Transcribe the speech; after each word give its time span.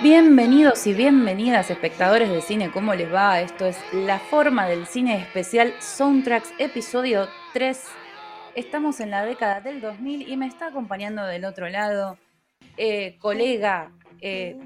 Bienvenidos 0.00 0.86
y 0.86 0.94
bienvenidas 0.94 1.72
espectadores 1.72 2.30
de 2.30 2.40
cine, 2.40 2.70
¿cómo 2.70 2.94
les 2.94 3.12
va? 3.12 3.40
Esto 3.40 3.66
es 3.66 3.76
La 3.92 4.20
Forma 4.20 4.68
del 4.68 4.86
Cine 4.86 5.16
Especial 5.16 5.74
Soundtracks, 5.80 6.52
episodio 6.60 7.26
3. 7.52 7.82
Estamos 8.54 9.00
en 9.00 9.10
la 9.10 9.24
década 9.24 9.60
del 9.60 9.80
2000 9.80 10.28
y 10.28 10.36
me 10.36 10.46
está 10.46 10.68
acompañando 10.68 11.26
del 11.26 11.44
otro 11.44 11.68
lado, 11.68 12.16
eh, 12.76 13.16
colega, 13.18 13.90
eh, 14.20 14.56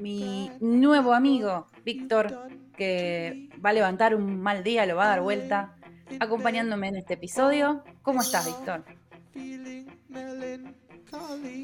mi 0.00 0.50
nuevo 0.58 1.14
amigo, 1.14 1.68
Víctor, 1.84 2.48
que 2.76 3.50
va 3.64 3.70
a 3.70 3.74
levantar 3.74 4.16
un 4.16 4.42
mal 4.42 4.64
día, 4.64 4.84
lo 4.84 4.96
va 4.96 5.04
a 5.04 5.08
dar 5.10 5.20
vuelta, 5.20 5.76
acompañándome 6.18 6.88
en 6.88 6.96
este 6.96 7.14
episodio. 7.14 7.84
¿Cómo 8.02 8.20
estás, 8.20 8.46
Víctor? 8.46 8.82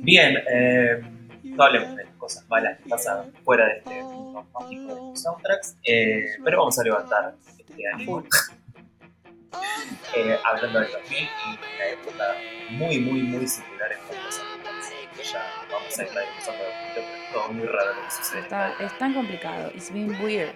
Bien, 0.03 0.37
eh, 0.53 1.01
no 1.43 1.65
hablemos 1.65 1.97
de 1.97 2.08
cosas 2.29 2.49
malas 2.49 2.79
que 2.79 2.91
pasan 2.91 3.33
fuera 3.43 3.65
de 3.65 3.79
este 3.79 4.03
mundo 4.03 4.47
mágico 4.53 4.95
de 4.95 5.01
los 5.01 5.23
soundtracks, 5.23 5.77
eh, 5.85 6.27
pero 6.45 6.59
vamos 6.59 6.79
a 6.79 6.83
levantar 6.85 7.35
este 7.59 7.89
ánimo. 7.95 8.23
eh, 10.15 10.39
hablando 10.45 10.81
del 10.81 10.93
2000 10.93 11.19
y 11.19 11.77
una 11.77 11.87
época 11.87 12.25
muy, 12.71 12.99
muy, 12.99 13.23
muy 13.23 13.49
similar 13.49 13.93
en 13.93 13.99
cuanto 14.07 14.29
a 14.29 15.17
que 15.17 15.25
ya 15.25 15.43
vamos 15.73 15.99
a 15.99 16.03
ir 16.03 16.09
pasando 16.37 16.65
pero 16.95 17.07
es 17.07 17.33
todo 17.33 17.49
muy 17.49 17.67
raro 17.67 17.95
lo 17.95 18.05
que 18.05 18.11
sucede. 18.11 18.41
Está, 18.41 18.75
es 18.79 18.99
tan 18.99 19.15
complicado, 19.15 19.71
it's 19.75 19.91
been 19.91 20.11
weird. 20.23 20.53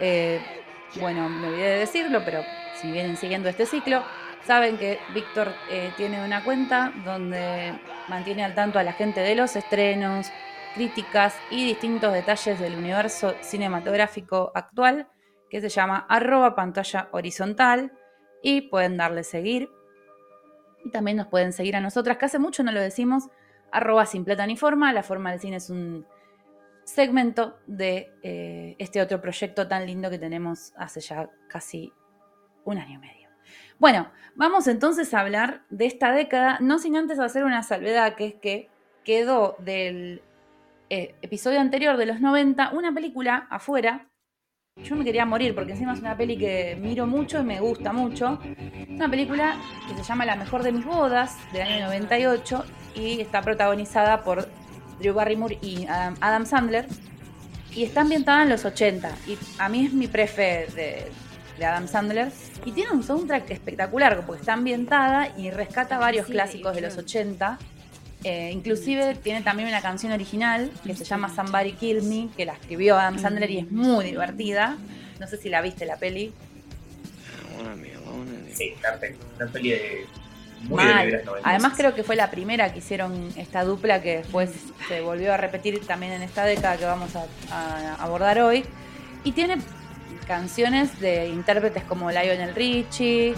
Eh, 0.00 0.40
bueno, 0.96 1.28
me 1.28 1.46
olvidé 1.46 1.68
de 1.68 1.78
decirlo, 1.78 2.24
pero 2.24 2.42
si 2.80 2.90
vienen 2.90 3.16
siguiendo 3.16 3.48
este 3.48 3.66
ciclo, 3.66 4.02
saben 4.44 4.78
que 4.78 4.98
Víctor 5.14 5.54
eh, 5.70 5.92
tiene 5.96 6.24
una 6.24 6.42
cuenta 6.42 6.92
donde 7.04 7.72
mantiene 8.08 8.44
al 8.44 8.56
tanto 8.56 8.80
a 8.80 8.82
la 8.82 8.92
gente 8.94 9.20
de 9.20 9.36
los 9.36 9.54
estrenos, 9.54 10.32
críticas 10.74 11.34
y 11.50 11.64
distintos 11.66 12.12
detalles 12.12 12.58
del 12.58 12.76
universo 12.76 13.34
cinematográfico 13.40 14.52
actual, 14.54 15.08
que 15.48 15.60
se 15.60 15.68
llama 15.68 16.06
arroba 16.08 16.54
pantalla 16.54 17.08
horizontal, 17.12 17.92
y 18.42 18.62
pueden 18.62 18.96
darle 18.96 19.24
seguir. 19.24 19.70
Y 20.84 20.90
también 20.90 21.16
nos 21.16 21.28
pueden 21.28 21.52
seguir 21.52 21.76
a 21.76 21.80
nosotras, 21.80 22.18
que 22.18 22.26
hace 22.26 22.38
mucho 22.38 22.62
no 22.62 22.72
lo 22.72 22.80
decimos, 22.80 23.28
arroba 23.72 24.04
sin 24.04 24.24
plata 24.24 24.46
ni 24.46 24.56
forma. 24.56 24.92
La 24.92 25.02
forma 25.02 25.30
del 25.30 25.40
cine 25.40 25.56
es 25.56 25.70
un 25.70 26.06
segmento 26.84 27.58
de 27.66 28.12
eh, 28.22 28.76
este 28.78 29.00
otro 29.00 29.20
proyecto 29.20 29.66
tan 29.66 29.86
lindo 29.86 30.10
que 30.10 30.18
tenemos 30.18 30.74
hace 30.76 31.00
ya 31.00 31.30
casi 31.48 31.92
un 32.64 32.78
año 32.78 32.96
y 32.96 32.98
medio. 32.98 33.28
Bueno, 33.78 34.10
vamos 34.34 34.68
entonces 34.68 35.12
a 35.14 35.20
hablar 35.20 35.62
de 35.70 35.86
esta 35.86 36.12
década, 36.12 36.58
no 36.60 36.78
sin 36.78 36.96
antes 36.96 37.18
hacer 37.18 37.44
una 37.44 37.62
salvedad, 37.62 38.14
que 38.14 38.26
es 38.26 38.34
que 38.34 38.70
quedó 39.04 39.56
del 39.58 40.22
eh, 40.94 41.14
episodio 41.22 41.60
anterior 41.60 41.96
de 41.96 42.06
los 42.06 42.20
90 42.20 42.70
una 42.70 42.94
película 42.94 43.48
afuera. 43.50 44.08
Yo 44.84 44.94
me 44.94 45.04
quería 45.04 45.26
morir 45.26 45.52
porque 45.52 45.72
encima 45.72 45.92
es 45.92 45.98
una 45.98 46.16
peli 46.16 46.36
que 46.36 46.76
miro 46.80 47.04
mucho 47.04 47.40
y 47.40 47.42
me 47.42 47.58
gusta 47.58 47.92
mucho. 47.92 48.38
Es 48.44 48.90
una 48.90 49.08
película 49.08 49.56
que 49.88 49.96
se 49.96 50.04
llama 50.04 50.24
La 50.24 50.36
mejor 50.36 50.62
de 50.62 50.70
mis 50.70 50.84
bodas, 50.84 51.36
del 51.52 51.62
año 51.62 51.86
98, 51.86 52.64
y 52.94 53.20
está 53.20 53.42
protagonizada 53.42 54.22
por 54.22 54.48
Drew 55.00 55.14
Barrymore 55.14 55.58
y 55.60 55.84
Adam, 55.86 56.14
Adam 56.20 56.46
Sandler. 56.46 56.86
Y 57.72 57.82
está 57.82 58.02
ambientada 58.02 58.44
en 58.44 58.50
los 58.50 58.64
80. 58.64 59.10
Y 59.26 59.36
a 59.58 59.68
mí 59.68 59.86
es 59.86 59.92
mi 59.92 60.06
prefe 60.06 60.68
de, 60.76 61.10
de 61.58 61.64
Adam 61.64 61.88
Sandler. 61.88 62.30
Y 62.64 62.70
tiene 62.70 62.92
un 62.92 63.02
soundtrack 63.02 63.50
espectacular 63.50 64.24
porque 64.24 64.42
está 64.42 64.52
ambientada 64.52 65.36
y 65.36 65.50
rescata 65.50 65.98
varios 65.98 66.26
clásicos 66.26 66.72
de 66.72 66.82
los 66.82 66.96
80. 66.96 67.58
Eh, 68.24 68.50
inclusive 68.52 69.14
tiene 69.16 69.42
también 69.42 69.68
una 69.68 69.82
canción 69.82 70.12
original 70.12 70.70
que 70.84 70.96
se 70.96 71.04
llama 71.04 71.34
Somebody 71.34 71.72
Kill 71.72 72.02
Me, 72.02 72.28
que 72.34 72.46
la 72.46 72.54
escribió 72.54 72.98
Adam 72.98 73.18
Sandler 73.18 73.50
y 73.50 73.58
es 73.58 73.70
muy 73.70 74.06
divertida. 74.06 74.76
No 75.20 75.26
sé 75.26 75.36
si 75.36 75.48
la 75.48 75.60
viste 75.60 75.84
la 75.84 75.96
peli. 75.96 76.32
Sí, 78.54 78.74
la 78.82 78.98
peli, 78.98 79.16
una 79.36 79.46
peli 79.50 79.70
de 79.70 80.06
muy 80.62 80.82
Mal. 80.82 81.06
de 81.06 81.16
los 81.18 81.24
90. 81.26 81.48
Además 81.48 81.72
creo 81.76 81.94
que 81.94 82.02
fue 82.02 82.16
la 82.16 82.30
primera 82.30 82.72
que 82.72 82.78
hicieron 82.78 83.28
esta 83.36 83.64
dupla 83.64 84.00
que 84.00 84.18
después 84.18 84.50
se 84.88 85.02
volvió 85.02 85.34
a 85.34 85.36
repetir 85.36 85.86
también 85.86 86.12
en 86.12 86.22
esta 86.22 86.44
década 86.44 86.78
que 86.78 86.86
vamos 86.86 87.10
a, 87.16 87.26
a 87.50 87.94
abordar 87.96 88.40
hoy. 88.40 88.64
Y 89.24 89.32
tiene 89.32 89.58
canciones 90.26 90.98
de 91.00 91.28
intérpretes 91.28 91.84
como 91.84 92.10
Lionel 92.10 92.54
Richie, 92.54 93.34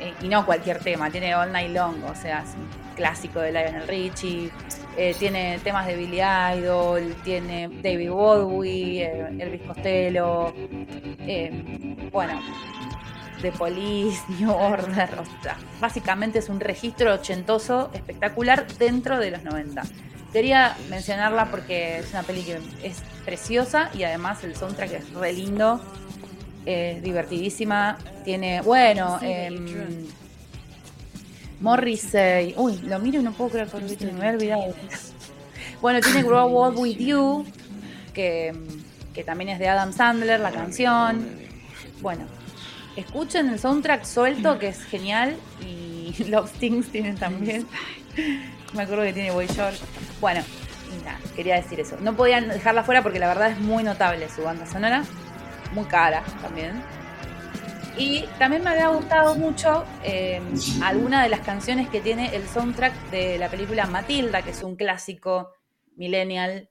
eh, 0.00 0.14
y 0.22 0.28
no 0.28 0.44
cualquier 0.44 0.80
tema, 0.80 1.10
tiene 1.10 1.34
All 1.34 1.52
Night 1.52 1.70
Long, 1.70 2.04
o 2.04 2.14
sea, 2.14 2.40
es 2.40 2.54
un 2.54 2.68
clásico 2.94 3.40
de 3.40 3.52
Lionel 3.52 3.86
Richie, 3.86 4.50
eh, 4.96 5.14
tiene 5.18 5.58
temas 5.64 5.86
de 5.86 5.96
Billy 5.96 6.20
Idol, 6.20 7.14
tiene 7.24 7.68
David 7.82 8.10
Bowie, 8.10 9.02
eh, 9.02 9.36
Elvis 9.38 9.62
Costello, 9.62 10.54
eh, 10.56 12.08
bueno, 12.12 12.40
The 13.42 13.50
Police, 13.52 14.22
New 14.38 14.50
Order, 14.50 15.10
o 15.18 15.42
sea, 15.42 15.56
básicamente 15.80 16.38
es 16.38 16.48
un 16.48 16.60
registro 16.60 17.14
ochentoso 17.14 17.90
espectacular 17.92 18.66
dentro 18.78 19.18
de 19.18 19.32
los 19.32 19.42
90. 19.42 19.82
Quería 20.32 20.76
mencionarla 20.90 21.50
porque 21.50 21.98
es 21.98 22.10
una 22.10 22.22
peli 22.22 22.42
que 22.42 22.58
es 22.82 23.02
preciosa 23.24 23.90
y 23.94 24.04
además 24.04 24.42
el 24.44 24.56
soundtrack 24.56 24.92
es 24.92 25.12
re 25.12 25.32
lindo, 25.32 25.80
es 26.66 27.02
divertidísima. 27.02 27.98
Tiene, 28.24 28.60
bueno, 28.62 29.18
em, 29.22 30.06
Morrissey. 31.64 32.54
Uy, 32.58 32.76
lo 32.82 32.98
miro 32.98 33.20
y 33.20 33.24
no 33.24 33.32
puedo 33.32 33.50
creer 33.50 33.68
que 33.68 34.06
me 34.06 34.18
había 34.18 34.32
olvidado. 34.32 34.74
Bueno, 35.80 36.00
tiene 36.00 36.22
Grow 36.22 36.54
Old 36.54 36.78
With 36.78 36.98
You, 36.98 37.46
que, 38.12 38.54
que 39.14 39.24
también 39.24 39.48
es 39.48 39.58
de 39.58 39.68
Adam 39.68 39.90
Sandler, 39.92 40.40
la 40.40 40.50
canción. 40.50 41.26
Bueno, 42.02 42.26
escuchen 42.96 43.48
el 43.48 43.58
soundtrack 43.58 44.04
suelto, 44.04 44.58
que 44.58 44.68
es 44.68 44.84
genial. 44.84 45.36
Y 45.66 46.14
Love 46.28 46.50
Stings 46.54 46.88
tienen 46.92 47.16
también. 47.16 47.66
Me 48.74 48.82
acuerdo 48.82 49.04
que 49.04 49.14
tiene 49.14 49.30
Boy 49.30 49.48
George. 49.48 49.78
Bueno, 50.20 50.42
nada, 51.02 51.18
quería 51.34 51.56
decir 51.56 51.80
eso. 51.80 51.96
No 51.98 52.14
podían 52.14 52.48
dejarla 52.48 52.84
fuera 52.84 53.02
porque 53.02 53.18
la 53.18 53.28
verdad 53.28 53.50
es 53.50 53.58
muy 53.58 53.82
notable 53.82 54.28
su 54.28 54.42
banda 54.42 54.66
sonora. 54.66 55.02
Muy 55.72 55.86
cara 55.86 56.22
también. 56.42 56.82
Y 57.96 58.24
también 58.38 58.64
me 58.64 58.70
había 58.70 58.88
gustado 58.88 59.36
mucho 59.36 59.84
eh, 60.02 60.40
alguna 60.82 61.22
de 61.22 61.28
las 61.28 61.40
canciones 61.40 61.88
que 61.88 62.00
tiene 62.00 62.34
el 62.34 62.46
soundtrack 62.48 63.10
de 63.10 63.38
la 63.38 63.48
película 63.48 63.86
Matilda, 63.86 64.42
que 64.42 64.50
es 64.50 64.62
un 64.64 64.74
clásico 64.74 65.52
millennial 65.96 66.70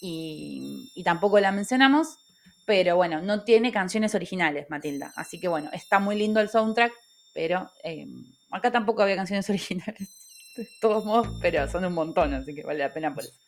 y, 0.00 0.90
y 0.96 1.04
tampoco 1.04 1.38
la 1.38 1.52
mencionamos. 1.52 2.18
Pero 2.66 2.96
bueno, 2.96 3.20
no 3.20 3.44
tiene 3.44 3.72
canciones 3.72 4.14
originales, 4.14 4.66
Matilda. 4.68 5.12
Así 5.16 5.38
que 5.38 5.48
bueno, 5.48 5.70
está 5.72 5.98
muy 5.98 6.16
lindo 6.16 6.40
el 6.40 6.48
soundtrack, 6.48 6.92
pero 7.34 7.70
eh, 7.82 8.06
acá 8.50 8.72
tampoco 8.72 9.02
había 9.02 9.16
canciones 9.16 9.48
originales. 9.50 10.08
De 10.56 10.68
todos 10.80 11.04
modos, 11.04 11.28
pero 11.42 11.68
son 11.68 11.84
un 11.84 11.92
montón, 11.92 12.32
así 12.32 12.54
que 12.54 12.62
vale 12.62 12.78
la 12.78 12.92
pena 12.92 13.14
por 13.14 13.24
eso. 13.24 13.38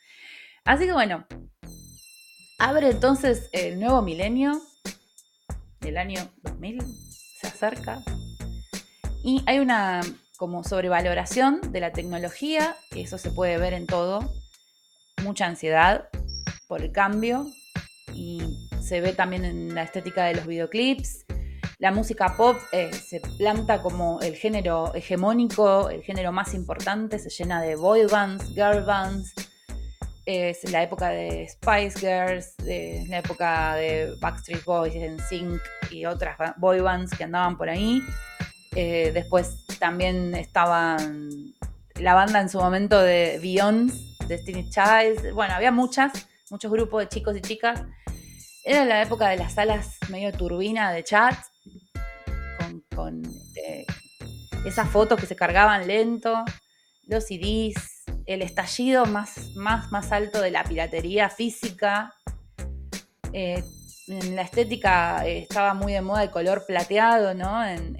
Así 0.64 0.86
que 0.86 0.92
bueno, 0.92 1.24
abre 2.58 2.90
entonces 2.90 3.48
el 3.52 3.78
nuevo 3.78 4.02
milenio 4.02 4.60
del 5.80 5.96
año 5.98 6.20
2000, 6.42 6.78
se 7.46 7.54
acerca. 7.54 8.02
Y 9.22 9.42
hay 9.46 9.58
una 9.58 10.00
como 10.36 10.64
sobrevaloración 10.64 11.60
de 11.72 11.80
la 11.80 11.92
tecnología, 11.92 12.76
eso 12.94 13.18
se 13.18 13.30
puede 13.30 13.58
ver 13.58 13.72
en 13.72 13.86
todo. 13.86 14.32
Mucha 15.22 15.46
ansiedad 15.46 16.08
por 16.68 16.82
el 16.82 16.92
cambio 16.92 17.46
y 18.12 18.42
se 18.80 19.00
ve 19.00 19.12
también 19.12 19.44
en 19.44 19.74
la 19.74 19.82
estética 19.82 20.24
de 20.24 20.34
los 20.34 20.46
videoclips. 20.46 21.24
La 21.78 21.90
música 21.90 22.36
pop 22.36 22.56
eh, 22.72 22.90
se 22.92 23.20
planta 23.20 23.82
como 23.82 24.20
el 24.20 24.34
género 24.34 24.94
hegemónico, 24.94 25.90
el 25.90 26.02
género 26.02 26.32
más 26.32 26.54
importante, 26.54 27.18
se 27.18 27.30
llena 27.30 27.60
de 27.60 27.76
boy 27.76 28.06
bands, 28.06 28.48
girl 28.54 28.82
bands. 28.84 29.34
Es 30.26 30.68
la 30.72 30.82
época 30.82 31.10
de 31.10 31.48
Spice 31.48 32.00
Girls, 32.00 32.56
la 33.08 33.18
época 33.18 33.76
de 33.76 34.12
Backstreet 34.20 34.64
Boys, 34.64 34.92
NSYNC 34.92 35.62
y 35.92 36.04
otras 36.04 36.36
boy 36.56 36.80
bands 36.80 37.16
que 37.16 37.22
andaban 37.22 37.56
por 37.56 37.68
ahí. 37.68 38.02
Eh, 38.74 39.12
después 39.14 39.64
también 39.78 40.34
estaban 40.34 41.54
la 41.94 42.14
banda 42.14 42.40
en 42.40 42.48
su 42.48 42.58
momento 42.58 43.00
de 43.00 43.38
Beyond, 43.40 43.92
Destiny 44.26 44.68
Child. 44.68 45.32
Bueno, 45.32 45.54
había 45.54 45.70
muchas, 45.70 46.26
muchos 46.50 46.72
grupos 46.72 47.02
de 47.02 47.08
chicos 47.08 47.36
y 47.36 47.40
chicas. 47.40 47.84
Era 48.64 48.84
la 48.84 49.00
época 49.02 49.28
de 49.28 49.36
las 49.36 49.54
salas 49.54 49.96
medio 50.08 50.32
turbina 50.32 50.90
de 50.90 51.04
chat, 51.04 51.36
con, 52.58 52.82
con, 52.94 53.24
este, 53.24 53.86
esas 54.66 54.88
fotos 54.88 55.20
que 55.20 55.26
se 55.26 55.36
cargaban 55.36 55.86
lento, 55.86 56.44
los 57.06 57.24
CDs, 57.24 57.95
el 58.26 58.42
estallido 58.42 59.06
más, 59.06 59.54
más, 59.54 59.90
más 59.92 60.12
alto 60.12 60.40
de 60.40 60.50
la 60.50 60.64
piratería 60.64 61.30
física. 61.30 62.14
Eh, 63.32 63.62
en 64.08 64.36
la 64.36 64.42
estética 64.42 65.26
eh, 65.26 65.38
estaba 65.38 65.74
muy 65.74 65.92
de 65.92 66.00
moda 66.00 66.22
el 66.22 66.30
color 66.30 66.64
plateado, 66.66 67.34
¿no? 67.34 67.64
En, 67.64 67.96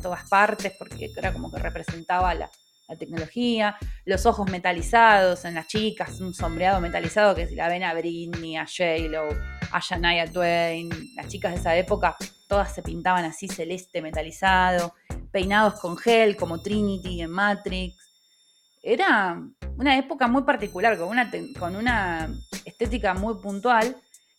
todas 0.00 0.28
partes, 0.28 0.74
porque 0.78 1.10
era 1.16 1.32
como 1.32 1.50
que 1.50 1.58
representaba 1.58 2.32
la, 2.32 2.48
la 2.86 2.96
tecnología, 2.96 3.76
los 4.04 4.26
ojos 4.26 4.48
metalizados 4.48 5.44
en 5.44 5.54
las 5.54 5.66
chicas, 5.66 6.20
un 6.20 6.32
sombreado 6.32 6.80
metalizado 6.80 7.34
que 7.34 7.48
si 7.48 7.56
la 7.56 7.68
ven 7.68 7.82
a 7.82 7.94
Britney, 7.94 8.56
a 8.56 8.64
J-Lo, 8.64 9.28
a 9.72 9.80
Shania 9.80 10.30
Twain, 10.30 10.88
las 11.16 11.26
chicas 11.26 11.52
de 11.52 11.58
esa 11.58 11.76
época, 11.76 12.16
todas 12.48 12.72
se 12.72 12.82
pintaban 12.82 13.24
así 13.24 13.48
celeste 13.48 14.00
metalizado, 14.00 14.94
peinados 15.30 15.80
con 15.80 15.96
gel 15.96 16.36
como 16.36 16.62
Trinity 16.62 17.20
en 17.20 17.30
Matrix. 17.30 18.07
Era 18.90 19.38
una 19.76 19.98
época 19.98 20.28
muy 20.28 20.44
particular, 20.44 20.96
con 20.96 21.08
una, 21.08 21.30
con 21.58 21.76
una 21.76 22.26
estética 22.64 23.12
muy 23.12 23.34
puntual 23.42 23.94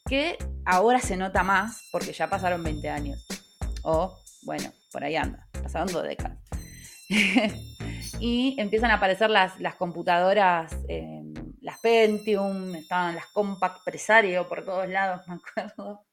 que 0.07 0.39
ahora 0.65 0.97
se 0.97 1.15
nota 1.15 1.43
más 1.43 1.87
porque 1.91 2.13
ya 2.13 2.31
pasaron 2.31 2.63
20 2.63 2.89
años. 2.89 3.27
O, 3.83 4.17
bueno, 4.41 4.71
por 4.91 5.03
ahí 5.03 5.15
anda, 5.15 5.47
pasaron 5.61 5.93
dos 5.93 6.01
décadas. 6.01 6.39
y 8.19 8.55
empiezan 8.59 8.89
a 8.89 8.95
aparecer 8.95 9.29
las, 9.29 9.59
las 9.59 9.75
computadoras, 9.75 10.75
em, 10.87 11.31
las 11.61 11.79
Pentium, 11.79 12.73
estaban 12.73 13.13
las 13.13 13.27
Compact 13.27 13.83
Presario 13.85 14.49
por 14.49 14.65
todos 14.65 14.89
lados, 14.89 15.27
me 15.27 15.35
acuerdo. 15.35 16.07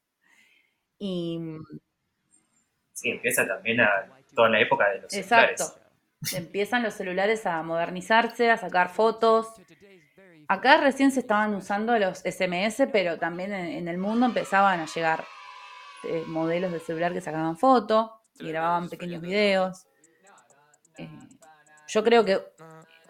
Y. 0.99 1.39
Sí, 2.93 3.09
empieza 3.09 3.47
también 3.47 3.81
a 3.81 4.07
toda 4.35 4.49
la 4.49 4.61
época 4.61 4.87
de 4.89 5.01
los 5.01 5.13
Exacto. 5.15 5.86
Empiezan 6.33 6.83
los 6.83 6.95
celulares 6.95 7.45
a 7.45 7.61
modernizarse, 7.63 8.49
a 8.49 8.57
sacar 8.57 8.89
fotos. 8.89 9.47
Acá 10.47 10.77
recién 10.77 11.11
se 11.11 11.19
estaban 11.19 11.53
usando 11.53 11.97
los 11.99 12.19
SMS, 12.19 12.87
pero 12.91 13.17
también 13.17 13.53
en, 13.53 13.87
el 13.87 13.97
mundo 13.97 14.25
empezaban 14.25 14.79
a 14.79 14.85
llegar 14.85 15.25
eh, 16.03 16.23
modelos 16.27 16.71
de 16.71 16.79
celular 16.79 17.13
que 17.13 17.21
sacaban 17.21 17.57
fotos 17.57 18.11
y 18.39 18.47
grababan 18.47 18.89
pequeños 18.89 19.21
videos. 19.21 19.85
Eh, 20.97 21.09
yo 21.87 22.03
creo 22.03 22.25
que 22.25 22.41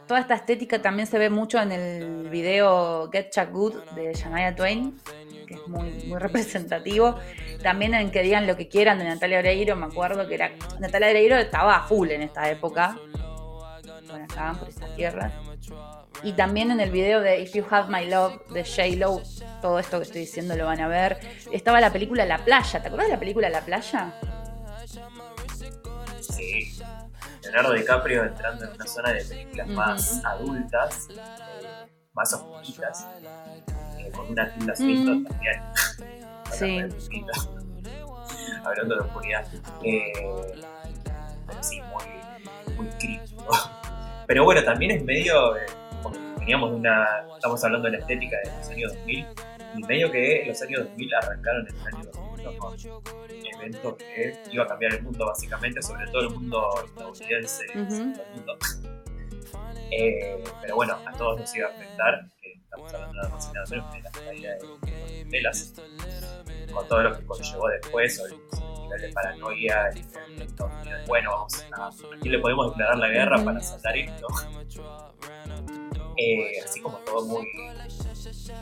toda 0.08 0.22
esta 0.22 0.36
estética 0.36 0.82
también 0.82 1.08
se 1.08 1.20
ve 1.20 1.30
mucho 1.30 1.60
en 1.60 1.72
el 1.72 2.30
video 2.30 3.10
Get 3.12 3.30
Chuck 3.30 3.52
Good 3.52 3.76
de 3.96 4.14
Shania 4.14 4.56
Twain, 4.56 4.98
que 5.46 5.56
es 5.56 5.68
muy, 5.68 5.92
representativo. 6.18 7.20
También 7.62 7.94
en 7.94 8.10
que 8.12 8.24
digan 8.24 8.48
lo 8.48 8.56
que 8.56 8.68
quieran 8.68 8.98
de 9.00 9.06
Natalia 9.06 9.40
Oreiro, 9.40 9.76
me 9.76 9.86
acuerdo 9.86 10.28
que 10.28 10.36
era. 10.36 10.52
Natalia 10.80 11.10
Oreiro 11.10 11.38
estaba 11.38 11.84
full 11.84 12.10
en 12.10 12.24
esta 12.24 12.50
época. 12.50 12.98
Bueno, 14.08 14.26
estaban 14.28 14.58
por 14.58 14.70
estas 14.70 14.96
tierras. 14.96 15.34
Y 16.24 16.34
también 16.34 16.72
en 16.72 16.80
el 16.80 16.90
video 16.90 17.22
de 17.22 17.42
If 17.42 17.54
You 17.54 17.66
Have 17.70 17.96
My 17.96 18.10
Love 18.10 18.48
de 18.50 18.64
J-Lo, 18.64 19.22
todo 19.62 19.78
esto 19.78 19.98
que 20.00 20.04
estoy 20.04 20.22
diciendo 20.22 20.56
lo 20.56 20.66
van 20.66 20.80
a 20.80 20.88
ver. 20.88 21.20
Estaba 21.52 21.80
la 21.82 21.92
película 21.92 22.26
La 22.26 22.44
Playa. 22.44 22.82
¿Te 22.82 22.88
acuerdas 22.88 23.08
de 23.08 23.14
la 23.14 23.20
película 23.20 23.50
La 23.50 23.62
Playa? 23.62 24.14
Sí. 26.22 26.77
Leonardo 27.48 27.74
DiCaprio 27.74 28.24
entrando 28.26 28.66
en 28.66 28.72
una 28.72 28.86
zona 28.86 29.14
de 29.14 29.24
películas 29.24 29.68
más 29.70 30.26
adultas, 30.26 31.08
eh, 31.12 31.88
más 32.14 32.34
oscuritas, 32.34 33.08
eh, 33.98 34.12
con 34.14 34.30
una 34.30 34.54
Tilda 34.54 34.76
Swinton 34.76 35.24
también. 35.24 35.62
Sí. 36.50 36.80
Hablando 38.64 38.96
de 38.96 39.02
oscuridad. 39.02 39.46
Eh, 39.84 40.12
pero 41.46 41.62
sí, 41.62 41.82
muy, 41.82 42.76
muy 42.76 42.88
crítico. 42.98 43.46
Pero 44.28 44.46
bueno, 44.46 44.64
también 44.64 44.92
es 44.92 45.04
medio. 45.04 45.56
porque 46.02 46.20
teníamos 46.40 46.72
una. 46.72 47.06
Estamos 47.36 47.64
hablando 47.64 47.90
de 47.90 47.98
la 47.98 48.00
estética 48.00 48.38
de 48.44 48.58
los 48.58 48.70
años 48.70 48.94
2000, 48.96 49.28
y 49.76 49.84
medio 49.84 50.10
que 50.10 50.46
los 50.48 50.62
años 50.62 50.86
2000 50.86 51.16
arrancaron 51.16 51.68
en 51.68 51.76
el 51.76 51.88
año 51.88 52.04
2000 52.06 52.27
con 52.58 52.76
evento 52.78 53.98
que 53.98 54.40
iba 54.52 54.64
a 54.64 54.68
cambiar 54.68 54.94
el 54.94 55.04
mundo 55.04 55.26
básicamente, 55.26 55.82
sobre 55.82 56.06
todo 56.08 56.22
el 56.22 56.30
mundo 56.30 56.84
estadounidense, 56.86 57.66
eh, 59.92 60.44
pero 60.62 60.76
bueno, 60.76 60.98
a 61.06 61.12
todos 61.14 61.40
nos 61.40 61.56
iba 61.56 61.68
a 61.68 61.72
afectar, 61.72 62.30
que 62.42 62.54
estamos 62.54 62.94
hablando 62.94 63.16
nada 63.16 63.30
más 63.30 63.50
y 63.50 63.54
nada 63.54 63.66
menos 63.70 63.94
de 63.94 64.02
la 64.02 64.12
caída 64.12 64.52
de 64.54 65.26
velas, 65.30 65.74
con 66.74 66.88
todo 66.88 67.04
lo 67.04 67.18
que 67.18 67.26
conllevó 67.26 67.70
después, 67.70 68.20
el 68.20 68.82
nivel 68.82 69.02
de 69.02 69.14
paranoia, 69.14 69.92
bueno, 71.08 71.32
vamos 71.32 71.66
a, 71.72 71.88
aquí 72.18 72.30
le 72.30 72.40
podemos 72.40 72.72
declarar 72.72 72.98
la 72.98 73.10
guerra 73.10 73.44
para 73.44 73.62
saltar 73.62 73.98
esto. 73.98 74.28
Eh, 76.20 76.60
así 76.66 76.82
como 76.82 76.98
todo 77.00 77.26
muy, 77.26 77.48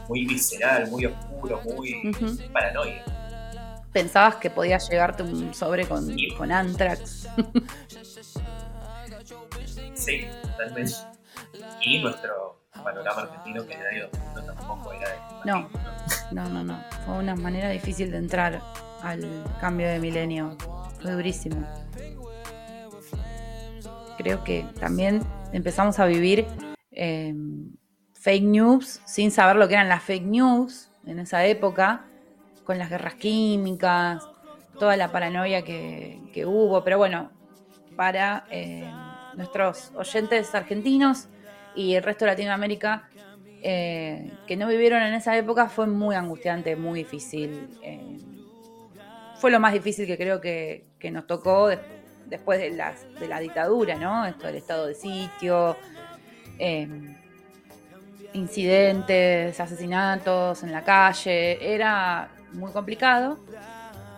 muy 0.09 0.25
visceral, 0.25 0.89
muy 0.89 1.05
oscuro, 1.05 1.61
muy 1.61 2.11
paranoia 2.51 3.25
pensabas 3.95 4.36
que 4.36 4.50
podías 4.50 4.89
llegarte 4.89 5.24
un 5.24 5.53
sobre 5.53 5.88
con, 5.88 6.13
con 6.38 6.51
Anthrax. 6.51 7.30
sí, 9.94 10.27
totalmente. 10.42 10.94
Y 11.81 12.00
nuestro 12.00 12.59
panorama 12.83 13.21
argentino 13.21 13.65
que 13.65 13.74
el 13.75 13.88
año 13.88 14.09
tampoco 14.36 14.92
era 14.92 15.09
de 15.09 15.15
no, 15.45 15.69
no, 16.33 16.50
no, 16.50 16.63
no. 16.65 16.83
Fue 17.06 17.19
una 17.19 17.38
manera 17.38 17.69
difícil 17.69 18.12
de 18.12 18.18
entrar 18.18 18.62
al 19.01 19.45
cambio 19.62 19.88
de 19.88 20.00
milenio. 20.00 20.57
Fue 21.01 21.12
durísimo. 21.12 21.65
Creo 24.18 24.44
que 24.44 24.65
también 24.77 25.21
empezamos 25.53 26.00
a 26.00 26.06
vivir 26.06 26.48
em, 26.91 27.71
fake 28.12 28.44
news 28.44 29.00
sin 29.06 29.31
saber 29.31 29.56
lo 29.56 29.69
que 29.69 29.75
eran 29.75 29.88
las 29.88 30.03
fake 30.03 30.25
news 30.25 30.89
en 31.06 31.19
esa 31.19 31.45
época 31.45 32.03
con 32.65 32.77
las 32.77 32.89
guerras 32.89 33.15
químicas, 33.15 34.27
toda 34.77 34.97
la 34.97 35.12
paranoia 35.12 35.63
que, 35.63 36.44
hubo, 36.45 36.83
pero 36.83 36.97
bueno, 36.97 37.31
para 37.95 38.45
eh, 38.50 38.89
nuestros 39.35 39.91
oyentes 39.95 40.53
argentinos 40.53 41.27
y 41.75 41.95
el 41.95 42.03
resto 42.03 42.25
de 42.25 42.31
Latinoamérica 42.31 43.09
eh, 43.62 44.31
que 44.45 44.57
no 44.57 44.67
vivieron 44.67 45.01
en 45.01 45.13
esa 45.13 45.38
época 45.38 45.69
fue 45.69 45.88
muy 45.88 46.15
angustiante, 46.15 46.75
muy 46.75 47.00
difícil. 47.00 47.69
Eh, 47.81 48.17
fue 49.38 49.51
lo 49.51 49.59
más 49.59 49.73
difícil 49.73 50.06
que 50.06 50.17
creo 50.17 50.41
que, 50.41 50.85
nos 51.12 51.27
tocó 51.27 51.69
después 52.25 52.57
de, 52.57 52.71
de 52.71 53.27
la 53.27 53.39
dictadura, 53.39 53.94
¿no? 53.95 54.25
Esto 54.25 54.47
del 54.47 54.56
estado 54.56 54.88
de 54.88 54.95
sitio, 54.95 55.77
incidentes, 58.33 59.59
asesinatos 59.59 60.63
en 60.63 60.71
la 60.71 60.83
calle, 60.83 61.73
era 61.73 62.34
muy 62.55 62.71
complicado. 62.71 63.37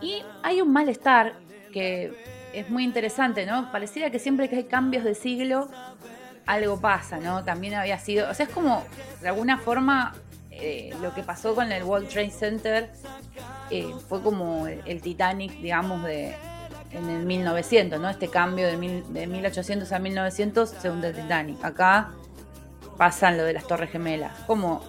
Y 0.01 0.23
hay 0.43 0.61
un 0.61 0.71
malestar 0.71 1.33
que 1.73 2.13
es 2.53 2.69
muy 2.69 2.83
interesante, 2.83 3.45
¿no? 3.45 3.71
Pareciera 3.71 4.09
que 4.09 4.19
siempre 4.19 4.49
que 4.49 4.57
hay 4.57 4.63
cambios 4.65 5.03
de 5.03 5.15
siglo, 5.15 5.69
algo 6.45 6.79
pasa, 6.79 7.17
¿no? 7.19 7.43
También 7.43 7.73
había 7.73 7.99
sido, 7.99 8.29
o 8.29 8.33
sea, 8.33 8.45
es 8.45 8.51
como, 8.51 8.83
de 9.21 9.27
alguna 9.27 9.57
forma, 9.57 10.15
eh, 10.51 10.93
lo 11.01 11.13
que 11.13 11.23
pasó 11.23 11.53
con 11.53 11.71
el 11.71 11.83
World 11.83 12.07
Trade 12.07 12.31
Center 12.31 12.89
eh, 13.69 13.93
fue 14.07 14.21
como 14.21 14.67
el, 14.67 15.01
Titanic, 15.01 15.59
digamos, 15.59 16.03
de 16.03 16.35
en 16.91 17.09
el 17.09 17.25
1900, 17.25 17.99
¿no? 17.99 18.09
Este 18.09 18.29
cambio 18.29 18.65
de, 18.65 19.03
de 19.09 19.27
1800 19.27 19.91
a 19.91 19.99
1900 19.99 20.69
según 20.69 21.03
el 21.03 21.13
Titanic. 21.13 21.63
Acá 21.63 22.11
pasan 22.97 23.37
lo 23.37 23.43
de 23.43 23.53
las 23.53 23.67
Torres 23.67 23.91
Gemelas. 23.91 24.31
Como 24.47 24.81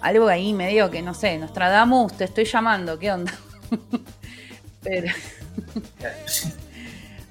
algo 0.00 0.28
ahí 0.28 0.52
medio 0.52 0.90
que 0.90 1.02
no 1.02 1.14
sé, 1.14 1.38
Nostradamus, 1.38 2.12
te 2.14 2.24
estoy 2.24 2.44
llamando, 2.44 2.98
¿qué 2.98 3.12
onda? 3.12 3.32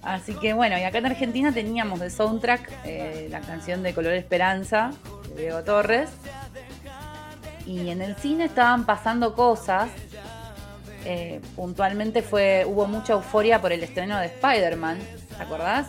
Así 0.01 0.33
que 0.35 0.53
bueno, 0.53 0.77
y 0.77 0.83
acá 0.83 0.99
en 0.99 1.07
Argentina 1.07 1.51
teníamos 1.51 1.99
de 1.99 2.09
soundtrack 2.09 2.71
eh, 2.85 3.27
la 3.29 3.41
canción 3.41 3.83
de 3.83 3.93
Color 3.93 4.13
Esperanza 4.13 4.91
de 5.35 5.41
Diego 5.41 5.63
Torres. 5.63 6.09
Y 7.65 7.89
en 7.89 8.01
el 8.01 8.15
cine 8.15 8.45
estaban 8.45 8.85
pasando 8.85 9.35
cosas. 9.35 9.89
Eh, 11.05 11.39
puntualmente 11.55 12.21
fue, 12.21 12.65
hubo 12.67 12.87
mucha 12.87 13.13
euforia 13.13 13.61
por 13.61 13.71
el 13.71 13.83
estreno 13.83 14.17
de 14.19 14.27
Spider-Man, 14.27 14.99
¿te 15.37 15.43
acordás? 15.43 15.87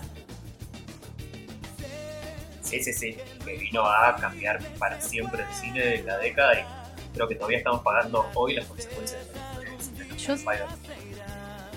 Sí, 2.71 2.81
sí, 2.85 2.93
sí, 2.93 3.17
que 3.45 3.57
vino 3.57 3.85
a 3.85 4.15
cambiar 4.15 4.63
para 4.79 5.01
siempre 5.01 5.43
el 5.43 5.53
cine 5.53 5.81
de 5.81 6.03
la 6.05 6.19
década 6.19 6.53
y 6.55 6.65
creo 7.13 7.27
que 7.27 7.35
todavía 7.35 7.59
estamos 7.59 7.83
pagando 7.83 8.31
hoy 8.35 8.55
las 8.55 8.65
consecuencias 8.67 9.19
de 9.27 10.45
la 10.45 10.69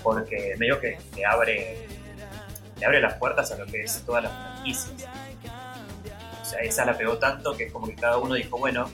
Porque 0.03 0.53
medio 0.59 0.79
que 0.79 0.99
le 1.15 1.25
abre, 1.25 1.87
le 2.77 2.85
abre 2.85 3.01
las 3.01 3.15
puertas 3.15 3.51
a 3.51 3.57
lo 3.57 3.65
que 3.65 3.81
es 3.81 4.03
todas 4.05 4.25
las 4.25 4.31
franquicias. 4.31 5.09
O 6.43 6.45
sea, 6.45 6.59
esa 6.59 6.85
la 6.85 6.95
pegó 6.95 7.17
tanto 7.17 7.57
que 7.57 7.63
es 7.63 7.73
como 7.73 7.87
que 7.87 7.95
cada 7.95 8.19
uno 8.19 8.35
dijo, 8.35 8.59
bueno, 8.59 8.87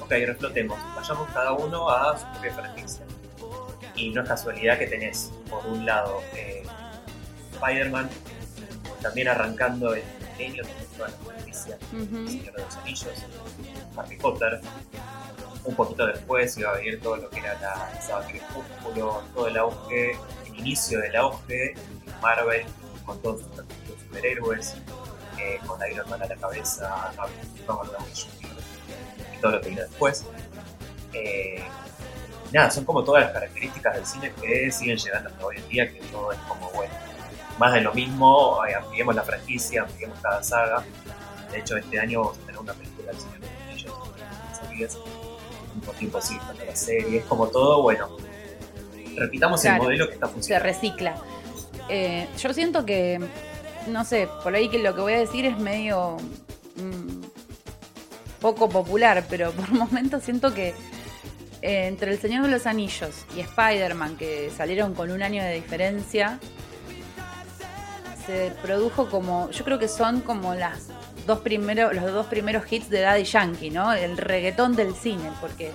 ok, 0.00 0.12
reflotemos, 0.24 0.78
vayamos 0.96 1.28
cada 1.34 1.52
uno 1.52 1.90
a 1.90 2.18
su 2.18 2.24
propia 2.32 2.54
franquicia. 2.54 3.04
Y 3.96 4.08
no 4.12 4.22
es 4.22 4.28
casualidad 4.28 4.78
que 4.78 4.86
tenés, 4.86 5.30
por 5.50 5.66
un 5.66 5.84
lado, 5.84 6.22
eh, 6.34 6.62
Spider-Man, 7.52 8.08
también 9.02 9.28
arrancando 9.28 9.92
el 9.94 10.02
milenio, 10.38 10.64
toda 11.62 11.78
la 11.78 11.78
franquicia, 11.78 11.78
Señor 12.26 12.54
de 12.54 12.62
los 12.62 12.76
Anillos, 12.76 13.24
Harry 13.96 14.16
Potter, 14.16 14.60
un 15.64 15.74
poquito 15.74 16.06
después 16.06 16.56
iba 16.58 16.70
a 16.70 16.74
venir 16.74 17.00
todo 17.00 17.16
lo 17.16 17.30
que 17.30 17.40
era 17.40 17.58
la 17.60 18.00
saga 18.00 18.26
Crepúsculo, 18.26 19.22
todo 19.34 19.48
el 19.48 19.56
auge, 19.56 20.18
el 20.46 20.58
inicio 20.58 21.00
del 21.00 21.16
auge, 21.16 21.74
Marvel, 22.20 22.66
con 23.06 23.20
todos 23.22 23.42
sus 23.42 24.00
superhéroes, 24.02 24.74
eh, 25.38 25.58
con 25.66 25.80
Iron 25.90 26.08
Man 26.08 26.22
a 26.22 26.26
la 26.26 26.36
cabeza, 26.36 27.12
Robert 27.16 27.92
Downey 27.92 28.12
y 29.34 29.40
todo 29.40 29.52
lo 29.52 29.60
que 29.60 29.68
vino 29.70 29.82
después. 29.82 30.24
Eh, 31.12 31.62
nada, 32.52 32.70
son 32.70 32.84
como 32.84 33.02
todas 33.04 33.24
las 33.24 33.32
características 33.32 33.94
del 33.94 34.06
cine 34.06 34.32
que 34.40 34.70
siguen 34.70 34.96
llegando 34.96 35.30
hasta 35.30 35.44
hoy 35.44 35.56
en 35.56 35.68
día, 35.68 35.92
que 35.92 36.00
todo 36.10 36.32
es 36.32 36.38
como 36.40 36.70
bueno. 36.70 36.92
Más 37.58 37.72
de 37.72 37.80
lo 37.82 37.94
mismo, 37.94 38.64
eh, 38.66 38.74
ampliemos 38.74 39.14
la 39.14 39.22
franquicia, 39.22 39.82
ampliemos 39.82 40.18
cada 40.20 40.42
saga. 40.42 40.84
De 41.54 41.60
hecho, 41.60 41.76
este 41.76 42.00
año 42.00 42.20
vamos 42.20 42.36
a 42.36 42.40
tener 42.40 42.60
una 42.60 42.74
película 42.74 43.12
del 43.12 43.20
Señor 43.20 43.38
de 43.38 43.46
los 43.46 44.58
Anillos, 44.68 44.98
al 45.70 45.76
mismo 45.76 45.92
tiempo 45.92 46.20
sigue 46.20 46.40
estando 46.40 46.64
la 46.64 46.74
serie, 46.74 47.18
es 47.18 47.24
como 47.26 47.46
todo, 47.46 47.82
bueno, 47.82 48.08
repitamos 49.14 49.64
el 49.64 49.76
modelo 49.76 50.08
que 50.08 50.14
está 50.14 50.26
funcionando. 50.26 50.68
Se 50.68 50.72
recicla. 50.74 51.16
Eh, 51.88 52.26
yo 52.38 52.52
siento 52.52 52.84
que, 52.84 53.20
no 53.86 54.04
sé, 54.04 54.28
por 54.42 54.52
ahí 54.52 54.68
que 54.68 54.80
lo 54.80 54.96
que 54.96 55.00
voy 55.00 55.12
a 55.12 55.20
decir 55.20 55.46
es 55.46 55.56
medio 55.56 56.16
mm, 56.74 57.22
poco 58.40 58.68
popular, 58.68 59.24
pero 59.30 59.52
por 59.52 59.70
momentos 59.72 60.24
siento 60.24 60.52
que 60.52 60.70
eh, 61.62 61.86
entre 61.86 62.10
El 62.10 62.18
Señor 62.18 62.42
de 62.42 62.50
los 62.50 62.66
Anillos 62.66 63.26
y 63.36 63.40
Spider-Man, 63.42 64.16
que 64.16 64.50
salieron 64.50 64.92
con 64.92 65.12
un 65.12 65.22
año 65.22 65.40
de 65.40 65.54
diferencia, 65.54 66.40
se 68.26 68.50
produjo 68.60 69.08
como, 69.08 69.52
yo 69.52 69.64
creo 69.64 69.78
que 69.78 69.86
son 69.86 70.20
como 70.20 70.56
las 70.56 70.88
dos 71.26 71.40
primeros, 71.40 71.94
los 71.94 72.12
dos 72.12 72.26
primeros 72.26 72.70
hits 72.70 72.88
de 72.90 73.00
Daddy 73.00 73.24
Yankee, 73.24 73.70
¿no? 73.70 73.92
El 73.92 74.16
reggaetón 74.16 74.76
del 74.76 74.94
cine, 74.94 75.30
porque 75.40 75.72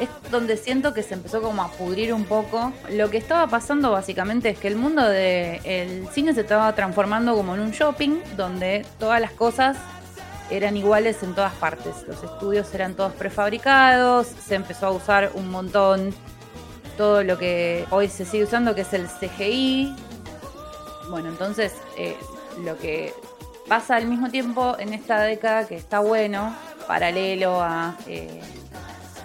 es 0.00 0.08
donde 0.30 0.56
siento 0.56 0.94
que 0.94 1.02
se 1.02 1.14
empezó 1.14 1.42
como 1.42 1.62
a 1.62 1.70
pudrir 1.70 2.12
un 2.14 2.24
poco. 2.24 2.72
Lo 2.90 3.10
que 3.10 3.18
estaba 3.18 3.46
pasando 3.46 3.90
básicamente 3.92 4.50
es 4.50 4.58
que 4.58 4.68
el 4.68 4.76
mundo 4.76 5.04
del 5.08 6.08
cine 6.08 6.34
se 6.34 6.40
estaba 6.42 6.74
transformando 6.74 7.34
como 7.34 7.54
en 7.54 7.60
un 7.60 7.70
shopping 7.70 8.20
donde 8.36 8.86
todas 8.98 9.20
las 9.20 9.32
cosas 9.32 9.76
eran 10.50 10.76
iguales 10.76 11.22
en 11.22 11.34
todas 11.34 11.54
partes. 11.54 12.04
Los 12.06 12.22
estudios 12.22 12.72
eran 12.74 12.94
todos 12.94 13.12
prefabricados, 13.12 14.26
se 14.26 14.54
empezó 14.54 14.86
a 14.86 14.90
usar 14.90 15.30
un 15.34 15.50
montón 15.50 16.14
todo 16.96 17.22
lo 17.22 17.38
que 17.38 17.86
hoy 17.90 18.08
se 18.08 18.24
sigue 18.24 18.44
usando, 18.44 18.74
que 18.74 18.82
es 18.82 18.92
el 18.92 19.06
CGI. 19.08 19.94
Bueno, 21.10 21.28
entonces 21.28 21.72
eh, 21.96 22.16
lo 22.64 22.76
que 22.78 23.14
pasa 23.72 23.96
al 23.96 24.06
mismo 24.06 24.28
tiempo 24.28 24.76
en 24.78 24.92
esta 24.92 25.22
década, 25.22 25.66
que 25.66 25.76
está 25.76 26.00
bueno, 26.00 26.54
paralelo 26.86 27.62
a... 27.62 27.96
Eh, 28.06 28.42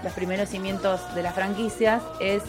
los 0.04 0.14
primeros 0.14 0.48
cimientos 0.48 1.02
de 1.16 1.22
las 1.22 1.36
franquicias, 1.36 2.02
es 2.22 2.44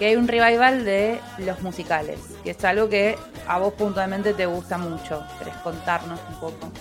que 0.00 0.06
hay 0.06 0.16
un 0.16 0.26
revival 0.26 0.84
de 0.84 1.20
los 1.38 1.60
musicales, 1.60 2.18
que 2.42 2.50
es 2.50 2.64
algo 2.64 2.88
que 2.88 3.16
a 3.46 3.58
vos 3.58 3.72
puntualmente 3.74 4.34
te 4.34 4.46
gusta 4.46 4.78
mucho. 4.78 5.24
¿Querés 5.38 5.54
contarnos 5.58 6.18
un 6.28 6.40
poco? 6.40 6.72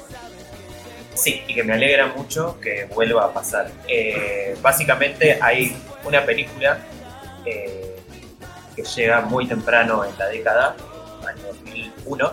Sí, 1.14 1.44
y 1.48 1.54
que 1.54 1.64
me 1.64 1.74
alegra 1.74 2.08
mucho 2.08 2.60
que 2.60 2.86
vuelva 2.86 3.26
a 3.26 3.34
pasar. 3.34 3.70
Eh, 3.88 4.58
básicamente 4.60 5.38
hay 5.40 5.78
una 6.04 6.26
película 6.26 6.80
eh, 7.46 7.96
que 8.76 8.82
llega 8.82 9.22
muy 9.22 9.46
temprano 9.46 10.04
en 10.04 10.18
la 10.18 10.28
década, 10.30 10.76
año 11.28 11.44
2001, 11.46 12.32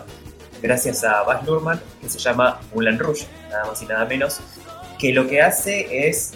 gracias 0.61 1.03
a 1.03 1.23
Baz 1.23 1.45
Luhrmann, 1.45 1.81
que 2.01 2.09
se 2.09 2.19
llama 2.19 2.59
Moulin 2.73 2.99
Rouge, 2.99 3.25
nada 3.49 3.65
más 3.65 3.81
y 3.81 3.85
nada 3.85 4.05
menos, 4.05 4.39
que 4.97 5.13
lo 5.13 5.27
que 5.27 5.41
hace 5.41 6.07
es 6.07 6.33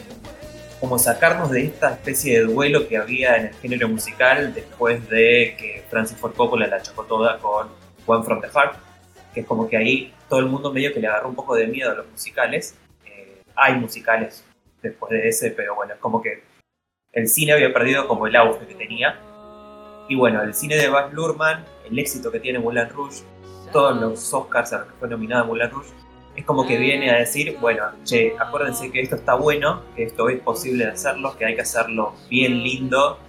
como 0.80 1.00
sacarnos 1.00 1.50
de 1.50 1.63
esta 1.63 1.94
especie 1.94 2.39
de 2.39 2.46
duelo 2.46 2.88
que 2.88 2.98
había 2.98 3.38
en 3.38 3.46
el 3.48 3.53
género 3.56 3.88
musical 3.88 4.53
después 4.53 5.08
de 5.10 5.56
que 5.58 5.84
Francis 5.89 6.18
Ford 6.18 6.34
Coppola 6.34 6.68
la 6.68 6.82
chocó 6.82 7.03
toda 7.03 7.39
con 7.39 7.70
One 8.06 8.25
from 8.25 8.42
the 8.42 8.50
Heart, 8.50 8.75
que 9.34 9.42
es 9.42 9.46
como 9.46 9.70
que 9.70 9.77
ahí 9.77 10.13
todo 10.27 10.42
el 10.42 10.48
mundo 10.48 10.74
medio 10.74 10.94
que 10.94 11.00
le 11.00 11.08
agarró 11.08 11.30
un 11.30 11.36
poco 11.36 11.56
de 11.56 11.68
miedo 11.68 11.92
a 11.92 11.94
los 11.94 12.10
musicales. 12.10 12.75
Eh, 13.06 13.42
hay 13.56 13.75
musicales 13.75 14.44
después 14.82 15.12
de 15.12 15.30
ese, 15.30 15.51
pero 15.51 15.75
bueno, 15.75 15.94
es 15.94 16.00
como 16.00 16.22
que 16.22 16.44
el 17.13 17.27
cine 17.27 17.53
había 17.53 17.72
perdido 17.72 18.08
como 18.08 18.27
el 18.27 18.36
auge 18.36 18.65
que 18.68 18.75
tenía. 18.75 19.20
Y 20.10 20.15
bueno, 20.15 20.42
el 20.44 20.53
cine 20.53 20.75
de 20.75 20.89
Baz 20.89 21.13
Luhrmann, 21.13 21.63
el 21.89 21.98
éxito 21.98 22.30
que 22.32 22.39
tiene 22.39 22.60
Moulin 22.60 22.89
Rouge, 22.89 23.24
todos 23.74 23.98
los 24.00 24.34
Oscars 24.34 24.72
a 24.72 24.77
los 24.80 24.88
que 24.88 24.94
fue 25.00 25.10
nominada 25.10 25.44
Moulin 25.44 25.70
Rouge, 25.70 25.89
es 26.36 26.46
como 26.46 26.65
que 26.65 26.77
viene 26.77 27.12
a 27.12 27.18
decir, 27.18 27.58
bueno, 27.60 27.84
che, 28.03 28.36
acuérdense 28.39 28.92
que 28.92 29.01
esto 29.01 29.15
está 29.15 29.36
bueno, 29.36 29.82
que 29.96 30.03
esto 30.03 30.30
es 30.30 30.39
posible 30.39 30.86
de 30.86 30.92
hacerlo, 30.92 31.36
que 31.38 31.46
hay 31.46 31.56
que 31.56 31.62
hacerlo 31.62 32.13
bien 32.30 32.63
lindo, 32.63 33.20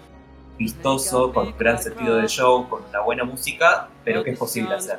vistoso, 0.56 1.32
con 1.32 1.56
gran 1.58 1.78
sentido 1.82 2.16
de 2.16 2.28
show, 2.28 2.68
con 2.68 2.84
una 2.88 3.00
buena 3.00 3.24
música, 3.24 3.88
pero 4.04 4.22
que 4.22 4.30
es 4.30 4.38
posible 4.38 4.74
hacer. 4.74 4.98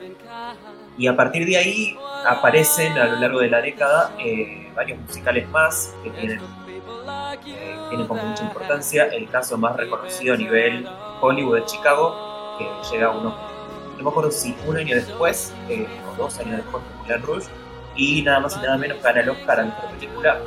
Y 0.98 1.08
a 1.08 1.16
partir 1.16 1.46
de 1.46 1.58
ahí 1.58 1.98
aparecen 2.28 2.98
a 2.98 3.06
lo 3.06 3.20
largo 3.20 3.40
de 3.40 3.50
la 3.50 3.62
década 3.62 4.12
eh, 4.20 4.72
varios 4.76 5.00
musicales 5.00 5.50
más 5.50 5.94
que 6.04 6.10
tienen, 6.12 6.40
eh, 6.40 7.78
tienen 7.90 8.08
como 8.08 8.24
mucha 8.24 8.44
importancia. 8.44 9.06
El 9.06 9.30
caso 9.30 9.58
más 9.58 9.76
reconocido 9.76 10.36
a 10.36 10.38
nivel 10.38 10.88
Hollywood 11.22 11.56
de 11.60 11.66
Chicago, 11.66 12.58
que 12.58 12.68
llega 12.92 13.10
uno, 13.10 13.36
no 13.98 14.04
me 14.04 14.10
acuerdo 14.10 14.32
si 14.32 14.56
un 14.66 14.78
año 14.78 14.96
después 14.96 15.54
eh, 15.70 15.88
o 16.12 16.16
dos 16.16 16.38
años 16.40 16.58
después 16.58 16.84
de 16.84 16.96
Moulin 16.96 17.22
Rouge, 17.26 17.48
y 17.96 18.22
nada 18.22 18.40
más 18.40 18.56
y 18.56 18.60
nada 18.60 18.78
menos 18.78 19.02
gana 19.02 19.22
el 19.22 19.30
Oscar 19.30 19.60
a 19.60 19.64
mejor 19.66 19.90
película. 19.92 20.40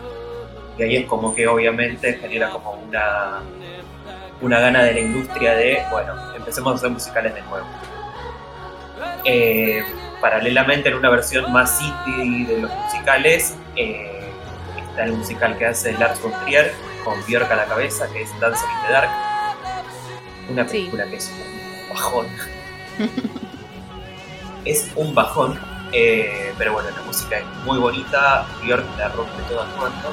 Y 0.78 0.82
ahí 0.82 0.96
es 0.96 1.06
como 1.06 1.34
que 1.34 1.46
obviamente 1.48 2.14
genera 2.14 2.50
como 2.50 2.72
una, 2.72 3.40
una 4.40 4.60
gana 4.60 4.84
de 4.84 4.94
la 4.94 5.00
industria 5.00 5.54
de, 5.54 5.82
bueno, 5.90 6.14
empecemos 6.36 6.72
a 6.72 6.76
hacer 6.76 6.90
musicales 6.90 7.34
de 7.34 7.42
nuevo. 7.42 7.66
Eh, 9.24 9.82
paralelamente 10.20 10.88
en 10.88 10.96
una 10.96 11.10
versión 11.10 11.52
más 11.52 11.80
indie 11.80 12.46
de 12.46 12.62
los 12.62 12.70
musicales 12.70 13.56
eh, 13.76 14.30
está 14.76 15.04
el 15.04 15.12
musical 15.12 15.56
que 15.58 15.66
hace 15.66 15.92
Lars 15.94 16.20
von 16.22 16.32
Trier 16.44 16.72
con 17.04 17.18
Björk 17.26 17.50
a 17.50 17.56
la 17.56 17.64
cabeza, 17.64 18.08
que 18.12 18.22
es 18.22 18.40
Dancer 18.40 18.68
in 18.68 18.86
the 18.86 18.92
Dark. 18.92 19.10
Una 20.50 20.64
película 20.64 21.04
que 21.06 21.16
es 21.16 21.30
un 21.30 21.88
bajón. 21.90 22.26
Es 24.64 24.90
un 24.96 25.14
bajón 25.14 25.58
eh, 25.92 26.52
pero 26.58 26.74
bueno, 26.74 26.90
la 26.90 27.02
música 27.02 27.38
es 27.38 27.44
muy 27.64 27.78
bonita, 27.78 28.46
Björk 28.62 28.84
la 28.98 29.08
rompe 29.08 29.42
todo 29.48 29.62
actuando. 29.62 30.12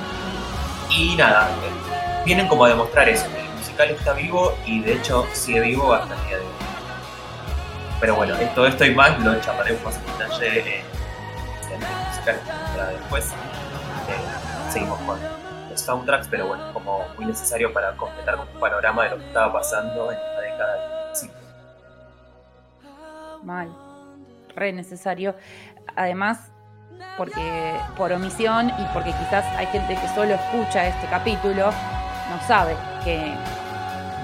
Y 0.89 1.15
nada, 1.15 1.49
eh, 1.49 2.23
vienen 2.25 2.47
como 2.47 2.65
a 2.65 2.69
demostrar 2.69 3.09
eso, 3.09 3.27
que 3.29 3.41
el 3.41 3.49
musical 3.49 3.89
está 3.89 4.13
vivo 4.13 4.57
y 4.65 4.81
de 4.81 4.93
hecho 4.93 5.25
sigue 5.33 5.59
vivo 5.61 5.93
hasta 5.93 6.15
el 6.15 6.27
día 6.27 6.37
de 6.37 6.43
hoy. 6.43 6.51
Pero 7.99 8.15
bueno, 8.15 8.35
todo 8.53 8.67
esto 8.67 8.85
y 8.85 8.93
más 8.93 9.19
lo 9.19 9.39
chaparemos 9.41 9.83
más 9.83 9.95
en 9.95 10.05
detalle 10.05 10.79
en 11.71 11.83
el 11.83 12.07
musical 12.07 12.39
para 12.75 12.89
después. 12.89 13.25
Eh, 14.07 14.71
seguimos 14.71 14.99
con 15.01 15.19
los 15.69 15.81
soundtracks, 15.81 16.27
pero 16.29 16.47
bueno, 16.47 16.71
como 16.73 17.05
muy 17.17 17.25
necesario 17.25 17.73
para 17.73 17.95
completar 17.97 18.37
un 18.39 18.47
panorama 18.59 19.03
de 19.03 19.09
lo 19.11 19.17
que 19.17 19.25
estaba 19.25 19.51
pasando 19.51 20.11
en 20.11 20.17
la 20.17 20.41
década 20.41 20.73
del 20.73 21.15
50. 21.15 21.44
Mal 23.45 23.85
re 24.55 24.73
necesario. 24.73 25.35
Además, 25.95 26.51
porque 27.17 27.75
por 27.97 28.11
omisión 28.11 28.69
y 28.69 28.85
porque 28.93 29.11
quizás 29.11 29.45
hay 29.57 29.67
gente 29.67 29.95
que 29.95 30.07
solo 30.09 30.35
escucha 30.35 30.87
este 30.87 31.07
capítulo, 31.07 31.71
no 32.29 32.47
sabe 32.47 32.75
que 33.03 33.33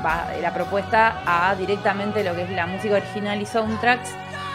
va 0.03 0.25
la 0.41 0.53
propuesta 0.53 1.21
a 1.25 1.55
directamente 1.55 2.23
lo 2.23 2.33
que 2.35 2.43
es 2.43 2.49
la 2.51 2.65
música 2.65 2.95
original 2.95 3.41
y 3.41 3.45
soundtracks 3.45 4.09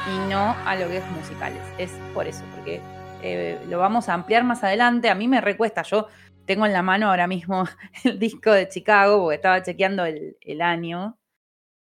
y 0.09 0.31
no 0.31 0.57
a 0.65 0.77
lo 0.77 0.89
que 0.89 0.99
es 0.99 1.11
musicales. 1.11 1.63
Es 1.79 1.93
por 2.13 2.27
eso, 2.27 2.43
porque 2.55 2.81
eh, 3.23 3.61
lo 3.69 3.79
vamos 3.79 4.09
a 4.09 4.15
ampliar 4.15 4.45
más 4.45 4.65
adelante. 4.65 5.09
A 5.09 5.15
mí 5.15 5.29
me 5.29 5.41
recuesta, 5.41 5.83
yo 5.83 6.09
tengo 6.47 6.67
en 6.67 6.73
la 6.73 6.83
mano 6.83 7.09
ahora 7.09 7.27
mismo 7.27 7.65
el 8.05 8.19
disco 8.19 8.51
de 8.51 8.69
Chicago, 8.69 9.23
porque 9.23 9.37
estaba 9.37 9.63
chequeando 9.63 10.05
el 10.05 10.63
año 10.63 11.17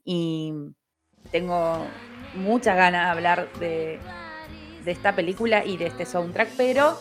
y 0.04 0.54
tengo 1.32 1.86
muchas 2.34 2.76
ganas 2.76 3.06
de 3.06 3.12
hablar 3.12 3.48
de, 3.60 4.00
esta 4.86 5.14
película 5.16 5.64
y 5.64 5.78
de 5.78 5.88
este 5.88 6.06
soundtrack, 6.06 6.50
pero, 6.58 6.98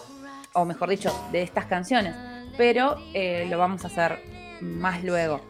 o 0.52 0.64
mejor 0.64 0.90
dicho, 0.90 1.12
de 1.32 1.42
estas 1.42 1.64
canciones, 1.66 2.14
pero 2.56 2.96
eh, 3.14 3.46
lo 3.48 3.58
vamos 3.58 3.84
a 3.84 3.88
hacer 3.88 4.18
más 4.60 5.02
luego. 5.02 5.40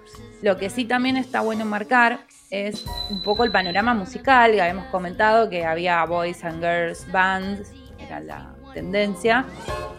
Lo 0.42 0.56
que 0.56 0.70
sí 0.70 0.84
también 0.84 1.16
está 1.16 1.40
bueno 1.40 1.64
marcar 1.64 2.20
es 2.50 2.84
un 3.10 3.22
poco 3.22 3.44
el 3.44 3.50
panorama 3.50 3.94
musical, 3.94 4.54
ya 4.54 4.64
habíamos 4.64 4.86
comentado 4.86 5.50
que 5.50 5.64
había 5.64 6.04
Boys 6.04 6.44
and 6.44 6.60
Girls 6.60 7.10
Bands, 7.10 7.72
era 7.98 8.20
la 8.20 8.54
tendencia. 8.72 9.44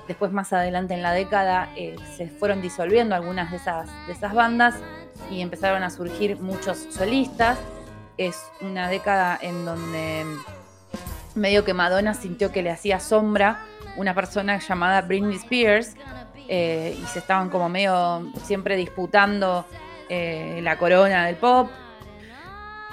Después 0.08 0.32
más 0.32 0.52
adelante 0.54 0.94
en 0.94 1.02
la 1.02 1.12
década 1.12 1.70
eh, 1.76 1.96
se 2.16 2.28
fueron 2.28 2.62
disolviendo 2.62 3.16
algunas 3.16 3.52
de 3.52 3.58
esas, 3.58 3.90
de 4.08 4.14
esas 4.14 4.34
bandas 4.34 4.76
y 5.30 5.42
empezaron 5.42 5.84
a 5.84 5.90
surgir 5.90 6.40
muchos 6.40 6.88
solistas 6.90 7.60
es 8.28 8.52
una 8.62 8.90
década 8.90 9.38
en 9.42 9.66
donde 9.66 10.26
medio 11.36 11.64
que 11.64 11.74
Madonna 11.74 12.14
sintió 12.14 12.52
que 12.52 12.62
le 12.62 12.70
hacía 12.70 13.00
sombra 13.00 13.60
una 13.98 14.14
persona 14.14 14.60
llamada 14.60 15.02
Britney 15.02 15.36
Spears 15.36 15.96
eh, 16.48 16.98
y 17.02 17.06
se 17.08 17.20
estaban 17.20 17.50
como 17.50 17.70
medio 17.70 18.32
siempre 18.44 18.76
disputando 18.76 19.66
eh, 20.10 20.60
la 20.62 20.78
corona 20.78 21.26
del 21.26 21.36
pop. 21.36 21.70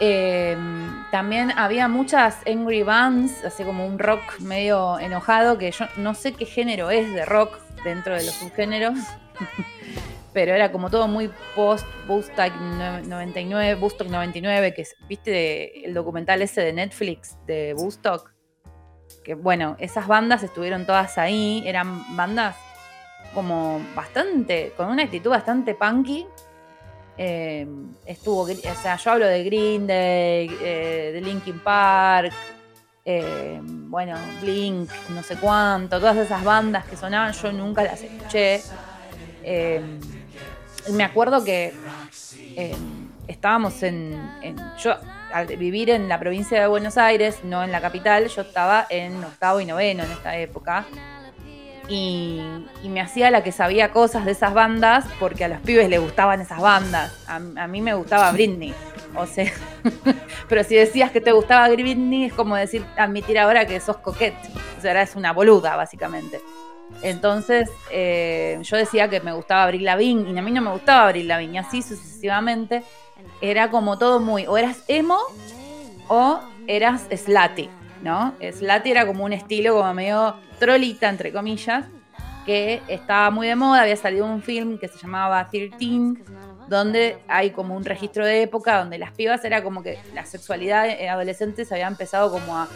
Em, 0.00 1.04
también 1.10 1.50
había 1.56 1.88
muchas 1.88 2.36
angry 2.46 2.84
bands, 2.84 3.44
así 3.44 3.64
como 3.64 3.84
un 3.84 3.98
rock 3.98 4.38
medio 4.38 4.98
enojado, 5.00 5.58
que 5.58 5.72
yo 5.72 5.86
no 5.96 6.14
sé 6.14 6.32
qué 6.32 6.46
género 6.46 6.90
es 6.90 7.12
de 7.12 7.24
rock 7.24 7.58
dentro 7.82 8.14
de 8.14 8.24
los 8.24 8.34
subgéneros, 8.34 8.94
pero 10.38 10.54
era 10.54 10.70
como 10.70 10.88
todo 10.88 11.08
muy 11.08 11.32
post 11.56 11.84
Woodstock 12.06 12.52
99, 12.54 13.74
Woodstock 13.74 14.06
99, 14.06 14.72
que 14.72 14.86
viste 15.08 15.84
el 15.84 15.92
documental 15.92 16.40
ese 16.42 16.60
de 16.60 16.72
Netflix 16.72 17.36
de 17.48 17.74
Woodstock, 17.74 18.32
que 19.24 19.34
bueno, 19.34 19.74
esas 19.80 20.06
bandas 20.06 20.44
estuvieron 20.44 20.86
todas 20.86 21.18
ahí, 21.18 21.64
eran 21.66 22.14
bandas 22.14 22.54
como 23.34 23.84
bastante, 23.96 24.72
con 24.76 24.90
una 24.90 25.02
actitud 25.02 25.30
bastante 25.30 25.74
punky, 25.74 26.24
eh, 27.16 27.66
estuvo, 28.06 28.42
o 28.42 28.46
sea, 28.46 28.94
yo 28.94 29.10
hablo 29.10 29.26
de 29.26 29.42
Green 29.42 29.88
Day, 29.88 30.56
eh, 30.62 31.10
de 31.14 31.20
Linkin 31.20 31.58
Park, 31.58 32.32
eh, 33.04 33.58
bueno, 33.60 34.14
Blink, 34.40 34.88
no 35.08 35.24
sé 35.24 35.34
cuánto, 35.34 35.98
todas 35.98 36.16
esas 36.16 36.44
bandas 36.44 36.86
que 36.86 36.94
sonaban, 36.94 37.32
yo 37.32 37.50
nunca 37.50 37.82
las 37.82 38.00
escuché. 38.04 38.62
Me 40.92 41.04
acuerdo 41.04 41.44
que 41.44 41.72
estábamos 43.26 43.82
en, 43.82 44.18
Yo, 44.82 44.94
al 45.32 45.46
vivir 45.46 45.90
en 45.90 46.08
la 46.08 46.18
provincia 46.18 46.60
de 46.60 46.66
Buenos 46.66 46.96
Aires, 46.96 47.40
no 47.44 47.62
en 47.62 47.72
la 47.72 47.80
capital, 47.80 48.28
yo 48.28 48.42
estaba 48.42 48.86
en 48.90 49.22
octavo 49.22 49.60
y 49.60 49.66
noveno 49.66 50.04
en 50.04 50.10
esta 50.10 50.36
época 50.36 50.86
y, 51.88 52.42
me 52.84 53.00
hacía 53.00 53.30
la 53.30 53.42
que 53.42 53.52
sabía 53.52 53.90
cosas 53.90 54.24
de 54.24 54.32
esas 54.32 54.54
bandas 54.54 55.06
porque 55.18 55.44
a 55.44 55.48
los 55.48 55.60
pibes 55.60 55.88
les 55.88 56.00
gustaban 56.00 56.40
esas 56.40 56.60
bandas. 56.60 57.12
A, 57.26 57.38
mí 57.38 57.80
me 57.80 57.94
gustaba 57.94 58.30
Britney. 58.32 58.74
O 59.14 59.26
sea, 59.26 59.50
pero 60.48 60.64
si 60.64 60.76
decías 60.76 61.10
que 61.10 61.20
te 61.20 61.32
gustaba 61.32 61.68
Britney 61.68 62.26
es 62.26 62.32
como 62.32 62.56
decir, 62.56 62.84
admitir 62.96 63.38
ahora 63.38 63.66
que 63.66 63.80
sos 63.80 63.96
coquette. 63.98 64.36
O 64.76 64.80
sea, 64.80 64.90
ahora 64.90 65.02
es 65.02 65.16
una 65.16 65.32
boluda, 65.32 65.76
básicamente. 65.76 66.40
Entonces, 67.02 67.70
eh, 67.90 68.58
yo 68.62 68.76
decía 68.76 69.08
que 69.08 69.20
me 69.20 69.32
gustaba 69.32 69.64
Abril 69.64 69.84
Lavigne 69.84 70.30
y 70.30 70.38
a 70.38 70.42
mí 70.42 70.50
no 70.50 70.60
me 70.60 70.70
gustaba 70.70 71.06
Abril 71.06 71.28
Lavigne. 71.28 71.54
Y 71.54 71.58
así 71.58 71.82
sucesivamente 71.82 72.82
era 73.40 73.70
como 73.70 73.98
todo 73.98 74.20
muy, 74.20 74.46
o 74.46 74.56
eras 74.56 74.82
emo 74.88 75.18
o 76.08 76.40
eras 76.66 77.06
slutty. 77.14 77.70
¿no? 78.02 78.34
Slutty 78.40 78.90
era 78.90 79.06
como 79.06 79.24
un 79.24 79.32
estilo 79.32 79.74
como 79.76 79.92
medio 79.94 80.36
trolita, 80.58 81.08
entre 81.08 81.32
comillas, 81.32 81.86
que 82.46 82.82
estaba 82.88 83.30
muy 83.30 83.46
de 83.46 83.56
moda, 83.56 83.82
había 83.82 83.96
salido 83.96 84.24
un 84.24 84.42
film 84.42 84.78
que 84.78 84.88
se 84.88 84.98
llamaba 84.98 85.48
13, 85.50 86.22
donde 86.68 87.18
hay 87.28 87.50
como 87.50 87.76
un 87.76 87.84
registro 87.84 88.24
de 88.24 88.42
época 88.42 88.78
donde 88.78 88.98
las 88.98 89.12
pibas 89.12 89.44
era 89.44 89.62
como 89.62 89.82
que 89.82 89.98
la 90.14 90.24
sexualidad 90.24 90.88
adolescentes 91.08 91.70
había 91.72 91.86
empezado 91.86 92.30
como 92.30 92.56
a 92.56 92.68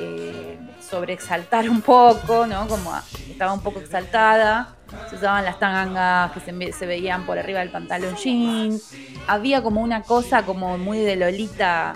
eh, 0.00 0.58
sobreexaltar 0.80 1.68
un 1.68 1.80
poco, 1.80 2.46
¿no? 2.46 2.66
Como 2.68 2.92
estaba 3.28 3.52
un 3.52 3.62
poco 3.62 3.80
exaltada, 3.80 4.74
se 5.08 5.16
usaban 5.16 5.44
las 5.44 5.58
tangas 5.58 6.32
que 6.32 6.72
se, 6.72 6.86
veían 6.86 7.24
por 7.24 7.38
arriba 7.38 7.60
del 7.60 7.70
pantalón 7.70 8.16
jean, 8.16 8.78
había 9.26 9.62
como 9.62 9.80
una 9.80 10.02
cosa 10.02 10.44
como 10.44 10.76
muy 10.78 10.98
de 11.00 11.16
Lolita 11.16 11.94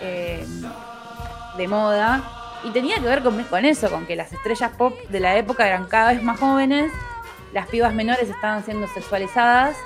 eh, 0.00 0.44
de 1.56 1.68
moda. 1.68 2.22
Y 2.64 2.70
tenía 2.70 2.96
que 2.96 3.06
ver 3.06 3.22
con, 3.22 3.64
eso, 3.64 3.90
con 3.90 4.06
que 4.06 4.14
las 4.14 4.32
estrellas 4.32 4.70
pop 4.78 4.94
de 5.08 5.18
la 5.18 5.36
época 5.36 5.66
eran 5.66 5.86
cada 5.86 6.12
vez 6.12 6.22
más 6.22 6.38
jóvenes, 6.38 6.92
las 7.52 7.66
pibas 7.66 7.92
menores 7.92 8.30
estaban 8.30 8.64
siendo 8.64 8.86
sexualizadas 8.88 9.76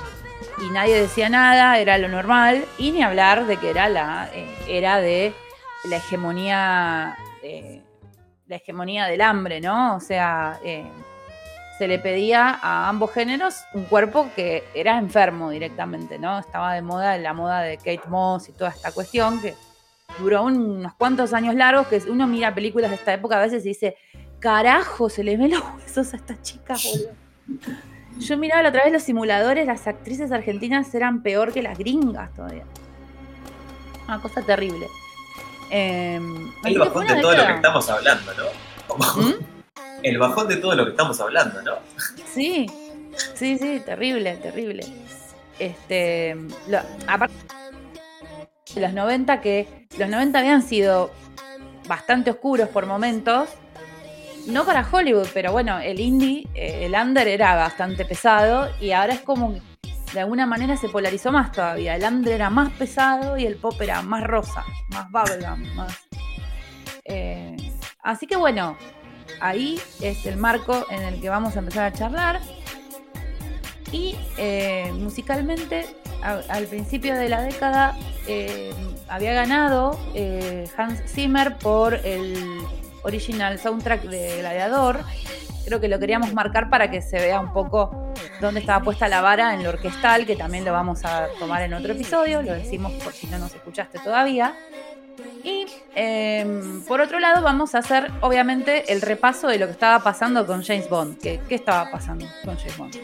y 0.58 0.70
nadie 0.70 1.00
decía 1.00 1.30
nada, 1.30 1.78
era 1.78 1.96
lo 1.96 2.08
normal, 2.08 2.64
y 2.76 2.92
ni 2.92 3.02
hablar 3.02 3.46
de 3.46 3.56
que 3.56 3.70
era 3.70 3.88
la 3.88 4.28
eh, 4.32 4.46
era 4.68 4.98
de 4.98 5.32
la 5.84 5.96
hegemonía 5.96 7.16
la 8.46 8.56
hegemonía 8.56 9.06
del 9.06 9.20
hambre, 9.20 9.60
¿no? 9.60 9.96
O 9.96 10.00
sea, 10.00 10.60
eh, 10.64 10.86
se 11.78 11.88
le 11.88 11.98
pedía 11.98 12.58
a 12.62 12.88
ambos 12.88 13.12
géneros 13.12 13.64
un 13.74 13.84
cuerpo 13.84 14.28
que 14.34 14.64
era 14.74 14.98
enfermo 14.98 15.50
directamente, 15.50 16.18
¿no? 16.18 16.38
Estaba 16.38 16.74
de 16.74 16.82
moda 16.82 17.18
la 17.18 17.34
moda 17.34 17.60
de 17.60 17.76
Kate 17.76 18.08
Moss 18.08 18.48
y 18.48 18.52
toda 18.52 18.70
esta 18.70 18.92
cuestión 18.92 19.40
que 19.40 19.54
duró 20.18 20.44
unos 20.44 20.94
cuantos 20.94 21.32
años 21.32 21.54
largos, 21.54 21.86
que 21.88 22.00
uno 22.08 22.26
mira 22.26 22.54
películas 22.54 22.90
de 22.90 22.96
esta 22.96 23.12
época 23.12 23.36
a 23.36 23.42
veces 23.42 23.64
y 23.66 23.70
dice, 23.70 23.96
carajo, 24.38 25.10
se 25.10 25.22
le 25.22 25.36
ven 25.36 25.50
los 25.50 25.62
huesos 25.76 26.14
a 26.14 26.16
esta 26.16 26.40
chica, 26.40 26.74
boludo. 26.82 27.10
Yo 28.18 28.38
miraba 28.38 28.62
la 28.62 28.70
otra 28.70 28.84
vez 28.84 28.92
los 28.92 29.02
simuladores, 29.02 29.66
las 29.66 29.86
actrices 29.86 30.32
argentinas 30.32 30.94
eran 30.94 31.22
peor 31.22 31.52
que 31.52 31.60
las 31.60 31.76
gringas 31.76 32.32
todavía. 32.32 32.64
Una 34.08 34.22
cosa 34.22 34.40
terrible. 34.40 34.86
Eh, 35.70 36.20
el 36.64 36.78
bajón 36.78 37.06
de 37.06 37.20
todo 37.20 37.34
lo 37.34 37.46
que 37.46 37.52
estamos 37.54 37.90
hablando, 37.90 38.32
¿no? 38.34 39.22
¿Mm? 39.22 39.34
El 40.02 40.18
bajón 40.18 40.46
de 40.46 40.56
todo 40.56 40.74
lo 40.76 40.84
que 40.84 40.90
estamos 40.90 41.20
hablando, 41.20 41.62
¿no? 41.62 41.72
Sí, 42.32 42.66
sí, 43.34 43.58
sí, 43.58 43.82
terrible, 43.84 44.36
terrible. 44.36 44.86
Este, 45.58 46.36
aparte 47.08 47.34
los 48.80 48.92
90 48.92 49.40
que 49.40 49.86
los 49.98 50.08
90 50.08 50.38
habían 50.38 50.62
sido 50.62 51.10
bastante 51.88 52.30
oscuros 52.30 52.68
por 52.68 52.86
momentos. 52.86 53.48
No 54.46 54.64
para 54.64 54.86
Hollywood, 54.88 55.26
pero 55.34 55.50
bueno, 55.50 55.80
el 55.80 55.98
indie, 55.98 56.46
eh, 56.54 56.86
el 56.86 56.94
under 56.94 57.26
era 57.26 57.56
bastante 57.56 58.04
pesado 58.04 58.70
y 58.80 58.92
ahora 58.92 59.14
es 59.14 59.20
como 59.20 59.58
de 60.16 60.22
alguna 60.22 60.46
manera 60.46 60.78
se 60.78 60.88
polarizó 60.88 61.30
más 61.30 61.52
todavía. 61.52 61.94
El 61.94 62.02
under 62.02 62.32
era 62.32 62.48
más 62.48 62.72
pesado 62.72 63.36
y 63.36 63.44
el 63.44 63.56
pop 63.56 63.78
era 63.82 64.00
más 64.00 64.24
rosa, 64.24 64.64
más 64.88 65.10
bubblegum, 65.10 65.74
más. 65.74 65.94
Eh, 67.04 67.54
así 68.02 68.26
que 68.26 68.34
bueno, 68.34 68.78
ahí 69.40 69.78
es 70.00 70.24
el 70.24 70.38
marco 70.38 70.86
en 70.90 71.02
el 71.02 71.20
que 71.20 71.28
vamos 71.28 71.54
a 71.56 71.58
empezar 71.58 71.84
a 71.84 71.92
charlar. 71.92 72.40
Y 73.92 74.16
eh, 74.38 74.90
musicalmente 74.94 75.84
al 76.22 76.64
principio 76.64 77.14
de 77.14 77.28
la 77.28 77.42
década 77.42 77.94
eh, 78.26 78.72
había 79.08 79.34
ganado 79.34 80.00
Hans 80.78 81.02
Zimmer 81.12 81.58
por 81.58 81.92
el 81.92 82.62
original 83.02 83.58
soundtrack 83.58 84.04
de 84.04 84.38
Gladiador. 84.38 85.00
Creo 85.66 85.80
que 85.80 85.88
lo 85.88 85.98
queríamos 85.98 86.32
marcar 86.32 86.70
para 86.70 86.90
que 86.90 87.02
se 87.02 87.18
vea 87.18 87.40
un 87.40 87.52
poco 87.52 88.12
dónde 88.40 88.60
estaba 88.60 88.84
puesta 88.84 89.08
la 89.08 89.20
vara 89.20 89.52
en 89.52 89.64
lo 89.64 89.70
orquestal, 89.70 90.24
que 90.24 90.36
también 90.36 90.64
lo 90.64 90.72
vamos 90.72 91.04
a 91.04 91.26
tomar 91.40 91.60
en 91.62 91.74
otro 91.74 91.92
episodio, 91.92 92.40
lo 92.40 92.52
decimos 92.52 92.92
por 93.02 93.12
si 93.12 93.26
no 93.26 93.38
nos 93.38 93.52
escuchaste 93.52 93.98
todavía. 93.98 94.54
Y 95.42 95.66
em, 95.96 96.84
por 96.84 97.00
otro 97.00 97.18
lado 97.18 97.42
vamos 97.42 97.74
a 97.74 97.78
hacer 97.78 98.12
obviamente 98.20 98.92
el 98.92 99.00
repaso 99.00 99.48
de 99.48 99.58
lo 99.58 99.66
que 99.66 99.72
estaba 99.72 100.04
pasando 100.04 100.46
con 100.46 100.62
James 100.62 100.88
Bond. 100.88 101.18
¿Qué, 101.20 101.40
qué 101.48 101.56
estaba 101.56 101.90
pasando 101.90 102.26
con 102.44 102.56
James 102.56 102.76
Bond? 102.78 102.96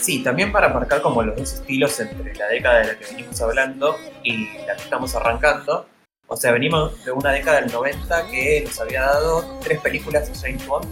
Sí, 0.00 0.22
también 0.22 0.50
para 0.50 0.70
marcar 0.70 1.00
como 1.00 1.22
los 1.22 1.36
dos 1.36 1.52
estilos 1.54 1.98
entre 2.00 2.34
la 2.34 2.48
década 2.48 2.80
de 2.80 2.86
la 2.88 2.98
que 2.98 3.06
venimos 3.06 3.40
hablando 3.40 3.96
y 4.24 4.48
la 4.66 4.74
que 4.74 4.82
estamos 4.82 5.14
arrancando. 5.14 5.86
O 6.26 6.36
sea, 6.36 6.52
venimos 6.52 7.04
de 7.04 7.12
una 7.12 7.30
década 7.30 7.60
del 7.60 7.70
90 7.70 8.26
que 8.30 8.64
nos 8.66 8.80
había 8.80 9.02
dado 9.02 9.60
tres 9.62 9.80
películas 9.80 10.26
de 10.28 10.38
James 10.38 10.66
Bond, 10.66 10.86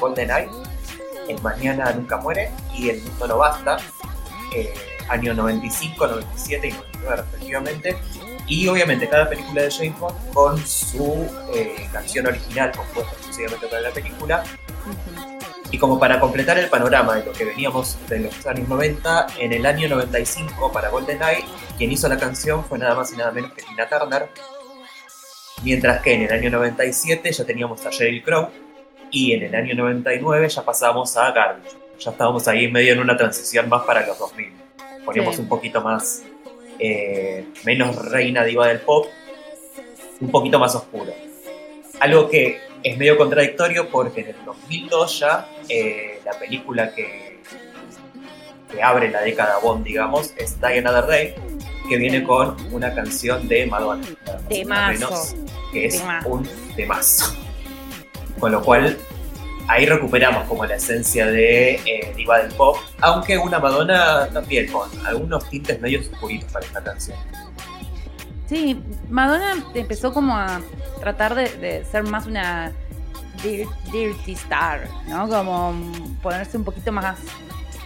GoldenEye, 0.00 0.48
El 1.28 1.40
Mañana 1.42 1.92
Nunca 1.92 2.16
Muere 2.16 2.50
y 2.74 2.88
El 2.88 3.02
Mundo 3.02 3.28
No 3.28 3.38
Basta, 3.38 3.76
eh, 4.54 4.74
año 5.08 5.34
95, 5.34 6.06
97 6.06 6.68
y 6.68 6.72
99 6.72 7.16
respectivamente. 7.16 7.96
Y 8.46 8.66
obviamente 8.66 9.08
cada 9.08 9.28
película 9.28 9.62
de 9.62 9.70
James 9.70 9.98
Bond 9.98 10.32
con 10.32 10.66
su 10.66 11.26
eh, 11.54 11.88
canción 11.92 12.26
original 12.26 12.72
compuesta 12.72 13.12
exclusivamente 13.12 13.66
para 13.68 13.82
la 13.82 13.90
película. 13.90 14.44
Y 15.70 15.78
como 15.78 16.00
para 16.00 16.18
completar 16.18 16.58
el 16.58 16.68
panorama 16.68 17.14
de 17.14 17.26
lo 17.26 17.32
que 17.32 17.44
veníamos 17.44 17.96
de 18.08 18.18
los 18.18 18.46
años 18.46 18.68
90, 18.68 19.26
en 19.38 19.52
el 19.52 19.64
año 19.66 19.88
95 19.88 20.72
para 20.72 20.88
GoldenEye, 20.88 21.44
quien 21.78 21.92
hizo 21.92 22.08
la 22.08 22.18
canción 22.18 22.64
fue 22.64 22.78
nada 22.78 22.96
más 22.96 23.12
y 23.12 23.16
nada 23.16 23.30
menos 23.30 23.52
que 23.52 23.62
Tina 23.62 23.88
Turner. 23.88 24.28
Mientras 25.62 26.02
que 26.02 26.14
en 26.14 26.22
el 26.22 26.32
año 26.32 26.50
97 26.50 27.30
ya 27.30 27.44
teníamos 27.44 27.86
a 27.86 27.90
Sheryl 27.90 28.24
Crow 28.24 28.48
y 29.10 29.32
en 29.32 29.42
el 29.44 29.54
año 29.54 29.74
99 29.74 30.48
ya 30.48 30.64
pasamos 30.64 31.16
a 31.16 31.30
Garbage. 31.32 31.76
Ya 31.98 32.10
estábamos 32.10 32.48
ahí 32.48 32.70
medio 32.70 32.92
en 32.92 33.00
una 33.00 33.16
transición 33.16 33.68
más 33.68 33.82
para 33.84 34.06
los 34.06 34.18
2000. 34.18 34.52
Poníamos 35.04 35.38
un 35.38 35.48
poquito 35.48 35.80
más, 35.80 36.22
eh, 36.78 37.46
menos 37.64 37.96
reina 37.96 38.44
diva 38.44 38.68
del 38.68 38.80
pop, 38.80 39.06
un 40.20 40.30
poquito 40.30 40.58
más 40.58 40.74
oscuro. 40.74 41.12
Algo 42.00 42.28
que 42.28 42.60
es 42.82 42.96
medio 42.96 43.18
contradictorio 43.18 43.88
porque 43.90 44.22
en 44.22 44.28
el 44.28 44.44
2002 44.44 45.18
ya 45.18 45.48
eh, 45.68 46.20
la 46.24 46.32
película 46.32 46.94
que, 46.94 47.40
que 48.70 48.82
abre 48.82 49.10
la 49.10 49.20
década 49.20 49.58
Bond, 49.58 49.84
digamos, 49.84 50.32
es 50.36 50.58
Die 50.60 50.78
Another 50.78 51.06
Day, 51.06 51.34
que 51.88 51.96
viene 51.96 52.22
con 52.22 52.56
una 52.72 52.94
canción 52.94 53.46
de 53.48 53.66
Madonna. 53.66 54.06
Menos, 54.48 55.34
que 55.72 55.86
es 55.86 56.02
un 56.24 56.48
temazo. 56.76 57.34
Con 58.40 58.52
lo 58.52 58.62
cual 58.62 58.96
ahí 59.68 59.86
recuperamos 59.86 60.48
como 60.48 60.66
la 60.66 60.74
esencia 60.74 61.26
de 61.26 61.74
eh, 61.74 62.12
diva 62.16 62.38
del 62.38 62.52
pop, 62.54 62.76
aunque 63.00 63.38
una 63.38 63.60
Madonna 63.60 64.28
también 64.32 64.70
con 64.72 64.88
algunos 65.06 65.48
tintes 65.48 65.80
medios 65.80 66.08
oscuritos 66.08 66.50
para 66.50 66.66
esta 66.66 66.82
canción. 66.82 67.16
Sí, 68.48 68.82
Madonna 69.08 69.64
empezó 69.74 70.12
como 70.12 70.36
a 70.36 70.60
tratar 70.98 71.36
de, 71.36 71.84
ser 71.84 72.02
más 72.02 72.26
una 72.26 72.72
dirty 73.44 74.32
star, 74.32 74.88
¿no? 75.06 75.28
Como 75.28 75.72
ponerse 76.20 76.56
un 76.56 76.64
poquito 76.64 76.90
más, 76.90 77.16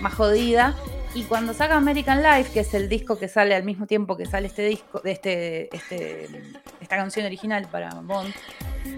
más 0.00 0.14
jodida. 0.14 0.74
Y 1.14 1.22
cuando 1.22 1.54
saca 1.54 1.76
American 1.76 2.22
Life, 2.22 2.52
que 2.52 2.60
es 2.60 2.74
el 2.74 2.88
disco 2.88 3.16
que 3.16 3.28
sale 3.28 3.54
al 3.54 3.62
mismo 3.62 3.86
tiempo 3.86 4.16
que 4.16 4.26
sale 4.26 4.48
este 4.48 4.66
disco, 4.66 5.00
de 5.00 5.12
este, 5.12 5.74
este, 5.74 6.28
esta 6.80 6.96
canción 6.96 7.24
original 7.24 7.68
para 7.70 7.94
Bond, 7.94 8.34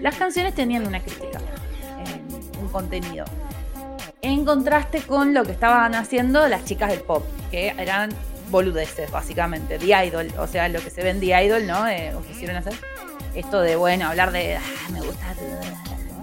las 0.01 0.15
canciones 0.15 0.55
tenían 0.55 0.87
una 0.87 0.99
crítica, 0.99 1.39
eh, 1.39 2.59
un 2.59 2.69
contenido. 2.69 3.25
En 4.21 4.45
contraste 4.45 5.01
con 5.01 5.35
lo 5.35 5.43
que 5.43 5.51
estaban 5.51 5.93
haciendo 5.93 6.47
las 6.47 6.65
chicas 6.65 6.89
del 6.89 7.01
pop, 7.01 7.23
que 7.51 7.67
eran 7.77 8.09
boludeces, 8.49 9.11
básicamente. 9.11 9.77
The 9.77 10.07
Idol, 10.07 10.33
o 10.39 10.47
sea, 10.47 10.69
lo 10.69 10.79
que 10.81 10.89
se 10.89 11.03
ve 11.03 11.11
en 11.11 11.19
The 11.19 11.45
Idol, 11.45 11.67
¿no? 11.67 11.87
Eh, 11.87 12.15
o 12.15 12.23
quisieron 12.23 12.55
hacer. 12.55 12.73
Esto 13.35 13.61
de, 13.61 13.75
bueno, 13.75 14.07
hablar 14.07 14.31
de, 14.31 14.55
ah, 14.55 14.89
me 14.91 15.01
gusta, 15.01 15.35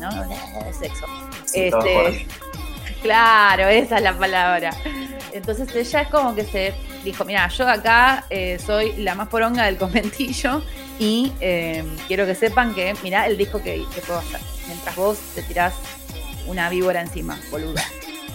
¿no? 0.00 0.11
De 0.28 0.72
sexo. 0.72 1.07
este, 1.52 2.26
claro, 3.04 3.68
esa 3.68 3.96
es 3.98 4.02
la 4.02 4.18
palabra. 4.18 4.70
Entonces 5.32 5.74
ella 5.74 6.00
es 6.00 6.08
como 6.08 6.34
que 6.34 6.44
se 6.44 6.74
dijo, 7.04 7.24
mira, 7.24 7.46
yo 7.48 7.68
acá 7.68 8.24
eh, 8.30 8.58
soy 8.64 8.94
la 8.94 9.14
más 9.14 9.28
poronga 9.28 9.64
del 9.64 9.76
conventillo 9.76 10.62
y 10.98 11.32
eh, 11.40 11.84
quiero 12.08 12.24
que 12.24 12.34
sepan 12.34 12.74
que, 12.74 12.94
mira, 13.02 13.26
el 13.26 13.36
disco 13.36 13.62
que, 13.62 13.84
que 13.94 14.00
puedo 14.00 14.20
hacer. 14.20 14.40
Mientras 14.66 14.96
vos 14.96 15.18
te 15.34 15.42
tirás 15.42 15.74
una 16.46 16.70
víbora 16.70 17.02
encima, 17.02 17.38
boluda. 17.50 17.84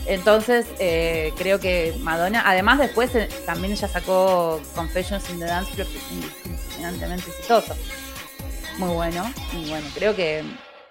Entonces, 0.05 0.67
eh, 0.79 1.34
creo 1.38 1.60
que 1.60 1.95
Madonna, 1.99 2.43
además 2.45 2.79
después 2.79 3.13
eh, 3.15 3.27
también 3.45 3.73
ella 3.73 3.88
sacó 3.88 4.62
Confessions 4.75 5.29
in 5.29 5.39
the 5.39 5.45
Dance 5.45 5.71
Floor, 5.73 5.88
que 5.89 5.97
es 5.97 6.12
impresionantemente 6.12 7.29
exitoso. 7.29 7.75
Muy 8.77 8.93
bueno. 8.93 9.32
Y 9.53 9.69
bueno, 9.69 9.88
creo 9.93 10.15
que 10.15 10.43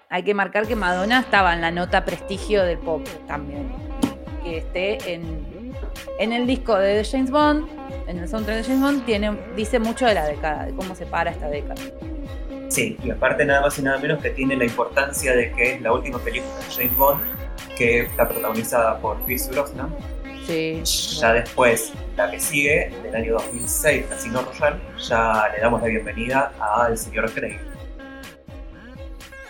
hay 0.09 0.23
que 0.23 0.33
marcar 0.33 0.67
que 0.67 0.75
Madonna 0.75 1.19
estaba 1.19 1.53
en 1.53 1.61
la 1.61 1.71
nota 1.71 2.03
prestigio 2.03 2.63
del 2.63 2.79
pop 2.79 3.07
también. 3.27 3.71
Que 4.43 4.57
esté 4.57 5.13
en, 5.13 5.73
en 6.17 6.33
el 6.33 6.47
disco 6.47 6.75
de 6.75 7.03
James 7.05 7.29
Bond, 7.29 7.69
en 8.07 8.17
el 8.17 8.27
soundtrack 8.27 8.57
de 8.57 8.63
James 8.63 8.81
Bond, 8.81 9.05
tiene, 9.05 9.37
dice 9.55 9.77
mucho 9.77 10.07
de 10.07 10.15
la 10.15 10.25
década, 10.25 10.65
de 10.65 10.73
cómo 10.73 10.95
se 10.95 11.05
para 11.05 11.29
esta 11.29 11.47
década. 11.47 11.81
Sí, 12.69 12.97
y 13.03 13.11
aparte 13.11 13.45
nada 13.45 13.61
más 13.61 13.77
y 13.77 13.83
nada 13.83 13.99
menos 13.99 14.21
que 14.21 14.31
tiene 14.31 14.55
la 14.55 14.65
importancia 14.65 15.35
de 15.35 15.51
que 15.51 15.75
es 15.75 15.81
la 15.81 15.93
última 15.93 16.17
película 16.19 16.53
de 16.57 16.73
James 16.75 16.97
Bond 16.97 17.21
que 17.77 18.01
está 18.01 18.27
protagonizada 18.27 18.99
por 18.99 19.17
Pierce 19.25 19.51
Brosnan. 19.51 19.95
Sí. 20.45 20.81
Ya 21.19 21.33
después, 21.33 21.93
la 22.17 22.31
que 22.31 22.39
sigue, 22.39 22.91
del 23.03 23.15
año 23.15 23.33
2006, 23.33 24.05
Casino 24.07 24.41
Royale, 24.41 24.77
ya 24.97 25.49
le 25.53 25.61
damos 25.61 25.81
la 25.81 25.87
bienvenida 25.87 26.51
al 26.59 26.97
señor 26.97 27.31
Craig. 27.31 27.59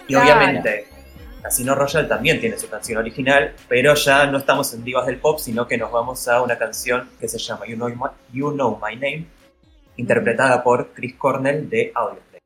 Y 0.09 0.15
obviamente, 0.15 0.87
Casino 1.41 1.75
Royale 1.75 2.07
también 2.07 2.41
tiene 2.41 2.57
su 2.57 2.67
canción 2.67 2.97
original, 2.97 3.53
pero 3.67 3.93
ya 3.93 4.25
no 4.25 4.39
estamos 4.39 4.73
en 4.73 4.83
divas 4.83 5.05
del 5.05 5.17
pop, 5.17 5.39
sino 5.39 5.67
que 5.67 5.77
nos 5.77 5.91
vamos 5.91 6.27
a 6.27 6.41
una 6.41 6.57
canción 6.57 7.09
que 7.19 7.27
se 7.27 7.37
llama 7.37 7.67
You 7.67 7.75
Know 7.75 7.89
My, 7.89 8.09
you 8.33 8.51
know 8.51 8.79
My 8.83 8.95
Name, 8.95 9.27
interpretada 9.97 10.63
por 10.63 10.93
Chris 10.93 11.15
Cornell 11.15 11.69
de 11.69 11.91
Audioplay. 11.93 12.41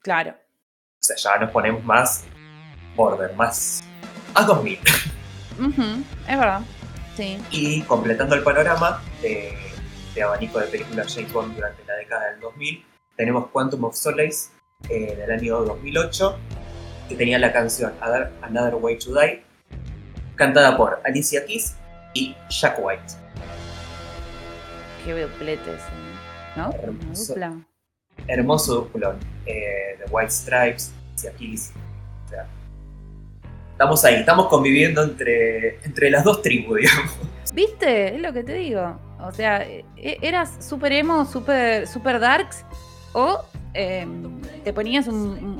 Claro. 0.00 0.32
O 0.32 1.06
sea, 1.06 1.16
ya 1.16 1.40
nos 1.40 1.50
ponemos 1.50 1.82
más 1.82 2.24
border, 2.94 3.34
más 3.34 3.82
a 4.34 4.42
2000. 4.42 4.78
es 6.28 6.38
verdad, 6.38 6.60
sí. 7.16 7.42
Y 7.50 7.80
completando 7.82 8.34
el 8.34 8.42
panorama 8.42 9.02
de, 9.22 9.56
abanico 10.22 10.58
de 10.58 10.66
películas 10.66 11.12
James 11.14 11.32
Bond 11.32 11.54
durante 11.56 11.82
la 11.84 11.94
década 11.94 12.30
del 12.32 12.40
2000, 12.40 12.84
tenemos 13.16 13.48
Quantum 13.50 13.84
of 13.84 13.96
Solace 13.96 14.53
eh, 14.88 15.16
del 15.16 15.30
año 15.30 15.64
2008, 15.64 16.38
que 17.08 17.14
tenía 17.16 17.38
la 17.38 17.52
canción 17.52 17.92
Another 18.42 18.74
Way 18.74 18.98
to 18.98 19.14
Die, 19.14 19.42
cantada 20.36 20.76
por 20.76 21.00
Alicia 21.04 21.44
Keys 21.46 21.76
y 22.14 22.34
Jack 22.48 22.78
White. 22.82 23.02
Qué 25.04 25.22
dupletes, 25.22 25.80
¿no? 26.56 26.72
Hermoso, 26.72 27.34
hermoso 28.26 28.74
duplo. 28.74 29.14
Eh, 29.46 29.98
The 29.98 30.10
White 30.10 30.30
Stripes, 30.30 30.92
Alicia 31.10 31.32
Keys. 31.32 31.72
O 32.26 32.28
sea, 32.28 32.46
estamos 33.72 34.04
ahí, 34.04 34.14
estamos 34.16 34.46
conviviendo 34.48 35.02
entre, 35.02 35.78
entre 35.84 36.10
las 36.10 36.24
dos 36.24 36.42
tribus, 36.42 36.78
digamos. 36.80 37.12
¿Viste? 37.52 38.14
Es 38.16 38.20
lo 38.20 38.32
que 38.32 38.42
te 38.42 38.54
digo. 38.54 38.98
O 39.20 39.32
sea, 39.32 39.62
e, 39.62 39.84
eras 39.96 40.64
super 40.66 40.92
emo, 40.92 41.24
super, 41.24 41.86
super 41.86 42.18
darks, 42.18 42.64
o 43.12 43.44
em, 43.74 44.40
te 44.62 44.72
ponías 44.72 45.06
un, 45.08 45.58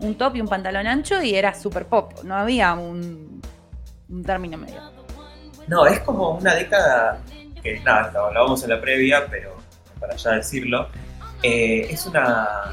un, 0.00 0.14
top 0.16 0.36
y 0.36 0.40
un 0.40 0.48
pantalón 0.48 0.86
ancho 0.86 1.22
y 1.22 1.34
eras 1.34 1.60
super 1.60 1.86
pop. 1.86 2.12
No 2.24 2.36
había 2.36 2.74
un, 2.74 3.42
un 4.08 4.22
término 4.22 4.56
medio. 4.56 4.80
No, 5.68 5.86
es 5.86 6.00
como 6.00 6.30
una 6.30 6.54
década 6.54 7.20
que, 7.62 7.80
nada, 7.80 8.10
lo 8.12 8.26
hablábamos 8.26 8.62
en 8.62 8.70
la 8.70 8.80
previa, 8.80 9.26
pero 9.28 9.56
para 10.00 10.16
ya 10.16 10.32
decirlo, 10.32 10.88
eh, 11.42 11.88
es 11.90 12.06
una 12.06 12.72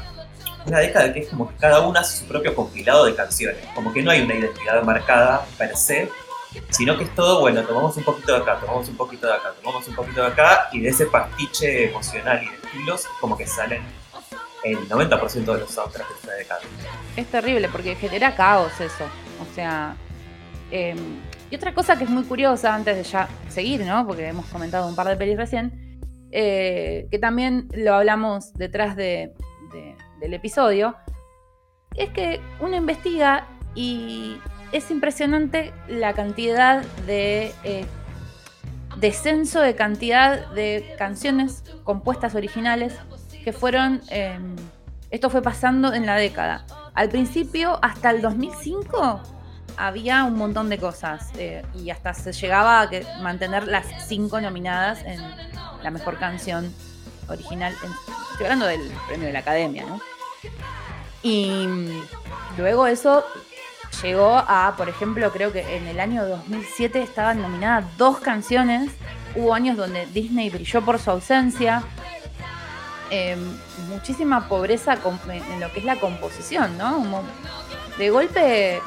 una 0.66 0.78
década 0.78 1.12
que 1.12 1.20
es 1.20 1.28
como 1.28 1.48
que 1.48 1.56
cada 1.56 1.80
una 1.80 2.00
hace 2.00 2.18
su 2.18 2.26
propio 2.26 2.54
compilado 2.54 3.04
de 3.04 3.14
canciones, 3.14 3.58
como 3.74 3.92
que 3.92 4.02
no 4.02 4.10
hay 4.10 4.22
una 4.22 4.34
identidad 4.34 4.82
marcada 4.82 5.44
per 5.58 5.76
se, 5.76 6.10
sino 6.70 6.96
que 6.96 7.04
es 7.04 7.14
todo, 7.14 7.40
bueno, 7.40 7.62
tomamos 7.62 7.96
un 7.96 8.04
poquito 8.04 8.32
de 8.32 8.38
acá, 8.38 8.58
tomamos 8.60 8.88
un 8.88 8.96
poquito 8.96 9.26
de 9.26 9.34
acá, 9.34 9.52
tomamos 9.60 9.86
un 9.88 9.94
poquito 9.94 10.22
de 10.22 10.28
acá, 10.28 10.68
y 10.72 10.80
de 10.80 10.88
ese 10.88 11.06
pastiche 11.06 11.90
emocional 11.90 12.42
y 12.42 12.48
de 12.48 12.54
estilos, 12.54 13.06
como 13.20 13.36
que 13.36 13.46
salen 13.46 13.82
el 14.64 14.88
90% 14.88 15.44
de 15.44 15.58
los 15.60 15.70
soundtracks 15.70 16.08
de 16.08 16.16
esta 16.16 16.32
década. 16.34 16.60
Es 17.16 17.26
terrible 17.26 17.68
porque 17.68 17.94
genera 17.94 18.34
caos 18.34 18.72
eso, 18.80 19.04
o 19.40 19.54
sea... 19.54 19.96
Em, 20.70 21.20
y 21.50 21.56
otra 21.56 21.74
cosa 21.74 21.96
que 21.96 22.04
es 22.04 22.10
muy 22.10 22.24
curiosa, 22.24 22.74
antes 22.74 22.96
de 22.96 23.04
ya 23.04 23.28
seguir, 23.48 23.82
¿no? 23.82 24.06
Porque 24.06 24.26
hemos 24.26 24.46
comentado 24.46 24.88
un 24.88 24.96
par 24.96 25.06
de 25.06 25.16
pelis 25.16 25.36
recién, 25.36 26.00
eh, 26.32 27.06
que 27.10 27.18
también 27.18 27.68
lo 27.72 27.94
hablamos 27.94 28.54
detrás 28.54 28.96
de, 28.96 29.34
del 30.20 30.34
episodio, 30.34 30.96
es 31.94 32.10
que 32.10 32.40
uno 32.60 32.74
investiga 32.74 33.46
y 33.74 34.38
es 34.72 34.90
impresionante 34.90 35.72
la 35.86 36.14
cantidad 36.14 36.82
de 37.06 37.52
eh, 37.62 37.84
descenso 38.96 39.60
de 39.60 39.76
cantidad 39.76 40.50
de 40.54 40.94
canciones 40.98 41.62
compuestas 41.84 42.34
originales 42.34 42.94
que 43.44 43.52
fueron, 43.52 44.00
em, 44.08 44.56
esto 45.10 45.28
fue 45.30 45.42
pasando 45.42 45.92
en 45.92 46.06
la 46.06 46.16
década. 46.16 46.64
Al 46.94 47.10
principio, 47.10 47.78
hasta 47.82 48.10
el 48.10 48.22
2005, 48.22 49.20
había 49.76 50.24
un 50.24 50.36
montón 50.36 50.68
de 50.68 50.78
cosas 50.78 51.30
eh, 51.36 51.62
y 51.74 51.90
hasta 51.90 52.14
se 52.14 52.32
llegaba 52.32 52.82
a 52.82 52.88
mantener 53.20 53.66
las 53.66 53.86
cinco 54.06 54.40
nominadas 54.40 55.02
en 55.04 55.20
la 55.82 55.90
mejor 55.90 56.18
canción 56.18 56.72
original. 57.28 57.74
estoy 58.32 58.46
hablando 58.46 58.66
del 58.66 58.80
premio 59.06 59.26
de 59.26 59.32
la 59.32 59.40
academia, 59.40 59.84
¿no? 59.84 60.00
Y 61.22 61.66
luego 62.56 62.86
eso 62.86 63.24
llegó 64.02 64.36
a, 64.36 64.74
por 64.76 64.88
ejemplo, 64.88 65.30
creo 65.32 65.52
que 65.52 65.76
en 65.76 65.86
el 65.86 66.00
año 66.00 66.24
2007 66.26 67.02
estaban 67.02 67.40
nominadas 67.42 67.84
dos 67.96 68.20
canciones. 68.20 68.90
Hubo 69.34 69.54
años 69.54 69.76
donde 69.76 70.06
Disney 70.06 70.50
brilló 70.50 70.82
por 70.82 70.98
su 70.98 71.10
ausencia. 71.10 71.82
Em, 73.10 73.38
muchísima 73.88 74.48
pobreza 74.48 74.98
en 75.28 75.60
lo 75.60 75.72
que 75.72 75.80
es 75.80 75.84
la 75.84 75.96
composición, 75.96 76.78
¿no? 76.78 77.22
de 77.98 78.10
golpe 78.10 78.76
es 78.76 78.82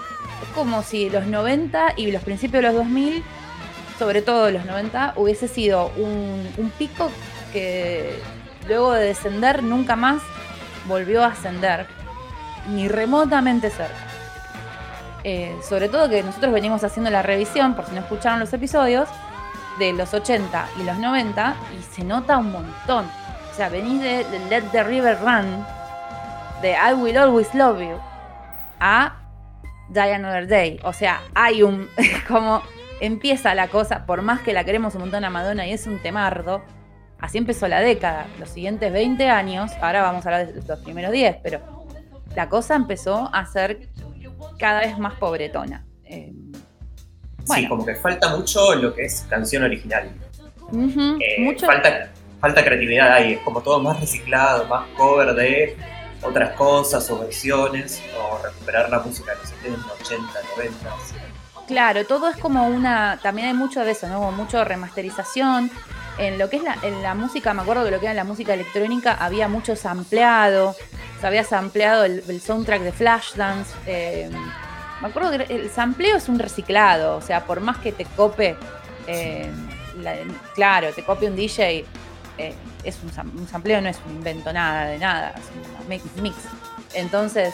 como 0.53 0.81
si 0.83 1.09
los 1.09 1.27
90 1.27 1.93
y 1.95 2.11
los 2.11 2.23
principios 2.23 2.63
de 2.63 2.67
los 2.69 2.75
2000, 2.77 3.23
sobre 3.97 4.21
todo 4.21 4.51
los 4.51 4.65
90, 4.65 5.13
hubiese 5.15 5.47
sido 5.47 5.91
un, 5.97 6.71
pico 6.77 7.09
que 7.53 8.19
luego 8.67 8.93
de 8.93 9.05
descender 9.05 9.63
nunca 9.63 9.95
más 9.95 10.21
volvió 10.87 11.23
a 11.23 11.27
ascender, 11.27 11.87
ni 12.69 12.87
remotamente 12.87 13.69
cerca. 13.69 14.07
Eh, 15.23 15.55
sobre 15.67 15.89
todo 15.89 16.09
que 16.09 16.23
nosotros 16.23 16.53
venimos 16.53 16.83
haciendo 16.83 17.09
la 17.11 17.21
revisión, 17.21 17.75
por 17.75 17.85
si 17.85 17.91
no 17.93 18.01
escucharon 18.01 18.39
los 18.39 18.51
episodios, 18.51 19.07
de 19.79 19.93
los 19.93 20.13
80 20.13 20.69
y 20.79 20.83
los 20.83 20.97
90 20.97 21.55
y 21.77 21.95
se 21.95 22.03
nota 22.03 22.37
un 22.37 22.51
montón. 22.51 23.05
O 23.57 23.59
sea, 23.59 23.69
venís 23.69 23.99
de, 23.99 24.23
Let 24.51 24.65
the 24.71 24.83
River 24.83 25.17
Run, 25.19 25.65
de 26.61 26.73
I 26.73 26.93
Will 26.93 27.17
Always 27.17 27.55
Love 27.55 27.79
You, 27.79 27.97
a 28.79 29.17
Die 29.89 30.13
Another 30.13 30.45
Day. 30.47 30.79
O 30.83 30.93
sea, 30.93 31.23
hay 31.33 31.63
un. 31.63 31.89
como 32.27 32.61
empieza 33.01 33.55
la 33.55 33.67
cosa, 33.67 34.05
por 34.05 34.21
más 34.21 34.41
que 34.41 34.53
la 34.53 34.63
queremos 34.63 34.93
un 34.93 35.01
montón 35.01 35.25
a 35.25 35.31
Madonna 35.31 35.65
y 35.65 35.73
es 35.73 35.87
un 35.87 35.97
temardo, 35.97 36.61
Así 37.17 37.39
empezó 37.39 37.67
la 37.67 37.79
década. 37.79 38.27
Los 38.39 38.49
siguientes 38.49 38.93
20 38.93 39.27
años, 39.27 39.71
ahora 39.81 40.03
vamos 40.03 40.23
a 40.27 40.29
hablar 40.29 40.53
de 40.53 40.61
los 40.61 40.79
primeros 40.81 41.11
10, 41.11 41.37
pero 41.41 41.59
la 42.35 42.47
cosa 42.49 42.75
empezó 42.75 43.27
a 43.33 43.43
ser 43.47 43.89
cada 44.59 44.81
vez 44.81 44.99
más 44.99 45.15
pobretona. 45.15 45.83
Eh, 46.03 46.31
sí, 47.43 47.67
como 47.67 47.83
que 47.83 47.95
falta 47.95 48.37
mucho 48.37 48.75
lo 48.75 48.93
que 48.93 49.05
es 49.05 49.25
canción 49.27 49.63
original. 49.63 50.11
Eh, 51.19 51.57
falta 51.59 52.11
falta 52.39 52.63
creatividad 52.63 53.13
ahí, 53.13 53.33
es 53.33 53.39
como 53.39 53.61
todo 53.61 53.81
más 53.81 53.99
reciclado, 53.99 54.65
más 54.65 54.87
cover 54.95 55.33
de 55.35 55.77
otras 56.21 56.55
cosas 56.55 57.09
o 57.09 57.19
versiones, 57.19 58.01
o 58.19 58.43
recuperar 58.43 58.89
la 58.89 58.99
música 58.99 59.31
de 59.31 59.37
los 59.37 59.49
70, 59.49 59.93
80, 60.01 60.33
90. 60.57 60.89
Claro, 61.67 62.05
todo 62.05 62.29
es 62.29 62.37
como 62.37 62.67
una, 62.67 63.19
también 63.21 63.49
hay 63.49 63.53
mucho 63.53 63.83
de 63.83 63.91
eso, 63.91 64.07
¿no? 64.07 64.19
Como 64.19 64.31
mucho 64.31 64.63
remasterización. 64.63 65.69
En 66.17 66.39
lo 66.39 66.49
que 66.49 66.57
es 66.57 66.63
la, 66.63 66.77
en 66.81 67.03
la 67.03 67.13
música, 67.13 67.53
me 67.53 67.61
acuerdo 67.61 67.85
que 67.85 67.91
lo 67.91 67.99
que 67.99 68.05
era 68.07 68.15
la 68.15 68.23
música 68.23 68.53
electrónica, 68.53 69.13
había 69.13 69.47
mucho 69.47 69.75
sampleado, 69.75 70.75
se 71.19 71.27
había 71.27 71.43
sampleado 71.43 72.05
el, 72.05 72.41
soundtrack 72.41 72.81
de 72.81 72.91
Flashdance. 72.91 73.71
Eh, 73.85 74.29
me 75.01 75.07
acuerdo 75.09 75.31
que 75.31 75.53
el 75.53 75.69
sampleo 75.69 76.17
es 76.17 76.27
un 76.27 76.39
reciclado, 76.39 77.17
o 77.17 77.21
sea, 77.21 77.45
por 77.45 77.59
más 77.59 77.77
que 77.77 77.91
te 77.91 78.05
cope, 78.05 78.55
eh, 79.05 79.51
claro, 80.55 80.91
te 80.93 81.03
copie 81.03 81.29
un 81.29 81.35
DJ, 81.35 81.85
eh, 82.37 82.53
es 82.83 82.99
un, 83.03 83.47
sampleo, 83.47 83.81
no 83.81 83.89
es 83.89 83.99
un 84.07 84.15
invento 84.15 84.53
nada 84.53 84.87
de 84.87 84.99
nada, 84.99 85.33
es 85.35 86.01
un 86.17 86.23
mix. 86.23 86.35
Entonces, 86.93 87.53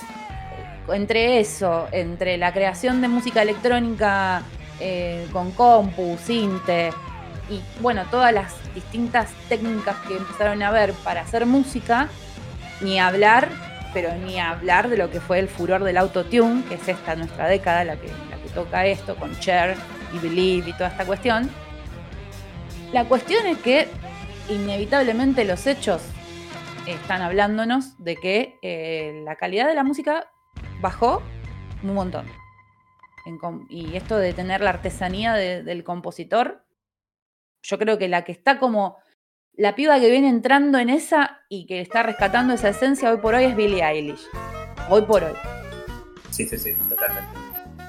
entre 0.89 1.39
eso, 1.39 1.87
entre 1.91 2.37
la 2.37 2.51
creación 2.51 3.01
de 3.01 3.07
música 3.07 3.41
electrónica 3.41 4.41
eh, 4.79 5.27
con 5.31 5.51
compu, 5.51 6.17
sinte 6.23 6.91
y 7.49 7.61
bueno, 7.81 8.03
todas 8.09 8.33
las 8.33 8.53
distintas 8.73 9.29
técnicas 9.49 9.95
que 10.07 10.17
empezaron 10.17 10.61
a 10.63 10.71
ver 10.71 10.93
para 11.03 11.21
hacer 11.21 11.45
música, 11.45 12.07
ni 12.81 12.99
hablar, 12.99 13.49
pero 13.93 14.13
ni 14.15 14.39
hablar 14.39 14.89
de 14.89 14.97
lo 14.97 15.11
que 15.11 15.19
fue 15.19 15.39
el 15.39 15.47
furor 15.47 15.83
del 15.83 15.97
autotune, 15.97 16.63
que 16.65 16.75
es 16.75 16.87
esta 16.87 17.15
nuestra 17.15 17.47
década, 17.47 17.83
la 17.83 17.95
que, 17.97 18.07
la 18.07 18.37
que 18.37 18.49
toca 18.53 18.85
esto, 18.85 19.15
con 19.15 19.37
Cher 19.39 19.75
y 20.13 20.19
Believe 20.19 20.69
y 20.69 20.73
toda 20.73 20.89
esta 20.89 21.05
cuestión. 21.05 21.49
La 22.91 23.05
cuestión 23.05 23.45
es 23.45 23.57
que 23.57 23.87
inevitablemente 24.49 25.45
los 25.45 25.67
hechos 25.67 26.01
están 26.87 27.21
hablándonos 27.21 28.03
de 28.03 28.15
que 28.17 28.59
eh, 28.61 29.21
la 29.23 29.35
calidad 29.35 29.67
de 29.67 29.75
la 29.75 29.83
música 29.83 30.27
bajó 30.81 31.21
un 31.83 31.93
montón. 31.93 32.25
y 33.69 33.95
esto 33.95 34.17
de 34.17 34.33
tener 34.33 34.61
la 34.61 34.71
artesanía 34.71 35.33
del 35.33 35.83
compositor, 35.83 36.65
yo 37.61 37.77
creo 37.79 37.97
que 37.97 38.09
la 38.09 38.25
que 38.25 38.33
está 38.33 38.59
como 38.59 38.97
la 39.53 39.75
piba 39.75 39.99
que 39.99 40.09
viene 40.09 40.29
entrando 40.29 40.79
en 40.79 40.89
esa 40.89 41.41
y 41.47 41.65
que 41.67 41.79
está 41.79 42.03
rescatando 42.03 42.53
esa 42.53 42.69
esencia 42.69 43.11
hoy 43.11 43.17
por 43.17 43.35
hoy 43.35 43.45
es 43.45 43.55
Billie 43.55 43.83
Eilish. 43.83 44.27
Hoy 44.89 45.03
por 45.03 45.23
hoy. 45.23 45.33
Sí, 46.31 46.47
sí, 46.47 46.57
sí, 46.57 46.73
totalmente. 46.89 47.29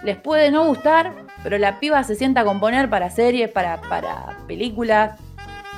Les 0.05 0.19
puede 0.19 0.51
no 0.51 0.67
gustar, 0.67 1.15
pero 1.43 1.57
la 1.57 1.81
piba 1.81 2.05
se 2.05 2.15
sienta 2.15 2.43
a 2.43 2.45
componer 2.45 2.91
para 2.91 3.09
series, 3.09 3.51
para, 3.51 3.81
para 3.81 4.37
películas. 4.47 5.19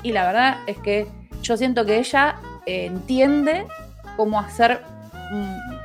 Y 0.07 0.13
la 0.13 0.25
verdad 0.25 0.59
es 0.69 0.79
que 0.79 1.09
yo 1.43 1.57
siento 1.57 1.85
que 1.85 1.99
ella 1.99 2.37
entiende 2.65 3.67
cómo 4.17 4.39
hacer 4.39 4.81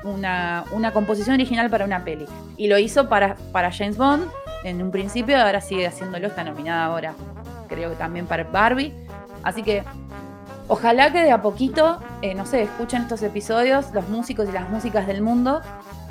una, 0.03 0.91
composición 0.93 1.33
original 1.33 1.71
para 1.71 1.85
una 1.85 2.03
peli. 2.03 2.27
Y 2.55 2.67
lo 2.67 2.77
hizo 2.77 3.09
para, 3.09 3.33
para 3.51 3.71
James 3.71 3.97
Bond 3.97 4.29
en 4.63 4.79
un 4.79 4.91
principio, 4.91 5.41
ahora 5.41 5.59
sigue 5.59 5.87
haciéndolo, 5.87 6.27
está 6.27 6.43
nominada 6.43 6.85
ahora, 6.85 7.15
creo 7.67 7.89
que 7.89 7.95
también 7.95 8.27
para 8.27 8.43
Barbie. 8.43 8.93
Así 9.41 9.63
que 9.63 9.83
ojalá 10.67 11.11
que 11.11 11.23
de 11.23 11.31
a 11.31 11.41
poquito, 11.41 11.99
eh, 12.21 12.35
no 12.35 12.45
sé, 12.45 12.61
escuchen 12.61 13.01
estos 13.01 13.23
episodios, 13.23 13.91
los 13.91 14.07
músicos 14.07 14.47
y 14.47 14.51
las 14.51 14.69
músicas 14.69 15.07
del 15.07 15.23
mundo, 15.23 15.61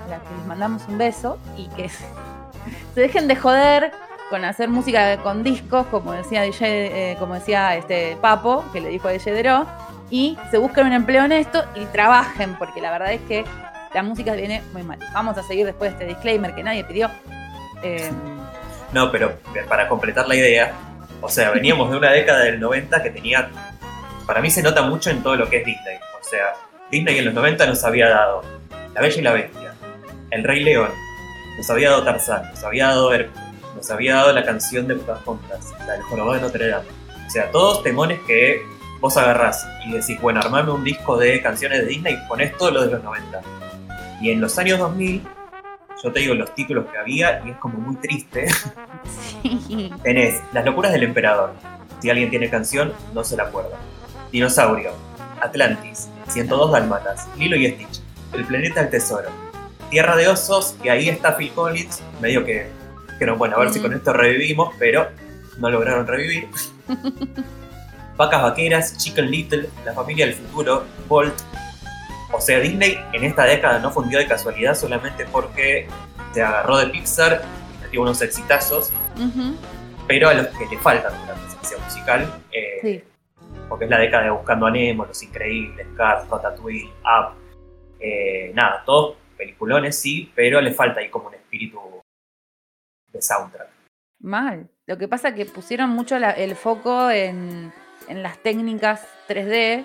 a 0.04 0.10
las 0.10 0.20
que 0.20 0.34
les 0.36 0.46
mandamos 0.46 0.82
un 0.88 0.98
beso 0.98 1.38
y 1.56 1.68
que 1.76 1.88
se 2.94 3.00
dejen 3.00 3.28
de 3.28 3.36
joder 3.36 3.92
con 4.30 4.44
hacer 4.44 4.68
música 4.68 5.18
con 5.18 5.42
discos, 5.42 5.86
como 5.88 6.12
decía 6.12 6.42
DJ, 6.42 7.12
eh, 7.12 7.16
como 7.18 7.34
decía 7.34 7.76
este 7.76 8.16
Papo, 8.20 8.64
que 8.72 8.80
le 8.80 8.88
dijo 8.88 9.08
a 9.08 9.10
DJ 9.10 9.66
y 10.08 10.38
se 10.50 10.58
busquen 10.58 10.86
un 10.86 10.92
empleo 10.92 11.24
honesto 11.24 11.64
y 11.74 11.84
trabajen, 11.86 12.54
porque 12.56 12.80
la 12.80 12.92
verdad 12.92 13.12
es 13.12 13.20
que 13.22 13.44
la 13.92 14.02
música 14.02 14.32
viene 14.34 14.62
muy 14.72 14.84
mal. 14.84 14.98
Vamos 15.12 15.36
a 15.36 15.42
seguir 15.42 15.66
después 15.66 15.90
de 15.90 15.96
este 15.96 16.14
disclaimer 16.14 16.54
que 16.54 16.62
nadie 16.62 16.84
pidió. 16.84 17.10
Em, 17.82 18.14
no, 18.92 19.10
pero 19.10 19.34
para 19.68 19.88
completar 19.88 20.28
la 20.28 20.36
idea, 20.36 20.72
o 21.20 21.28
sea, 21.28 21.50
veníamos 21.50 21.90
de 21.90 21.96
una 21.96 22.10
década 22.10 22.40
del 22.40 22.60
90 22.60 23.02
que 23.02 23.10
tenía, 23.10 23.50
para 24.26 24.40
mí 24.40 24.50
se 24.50 24.62
nota 24.62 24.82
mucho 24.82 25.10
en 25.10 25.22
todo 25.22 25.36
lo 25.36 25.48
que 25.48 25.58
es 25.58 25.66
Disney. 25.66 25.96
O 26.20 26.24
sea, 26.24 26.54
Disney 26.90 27.18
en 27.18 27.24
los 27.26 27.34
90 27.34 27.66
nos 27.66 27.84
había 27.84 28.08
dado 28.08 28.42
La 28.94 29.00
Bella 29.00 29.18
y 29.18 29.22
la 29.22 29.32
Bestia, 29.32 29.74
El 30.30 30.44
Rey 30.44 30.62
León, 30.62 30.90
nos 31.56 31.68
había 31.70 31.90
dado 31.90 32.04
Tarzán, 32.04 32.48
nos 32.50 32.62
había 32.64 32.86
dado 32.86 33.12
Hércules, 33.12 33.39
nos 33.74 33.90
había 33.90 34.16
dado 34.16 34.32
la 34.32 34.44
canción 34.44 34.86
de 34.86 34.96
Pocahontas, 34.96 35.72
la 35.86 35.94
del 35.94 36.02
Jorobado 36.02 36.34
de 36.34 36.40
Notre 36.40 36.68
Dame. 36.68 36.88
O 37.26 37.30
sea, 37.30 37.50
todos 37.50 37.82
temones 37.82 38.20
que 38.26 38.62
vos 39.00 39.16
agarrás 39.16 39.66
y 39.86 39.92
decís, 39.92 40.20
bueno, 40.20 40.40
armame 40.40 40.72
un 40.72 40.84
disco 40.84 41.16
de 41.16 41.40
canciones 41.40 41.80
de 41.80 41.86
Disney 41.86 42.14
y 42.14 42.28
ponés 42.28 42.56
todo 42.56 42.70
lo 42.70 42.82
de 42.84 42.90
los 42.90 43.02
90. 43.02 43.40
Y 44.20 44.30
en 44.30 44.40
los 44.40 44.58
años 44.58 44.78
2000, 44.78 45.22
yo 46.02 46.12
te 46.12 46.20
digo 46.20 46.34
los 46.34 46.54
títulos 46.54 46.86
que 46.90 46.98
había 46.98 47.42
y 47.44 47.50
es 47.50 47.56
como 47.56 47.78
muy 47.78 47.96
triste. 47.96 48.48
Sí. 49.32 49.90
Tenés 50.02 50.42
Las 50.52 50.64
locuras 50.64 50.92
del 50.92 51.04
emperador. 51.04 51.54
Si 52.00 52.10
alguien 52.10 52.30
tiene 52.30 52.50
canción, 52.50 52.92
no 53.14 53.24
se 53.24 53.36
la 53.36 53.44
acuerda. 53.44 53.76
Dinosaurio, 54.32 54.92
Atlantis, 55.40 56.08
102 56.28 56.72
Dalmatas, 56.72 57.28
Lilo 57.36 57.56
y 57.56 57.66
Stitch, 57.66 58.00
El 58.32 58.44
planeta 58.44 58.80
del 58.80 58.90
tesoro, 58.90 59.28
Tierra 59.90 60.16
de 60.16 60.28
osos, 60.28 60.76
y 60.84 60.88
ahí 60.88 61.08
está 61.08 61.36
Phil 61.36 61.50
Collins, 61.52 62.00
medio 62.20 62.44
que, 62.44 62.70
no, 63.26 63.36
bueno, 63.36 63.56
a 63.56 63.60
ver 63.60 63.70
si 63.70 63.80
con 63.80 63.92
esto 63.92 64.12
revivimos, 64.12 64.74
pero 64.78 65.08
no 65.58 65.70
lograron 65.70 66.06
revivir. 66.06 66.48
Vacas 68.16 68.42
Vaqueras, 68.42 68.98
Chicken 68.98 69.30
Little, 69.30 69.70
La 69.84 69.94
Familia 69.94 70.26
del 70.26 70.34
Futuro, 70.34 70.84
Bolt. 71.08 71.34
O 72.32 72.40
sea, 72.40 72.60
Disney 72.60 72.98
en 73.12 73.24
esta 73.24 73.44
década 73.44 73.78
no 73.78 73.90
fundió 73.90 74.18
de 74.18 74.26
casualidad 74.26 74.74
solamente 74.74 75.24
porque 75.32 75.88
se 76.32 76.42
agarró 76.42 76.76
de 76.76 76.86
Pixar 76.88 77.42
y 77.78 77.82
metió 77.82 78.02
unos 78.02 78.22
exitazos, 78.22 78.92
pero 80.06 80.28
a 80.28 80.34
los 80.34 80.46
que 80.48 80.66
le 80.66 80.78
faltan 80.78 81.12
una 81.22 81.34
presencia 81.34 81.78
musical, 81.78 82.32
eh, 82.52 83.02
porque 83.68 83.86
es 83.86 83.90
la 83.90 83.98
década 83.98 84.24
de 84.24 84.30
Buscando 84.30 84.66
a 84.66 84.70
Nemo, 84.70 85.06
Los 85.06 85.22
Increíbles, 85.22 85.86
Cars, 85.96 86.28
Ratatouille, 86.28 86.90
Up, 87.02 87.34
eh, 87.98 88.52
nada, 88.54 88.82
todos 88.86 89.16
peliculones 89.36 89.98
sí, 89.98 90.30
pero 90.34 90.60
le 90.60 90.72
falta 90.72 91.00
ahí 91.00 91.08
como 91.08 91.28
un 91.28 91.34
espíritu 91.34 91.80
de 93.12 93.22
soundtrack. 93.22 93.68
Mal. 94.20 94.68
Lo 94.86 94.98
que 94.98 95.08
pasa 95.08 95.28
es 95.28 95.34
que 95.34 95.46
pusieron 95.46 95.90
mucho 95.90 96.16
el 96.16 96.54
foco 96.56 97.10
en 97.10 97.72
en 98.10 98.22
las 98.22 98.38
técnicas 98.38 99.02
3D 99.28 99.84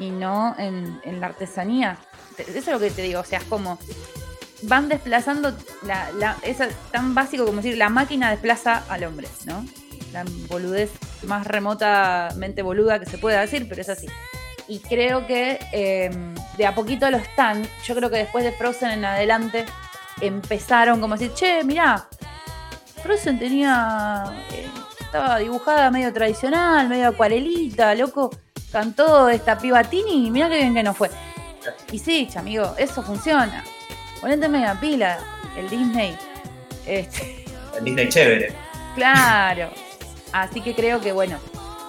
y 0.00 0.10
no 0.10 0.54
en, 0.58 1.20
la 1.20 1.26
artesanía. 1.26 1.98
Eso 2.36 2.58
es 2.58 2.66
lo 2.66 2.78
que 2.78 2.90
te 2.90 3.02
digo, 3.02 3.20
o 3.20 3.24
sea, 3.24 3.38
es 3.38 3.44
como 3.44 3.78
van 4.62 4.88
desplazando, 4.88 5.56
la, 5.84 6.36
es 6.42 6.58
tan 6.90 7.14
básico 7.14 7.44
como 7.44 7.58
decir, 7.58 7.78
la 7.78 7.88
máquina 7.88 8.30
desplaza 8.30 8.84
al 8.88 9.04
hombre, 9.04 9.28
¿no? 9.46 9.64
La 10.12 10.24
boludez 10.48 10.90
más 11.24 11.46
remotamente 11.46 12.62
boluda 12.62 12.98
que 12.98 13.06
se 13.06 13.18
pueda 13.18 13.40
decir, 13.40 13.66
pero 13.68 13.80
es 13.80 13.88
así. 13.88 14.08
Y 14.66 14.80
creo 14.80 15.26
que 15.26 15.58
em, 15.72 16.34
de 16.56 16.66
a 16.66 16.74
poquito 16.74 17.10
lo 17.10 17.18
están. 17.18 17.66
Yo 17.84 17.94
creo 17.94 18.10
que 18.10 18.16
después 18.18 18.44
de 18.44 18.52
Frozen 18.52 18.90
en 18.90 19.04
adelante 19.04 19.64
empezaron 20.20 21.00
como 21.00 21.16
decir, 21.16 21.32
che, 21.34 21.62
mirá, 21.64 22.08
Frozen 23.08 23.38
tenía 23.38 24.26
eh, 24.52 24.66
estaba 25.00 25.38
dibujada 25.38 25.90
medio 25.90 26.12
tradicional, 26.12 26.90
medio 26.90 27.08
acuarelita, 27.08 27.94
loco. 27.94 28.28
Cantó 28.70 29.30
esta 29.30 29.56
piba 29.56 29.82
Tini 29.82 30.26
y 30.26 30.30
mirá 30.30 30.50
qué 30.50 30.56
bien 30.56 30.74
que 30.74 30.82
no 30.82 30.92
fue. 30.92 31.10
Y 31.90 31.98
sí, 31.98 32.28
amigo, 32.36 32.74
eso 32.76 33.02
funciona. 33.02 33.64
Ponete 34.20 34.46
media 34.50 34.78
pila, 34.78 35.18
el 35.56 35.70
Disney. 35.70 36.18
Este. 36.84 37.46
El 37.78 37.84
Disney 37.84 38.10
chévere. 38.10 38.52
Claro. 38.94 39.70
Así 40.32 40.60
que 40.60 40.74
creo 40.74 41.00
que 41.00 41.12
bueno, 41.12 41.38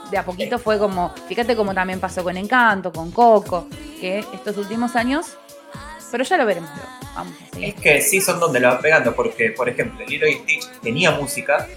de 0.09 0.17
a 0.17 0.23
poquito 0.23 0.57
fue 0.57 0.79
como, 0.79 1.09
fíjate 1.27 1.53
como 1.53 1.73
también 1.73 1.99
pasó 1.99 2.23
con 2.23 2.37
Encanto, 2.37 2.93
con 2.93 3.11
Coco, 3.11 3.67
que 3.99 4.19
estos 4.33 4.55
últimos 4.55 4.95
años, 4.95 5.37
pero 6.11 6.23
ya 6.23 6.37
lo 6.37 6.45
veremos. 6.45 6.69
Vamos 7.15 7.33
Es 7.59 7.75
que 7.75 8.01
sí 8.01 8.21
son 8.21 8.39
donde 8.39 8.59
lo 8.59 8.69
van 8.69 8.81
pegando, 8.81 9.15
porque 9.15 9.51
por 9.51 9.69
ejemplo, 9.69 10.05
Lilo 10.05 10.27
y 10.27 10.33
Stitch 10.33 10.67
tenía 10.81 11.11
música, 11.11 11.67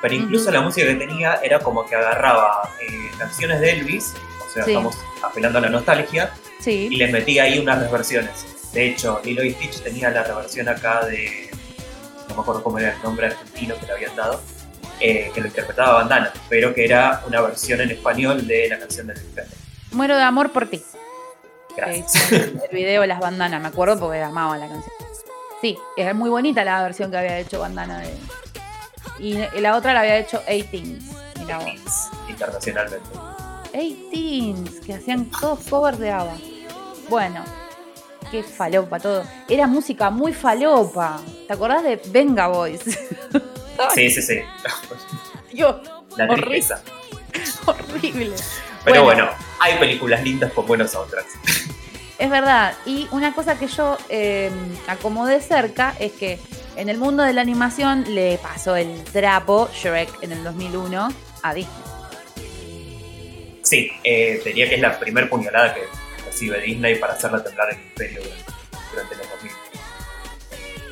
pero 0.00 0.14
incluso 0.14 0.50
la 0.50 0.60
música 0.60 0.86
que 0.86 0.94
tenía 0.94 1.40
era 1.42 1.60
como 1.60 1.86
que 1.86 1.94
agarraba 1.94 2.70
eh, 2.80 3.10
canciones 3.18 3.60
de 3.60 3.72
Elvis, 3.72 4.14
o 4.46 4.52
sea, 4.52 4.64
estamos 4.64 4.96
apelando 5.22 5.58
a 5.58 5.62
la 5.62 5.68
nostalgia, 5.70 6.32
y 6.64 6.96
les 6.96 7.12
metía 7.12 7.44
ahí 7.44 7.58
unas 7.58 7.80
reversiones. 7.80 8.46
De 8.72 8.88
hecho, 8.88 9.20
Lilo 9.24 9.44
y 9.44 9.52
Stitch 9.52 9.82
tenía 9.82 10.10
la 10.10 10.24
reversión 10.24 10.68
acá 10.68 11.04
de, 11.04 11.50
no 12.28 12.34
me 12.36 12.40
acuerdo 12.42 12.62
cómo 12.62 12.78
era 12.78 12.94
el 12.94 13.02
nombre 13.02 13.26
argentino 13.26 13.74
que 13.78 13.86
le 13.86 13.92
habían 13.92 14.16
dado, 14.16 14.40
eh, 15.00 15.30
que 15.34 15.40
lo 15.40 15.48
interpretaba 15.48 15.94
Bandana, 15.94 16.32
pero 16.48 16.74
que 16.74 16.84
era 16.84 17.22
una 17.26 17.40
versión 17.40 17.80
en 17.80 17.90
español 17.90 18.46
de 18.46 18.68
la 18.68 18.78
canción 18.78 19.08
del 19.08 19.18
Muero 19.90 20.16
de 20.16 20.22
amor 20.22 20.52
por 20.52 20.68
ti. 20.68 20.82
Gracias. 21.76 22.32
el 22.32 22.68
video 22.72 23.04
Las 23.06 23.20
Bandanas, 23.20 23.60
me 23.60 23.68
acuerdo 23.68 23.98
porque 23.98 24.20
amaba 24.22 24.56
la 24.58 24.68
canción. 24.68 24.92
Sí, 25.60 25.78
es 25.96 26.14
muy 26.14 26.28
bonita 26.28 26.64
la 26.64 26.82
versión 26.82 27.10
que 27.10 27.18
había 27.18 27.38
hecho 27.38 27.60
Bandana 27.60 28.00
de, 28.00 28.14
y 29.18 29.34
la 29.60 29.76
otra 29.76 29.94
la 29.94 30.00
había 30.00 30.18
hecho 30.18 30.42
18 30.48 31.04
Internacionalmente. 32.28 33.08
18 33.72 34.84
que 34.84 34.94
hacían 34.94 35.26
todos 35.26 35.60
covers 35.68 35.98
de 35.98 36.10
ABBA. 36.10 36.36
Bueno, 37.08 37.44
qué 38.30 38.42
falopa 38.42 38.98
todo. 38.98 39.24
Era 39.48 39.66
música 39.66 40.10
muy 40.10 40.32
falopa. 40.32 41.20
¿Te 41.46 41.52
acordás 41.52 41.84
de 41.84 42.00
Venga 42.08 42.48
Boys? 42.48 42.80
sí, 43.94 44.10
sí, 44.10 44.22
sí. 44.22 44.40
Yo, 45.52 45.80
La 46.16 46.26
tristeza. 46.28 46.82
Horrible. 47.66 48.34
Pero 48.84 49.04
bueno, 49.04 49.28
hay 49.60 49.78
películas 49.78 50.22
lindas 50.22 50.52
con 50.52 50.66
buenos 50.66 50.90
soundtracks. 50.90 51.32
Es 52.18 52.30
verdad. 52.30 52.74
Y 52.86 53.08
una 53.10 53.34
cosa 53.34 53.58
que 53.58 53.66
yo 53.66 53.96
eh, 54.08 54.50
acomodé 54.86 55.40
cerca 55.40 55.94
es 55.98 56.12
que 56.12 56.38
en 56.76 56.88
el 56.88 56.98
mundo 56.98 57.22
de 57.22 57.32
la 57.32 57.40
animación 57.40 58.04
le 58.14 58.38
pasó 58.38 58.76
el 58.76 59.02
trapo 59.04 59.68
Shrek 59.72 60.22
en 60.22 60.32
el 60.32 60.44
2001 60.44 61.08
a 61.42 61.54
Disney. 61.54 61.74
Sí, 63.62 63.90
eh, 64.04 64.40
diría 64.44 64.68
que 64.68 64.76
es 64.76 64.80
la 64.80 64.98
primer 64.98 65.28
puñalada 65.28 65.74
que 65.74 65.82
recibe 66.24 66.60
Disney 66.60 66.96
para 66.96 67.14
hacerla 67.14 67.42
temblar 67.42 67.70
el 67.70 67.80
imperio 67.80 68.20
durante 68.90 69.16
los 69.16 69.30
2000. 69.30 69.52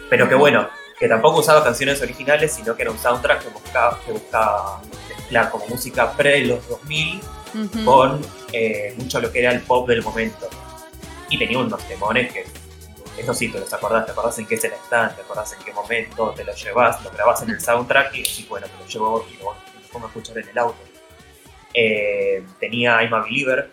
Pero 0.09 0.29
que 0.29 0.35
bueno, 0.35 0.69
que 0.99 1.09
tampoco 1.09 1.41
usaba 1.41 1.63
canciones 1.65 2.01
originales, 2.03 2.53
sino 2.53 2.75
que 2.77 2.83
era 2.83 2.91
un 2.91 2.99
soundtrack 2.99 3.43
que 3.43 3.49
buscaba, 3.51 4.01
que 4.05 4.13
buscaba 4.13 4.81
mezclar 5.09 5.51
como 5.51 5.67
música 5.69 6.13
pre 6.13 6.45
los 6.45 6.67
2000 6.69 7.21
con 7.85 8.21
eh, 8.53 8.95
mucho 8.97 9.21
lo 9.21 9.33
que 9.33 9.41
era 9.41 9.53
el 9.53 9.61
pop 9.61 9.89
del 9.89 10.03
momento. 10.03 10.49
Y 11.29 11.39
tenía 11.39 11.59
unos 11.59 11.89
demones 11.89 12.33
que, 12.33 12.45
eso 13.19 13.35
sí, 13.35 13.49
te 13.49 13.61
los 13.61 13.73
acordás, 13.73 14.07
te 14.07 14.13
acordás 14.13 14.39
en 14.39 14.47
qué 14.47 14.55
escena 14.57 14.77
están, 14.77 15.15
te 15.15 15.23
acordás 15.23 15.53
en 15.53 15.65
qué 15.65 15.73
momento, 15.73 16.31
te 16.31 16.45
lo 16.45 16.55
llevas, 16.55 17.03
lo 17.05 17.11
grabás 17.11 17.43
en 17.43 17.51
el 17.51 17.61
soundtrack 17.61 18.15
y 18.15 18.47
bueno, 18.49 18.67
te 18.67 18.83
lo 18.83 18.87
llevo 18.89 19.27
y 19.31 19.37
lo, 19.37 19.55
pongo 19.93 20.07
a 20.07 20.09
escuchar 20.09 20.39
en 20.39 20.49
el 20.49 20.59
auto. 20.59 20.79
Eh, 21.75 22.45
tenía 22.59 23.01
I'm 23.03 23.15
a 23.15 23.21
Believer 23.21 23.71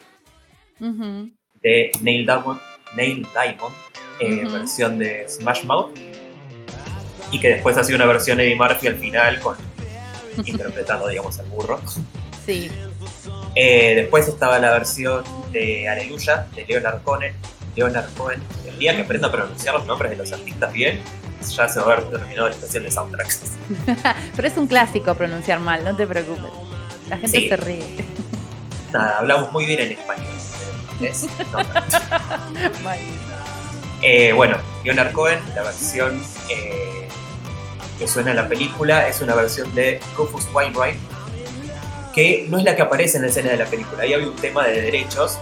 de 0.79 1.91
Neil 2.01 2.25
Diamond, 2.25 2.59
Neil 2.95 3.27
Diamond 3.33 3.75
eh, 4.19 4.47
versión 4.51 4.99
de 4.99 5.27
Smash 5.27 5.63
Mouth 5.63 5.97
y 7.31 7.39
que 7.39 7.49
después 7.49 7.77
ha 7.77 7.83
sido 7.83 7.97
una 7.97 8.05
versión 8.05 8.39
Eddie 8.39 8.55
Murphy 8.55 8.87
al 8.87 8.97
final 8.97 9.39
con 9.39 9.57
interpretando 10.45 11.07
digamos 11.07 11.39
al 11.39 11.47
burro. 11.47 11.79
Sí 12.45 12.69
eh, 13.55 13.93
después 13.95 14.27
estaba 14.27 14.59
la 14.59 14.71
versión 14.71 15.23
de 15.51 15.87
Aleluya 15.87 16.47
de 16.55 16.65
Leonard 16.65 17.01
Cohen 17.03 17.33
Leonard 17.75 18.13
Cohen 18.15 18.41
el 18.67 18.77
día 18.77 18.95
que 18.95 19.03
aprenda 19.03 19.27
a 19.27 19.31
pronunciar 19.31 19.75
los 19.75 19.85
nombres 19.85 20.11
de 20.11 20.17
los 20.17 20.31
artistas 20.31 20.73
bien 20.73 21.01
ya 21.41 21.67
se 21.67 21.79
va 21.79 21.85
a 21.85 21.93
haber 21.93 22.09
terminado 22.09 22.49
la 22.49 22.55
estación 22.55 22.83
de 22.83 22.91
soundtracks. 22.91 23.41
Pero 24.35 24.47
es 24.47 24.57
un 24.57 24.67
clásico 24.67 25.13
pronunciar 25.15 25.59
mal 25.59 25.83
no 25.83 25.95
te 25.95 26.07
preocupes. 26.07 26.51
La 27.09 27.17
gente 27.17 27.47
se 27.47 27.57
ríe. 27.57 28.05
Nada 28.91 29.19
hablamos 29.19 29.51
muy 29.51 29.65
bien 29.65 29.79
en 29.79 29.91
español. 29.91 30.27
Eh, 34.03 34.31
bueno, 34.31 34.57
Leonard 34.83 35.11
Cohen, 35.11 35.39
la 35.55 35.63
versión 35.63 36.21
eh, 36.49 37.07
que 37.97 38.07
suena 38.07 38.29
en 38.29 38.35
la 38.35 38.47
película 38.47 39.07
es 39.07 39.21
una 39.21 39.33
versión 39.33 39.73
de 39.73 39.99
Rufus 40.15 40.47
Wainwright, 40.53 40.99
que 42.17 42.47
no 42.49 42.57
es 42.57 42.63
la 42.63 42.75
que 42.75 42.81
aparece 42.81 43.17
en 43.17 43.21
la 43.21 43.29
escena 43.29 43.51
de 43.51 43.57
la 43.57 43.67
película. 43.67 44.01
Ahí 44.01 44.11
había 44.11 44.27
un 44.27 44.35
tema 44.35 44.65
de 44.65 44.81
derechos, 44.81 45.37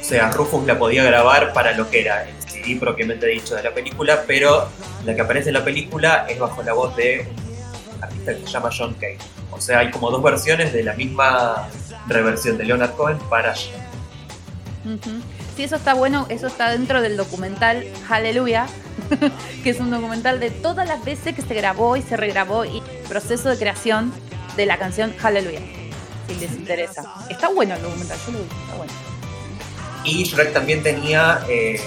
o 0.00 0.04
sea, 0.04 0.30
Rufus 0.30 0.64
la 0.64 0.78
podía 0.78 1.02
grabar 1.02 1.52
para 1.52 1.72
lo 1.72 1.90
que 1.90 2.02
era 2.02 2.28
el 2.28 2.34
CD 2.48 2.76
propiamente 2.78 3.26
dicho 3.26 3.56
de 3.56 3.64
la 3.64 3.74
película, 3.74 4.22
pero 4.24 4.68
la 5.04 5.16
que 5.16 5.20
aparece 5.22 5.48
en 5.48 5.54
la 5.54 5.64
película 5.64 6.24
es 6.28 6.38
bajo 6.38 6.62
la 6.62 6.74
voz 6.74 6.94
de 6.94 7.26
un 7.96 8.04
artista 8.04 8.36
que 8.36 8.40
se 8.40 8.46
llama 8.46 8.70
John 8.72 8.94
Kane. 8.94 9.18
O 9.50 9.60
sea, 9.60 9.80
hay 9.80 9.90
como 9.90 10.12
dos 10.12 10.22
versiones 10.22 10.72
de 10.72 10.84
la 10.84 10.92
misma 10.92 11.68
reversión 12.06 12.56
de 12.56 12.66
Leonard 12.66 12.94
Cohen 12.94 13.18
para 13.28 13.56
Sí, 13.56 13.74
eso 15.64 15.74
está 15.74 15.94
bueno, 15.94 16.26
eso 16.28 16.46
está 16.46 16.70
dentro 16.70 17.02
del 17.02 17.16
documental 17.16 17.84
Hallelujah, 18.08 18.68
que 19.64 19.70
es 19.70 19.80
un 19.80 19.90
documental 19.90 20.38
de 20.38 20.50
todas 20.50 20.86
las 20.86 21.04
veces 21.04 21.34
que 21.34 21.42
se 21.42 21.54
grabó 21.54 21.96
y 21.96 22.02
se 22.02 22.16
regrabó 22.16 22.64
y 22.64 22.80
proceso 23.08 23.48
de 23.48 23.58
creación 23.58 24.12
de 24.56 24.66
la 24.66 24.78
canción 24.78 25.12
Hallelujah, 25.18 25.85
si 26.26 26.34
les 26.34 26.52
interesa. 26.52 27.04
Está 27.28 27.48
bueno 27.48 27.74
el 27.74 27.82
documental, 27.82 28.18
yo 28.26 28.32
lo 28.32 28.38
vi, 28.38 28.44
está 28.44 28.76
bueno. 28.76 28.92
Y 30.04 30.24
Shrek 30.24 30.52
también 30.52 30.82
tenía 30.82 31.44
eh, 31.48 31.80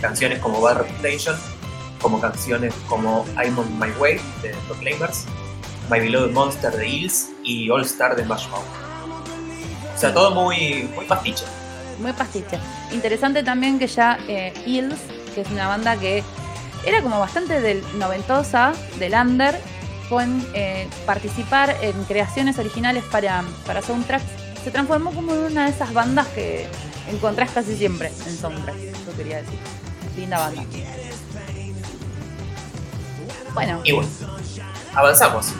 canciones 0.00 0.38
como 0.38 0.60
Bad 0.60 0.78
Reputation, 0.78 1.36
como 2.00 2.20
canciones 2.20 2.72
como 2.88 3.26
I'm 3.36 3.58
on 3.58 3.78
My 3.78 3.90
Way 3.98 4.20
de 4.42 4.54
Proclaimers, 4.66 5.24
My 5.90 6.00
Beloved 6.00 6.32
Monster 6.32 6.72
de 6.72 6.88
Hills 6.88 7.28
y 7.42 7.68
All 7.70 7.82
Star 7.82 8.16
de 8.16 8.24
Smash 8.24 8.46
O 8.52 9.98
sea, 9.98 10.12
todo 10.14 10.30
muy, 10.30 10.88
muy 10.94 11.04
pastiche 11.04 11.44
muy 11.98 12.12
pastiche. 12.12 12.58
Interesante 12.92 13.42
también 13.42 13.78
que 13.78 13.86
ya 13.86 14.18
eh, 14.28 14.52
Hills, 14.64 14.98
que 15.34 15.42
es 15.42 15.50
una 15.50 15.68
banda 15.68 15.96
que 15.96 16.22
era 16.84 17.02
como 17.02 17.18
bastante 17.18 17.60
del 17.60 17.82
noventosa, 17.98 18.72
del 18.98 19.14
under, 19.14 19.58
con 20.08 20.46
eh, 20.54 20.88
participar 21.04 21.76
en 21.80 21.92
creaciones 22.04 22.58
originales 22.58 23.04
para, 23.04 23.44
para 23.66 23.82
soundtracks, 23.82 24.24
se 24.62 24.70
transformó 24.70 25.12
como 25.12 25.32
en 25.32 25.52
una 25.52 25.64
de 25.66 25.70
esas 25.70 25.92
bandas 25.92 26.26
que 26.28 26.66
encontrás 27.10 27.50
casi 27.50 27.76
siempre 27.76 28.10
en 28.26 28.36
soundtracks, 28.36 28.78
eso 28.80 29.16
quería 29.16 29.38
decir. 29.38 29.58
Linda 30.16 30.38
banda. 30.38 30.62
Bueno. 33.54 33.80
Y 33.84 33.92
bueno, 33.92 34.08
avanzamos. 34.94 35.52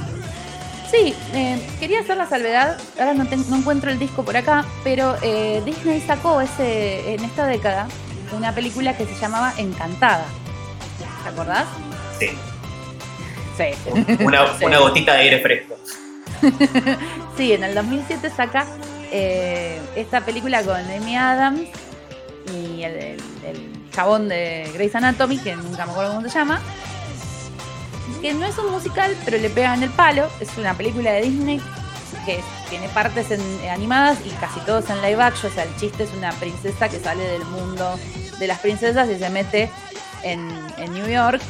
Sí, 0.90 1.14
eh, 1.32 1.66
quería 1.80 2.00
hacer 2.00 2.16
la 2.16 2.28
salvedad, 2.28 2.78
ahora 2.98 3.14
no, 3.14 3.24
encuentro 3.56 3.90
el 3.90 3.98
disco 3.98 4.24
por 4.24 4.36
acá, 4.36 4.64
pero 4.84 5.16
eh, 5.20 5.60
Disney 5.64 6.00
sacó 6.00 6.40
ese, 6.40 7.14
en 7.14 7.24
esta 7.24 7.46
década 7.46 7.88
una 8.32 8.54
película 8.54 8.96
que 8.96 9.06
se 9.06 9.14
llamaba 9.14 9.52
Encantada. 9.56 10.24
¿Te 11.22 11.28
acordás? 11.28 11.66
Sí. 12.18 12.30
Sí. 14.16 14.24
Una, 14.24 14.78
gotita 14.78 15.14
de 15.14 15.20
aire 15.20 15.40
fresco. 15.40 15.76
sí, 17.36 17.52
en 17.52 17.64
el 17.64 17.74
2007 17.74 18.30
saca 18.30 18.66
eh, 19.10 19.80
esta 19.94 20.20
película 20.20 20.62
con 20.62 20.76
Amy 20.76 21.16
Adams 21.16 21.68
y 22.52 22.82
el, 22.82 22.94
el, 22.94 23.90
chabón 23.90 24.28
de 24.28 24.70
Grey's 24.74 24.94
Anatomy, 24.94 25.38
que 25.38 25.56
nunca 25.56 25.86
me 25.86 25.92
acuerdo 25.92 26.16
cómo 26.16 26.28
se 26.28 26.38
llama, 26.38 26.60
que 28.20 28.34
no 28.34 28.44
es 28.44 28.58
un 28.58 28.70
musical, 28.70 29.16
pero 29.24 29.38
le 29.38 29.48
pegan 29.50 29.82
el 29.82 29.90
palo. 29.90 30.28
Es 30.40 30.56
una 30.58 30.74
película 30.74 31.12
de 31.12 31.22
Disney 31.22 31.60
que 32.24 32.40
tiene 32.68 32.88
partes 32.88 33.28
animadas 33.70 34.18
y 34.24 34.30
casi 34.30 34.60
todos 34.60 34.90
en 34.90 35.00
live 35.02 35.22
action. 35.22 35.50
O 35.50 35.54
sea, 35.54 35.64
el 35.64 35.76
chiste 35.76 36.04
es 36.04 36.12
una 36.12 36.32
princesa 36.32 36.88
que 36.88 36.98
sale 36.98 37.24
del 37.24 37.44
mundo 37.46 37.98
de 38.38 38.46
las 38.46 38.58
princesas 38.58 39.08
y 39.08 39.18
se 39.18 39.30
mete 39.30 39.70
en, 40.22 40.48
New 40.92 41.06
York 41.06 41.40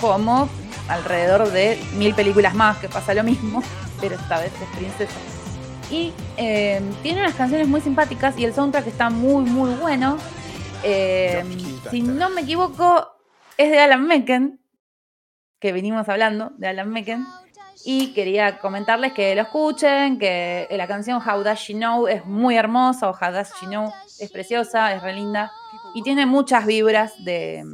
como 0.00 0.48
alrededor 0.92 1.50
de 1.50 1.80
mil 1.94 2.14
películas 2.14 2.54
más 2.54 2.78
que 2.78 2.88
pasa 2.88 3.14
lo 3.14 3.24
mismo, 3.24 3.62
pero 4.00 4.14
esta 4.14 4.40
vez 4.40 4.52
es 4.60 4.76
princesa. 4.76 5.18
Y 5.90 6.12
eh, 6.36 6.80
tiene 7.02 7.20
unas 7.20 7.34
canciones 7.34 7.68
muy 7.68 7.80
simpáticas 7.80 8.38
y 8.38 8.44
el 8.44 8.54
soundtrack 8.54 8.86
está 8.86 9.10
muy, 9.10 9.44
muy 9.44 9.74
bueno. 9.74 10.16
Eh, 10.82 11.44
si 11.90 12.02
no 12.02 12.30
me 12.30 12.42
equivoco, 12.42 13.06
es 13.56 13.70
de 13.70 13.78
Alan 13.78 14.06
Menken, 14.06 14.60
que 15.60 15.72
venimos 15.72 16.08
hablando 16.08 16.52
de 16.56 16.68
Alan 16.68 16.90
Mecken. 16.90 17.26
Y 17.84 18.12
quería 18.14 18.58
comentarles 18.58 19.12
que 19.12 19.34
lo 19.34 19.42
escuchen, 19.42 20.18
que 20.18 20.68
la 20.70 20.86
canción 20.86 21.20
How 21.20 21.42
Does 21.42 21.58
She 21.58 21.74
Know 21.74 22.06
es 22.06 22.24
muy 22.24 22.56
hermosa, 22.56 23.10
o 23.10 23.12
How 23.12 23.32
Does 23.32 23.52
She 23.60 23.66
Know 23.66 23.92
es 24.20 24.30
preciosa, 24.30 24.94
es 24.94 25.02
re 25.02 25.14
linda. 25.14 25.50
Y 25.94 26.02
tiene 26.02 26.26
muchas 26.26 26.64
vibras 26.64 27.12
de, 27.24 27.64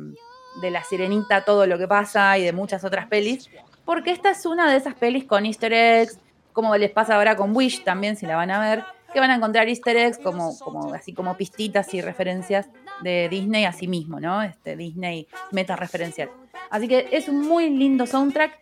de 0.61 0.71
La 0.71 0.83
Sirenita, 0.85 1.45
todo 1.45 1.67
lo 1.67 1.79
que 1.79 1.89
pasa, 1.89 2.37
y 2.39 2.45
de 2.45 2.53
muchas 2.53 2.85
otras 2.85 3.07
pelis. 3.07 3.49
Porque 3.85 4.11
esta 4.11 4.31
es 4.31 4.45
una 4.47 4.71
de 4.71 4.77
esas 4.77 4.95
pelis 4.95 5.25
con 5.25 5.47
easter 5.47 5.73
eggs, 5.73 6.19
como 6.53 6.77
les 6.77 6.91
pasa 6.91 7.17
ahora 7.17 7.37
con 7.37 7.55
Wish 7.57 7.85
también, 7.85 8.17
si 8.17 8.27
la 8.27 8.37
van 8.37 8.51
a 8.51 8.61
ver, 8.61 8.85
que 9.13 9.21
van 9.21 9.31
a 9.31 9.37
encontrar 9.37 9.69
easter 9.69 9.97
eggs 9.97 10.19
como, 10.19 10.59
como, 10.59 10.93
así 10.93 11.13
como 11.13 11.37
pistitas 11.37 11.95
y 11.95 12.01
referencias 12.01 12.69
de 13.03 13.29
Disney 13.31 13.65
a 13.65 13.73
sí 13.73 13.89
mismo, 13.89 14.21
¿no? 14.21 14.43
Este 14.43 14.77
Disney 14.77 15.29
meta 15.53 15.77
referencial. 15.77 16.31
Así 16.71 16.89
que 16.89 17.09
es 17.13 17.29
un 17.29 17.41
muy 17.41 17.71
lindo 17.71 18.07
soundtrack. 18.07 18.59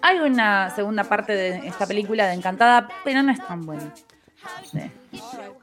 Hay 0.00 0.18
una 0.20 0.70
segunda 0.70 1.04
parte 1.04 1.34
de 1.34 1.68
esta 1.68 1.86
película 1.86 2.26
de 2.26 2.34
Encantada, 2.34 2.88
pero 3.04 3.22
no 3.22 3.32
es 3.32 3.46
tan 3.46 3.66
buena. 3.66 3.92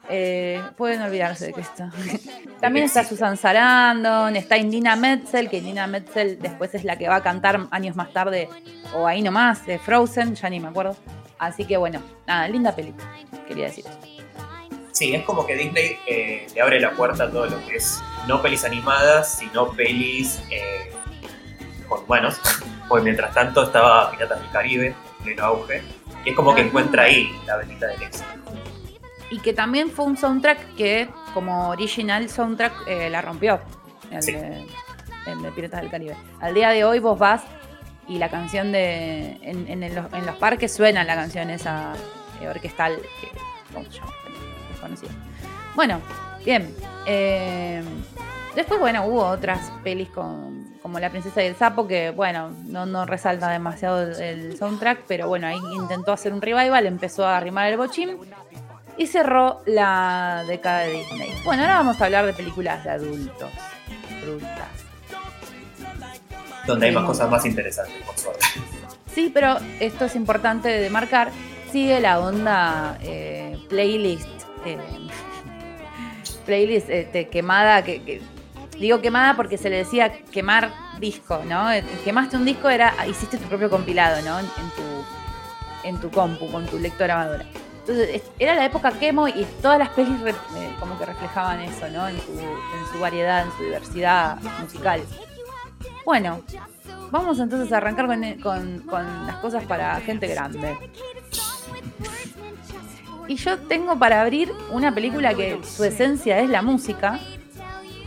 Eh, 0.08 0.60
pueden 0.76 1.02
olvidarse 1.02 1.46
de 1.46 1.52
que 1.52 1.60
está. 1.60 1.92
También 2.60 2.86
está 2.86 3.04
Susan 3.04 3.36
Sarandon, 3.36 4.34
está 4.36 4.56
Indina 4.56 4.96
Metzel, 4.96 5.48
que 5.48 5.58
Indina 5.58 5.86
Metzel 5.86 6.38
después 6.40 6.74
es 6.74 6.84
la 6.84 6.96
que 6.96 7.08
va 7.08 7.16
a 7.16 7.22
cantar 7.22 7.68
años 7.70 7.96
más 7.96 8.12
tarde, 8.12 8.48
o 8.94 9.06
ahí 9.06 9.22
nomás, 9.22 9.64
de 9.66 9.78
Frozen, 9.78 10.34
ya 10.34 10.50
ni 10.50 10.60
me 10.60 10.68
acuerdo. 10.68 10.96
Así 11.38 11.64
que 11.64 11.76
bueno, 11.76 12.02
nada, 12.26 12.48
linda 12.48 12.74
película, 12.74 13.08
quería 13.46 13.66
decir. 13.66 13.84
Sí, 14.92 15.14
es 15.14 15.22
como 15.24 15.46
que 15.46 15.56
Disney 15.56 15.96
eh, 16.06 16.46
le 16.54 16.60
abre 16.60 16.78
la 16.80 16.90
puerta 16.90 17.24
a 17.24 17.30
todo 17.30 17.46
lo 17.46 17.64
que 17.66 17.76
es 17.76 18.02
no 18.26 18.42
pelis 18.42 18.64
animadas, 18.64 19.38
sino 19.38 19.70
pelis 19.70 20.42
eh, 20.50 20.92
con 21.88 22.04
humanos. 22.04 22.38
Porque 22.88 23.04
mientras 23.04 23.32
tanto 23.32 23.62
estaba 23.62 24.10
Piratas 24.10 24.40
del 24.40 24.50
Caribe, 24.50 24.86
en 24.88 25.24
pleno 25.24 25.44
auge. 25.44 25.82
Y 26.24 26.30
es 26.30 26.36
como 26.36 26.54
que 26.54 26.62
encuentra 26.62 27.04
ahí 27.04 27.30
la 27.46 27.56
bendita 27.56 27.86
del 27.86 28.02
éxito. 28.02 28.39
Y 29.30 29.38
que 29.38 29.52
también 29.52 29.90
fue 29.90 30.04
un 30.04 30.16
soundtrack 30.16 30.74
que 30.74 31.08
como 31.32 31.70
original 31.70 32.28
soundtrack 32.28 32.72
eh, 32.86 33.08
la 33.10 33.22
rompió, 33.22 33.60
el, 34.10 34.26
de, 35.42 35.52
Piratas 35.52 35.82
del 35.82 35.90
Caribe. 35.90 36.16
Al 36.40 36.52
día 36.52 36.70
de 36.70 36.84
hoy 36.84 36.98
vos 36.98 37.18
vas 37.18 37.42
y 38.08 38.18
la 38.18 38.28
canción 38.28 38.72
de 38.72 39.38
en, 39.42 39.94
los, 39.94 40.36
parques 40.36 40.72
suena 40.72 41.04
la 41.04 41.14
canción 41.14 41.48
esa 41.50 41.94
eh, 42.40 42.48
orquestal, 42.48 42.96
que, 43.20 43.28
¿cómo 43.72 43.84
se 43.86 43.98
llama? 43.98 44.12
Desconocida. 44.72 45.10
Bueno, 45.76 46.00
bien. 46.44 46.74
Eh, 47.06 47.82
después, 48.56 48.80
bueno, 48.80 49.06
hubo 49.06 49.24
otras 49.24 49.70
pelis 49.84 50.08
con, 50.08 50.74
como 50.82 50.98
La 50.98 51.10
Princesa 51.10 51.42
y 51.44 51.46
el 51.46 51.54
Sapo, 51.54 51.86
que 51.86 52.10
bueno, 52.10 52.50
no, 52.66 52.84
no 52.84 53.06
resalta 53.06 53.48
demasiado 53.48 54.02
el, 54.02 54.58
soundtrack, 54.58 55.04
pero 55.06 55.28
bueno, 55.28 55.46
ahí 55.46 55.58
intentó 55.76 56.12
hacer 56.12 56.32
un 56.32 56.42
revival, 56.42 56.86
empezó 56.86 57.24
a 57.24 57.36
arrimar 57.36 57.70
el 57.70 57.76
bochín 57.76 58.18
y 58.96 59.06
cerró 59.06 59.62
la 59.66 60.44
década 60.46 60.80
de 60.80 60.92
Disney. 60.92 61.34
Bueno, 61.44 61.62
ahora 61.62 61.76
vamos 61.76 62.00
a 62.00 62.04
hablar 62.04 62.26
de 62.26 62.32
películas 62.32 62.84
de 62.84 62.90
adultos, 62.90 63.50
adultas. 64.22 64.68
Donde 66.66 66.86
hay 66.86 66.94
más 66.94 67.04
cosas 67.04 67.30
más 67.30 67.44
interesantes, 67.46 68.02
por 68.04 68.18
suerte. 68.18 68.44
Sí, 69.14 69.30
pero 69.32 69.56
esto 69.80 70.04
es 70.04 70.14
importante 70.14 70.68
de 70.68 70.90
marcar. 70.90 71.30
Sigue 71.72 72.00
la 72.00 72.20
onda 72.20 72.98
eh, 73.02 73.58
playlist. 73.68 74.28
Eh, 74.64 74.78
playlist 76.46 76.88
este, 76.90 77.28
quemada 77.28 77.82
que 77.82 78.22
Digo 78.80 79.02
quemada 79.02 79.36
porque 79.36 79.58
se 79.58 79.68
le 79.68 79.76
decía 79.76 80.10
quemar 80.32 80.72
disco, 80.98 81.42
¿no? 81.44 81.68
Quemaste 82.02 82.38
un 82.38 82.46
disco 82.46 82.70
era, 82.70 82.94
hiciste 83.06 83.36
tu 83.36 83.46
propio 83.46 83.68
compilado, 83.68 84.22
¿no? 84.22 84.38
En, 84.38 84.46
tu, 84.46 85.84
en 85.84 86.00
tu 86.00 86.10
compu, 86.10 86.50
con 86.50 86.64
tu 86.64 86.78
lectora 86.78 87.20
amadora. 87.20 87.44
Entonces, 87.80 88.22
era 88.38 88.54
la 88.54 88.66
época 88.66 88.92
quemo 88.92 89.26
y 89.26 89.46
todas 89.62 89.78
las 89.78 89.88
pelis 89.90 90.20
eh, 90.24 90.34
como 90.78 90.98
que 90.98 91.06
reflejaban 91.06 91.60
eso, 91.60 91.88
¿no? 91.88 92.08
En 92.08 92.16
su, 92.92 93.00
variedad, 93.00 93.44
en 93.44 93.52
su 93.52 93.64
diversidad 93.64 94.38
musical. 94.60 95.02
Bueno, 96.04 96.42
vamos 97.10 97.38
entonces 97.38 97.72
a 97.72 97.78
arrancar 97.78 98.06
con, 98.40 98.80
con 98.80 99.26
las 99.26 99.36
cosas 99.36 99.64
para 99.64 99.98
gente 100.00 100.26
grande. 100.28 100.76
Y 103.28 103.36
yo 103.36 103.58
tengo 103.58 103.98
para 103.98 104.20
abrir 104.20 104.52
una 104.70 104.94
película 104.94 105.34
que 105.34 105.60
su 105.64 105.84
esencia 105.84 106.40
es 106.40 106.50
la 106.50 106.62
música, 106.62 107.20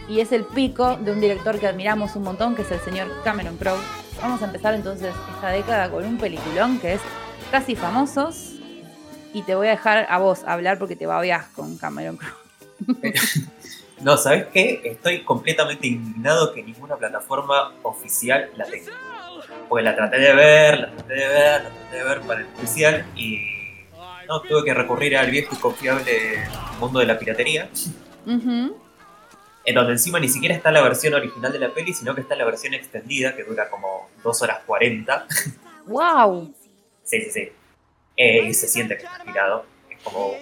y 0.08 0.20
es 0.20 0.32
el 0.32 0.44
pico 0.44 0.98
de 0.98 1.12
un 1.12 1.22
director 1.22 1.60
que 1.60 1.68
admiramos 1.68 2.16
un 2.16 2.24
montón, 2.24 2.56
que 2.56 2.64
es 2.64 2.72
el 2.72 2.80
señor 2.82 3.08
Cameron 3.24 3.58
Crowe. 3.58 3.80
Vamos 4.22 4.42
a 4.42 4.46
empezar 4.46 4.74
entonces 4.74 5.14
esta 5.36 5.50
década 5.50 5.90
con 5.90 6.06
un 6.06 6.18
peliculón 6.18 6.80
que 6.80 6.94
es 6.94 7.02
Casi 7.52 7.76
Famosos 7.76 8.53
y 9.34 9.42
te 9.44 9.56
voy 9.56 9.68
a 9.68 9.72
dejar 9.72 10.06
a 10.10 10.18
vos 10.20 10.44
hablar 10.46 10.78
porque 10.78 10.96
te 10.96 11.06
babeás 11.06 11.48
con 11.48 11.78
Cameron 11.78 12.18
Crowe. 12.18 12.34
no, 14.02 14.18
¿sabes 14.18 14.48
qué? 14.54 14.82
Estoy 14.84 15.24
completamente 15.24 15.88
indignado 15.88 16.54
que 16.54 16.64
ninguna 16.64 16.96
plataforma 16.96 17.74
oficial 17.84 18.50
la 18.56 18.66
tenga. 18.66 18.92
Porque 19.68 19.84
la 19.84 19.96
traté 19.96 20.20
de 20.20 20.34
ver, 20.34 20.80
la 20.80 20.92
traté 20.92 21.14
de 21.14 21.28
ver, 21.28 21.64
la 21.64 21.70
traté 21.70 21.98
de 21.98 22.04
ver 22.04 22.22
para 22.22 22.40
el 22.42 22.48
oficial 22.58 23.06
y 23.16 23.40
no 24.28 24.42
tuve 24.42 24.64
que 24.64 24.74
recurrir 24.74 25.18
al 25.18 25.30
viejo 25.30 25.56
y 25.56 25.58
confiable 25.58 26.48
mundo 26.80 27.00
de 27.00 27.06
la 27.06 27.20
piratería 27.20 27.70
en 29.66 29.76
donde 29.76 29.94
encima 29.94 30.20
ni 30.20 30.28
siquiera 30.28 30.56
está 30.56 30.72
la 30.72 30.82
versión 30.82 31.14
original 31.14 31.52
de 31.52 31.60
la 31.60 31.70
peli, 31.70 31.94
sino 31.94 32.14
que 32.14 32.22
está 32.22 32.36
la 32.36 32.46
versión 32.46 32.74
extendida, 32.74 33.36
que 33.36 33.44
dura 33.44 33.70
como 33.70 34.10
2 34.24 34.42
horas 34.42 34.60
40. 34.66 35.28
¡Wow! 35.88 36.54
Sí, 37.04 37.22
sí, 37.22 37.32
sí. 37.32 37.52
Eh, 38.16 38.46
y 38.46 38.54
se 38.54 38.68
siente 38.68 38.98
que 38.98 39.04
está 39.04 39.24
girado. 39.24 39.66
Es 39.90 40.02
como. 40.04 40.34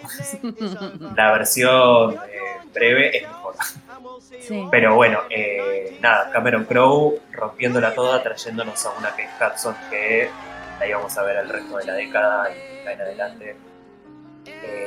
la 1.15 1.31
versión 1.31 2.15
eh, 2.15 2.67
breve 2.73 3.17
es 3.17 3.27
mejor. 3.27 3.55
Sí. 4.39 4.67
Pero 4.71 4.95
bueno, 4.95 5.19
eh, 5.29 5.97
nada, 6.01 6.31
Cameron 6.31 6.65
Crowe 6.65 7.19
rompiéndola 7.31 7.93
toda, 7.93 8.23
trayéndonos 8.23 8.85
a 8.85 8.91
una 8.97 9.15
que 9.15 9.23
es 9.23 9.29
Hudson, 9.39 9.75
que 9.89 10.29
la 10.79 10.87
íbamos 10.87 11.15
a 11.17 11.23
ver 11.23 11.37
el 11.37 11.49
resto 11.49 11.77
de 11.77 11.85
la 11.85 11.93
década 11.93 12.49
y 12.49 12.87
en 12.87 13.01
adelante. 13.01 13.55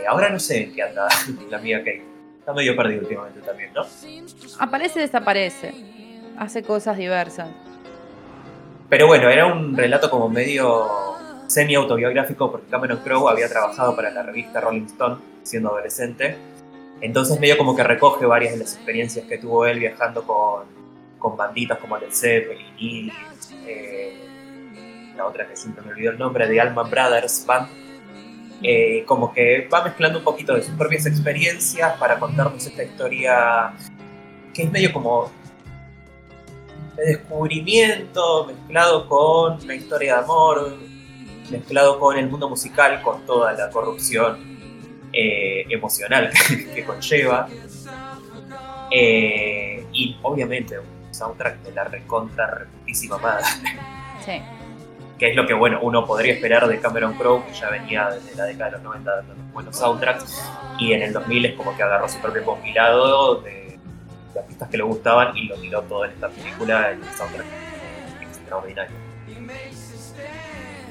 ahora 0.08 0.28
no 0.28 0.40
sé 0.40 0.64
en 0.64 0.74
qué 0.74 0.82
anda 0.82 1.08
la 1.50 1.58
amiga 1.58 1.78
Kate. 1.78 2.04
Está 2.40 2.52
medio 2.52 2.76
perdido 2.76 3.00
últimamente 3.02 3.40
también, 3.40 3.72
¿no? 3.72 3.86
Aparece 4.58 4.98
y 4.98 5.02
desaparece. 5.02 5.72
Hace 6.36 6.62
cosas 6.62 6.98
diversas. 6.98 7.48
Pero 8.90 9.06
bueno, 9.06 9.30
era 9.30 9.46
un 9.46 9.74
relato 9.74 10.10
como 10.10 10.28
medio 10.28 11.14
semi-autobiográfico 11.46 12.50
porque 12.50 12.68
Cameron 12.68 12.98
Crowe 12.98 13.28
había 13.28 13.48
trabajado 13.48 13.94
para 13.94 14.10
la 14.10 14.22
revista 14.22 14.60
Rolling 14.60 14.86
Stone 14.86 15.16
siendo 15.42 15.70
adolescente. 15.70 16.36
Entonces 17.00 17.38
medio 17.40 17.58
como 17.58 17.76
que 17.76 17.84
recoge 17.84 18.26
varias 18.26 18.52
de 18.52 18.60
las 18.60 18.74
experiencias 18.74 19.26
que 19.26 19.38
tuvo 19.38 19.66
él 19.66 19.78
viajando 19.78 20.22
con, 20.22 20.64
con 21.18 21.36
banditas 21.36 21.78
como 21.78 21.98
Led 21.98 22.12
Zeppelin 22.12 23.12
eh, 23.66 24.24
la 25.16 25.26
otra 25.26 25.46
que 25.46 25.56
siempre 25.56 25.84
me 25.84 25.92
olvidó 25.92 26.10
el 26.10 26.18
nombre, 26.18 26.48
de 26.48 26.60
Allman 26.60 26.90
Brothers 26.90 27.44
Band 27.46 27.68
eh, 28.62 29.04
como 29.06 29.32
que 29.32 29.68
va 29.72 29.84
mezclando 29.84 30.18
un 30.18 30.24
poquito 30.24 30.54
de 30.54 30.62
sus 30.62 30.74
propias 30.74 31.06
experiencias 31.06 31.98
para 31.98 32.18
contarnos 32.18 32.64
esta 32.66 32.82
historia 32.82 33.74
que 34.54 34.62
es 34.62 34.70
medio 34.70 34.92
como 34.92 35.30
de 36.96 37.04
descubrimiento 37.06 38.46
mezclado 38.46 39.08
con 39.08 39.66
la 39.66 39.74
historia 39.74 40.14
de 40.14 40.22
amor, 40.22 40.76
mezclado 41.50 41.98
con 41.98 42.16
el 42.16 42.28
mundo 42.28 42.48
musical, 42.48 43.02
con 43.02 43.24
toda 43.26 43.52
la 43.52 43.70
corrupción 43.70 44.38
eh, 45.12 45.64
emocional 45.68 46.30
que, 46.74 46.84
conlleva. 46.84 47.48
Eh, 48.90 49.86
y 49.92 50.16
obviamente 50.22 50.78
un 50.78 51.14
soundtrack 51.14 51.62
de 51.62 51.72
la 51.72 51.84
recontra 51.84 52.46
reputísima 52.46 53.18
madre. 53.18 53.44
Sí 54.24 54.40
que 55.18 55.30
es 55.30 55.36
lo 55.36 55.46
que 55.46 55.54
bueno 55.54 55.78
uno 55.82 56.04
podría 56.06 56.32
esperar 56.32 56.66
de 56.66 56.80
Cameron 56.80 57.14
Crowe, 57.14 57.44
que 57.46 57.52
ya 57.52 57.70
venía 57.70 58.10
desde 58.10 58.34
la 58.34 58.44
década 58.44 58.70
de 58.70 58.72
los 58.72 58.82
90 58.82 59.16
dando 59.16 59.34
buenos 59.52 59.76
soundtracks, 59.76 60.42
y 60.78 60.92
en 60.92 61.02
el 61.02 61.12
2000 61.12 61.46
es 61.46 61.54
como 61.54 61.76
que 61.76 61.82
agarró 61.82 62.08
su 62.08 62.18
propio 62.18 62.44
compilado 62.44 63.36
de, 63.40 63.78
artistas 64.36 64.68
que 64.68 64.76
le 64.76 64.82
gustaban 64.82 65.36
y 65.36 65.46
lo 65.46 65.54
tiró 65.56 65.82
todo 65.82 66.04
en 66.06 66.10
esta 66.10 66.28
película, 66.28 66.90
en 66.90 67.02
el 67.02 67.10
soundtrack 67.10 67.46
extraordinario. 68.22 69.03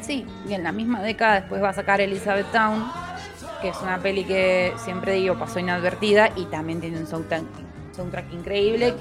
Sí, 0.03 0.25
y 0.49 0.53
en 0.53 0.63
la 0.63 0.73
misma 0.73 1.01
década 1.01 1.35
después 1.41 1.63
va 1.63 1.69
a 1.69 1.73
sacar 1.73 2.01
Elizabeth 2.01 2.51
Town, 2.51 2.91
que 3.61 3.69
es 3.69 3.81
una 3.81 3.99
peli 3.99 4.25
que 4.25 4.73
siempre 4.83 5.13
digo 5.13 5.39
pasó 5.39 5.59
inadvertida 5.59 6.31
y 6.35 6.43
también 6.45 6.81
tiene 6.81 6.97
un 6.99 7.07
soundtrack, 7.07 7.43
soundtrack 7.95 8.33
increíble. 8.33 8.93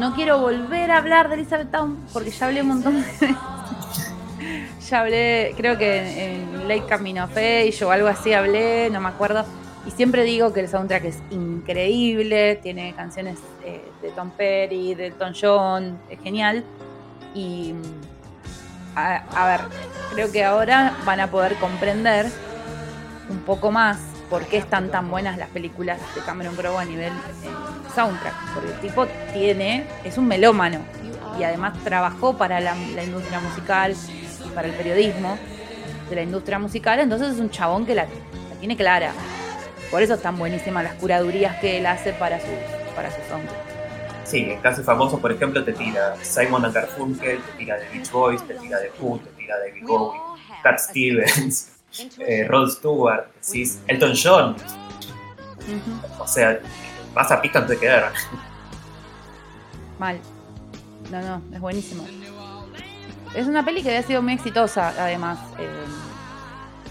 No 0.00 0.14
quiero 0.14 0.38
volver 0.40 0.90
a 0.90 0.98
hablar 0.98 1.28
de 1.28 1.34
Elizabeth 1.34 1.70
Town 1.70 1.98
porque 2.14 2.30
ya 2.30 2.46
hablé 2.46 2.62
un 2.62 2.68
montón 2.68 3.02
de 3.02 3.06
ya 4.88 5.00
hablé, 5.00 5.52
creo 5.56 5.76
que 5.76 6.34
en 6.34 6.66
Lake 6.66 6.86
Camino 6.88 7.28
Face 7.28 7.84
o 7.84 7.90
algo 7.90 8.08
así 8.08 8.32
hablé, 8.32 8.88
no 8.90 9.00
me 9.00 9.08
acuerdo. 9.08 9.44
Y 9.86 9.90
siempre 9.90 10.24
digo 10.24 10.52
que 10.54 10.60
el 10.60 10.68
soundtrack 10.68 11.04
es 11.04 11.18
increíble, 11.30 12.56
tiene 12.56 12.94
canciones 12.94 13.38
eh, 13.64 13.82
de 14.00 14.10
Tom 14.10 14.30
Perry, 14.30 14.94
de 14.94 15.10
Tom 15.10 15.32
John, 15.38 15.98
es 16.08 16.20
genial. 16.20 16.64
Y 17.34 17.74
a, 18.98 19.46
ver, 19.46 19.60
creo 20.12 20.32
que 20.32 20.44
ahora 20.44 20.94
van 21.04 21.20
a 21.20 21.28
poder 21.28 21.54
comprender 21.56 22.26
un 23.28 23.38
poco 23.40 23.70
más 23.70 23.98
por 24.30 24.46
qué 24.46 24.58
están 24.58 24.90
tan 24.90 25.10
buenas 25.10 25.38
las 25.38 25.48
películas 25.48 25.98
de 26.14 26.20
Cameron 26.22 26.54
Crowe 26.54 26.78
a 26.78 26.84
nivel 26.84 27.12
eh, 27.12 27.50
soundtrack. 27.94 28.34
Porque 28.54 28.72
el 28.72 28.80
tipo 28.80 29.06
tiene, 29.32 29.86
es 30.04 30.18
un 30.18 30.26
melómano 30.26 30.80
y 31.38 31.44
además 31.44 31.78
trabajó 31.84 32.36
para 32.36 32.60
la 32.60 32.74
industria 33.02 33.40
musical, 33.40 33.94
para 34.54 34.68
el 34.68 34.74
periodismo 34.74 35.38
de 36.08 36.16
la 36.16 36.22
industria 36.22 36.58
musical, 36.58 36.98
entonces 37.00 37.34
es 37.34 37.38
un 37.38 37.50
chabón 37.50 37.86
que 37.86 37.94
la, 37.94 38.06
tiene 38.58 38.76
clara. 38.76 39.12
Por 39.90 40.02
eso 40.02 40.14
están 40.14 40.36
buenísimas 40.38 40.84
las 40.84 40.94
curadurías 40.94 41.56
que 41.58 41.78
él 41.78 41.86
hace 41.86 42.12
para 42.12 42.40
sus 42.40 42.48
para 42.94 43.10
su 43.10 43.20
Sí, 44.28 44.40
en 44.50 44.60
casos 44.60 44.84
famosos, 44.84 45.18
por 45.20 45.32
ejemplo, 45.32 45.64
te 45.64 45.72
tira 45.72 46.14
Simon 46.22 46.70
Garfunkel, 46.70 47.40
te 47.40 47.52
tira 47.52 47.78
de 47.78 47.88
Beach 47.88 48.10
Boys, 48.10 48.46
te 48.46 48.52
tira 48.56 48.78
de 48.78 48.92
Who, 49.00 49.18
te 49.20 49.30
tira 49.30 49.56
de 49.56 49.72
Big 49.72 49.86
Bowie, 49.86 50.20
Cat 50.62 50.78
Stevens, 50.78 51.72
eh, 52.18 52.46
Rod 52.46 52.68
Stewart, 52.68 53.28
Elton 53.86 54.12
John. 54.22 54.54
O 56.18 56.26
sea, 56.26 56.60
vas 57.14 57.32
a 57.32 57.40
pista 57.40 57.60
antes 57.60 57.80
de 57.80 57.86
quedar. 57.86 58.12
Mal. 59.98 60.20
No, 61.10 61.22
no, 61.22 61.42
es 61.54 61.60
buenísimo. 61.60 62.04
Es 63.34 63.46
una 63.46 63.64
peli 63.64 63.82
que 63.82 63.88
había 63.88 64.02
sido 64.02 64.20
muy 64.20 64.34
exitosa, 64.34 64.90
además. 64.90 65.38
Eh, 65.58 65.84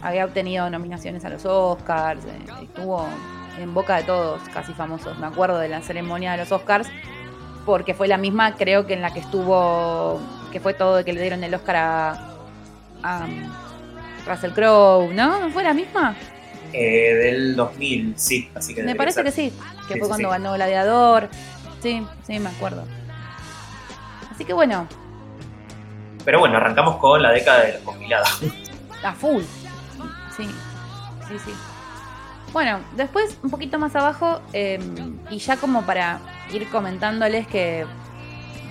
había 0.01 0.25
obtenido 0.25 0.67
nominaciones 0.71 1.23
a 1.23 1.29
los 1.29 1.45
Oscars, 1.45 2.25
eh, 2.25 2.63
estuvo 2.63 3.07
en 3.59 3.73
boca 3.75 3.97
de 3.97 4.03
todos, 4.05 4.41
casi 4.53 4.73
famosos. 4.73 5.19
Me 5.19 5.27
acuerdo 5.27 5.59
de 5.59 5.69
la 5.69 5.83
ceremonia 5.83 6.31
de 6.31 6.37
los 6.39 6.51
Oscars, 6.51 6.87
porque 7.67 7.93
fue 7.93 8.07
la 8.07 8.17
misma, 8.17 8.55
creo 8.55 8.87
que 8.87 8.93
en 8.93 9.01
la 9.01 9.13
que 9.13 9.19
estuvo, 9.19 10.21
que 10.53 10.61
fue 10.61 10.73
todo 10.73 10.95
de 10.95 11.03
que 11.03 11.11
le 11.11 11.19
dieron 11.19 11.43
el 11.43 11.53
Oscar 11.53 11.75
a, 11.75 13.25
um, 13.25 13.51
Russell 14.25 14.51
Crowe, 14.51 15.13
¿no? 15.13 15.41
¿No 15.41 15.49
fue 15.49 15.63
la 15.63 15.73
misma? 15.73 16.15
Eh, 16.71 17.13
del 17.13 17.57
2000, 17.57 18.13
sí, 18.17 18.49
así 18.55 18.73
que... 18.73 18.83
Me 18.83 18.95
parece 18.95 19.21
que 19.21 19.31
sí, 19.31 19.51
que 19.89 19.99
fue 19.99 20.07
cuando 20.07 20.29
ganó 20.29 20.53
Gladiador. 20.53 21.27
Sí, 21.83 22.07
sí, 22.25 22.39
me 22.39 22.49
acuerdo. 22.49 22.85
Así 24.31 24.45
que 24.45 24.53
bueno. 24.53 24.87
Pero 26.23 26.39
bueno, 26.39 26.55
arrancamos 26.55 26.95
con 26.95 27.21
la 27.21 27.31
década 27.31 27.63
de 27.63 27.73
los 27.73 27.81
compilados. 27.81 28.43
A 29.03 29.11
full. 29.11 29.43
Sí, 30.37 30.45
sí, 31.27 31.37
sí. 31.45 31.51
Bueno, 32.53 32.79
después 32.95 33.37
un 33.43 33.49
poquito 33.49 33.77
más 33.77 33.93
abajo, 33.93 34.39
em, 34.53 35.17
y 35.29 35.39
ya 35.39 35.57
como 35.57 35.81
para 35.81 36.21
ir 36.51 36.69
comentándoles 36.69 37.47
que 37.47 37.85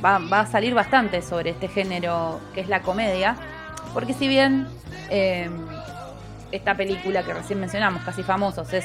va, 0.05 0.17
a 0.17 0.47
salir 0.47 0.75
bastante 0.75 1.23
sobre 1.23 1.51
este 1.51 1.69
género 1.69 2.41
que 2.55 2.61
es 2.61 2.69
la 2.69 2.83
comedia, 2.83 3.37
porque 3.93 4.13
si 4.13 4.29
bien 4.29 4.69
em, 5.11 5.67
esta 6.53 6.75
película 6.75 7.23
que 7.23 7.33
recién 7.33 7.61
mencionamos, 7.61 8.03
Casi 8.03 8.23
Famosos, 8.23 8.73
es, 8.73 8.85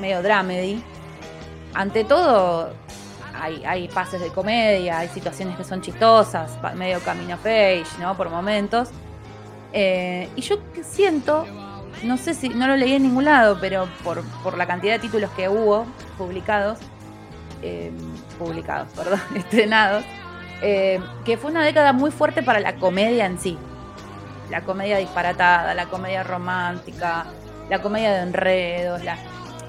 medio 0.00 0.22
dramedy, 0.22 0.82
ante 1.74 2.04
todo 2.04 2.72
hay, 3.34 3.62
hay, 3.64 3.88
pases 3.88 4.20
de 4.20 4.28
comedia, 4.28 5.00
hay 5.00 5.08
situaciones 5.08 5.56
que 5.56 5.64
son 5.64 5.82
chistosas, 5.82 6.58
medio 6.74 7.00
camino 7.00 7.36
page, 7.36 7.86
¿no? 8.00 8.16
Por 8.16 8.30
momentos. 8.30 8.88
Eh, 9.72 10.28
y 10.36 10.40
yo 10.42 10.56
siento, 10.82 11.46
no 12.04 12.16
sé 12.16 12.34
si, 12.34 12.48
no 12.50 12.66
lo 12.66 12.76
leí 12.76 12.94
en 12.94 13.02
ningún 13.02 13.24
lado, 13.24 13.58
pero 13.60 13.88
por, 14.04 14.22
por 14.42 14.56
la 14.56 14.66
cantidad 14.66 14.94
de 14.94 14.98
títulos 14.98 15.30
que 15.30 15.48
hubo 15.48 15.86
publicados, 16.18 16.78
em, 17.62 17.94
publicados, 18.38 18.88
perdón, 18.96 19.20
estrenados, 19.34 20.04
eh, 20.60 21.00
que 21.24 21.36
fue 21.36 21.50
una 21.50 21.64
década 21.64 21.92
muy 21.92 22.10
fuerte 22.10 22.42
para 22.42 22.60
la 22.60 22.76
comedia 22.76 23.26
en 23.26 23.38
sí. 23.38 23.58
La 24.50 24.62
comedia 24.62 24.98
disparatada, 24.98 25.74
la 25.74 25.86
comedia 25.86 26.22
romántica, 26.22 27.26
la 27.70 27.80
comedia 27.80 28.12
de 28.12 28.22
enredos, 28.22 29.00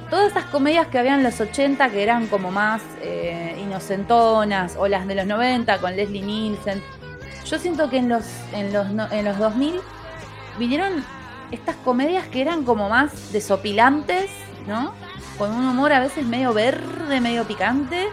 todas 0.10 0.32
esas 0.32 0.46
comedias 0.46 0.88
que 0.88 1.00
había 1.00 1.16
en 1.16 1.24
los 1.24 1.40
80 1.40 1.90
que 1.90 2.04
eran 2.04 2.28
como 2.28 2.52
más 2.52 2.82
eh, 3.02 3.58
inocentonas, 3.60 4.76
o 4.78 4.88
las 4.88 5.08
de 5.08 5.16
los 5.16 5.26
90 5.26 5.80
con 5.80 5.96
Leslie 5.96 6.22
Nielsen. 6.22 6.84
Yo 7.46 7.58
siento 7.58 7.90
que 7.90 7.98
en 7.98 8.10
los, 8.10 8.24
en 8.54 8.74
los, 8.74 8.88
en 9.12 9.26
los 9.26 9.38
2000 9.38 9.80
vinieron 10.60 11.04
estas 11.52 11.76
comedias 11.78 12.28
que 12.28 12.42
eran 12.42 12.64
como 12.64 12.90
más 12.90 13.32
desopilantes, 13.32 14.30
¿no? 14.68 14.94
Con 15.38 15.52
un 15.52 15.68
humor 15.68 15.92
a 15.94 16.00
veces 16.00 16.26
medio 16.26 16.54
verde, 16.54 17.20
medio 17.20 17.46
picante. 17.46 18.08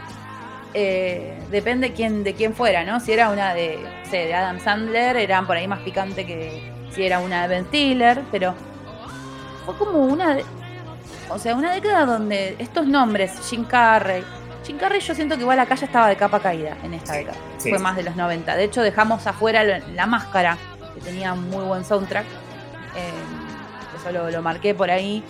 Eh, 0.72 1.38
depende 1.50 1.92
quién, 1.92 2.22
de 2.22 2.34
quién 2.34 2.54
fuera, 2.54 2.84
¿no? 2.84 3.00
Si 3.00 3.12
era 3.12 3.30
una 3.30 3.54
de, 3.54 3.78
de 4.10 4.34
Adam 4.34 4.60
Sandler, 4.60 5.16
eran 5.16 5.46
por 5.46 5.56
ahí 5.56 5.66
más 5.66 5.80
picante 5.80 6.24
que 6.24 6.72
si 6.92 7.04
era 7.04 7.18
una 7.18 7.42
de 7.42 7.48
Ben 7.48 7.66
Stiller, 7.66 8.22
pero 8.30 8.54
fue 9.64 9.76
como 9.76 9.98
una, 9.98 10.38
o 11.28 11.38
sea, 11.38 11.56
una 11.56 11.72
década 11.72 12.06
donde 12.06 12.56
estos 12.58 12.86
nombres, 12.86 13.32
Jim 13.48 13.64
Carrey, 13.64 14.24
Jim 14.64 14.78
Carrey 14.78 15.00
yo 15.00 15.14
siento 15.14 15.34
que 15.36 15.42
igual 15.42 15.58
acá 15.58 15.74
ya 15.74 15.86
estaba 15.86 16.08
de 16.08 16.16
capa 16.16 16.40
caída 16.40 16.76
en 16.84 16.94
esta 16.94 17.14
década, 17.14 17.36
fue 17.58 17.78
más 17.78 17.96
de 17.96 18.04
los 18.04 18.16
90. 18.16 18.54
De 18.54 18.64
hecho, 18.64 18.82
dejamos 18.82 19.26
afuera 19.26 19.64
la, 19.64 20.06
máscara, 20.06 20.56
que 20.94 21.00
tenía 21.00 21.34
muy 21.34 21.64
buen 21.64 21.84
soundtrack, 21.84 22.26
eh, 22.96 23.98
eso 24.00 24.30
lo 24.30 24.42
marqué 24.42 24.74
por 24.74 24.90
ahí 24.90 25.24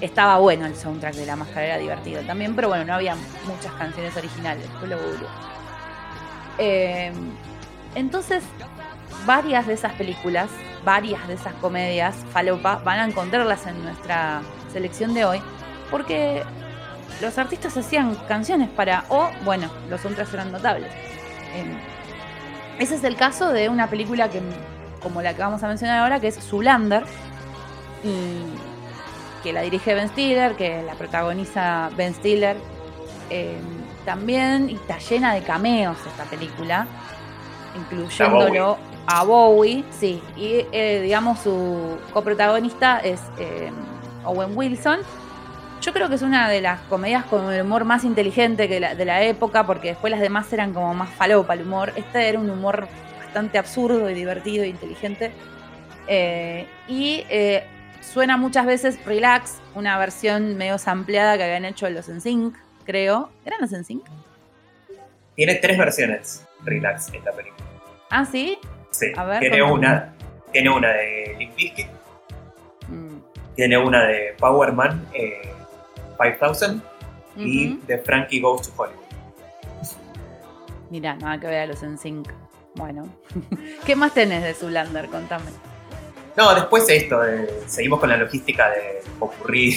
estaba 0.00 0.38
bueno 0.38 0.66
el 0.66 0.76
soundtrack 0.76 1.14
de 1.14 1.26
La 1.26 1.36
Máscara, 1.36 1.66
era 1.66 1.78
divertido 1.78 2.22
también, 2.22 2.54
pero 2.54 2.68
bueno, 2.68 2.84
no 2.84 2.94
había 2.94 3.16
muchas 3.46 3.72
canciones 3.72 4.16
originales, 4.16 4.66
fue 4.78 4.88
lo 4.88 4.98
eh, 6.58 7.12
entonces, 7.94 8.42
varias 9.24 9.66
de 9.66 9.74
esas 9.74 9.92
películas, 9.92 10.50
varias 10.84 11.26
de 11.28 11.34
esas 11.34 11.54
comedias 11.54 12.16
falopa, 12.32 12.76
van 12.84 12.98
a 12.98 13.04
encontrarlas 13.04 13.66
en 13.66 13.82
nuestra 13.82 14.42
selección 14.72 15.14
de 15.14 15.24
hoy, 15.24 15.40
porque 15.90 16.42
los 17.20 17.38
artistas 17.38 17.76
hacían 17.76 18.14
canciones 18.26 18.68
para, 18.68 19.04
o 19.08 19.30
bueno, 19.44 19.70
los 19.88 20.00
soundtracks 20.00 20.34
eran 20.34 20.52
notables. 20.52 20.92
Eh, 21.54 21.64
ese 22.78 22.94
es 22.94 23.04
el 23.04 23.16
caso 23.16 23.50
de 23.50 23.68
una 23.68 23.88
película 23.88 24.28
que, 24.28 24.40
como 25.02 25.22
la 25.22 25.34
que 25.34 25.40
vamos 25.40 25.62
a 25.62 25.68
mencionar 25.68 25.98
ahora, 26.00 26.20
que 26.20 26.28
es 26.28 26.38
Zulander. 26.38 27.04
Y 28.04 28.42
que 29.42 29.52
la 29.52 29.62
dirige 29.62 29.94
Ben 29.94 30.08
Stiller, 30.08 30.54
que 30.56 30.82
la 30.82 30.94
protagoniza 30.94 31.90
Ben 31.96 32.14
Stiller. 32.14 32.56
Eh, 33.30 33.58
también 34.04 34.70
está 34.70 34.98
llena 34.98 35.34
de 35.34 35.42
cameos 35.42 35.98
esta 36.06 36.24
película, 36.24 36.86
incluyéndolo 37.76 38.78
a 39.06 39.24
Bowie, 39.24 39.84
sí, 39.90 40.22
y 40.36 40.64
eh, 40.72 41.00
digamos 41.02 41.40
su 41.40 41.98
coprotagonista 42.12 43.00
es 43.00 43.20
eh, 43.38 43.70
Owen 44.24 44.56
Wilson. 44.56 45.00
Yo 45.82 45.92
creo 45.92 46.08
que 46.08 46.16
es 46.16 46.22
una 46.22 46.48
de 46.48 46.60
las 46.60 46.80
comedias 46.82 47.24
con 47.26 47.52
el 47.52 47.62
humor 47.62 47.84
más 47.84 48.04
inteligente 48.04 48.66
que 48.66 48.80
de 48.80 49.04
la 49.04 49.22
época, 49.22 49.64
porque 49.66 49.88
después 49.88 50.10
las 50.10 50.20
demás 50.20 50.52
eran 50.52 50.72
como 50.72 50.92
más 50.94 51.10
falopa 51.10 51.54
el 51.54 51.62
humor. 51.62 51.92
Este 51.94 52.28
era 52.28 52.38
un 52.38 52.50
humor 52.50 52.88
bastante 53.18 53.58
absurdo 53.58 54.10
y 54.10 54.14
divertido 54.14 54.64
e 54.64 54.68
inteligente. 54.68 55.32
y 56.88 57.24
Suena 58.12 58.38
muchas 58.38 58.64
veces 58.64 59.04
Relax, 59.04 59.60
una 59.74 59.98
versión 59.98 60.56
medio 60.56 60.78
sampleada 60.78 61.36
que 61.36 61.44
habían 61.44 61.66
hecho 61.66 61.90
los 61.90 62.08
NSYNC, 62.08 62.56
creo. 62.86 63.28
¿Eran 63.44 63.60
los 63.60 63.70
NSYNC? 63.70 64.02
Tiene 65.36 65.56
tres 65.56 65.76
versiones 65.76 66.46
Relax 66.64 67.12
esta 67.12 67.32
película. 67.32 67.66
¿Ah, 68.08 68.24
sí? 68.24 68.58
Sí. 68.90 69.12
A 69.14 69.24
ver, 69.24 69.40
tiene, 69.40 69.62
una, 69.62 70.14
tiene 70.52 70.70
una 70.70 70.88
de 70.88 71.36
Limp 71.38 71.54
Bizkit. 71.54 71.86
Mm. 72.88 73.18
Tiene 73.54 73.76
una 73.76 74.06
de 74.06 74.34
Power 74.38 74.72
Man 74.72 75.06
5000 75.12 76.70
eh, 76.72 76.82
y 77.36 77.76
de 77.86 77.98
Frankie 77.98 78.40
Goes 78.40 78.70
to 78.70 78.82
Hollywood. 78.82 79.04
Mira, 80.88 81.14
nada 81.16 81.38
que 81.38 81.46
ver 81.46 81.60
a 81.60 81.66
los 81.66 81.82
NSYNC. 81.82 82.32
Bueno, 82.74 83.06
¿qué 83.84 83.94
más 83.94 84.14
tenés 84.14 84.42
de 84.42 84.54
Zulander? 84.54 85.08
Contame. 85.08 85.50
No, 86.38 86.54
después 86.54 86.88
esto, 86.88 87.20
seguimos 87.66 87.98
con 87.98 88.08
la 88.08 88.16
logística 88.16 88.70
de 88.70 89.02
ocurrir. 89.18 89.74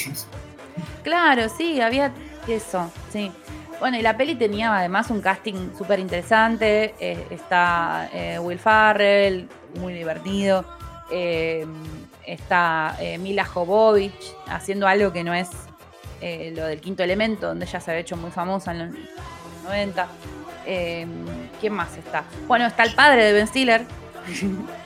Claro, 1.01 1.49
sí, 1.49 1.82
había 1.82 2.14
eso, 2.47 2.91
sí. 3.12 3.32
Bueno, 3.80 3.97
y 3.97 4.03
la 4.03 4.16
peli 4.16 4.36
tenía 4.36 4.78
además 4.78 5.09
un 5.09 5.22
casting 5.22 5.76
súper 5.76 5.97
interesante. 5.97 6.93
Eh, 6.99 7.26
está 7.32 8.12
eh, 8.14 8.38
Will 8.38 8.59
Farrell, 8.59 9.49
muy 9.80 9.93
divertido. 9.93 10.64
Eh, 11.12 11.66
está 12.28 12.95
Mila 13.18 13.43
Jovovich 13.43 14.36
haciendo 14.45 14.86
algo 14.86 15.12
que 15.12 15.24
no 15.24 15.34
es 15.34 15.49
lo 16.22 16.68
del 16.68 16.80
quinto 16.80 17.01
elemento, 17.01 17.47
donde 17.47 17.66
ella 17.66 17.80
se 17.80 17.89
había 17.89 18.01
hecho 18.01 18.18
muy 18.18 18.30
famosa 18.30 18.72
en 18.72 18.86
los 18.86 18.95
90. 19.64 20.07
¿Quién 21.59 21.74
más 21.74 21.97
está? 21.97 22.24
Bueno, 22.47 22.68
está 22.68 22.84
el 22.84 22.93
padre 22.93 23.24
de 23.24 23.34
Ben 23.34 23.47
Stiller. 23.47 23.84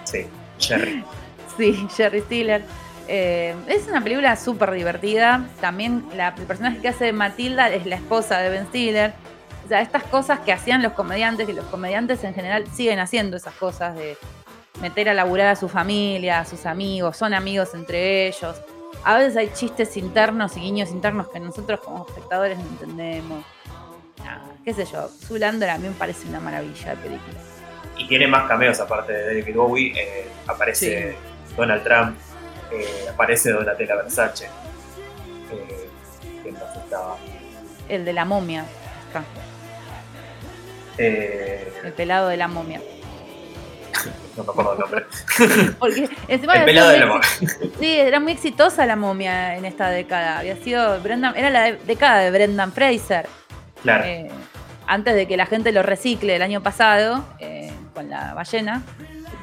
Sí, 0.06 0.26
Jerry. 0.58 1.04
Sí, 1.58 1.88
Jerry 1.96 2.22
Stiller. 2.22 2.64
Eh, 3.08 3.56
es 3.68 3.88
una 3.88 4.02
película 4.02 4.36
súper 4.36 4.72
divertida. 4.72 5.48
También 5.62 6.06
la, 6.16 6.34
el 6.38 6.46
personaje 6.46 6.80
que 6.80 6.90
hace 6.90 7.06
de 7.06 7.14
Matilda 7.14 7.70
es 7.70 7.86
la 7.86 7.96
esposa 7.96 8.40
de 8.40 8.50
Ben 8.50 8.68
Stiller. 8.68 9.14
O 9.66 9.68
sea, 9.68 9.82
estas 9.82 10.04
cosas 10.04 10.40
que 10.40 10.54
hacían 10.54 10.84
los 10.84 10.94
comediantes, 10.94 11.50
y 11.50 11.54
los 11.54 11.66
comediantes 11.66 12.24
en 12.24 12.34
general 12.34 12.66
siguen 12.74 13.00
haciendo 13.00 13.38
esas 13.38 13.54
cosas 13.56 13.96
de 13.96 14.18
meter 14.82 15.10
a 15.10 15.14
laburar 15.14 15.48
a 15.48 15.56
su 15.56 15.70
familia, 15.70 16.40
a 16.40 16.46
sus 16.46 16.66
amigos, 16.66 17.18
son 17.18 17.34
amigos 17.34 17.74
entre 17.74 18.28
ellos. 18.28 18.62
A 19.04 19.18
veces 19.18 19.38
hay 19.38 19.50
chistes 19.54 19.98
internos 19.98 20.58
y 20.58 20.62
guiños 20.62 20.92
internos 20.92 21.30
que 21.30 21.40
nosotros 21.40 21.80
como 21.80 22.06
espectadores 22.08 22.58
no 22.58 22.66
entendemos. 22.66 23.44
qué 24.64 24.74
sé 24.74 24.86
yo, 24.86 25.08
Zulander 25.08 25.70
a 25.70 25.78
mí 25.78 25.88
me 25.88 25.96
parece 25.96 26.28
una 26.28 26.40
maravilla 26.40 26.92
de 26.92 26.98
película. 26.98 27.40
Y 27.98 28.08
tiene 28.08 28.28
más 28.28 28.48
cameos 28.48 28.80
aparte 28.80 29.14
de 29.14 29.40
David 29.40 29.56
Bowie. 29.56 29.94
Eh, 29.96 30.28
aparece 30.48 31.16
Donald 31.56 31.84
Trump, 31.84 32.18
eh, 32.72 33.08
aparece 33.12 33.52
Donatella 33.52 33.96
Versace. 33.96 34.46
Eh, 35.52 35.90
¿Quién 36.44 36.54
más 36.56 36.76
estaba? 36.76 37.16
El 37.88 38.06
de 38.06 38.14
la 38.14 38.26
momia. 38.26 38.66
Eh, 40.98 41.74
el 41.84 41.94
pelado 41.94 42.30
de 42.30 42.38
la 42.38 42.48
momia. 42.48 42.82
no 44.36 44.44
me 44.44 44.50
acuerdo 44.50 44.74
el 44.74 44.80
nombre. 44.80 45.06
el 46.28 46.40
pelado 46.40 46.90
de 46.90 47.00
la 47.00 47.06
momia. 47.06 47.28
Sí, 47.80 48.00
era 48.00 48.20
muy 48.20 48.34
exitosa 48.34 48.86
la 48.86 48.96
momia 48.96 49.56
en 49.56 49.66
esta 49.66 49.90
década. 49.90 50.40
Había 50.40 50.58
sido 50.58 51.00
Brendan, 51.02 51.36
era 51.36 51.50
la 51.50 51.72
década 51.74 52.20
de 52.20 52.32
Brendan 52.32 52.72
Fraser. 52.72 53.28
Claro. 53.82 54.04
antes 54.88 55.14
de 55.14 55.28
que 55.28 55.38
la 55.38 55.46
gente 55.46 55.72
lo 55.72 55.84
recicle 55.84 56.36
el 56.36 56.42
año 56.42 56.64
pasado 56.64 57.24
con 57.94 58.10
la 58.10 58.34
ballena. 58.34 58.82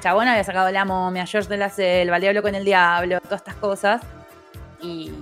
Chabón 0.03 0.27
había 0.27 0.43
sacado 0.43 0.69
La 0.73 0.85
Momia, 0.85 1.25
George 1.27 1.49
de 1.49 1.57
la 1.57 1.71
Selva, 1.71 2.17
El 2.17 2.23
Diablo 2.23 2.43
con 2.43 2.57
el 2.57 2.65
Diablo, 2.65 3.21
todas 3.21 3.41
estas 3.41 3.55
cosas. 3.55 4.01
Y. 4.81 5.13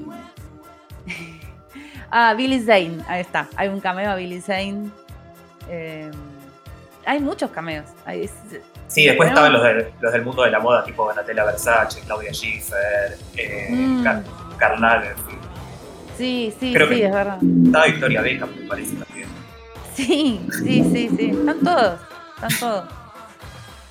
ah, 2.11 2.33
Billy 2.35 2.61
Zane, 2.61 2.97
ahí 3.07 3.21
está. 3.21 3.47
Hay 3.57 3.69
un 3.69 3.79
cameo 3.81 4.11
a 4.11 4.15
Billy 4.15 4.41
Zane. 4.41 4.89
Eh, 5.69 6.11
hay 7.05 7.21
muchos 7.21 7.51
cameos. 7.51 7.85
sí, 8.89 9.05
después 9.05 9.29
estaban 9.29 9.53
los, 9.53 9.63
los, 10.01 10.13
del 10.13 10.25
mundo 10.25 10.45
de 10.45 10.51
la 10.51 10.61
moda, 10.61 10.83
tipo 10.83 11.05
Donatella 11.05 11.45
Versace, 11.45 12.01
Claudia 12.01 12.33
Schiffer, 12.33 13.19
eh, 13.37 13.69
mm. 13.71 14.05
Karl 14.57 14.81
Lagerfeld. 14.81 15.41
Sí, 16.17 16.55
sí, 16.59 16.73
Creo 16.73 16.89
sí, 16.89 16.95
que 16.95 17.05
es 17.05 17.13
verdad. 17.13 17.39
Estaba 17.67 17.85
Victoria 17.85 18.23
Beckham, 18.23 18.49
me 18.59 18.67
parece 18.67 18.97
también. 18.97 19.29
Sí, 19.95 20.41
sí, 20.53 20.85
sí, 20.91 21.11
sí. 21.17 21.31
Están 21.31 21.61
todos, 21.61 22.01
están 22.37 22.61
todos. 22.61 23.00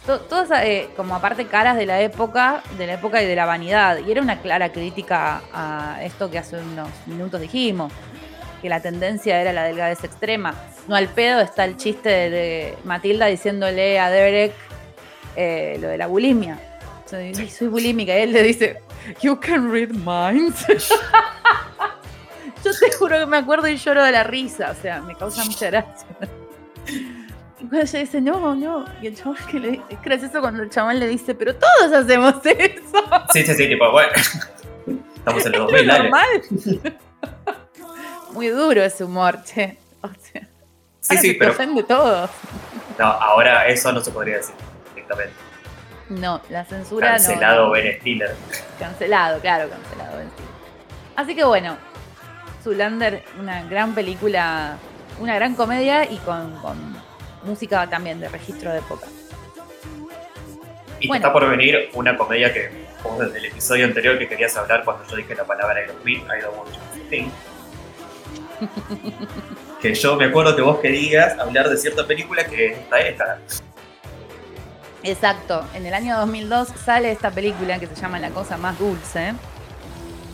To- 0.10 0.22
todas 0.22 0.50
eh, 0.66 0.90
como 0.98 1.14
aparte 1.14 1.46
caras 1.46 1.78
de 1.78 1.86
la 1.86 2.02
época, 2.02 2.64
de 2.80 2.88
la 2.88 2.94
época 2.94 3.22
y 3.22 3.28
de 3.28 3.36
la 3.36 3.46
vanidad. 3.46 4.00
Y 4.00 4.12
era 4.12 4.24
una 4.24 4.42
clara 4.42 4.72
crítica 4.72 5.44
a 5.54 6.00
esto 6.02 6.32
que 6.32 6.40
hace 6.40 6.58
unos 6.58 6.90
minutos 7.06 7.40
dijimos, 7.40 7.94
que 8.60 8.70
la 8.70 8.82
tendencia 8.82 9.40
era 9.40 9.54
la 9.54 9.66
delgadez 9.66 10.04
extrema. 10.04 10.56
No 10.88 10.96
al 10.96 11.10
pedo 11.10 11.42
está 11.42 11.64
el 11.64 11.78
chiste 11.78 12.10
de, 12.10 12.76
Matilda 12.86 13.28
diciéndole 13.28 14.00
a 14.00 14.10
Derek 14.10 14.56
eh, 15.36 15.78
lo 15.80 15.90
de 15.90 16.00
la 16.00 16.08
bulimia. 16.08 16.58
Soy, 17.06 17.36
soy 17.48 17.68
bulímica. 17.68 18.18
Y 18.18 18.22
él 18.24 18.34
le 18.34 18.42
dice, 18.42 18.82
You 19.22 19.40
can 19.40 19.72
read 19.72 19.90
minds. 19.90 20.66
Yo 22.66 22.72
te 22.74 22.92
juro 22.98 23.20
que 23.20 23.28
me 23.28 23.38
acuerdo 23.38 23.68
y 23.68 23.78
lloro 23.78 24.04
de 24.04 24.12
la 24.12 24.24
risa. 24.24 24.72
O 24.72 24.82
sea, 24.82 25.02
me 25.02 25.16
causa 25.16 25.46
mucha 25.46 25.68
gracia. 25.68 26.08
Y 27.60 27.66
cuando 27.66 27.82
ella 27.82 28.00
dice, 28.00 28.22
no, 28.22 28.56
no. 28.56 28.86
Y 29.02 29.08
el 29.08 29.16
chabón 29.16 29.36
que 29.50 29.60
le 29.60 29.82
es 29.90 30.02
gracioso 30.02 30.40
cuando 30.42 30.64
el 30.64 30.70
chabón 30.70 31.00
le 31.00 31.08
dice, 31.08 31.36
pero 31.36 31.54
todos 31.56 31.92
hacemos 31.94 32.36
eso. 32.46 33.04
Sí, 33.34 33.44
sí, 33.46 33.54
sí, 33.54 33.68
tipo, 33.68 33.92
bueno. 33.92 34.12
Estamos 35.16 35.46
en 35.46 35.52
los 35.52 35.62
¿Es 35.74 35.88
2000, 35.88 35.88
dale. 35.88 36.04
normal? 36.04 36.28
Muy 38.34 38.48
duro 38.48 38.82
ese 38.84 39.04
humor, 39.04 39.44
che. 39.44 39.78
O 40.02 40.08
sea, 40.22 40.48
Sí, 41.02 41.18
sí, 41.18 41.32
se 41.32 41.34
pero 41.40 41.52
ofende 41.52 41.84
todo. 41.84 42.30
no, 43.00 43.06
ahora 43.06 43.68
eso 43.68 43.92
no 43.92 44.00
se 44.02 44.12
podría 44.12 44.38
decir 44.38 44.54
directamente. 44.94 45.34
No, 46.10 46.42
la 46.50 46.64
censura 46.66 47.10
Cancelado 47.12 47.66
no. 47.68 47.72
Ben 47.72 48.00
Stiller. 48.00 48.36
Cancelado, 48.78 49.40
claro, 49.40 49.70
cancelado. 49.70 50.20
en 50.22 50.28
sí. 50.28 50.44
Así 51.16 51.36
que 51.36 51.44
bueno, 51.44 51.78
Zulander, 52.64 53.24
una 53.40 53.64
gran 53.64 53.94
película, 53.96 54.78
una 55.20 55.36
gran 55.36 55.56
comedia 55.56 56.10
y 56.10 56.18
con, 56.18 56.54
con 56.62 56.78
música 57.44 57.88
también 57.90 58.20
de 58.20 58.30
registro 58.30 58.72
de 58.72 58.80
época. 58.80 59.08
Y 61.00 61.08
Bueno. 61.08 61.26
está 61.26 61.32
por 61.34 61.50
venir 61.50 61.90
una 61.94 62.18
comedia 62.18 62.54
que 62.54 62.70
vos 63.04 63.18
desde 63.20 63.38
el 63.40 63.46
episodio 63.46 63.86
anterior 63.86 64.18
que 64.20 64.28
querías 64.28 64.56
hablar 64.58 64.84
cuando 64.84 65.06
yo 65.08 65.16
dije 65.16 65.34
la 65.36 65.46
palabra 65.46 65.80
Aerosmith, 65.80 66.24
I 66.24 66.42
don't 66.42 66.58
want 66.58 66.70
to 66.72 66.80
think. 67.10 67.32
que 69.82 69.94
yo 69.94 70.16
me 70.18 70.26
acuerdo 70.26 70.56
que 70.56 70.62
vos 70.62 70.80
querías 70.80 71.40
hablar 71.40 71.70
de 71.70 71.78
cierta 71.78 72.06
película 72.06 72.44
que 72.46 72.74
está 72.74 73.00
esta. 73.00 73.40
Exacto, 75.04 75.66
en 75.74 75.86
el 75.86 75.94
año 75.94 76.18
2002 76.18 76.68
sale 76.84 77.12
esta 77.12 77.32
película 77.32 77.80
que 77.80 77.88
se 77.88 77.96
llama 77.96 78.20
La 78.20 78.32
cosa 78.32 78.58
más 78.58 78.78
dulce. 78.78 79.34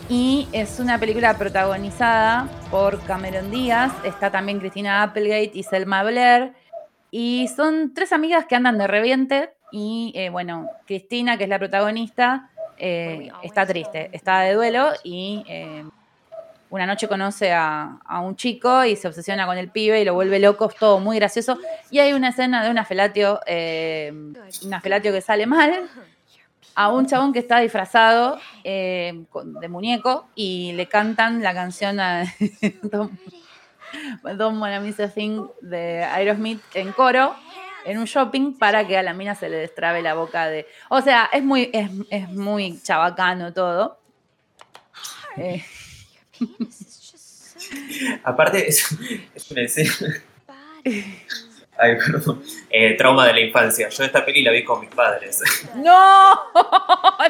Y 0.10 0.47
es 0.51 0.80
una 0.80 0.99
película 0.99 1.36
protagonizada 1.38 2.47
por 2.70 3.01
Cameron 3.03 3.49
Díaz, 3.49 3.91
está 4.03 4.32
también 4.32 4.60
Cristina 4.60 5.01
Applegate 5.03 5.51
y 5.53 5.64
Selma 5.64 6.03
Blair. 6.03 6.53
Y 7.18 7.47
son 7.47 7.93
tres 7.93 8.11
amigas 8.11 8.45
que 8.45 8.55
andan 8.55 8.78
de 8.78 8.88
reviente. 8.88 9.51
Y 9.72 10.11
eh, 10.16 10.28
bueno, 10.30 10.70
Cristina, 10.86 11.38
que 11.38 11.45
es 11.45 11.49
la 11.49 11.57
protagonista, 11.57 12.49
eh, 12.78 13.32
está 13.41 13.66
triste, 13.66 14.09
está 14.11 14.41
de 14.41 14.53
duelo 14.53 14.89
y 15.01 15.45
eh, 15.47 15.86
una 16.70 16.86
noche 16.86 17.07
conoce 17.07 17.53
a, 17.53 17.99
a 18.03 18.20
un 18.20 18.36
chico 18.36 18.84
y 18.84 18.97
se 18.97 19.07
obsesiona 19.07 19.45
con 19.45 19.57
el 19.57 19.70
pibe 19.70 20.01
y 20.01 20.03
lo 20.03 20.13
vuelve 20.13 20.39
loco, 20.39 20.68
es 20.68 20.76
todo 20.76 20.99
muy 20.99 21.16
gracioso. 21.16 21.57
Y 21.89 21.99
hay 21.99 22.11
una 22.11 22.32
escena 22.32 22.66
de 22.66 22.70
una 22.70 22.84
felatio, 22.84 23.39
una 24.66 24.82
felatio 24.82 25.13
que 25.13 25.22
sale 25.22 25.45
mal, 25.45 25.89
a 26.76 26.91
un 26.91 27.05
chabón 27.05 27.32
que 27.32 27.39
está 27.39 27.59
disfrazado 27.59 28.39
de 28.61 29.68
muñeco 29.70 30.28
y 30.36 30.74
le 30.74 30.89
cantan 30.89 31.41
la 31.41 31.53
canción 31.53 31.97
a 32.01 32.26
Don't, 34.38 34.62
Wanna 34.62 34.80
Miss 34.80 35.00
a 35.00 35.08
Thing 35.08 35.48
de 35.62 36.04
Aerosmith 36.04 36.62
en 36.74 36.91
coro 36.91 37.36
en 37.86 38.00
un 38.00 38.06
shopping 38.06 38.58
para 38.58 38.88
que 38.88 38.98
a 38.98 39.04
la 39.04 39.14
mina 39.14 39.36
se 39.36 39.48
le 39.48 39.58
destrabe 39.58 40.02
la 40.02 40.16
boca 40.16 40.48
de... 40.48 40.68
O 40.89 41.02
sea, 41.02 41.30
es 41.32 41.43
muy, 41.43 41.70
es, 41.72 41.89
es 42.10 42.30
muy 42.30 42.82
chabacano 42.82 43.54
todo. 43.54 44.00
Eh, 45.38 45.64
Aparte, 48.24 48.68
es, 48.68 48.88
es 49.34 49.52
una 49.52 49.62
escena. 49.62 49.91
Ay, 51.78 51.98
perdón. 51.98 52.41
Eh, 52.70 52.96
trauma 52.98 53.28
de 53.28 53.34
la 53.34 53.39
infancia. 53.41 53.89
Yo 53.89 54.04
esta 54.04 54.24
peli 54.24 54.41
la 54.41 54.52
vi 54.52 54.64
con 54.64 54.80
mis 54.80 54.89
padres. 54.89 55.41
¡No! 55.76 56.41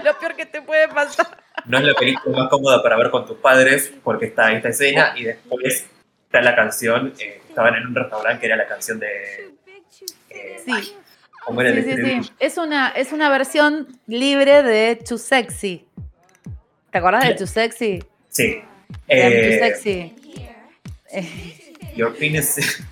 Lo 0.04 0.20
peor 0.20 0.36
que 0.36 0.46
te 0.46 0.62
puede 0.62 0.88
pasar. 0.88 1.44
No 1.66 1.80
es 1.80 1.84
la 1.84 1.94
película 1.96 2.38
más 2.38 2.50
cómoda 2.50 2.84
para 2.84 2.98
ver 2.98 3.10
con 3.10 3.26
tus 3.26 3.38
padres 3.38 3.92
porque 4.04 4.28
está 4.28 4.52
esta 4.54 4.70
escena 4.70 5.14
y 5.16 5.24
después 5.24 5.88
está 6.40 6.50
la 6.50 6.56
canción. 6.56 7.14
eh, 7.20 7.42
estaban 7.50 7.76
en 7.76 7.88
un 7.88 7.96
restaurante 7.96 8.40
que 8.42 8.46
era 8.48 8.56
la 8.56 8.68
canción 8.68 9.00
de. 9.00 9.08
eh, 10.30 10.62
Sí, 10.66 10.96
¿Cómo 11.46 11.62
era 11.62 11.74
sí, 11.74 11.84
sí. 11.96 12.32
Es 12.40 12.58
una, 12.58 12.90
es 12.90 13.12
una 13.12 13.30
versión 13.30 14.00
libre 14.08 14.64
de 14.64 14.96
Too 14.96 15.18
Sexy. 15.18 15.86
¿Te 16.92 16.98
acordás 16.98 17.28
de 17.28 17.36
Too 17.36 17.48
Sexy? 17.48 18.04
Sí. 18.30 18.62
I'm 19.08 19.32
Eh, 19.32 19.60
Too 19.60 19.66
Sexy. 19.68 20.16
Your 21.96 22.14
penis. 22.16 22.56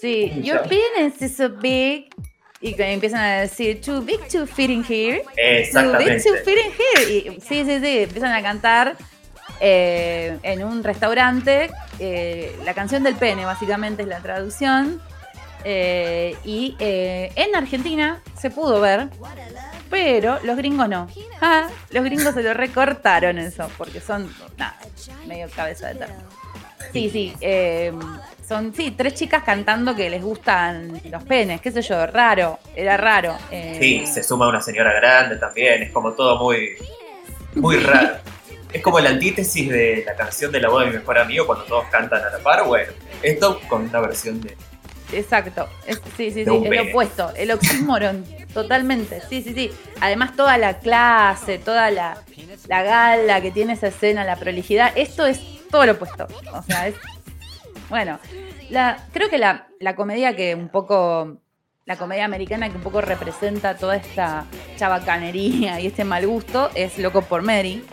sí, 0.00 0.40
Your 0.42 0.62
penis 0.68 1.20
is 1.20 1.36
so 1.36 1.48
big. 1.48 2.08
Y 2.62 2.74
que 2.74 2.84
empiezan 2.92 3.20
a 3.20 3.40
decir, 3.40 3.80
too 3.80 4.02
big 4.02 4.20
to 4.28 4.46
fit 4.46 4.68
in 4.70 4.84
here. 4.84 5.20
Too 5.22 5.30
big 5.34 5.44
Exactamente. 5.60 6.22
to 6.22 6.36
fit 6.44 6.58
in 6.58 6.72
here. 6.72 7.10
Y, 7.10 7.40
sí, 7.40 7.64
sí, 7.64 7.80
sí. 7.80 7.98
Empiezan 8.00 8.32
a 8.32 8.42
cantar 8.42 8.96
eh, 9.60 10.38
en 10.42 10.64
un 10.64 10.82
restaurante. 10.82 11.70
eh, 11.98 12.56
la 12.64 12.74
canción 12.74 13.02
del 13.02 13.14
pene, 13.14 13.44
básicamente, 13.44 14.02
es 14.02 14.08
la 14.08 14.20
traducción. 14.20 15.00
Eh, 15.62 16.34
y 16.42 16.74
eh, 16.78 17.30
en 17.36 17.54
Argentina 17.54 18.22
se 18.38 18.48
pudo 18.48 18.80
ver, 18.80 19.08
pero 19.90 20.38
los 20.42 20.56
gringos 20.56 20.88
no. 20.88 21.06
Ah, 21.42 21.68
los 21.90 22.02
gringos 22.02 22.32
se 22.32 22.42
lo 22.42 22.54
recortaron 22.54 23.38
eso, 23.38 23.70
porque 23.76 24.00
son 24.00 24.34
medio 25.26 25.48
cabeza 25.54 25.88
de 25.88 25.96
termo. 25.96 26.22
Sí, 26.94 27.10
sí, 27.10 27.34
son 28.48 28.72
sí, 28.74 28.92
tres 28.92 29.14
chicas 29.14 29.42
cantando 29.44 29.94
que 29.94 30.08
les 30.08 30.22
gustan 30.22 30.98
los 31.10 31.22
penes, 31.24 31.60
qué 31.60 31.70
sé 31.70 31.82
yo, 31.82 32.06
raro, 32.06 32.58
era 32.74 32.96
raro. 32.96 33.36
Sí, 33.78 34.06
se 34.06 34.22
suma 34.22 34.48
una 34.48 34.62
señora 34.62 34.94
grande 34.94 35.36
también. 35.36 35.82
Es 35.82 35.92
como 35.92 36.12
todo 36.12 36.42
muy. 36.42 36.70
Muy 37.54 37.76
raro. 37.76 38.16
Es 38.72 38.82
como 38.82 39.00
la 39.00 39.10
antítesis 39.10 39.68
de 39.68 40.04
la 40.06 40.14
canción 40.14 40.52
de 40.52 40.60
la 40.60 40.68
boda 40.68 40.84
de 40.84 40.90
mi 40.92 40.96
mejor 40.98 41.18
amigo 41.18 41.46
cuando 41.46 41.64
todos 41.64 41.84
cantan 41.90 42.22
a 42.22 42.30
la 42.30 42.38
par. 42.38 42.64
Bueno, 42.66 42.92
esto 43.22 43.60
con 43.68 43.82
una 43.82 44.00
versión 44.00 44.40
de. 44.40 44.56
Exacto, 45.12 45.68
es- 45.86 46.00
sí, 46.16 46.30
sí, 46.30 46.44
sí, 46.44 46.50
pene. 46.68 46.90
opuesto, 46.90 47.32
el 47.34 47.50
oxímoron, 47.50 48.24
totalmente, 48.54 49.20
sí, 49.28 49.42
sí, 49.42 49.52
sí. 49.54 49.72
Además 50.00 50.36
toda 50.36 50.56
la 50.56 50.78
clase, 50.78 51.58
toda 51.58 51.90
la, 51.90 52.22
la 52.68 52.82
gala 52.84 53.40
que 53.40 53.50
tiene 53.50 53.72
esa 53.72 53.88
escena, 53.88 54.22
la 54.24 54.36
prolijidad, 54.36 54.92
esto 54.94 55.26
es 55.26 55.40
todo 55.68 55.84
lo 55.84 55.92
opuesto. 55.92 56.28
O 56.54 56.62
sea, 56.62 56.86
es, 56.86 56.94
bueno, 57.88 58.20
la, 58.70 59.04
creo 59.12 59.28
que 59.28 59.38
la, 59.38 59.66
la 59.80 59.96
comedia 59.96 60.36
que 60.36 60.54
un 60.54 60.68
poco, 60.68 61.38
la 61.86 61.96
comedia 61.96 62.24
americana 62.24 62.68
que 62.68 62.76
un 62.76 62.82
poco 62.82 63.00
representa 63.00 63.76
toda 63.76 63.96
esta 63.96 64.44
chabacanería 64.76 65.80
y 65.80 65.88
este 65.88 66.04
mal 66.04 66.24
gusto 66.26 66.70
es 66.76 66.98
Loco 66.98 67.22
por 67.22 67.42
Mary. 67.42 67.84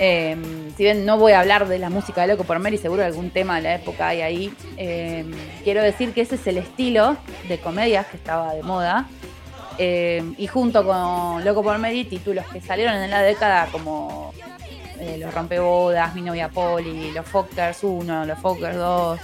Eh, 0.00 0.36
si 0.76 0.82
bien 0.82 1.06
no 1.06 1.18
voy 1.18 1.32
a 1.32 1.40
hablar 1.40 1.68
de 1.68 1.78
la 1.78 1.88
música 1.88 2.22
de 2.22 2.28
Loco 2.28 2.44
por 2.44 2.58
Mary, 2.58 2.78
seguro 2.78 3.04
algún 3.04 3.30
tema 3.30 3.56
de 3.56 3.62
la 3.62 3.74
época 3.76 4.08
hay 4.08 4.22
ahí. 4.22 4.54
eh, 4.76 5.24
quiero 5.62 5.82
decir 5.82 6.12
que 6.12 6.20
ese 6.22 6.34
es 6.34 6.46
el 6.46 6.58
estilo 6.58 7.16
de 7.48 7.58
comedias 7.60 8.06
que 8.06 8.16
estaba 8.16 8.54
de 8.54 8.62
moda. 8.62 9.06
eh, 9.78 10.22
y 10.38 10.46
junto 10.46 10.84
con 10.84 11.44
Loco 11.44 11.62
por 11.62 11.78
Mary, 11.78 12.04
títulos 12.04 12.44
que 12.52 12.60
salieron 12.60 12.94
en 12.96 13.10
la 13.10 13.22
década 13.22 13.68
como 13.72 14.32
eh, 15.00 15.16
Los 15.18 15.32
Rompebodas, 15.34 16.14
Mi 16.14 16.22
novia 16.22 16.48
Polly, 16.48 17.10
Los 17.12 17.26
Fockers 17.26 17.82
1, 17.82 18.24
Los 18.26 18.38
Fockers 18.38 18.76
2. 18.76 19.20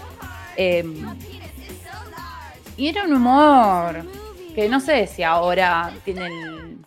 eh, 0.56 0.84
y 2.76 2.88
era 2.88 3.04
un 3.04 3.12
humor 3.12 4.04
que 4.54 4.68
no 4.68 4.80
sé 4.80 5.06
si 5.06 5.22
ahora 5.22 5.92
tiene 6.04 6.26
el 6.26 6.78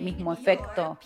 mismo 0.00 0.32
efecto. 0.32 0.98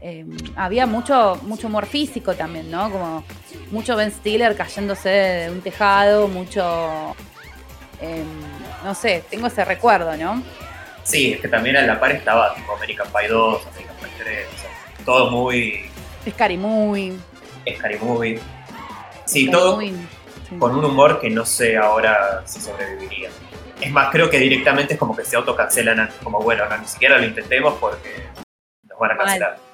Eh, 0.00 0.24
había 0.54 0.86
mucho, 0.86 1.36
mucho 1.42 1.66
humor 1.66 1.86
físico 1.86 2.34
también, 2.34 2.70
¿no? 2.70 2.90
Como 2.90 3.24
mucho 3.70 3.96
Ben 3.96 4.12
Stiller 4.12 4.56
cayéndose 4.56 5.08
de 5.08 5.50
un 5.50 5.60
tejado, 5.60 6.28
mucho. 6.28 7.16
eh, 8.00 8.22
no 8.84 8.94
sé, 8.94 9.24
tengo 9.28 9.48
ese 9.48 9.64
recuerdo, 9.64 10.16
¿no? 10.16 10.42
Sí, 11.02 11.32
es 11.32 11.40
que 11.40 11.48
también 11.48 11.76
a 11.76 11.82
la 11.82 11.98
par 11.98 12.12
estaba 12.12 12.54
tipo 12.54 12.76
American 12.76 13.08
Pie 13.08 13.28
2, 13.28 13.66
American 13.66 13.96
Pie 13.96 14.08
3, 14.18 14.46
o 14.46 14.60
sea, 14.60 15.04
todo 15.04 15.30
muy 15.30 15.90
Scary 16.30 16.56
Movie. 16.56 17.16
Scary 17.76 17.98
Movie. 17.98 18.38
Sí, 19.24 19.46
Scary 19.46 19.50
todo 19.50 19.72
Movie, 19.76 19.94
sí. 20.48 20.58
con 20.58 20.76
un 20.76 20.84
humor 20.84 21.20
que 21.20 21.30
no 21.30 21.44
sé 21.44 21.76
ahora 21.76 22.42
si 22.46 22.60
sobreviviría. 22.60 23.30
Es 23.80 23.90
más, 23.92 24.10
creo 24.10 24.28
que 24.28 24.38
directamente 24.38 24.94
es 24.94 24.98
como 24.98 25.16
que 25.16 25.24
se 25.24 25.36
autocancelan, 25.36 26.10
como 26.22 26.40
bueno, 26.40 26.68
no, 26.68 26.78
ni 26.78 26.86
siquiera 26.86 27.18
lo 27.18 27.24
intentemos 27.24 27.74
porque 27.80 28.28
nos 28.82 28.98
van 28.98 29.12
a 29.12 29.16
cancelar. 29.16 29.67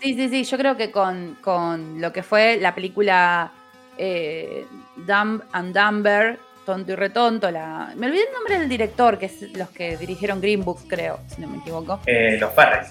Sí, 0.00 0.14
sí, 0.14 0.28
sí, 0.28 0.44
yo 0.44 0.56
creo 0.56 0.76
que 0.76 0.90
con, 0.90 1.36
con 1.42 2.00
lo 2.00 2.12
que 2.12 2.22
fue 2.22 2.58
la 2.58 2.74
película 2.74 3.52
eh, 3.98 4.66
Dumb 4.96 5.42
and 5.52 5.76
Dumber, 5.76 6.38
Tonto 6.64 6.92
y 6.92 6.94
Retonto, 6.94 7.50
la... 7.50 7.92
me 7.96 8.06
olvidé 8.06 8.22
el 8.22 8.32
nombre 8.32 8.58
del 8.58 8.68
director, 8.68 9.18
que 9.18 9.26
es 9.26 9.42
los 9.56 9.68
que 9.70 9.96
dirigieron 9.98 10.40
Green 10.40 10.64
Book, 10.64 10.80
creo, 10.88 11.20
si 11.28 11.40
no 11.40 11.48
me 11.48 11.58
equivoco. 11.58 12.00
Eh, 12.06 12.38
los 12.40 12.52
Farrell. 12.54 12.86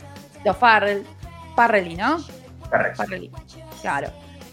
Los 0.46 0.58
Farrell. 0.58 1.04
Farrelly, 1.56 1.96
¿no? 1.96 2.20
Farrell. 2.70 2.96
Farrelly, 2.96 3.32
claro. 3.82 4.10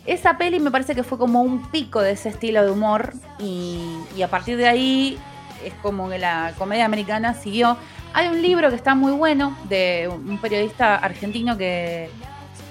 Esa 0.07 0.39
peli 0.39 0.59
me 0.61 0.71
parece 0.71 0.95
que 0.95 1.03
fue 1.03 1.19
como 1.19 1.43
un 1.43 1.71
pico 1.71 2.01
de 2.01 2.13
ese 2.13 2.31
estilo 2.31 2.65
de 2.65 2.71
humor 2.71 3.13
y, 3.39 3.99
y 4.17 4.23
a 4.23 4.29
partir 4.29 4.57
de 4.57 4.69
ahí 4.69 5.19
es 5.65 5.75
como 5.83 6.09
que 6.09 6.19
la 6.19 6.55
comedia 6.57 6.85
americana 6.85 7.35
siguió. 7.35 7.77
Hay 8.15 8.29
un 8.29 8.41
libro 8.41 8.71
que 8.71 8.77
está 8.77 8.95
muy 8.95 9.13
bueno 9.13 9.57
de 9.69 10.09
un 10.09 10.39
periodista 10.39 10.97
argentino 10.97 11.59
que 11.59 12.09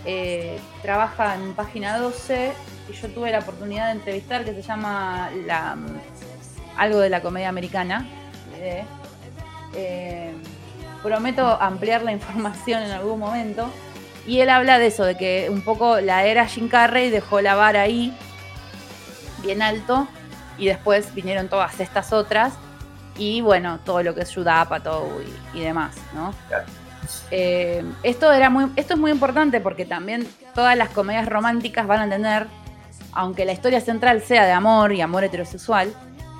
eh, 0.05 0.59
trabaja 0.81 1.35
en 1.35 1.53
página 1.53 1.97
12 1.97 2.53
y 2.89 2.93
yo 2.93 3.09
tuve 3.09 3.31
la 3.31 3.39
oportunidad 3.39 3.87
de 3.87 3.93
entrevistar 3.93 4.45
que 4.45 4.53
se 4.53 4.61
llama 4.61 5.29
la, 5.45 5.75
algo 6.77 6.99
de 6.99 7.09
la 7.09 7.21
comedia 7.21 7.49
americana. 7.49 8.07
Eh, 9.73 10.33
prometo 11.03 11.61
ampliar 11.61 12.01
la 12.03 12.11
información 12.11 12.83
en 12.83 12.91
algún 12.91 13.19
momento. 13.19 13.69
Y 14.25 14.39
él 14.39 14.49
habla 14.49 14.79
de 14.79 14.87
eso, 14.87 15.05
de 15.05 15.15
que 15.15 15.47
un 15.51 15.61
poco 15.61 16.01
la 16.01 16.25
era 16.25 16.47
Jim 16.47 16.67
Carrey 16.67 17.11
dejó 17.11 17.41
la 17.41 17.53
vara 17.53 17.81
ahí, 17.81 18.11
bien 19.43 19.61
alto, 19.61 20.07
y 20.57 20.65
después 20.65 21.13
vinieron 21.13 21.47
todas 21.47 21.79
estas 21.79 22.11
otras, 22.11 22.53
y 23.17 23.41
bueno, 23.41 23.79
todo 23.85 24.01
lo 24.01 24.15
que 24.15 24.21
es 24.21 24.33
Judapato 24.33 25.07
y, 25.53 25.59
y 25.59 25.61
demás, 25.61 25.95
¿no? 26.15 26.33
Eh, 27.31 27.83
esto, 28.03 28.31
era 28.31 28.49
muy, 28.49 28.71
esto 28.75 28.93
es 28.93 28.99
muy 28.99 29.11
importante 29.11 29.61
porque 29.61 29.85
también 29.85 30.27
todas 30.53 30.77
las 30.77 30.89
comedias 30.89 31.27
románticas 31.27 31.87
van 31.87 32.01
a 32.01 32.09
tener, 32.09 32.47
aunque 33.13 33.45
la 33.45 33.51
historia 33.51 33.81
central 33.81 34.21
sea 34.21 34.45
de 34.45 34.51
amor 34.51 34.93
y 34.93 35.01
amor 35.01 35.23
heterosexual, 35.23 35.93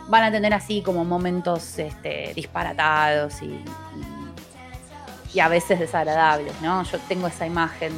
van 0.07 0.23
a 0.23 0.31
tener 0.31 0.53
así 0.53 0.81
como 0.81 1.03
momentos 1.03 1.79
este, 1.79 2.31
disparatados 2.35 3.41
y, 3.41 3.63
y, 5.33 5.39
a 5.39 5.47
veces 5.47 5.79
desagradables, 5.79 6.53
¿no? 6.61 6.83
Yo 6.83 6.99
tengo 7.07 7.27
esa 7.27 7.45
imagen 7.45 7.91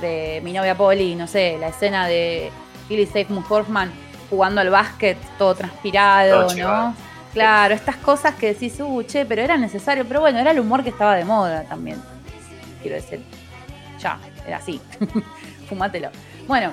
de 0.00 0.40
mi 0.42 0.52
novia 0.52 0.76
Polly, 0.76 1.14
no 1.14 1.26
sé, 1.26 1.58
la 1.58 1.68
escena 1.68 2.06
de 2.06 2.50
Philly 2.88 3.06
Seymour 3.06 3.44
Hoffman 3.48 3.92
jugando 4.30 4.60
al 4.60 4.70
básquet 4.70 5.18
todo 5.38 5.54
transpirado, 5.54 6.54
¿no? 6.54 6.94
Claro, 7.36 7.74
estas 7.74 7.96
cosas 7.96 8.34
que 8.36 8.54
decís, 8.54 8.80
uh, 8.80 9.02
che, 9.02 9.26
pero 9.26 9.42
era 9.42 9.58
necesario. 9.58 10.06
Pero 10.08 10.20
bueno, 10.20 10.38
era 10.38 10.52
el 10.52 10.58
humor 10.58 10.82
que 10.82 10.88
estaba 10.88 11.14
de 11.16 11.24
moda 11.26 11.64
también. 11.64 12.02
Quiero 12.80 12.96
decir, 12.96 13.22
ya, 14.00 14.18
era 14.46 14.56
así. 14.56 14.80
Fumátelo. 15.68 16.08
Bueno. 16.46 16.72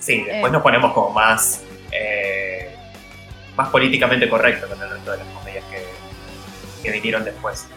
Sí, 0.00 0.24
después 0.24 0.50
eh, 0.50 0.52
nos 0.52 0.60
ponemos 0.60 0.92
como 0.92 1.10
más. 1.10 1.62
Eh, 1.92 2.76
más 3.56 3.68
políticamente 3.68 4.28
correcto 4.28 4.66
con 4.66 4.82
el 4.82 4.90
resto 4.90 5.12
de 5.12 5.18
las 5.18 5.26
comedias 5.28 5.64
que, 5.66 6.82
que 6.82 6.90
vinieron 6.90 7.22
después. 7.22 7.68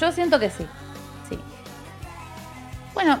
Yo 0.00 0.10
siento 0.10 0.40
que 0.40 0.50
sí. 0.50 0.66
Sí. 1.28 1.38
Bueno, 2.92 3.20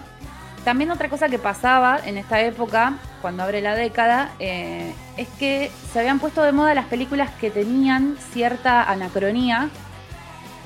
también 0.68 0.90
otra 0.90 1.08
cosa 1.08 1.30
que 1.30 1.38
pasaba 1.38 1.98
en 2.04 2.18
esta 2.18 2.42
época, 2.42 2.98
cuando 3.22 3.42
abre 3.42 3.62
la 3.62 3.74
década, 3.74 4.32
eh, 4.38 4.92
es 5.16 5.26
que 5.38 5.70
se 5.90 5.98
habían 5.98 6.18
puesto 6.18 6.42
de 6.42 6.52
moda 6.52 6.74
las 6.74 6.84
películas 6.84 7.30
que 7.40 7.50
tenían 7.50 8.18
cierta 8.34 8.82
anacronía 8.82 9.70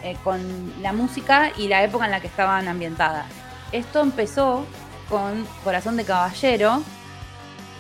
eh, 0.03 0.17
con 0.25 0.41
la 0.83 0.93
música 0.93 1.53
y 1.57 1.69
la 1.69 1.85
época 1.85 2.07
en 2.07 2.11
la 2.11 2.19
que 2.19 2.27
estaban 2.27 2.67
ambientadas. 2.67 3.27
Esto 3.71 4.01
empezó 4.01 4.67
con 5.09 5.47
Corazón 5.63 5.97
de 5.97 6.05
Caballero, 6.05 6.83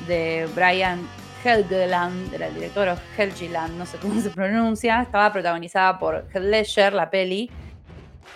de 0.06 0.48
Brian 0.54 1.00
Helgeland, 1.42 2.30
del 2.30 2.54
director 2.54 2.86
o 2.86 2.96
Helgeland, 3.18 3.76
no 3.76 3.84
sé 3.84 3.98
cómo 3.98 4.20
se 4.20 4.30
pronuncia, 4.30 5.02
estaba 5.02 5.32
protagonizada 5.32 5.98
por 5.98 6.24
Heath 6.32 6.44
Ledger, 6.44 6.92
la 6.92 7.10
peli. 7.10 7.50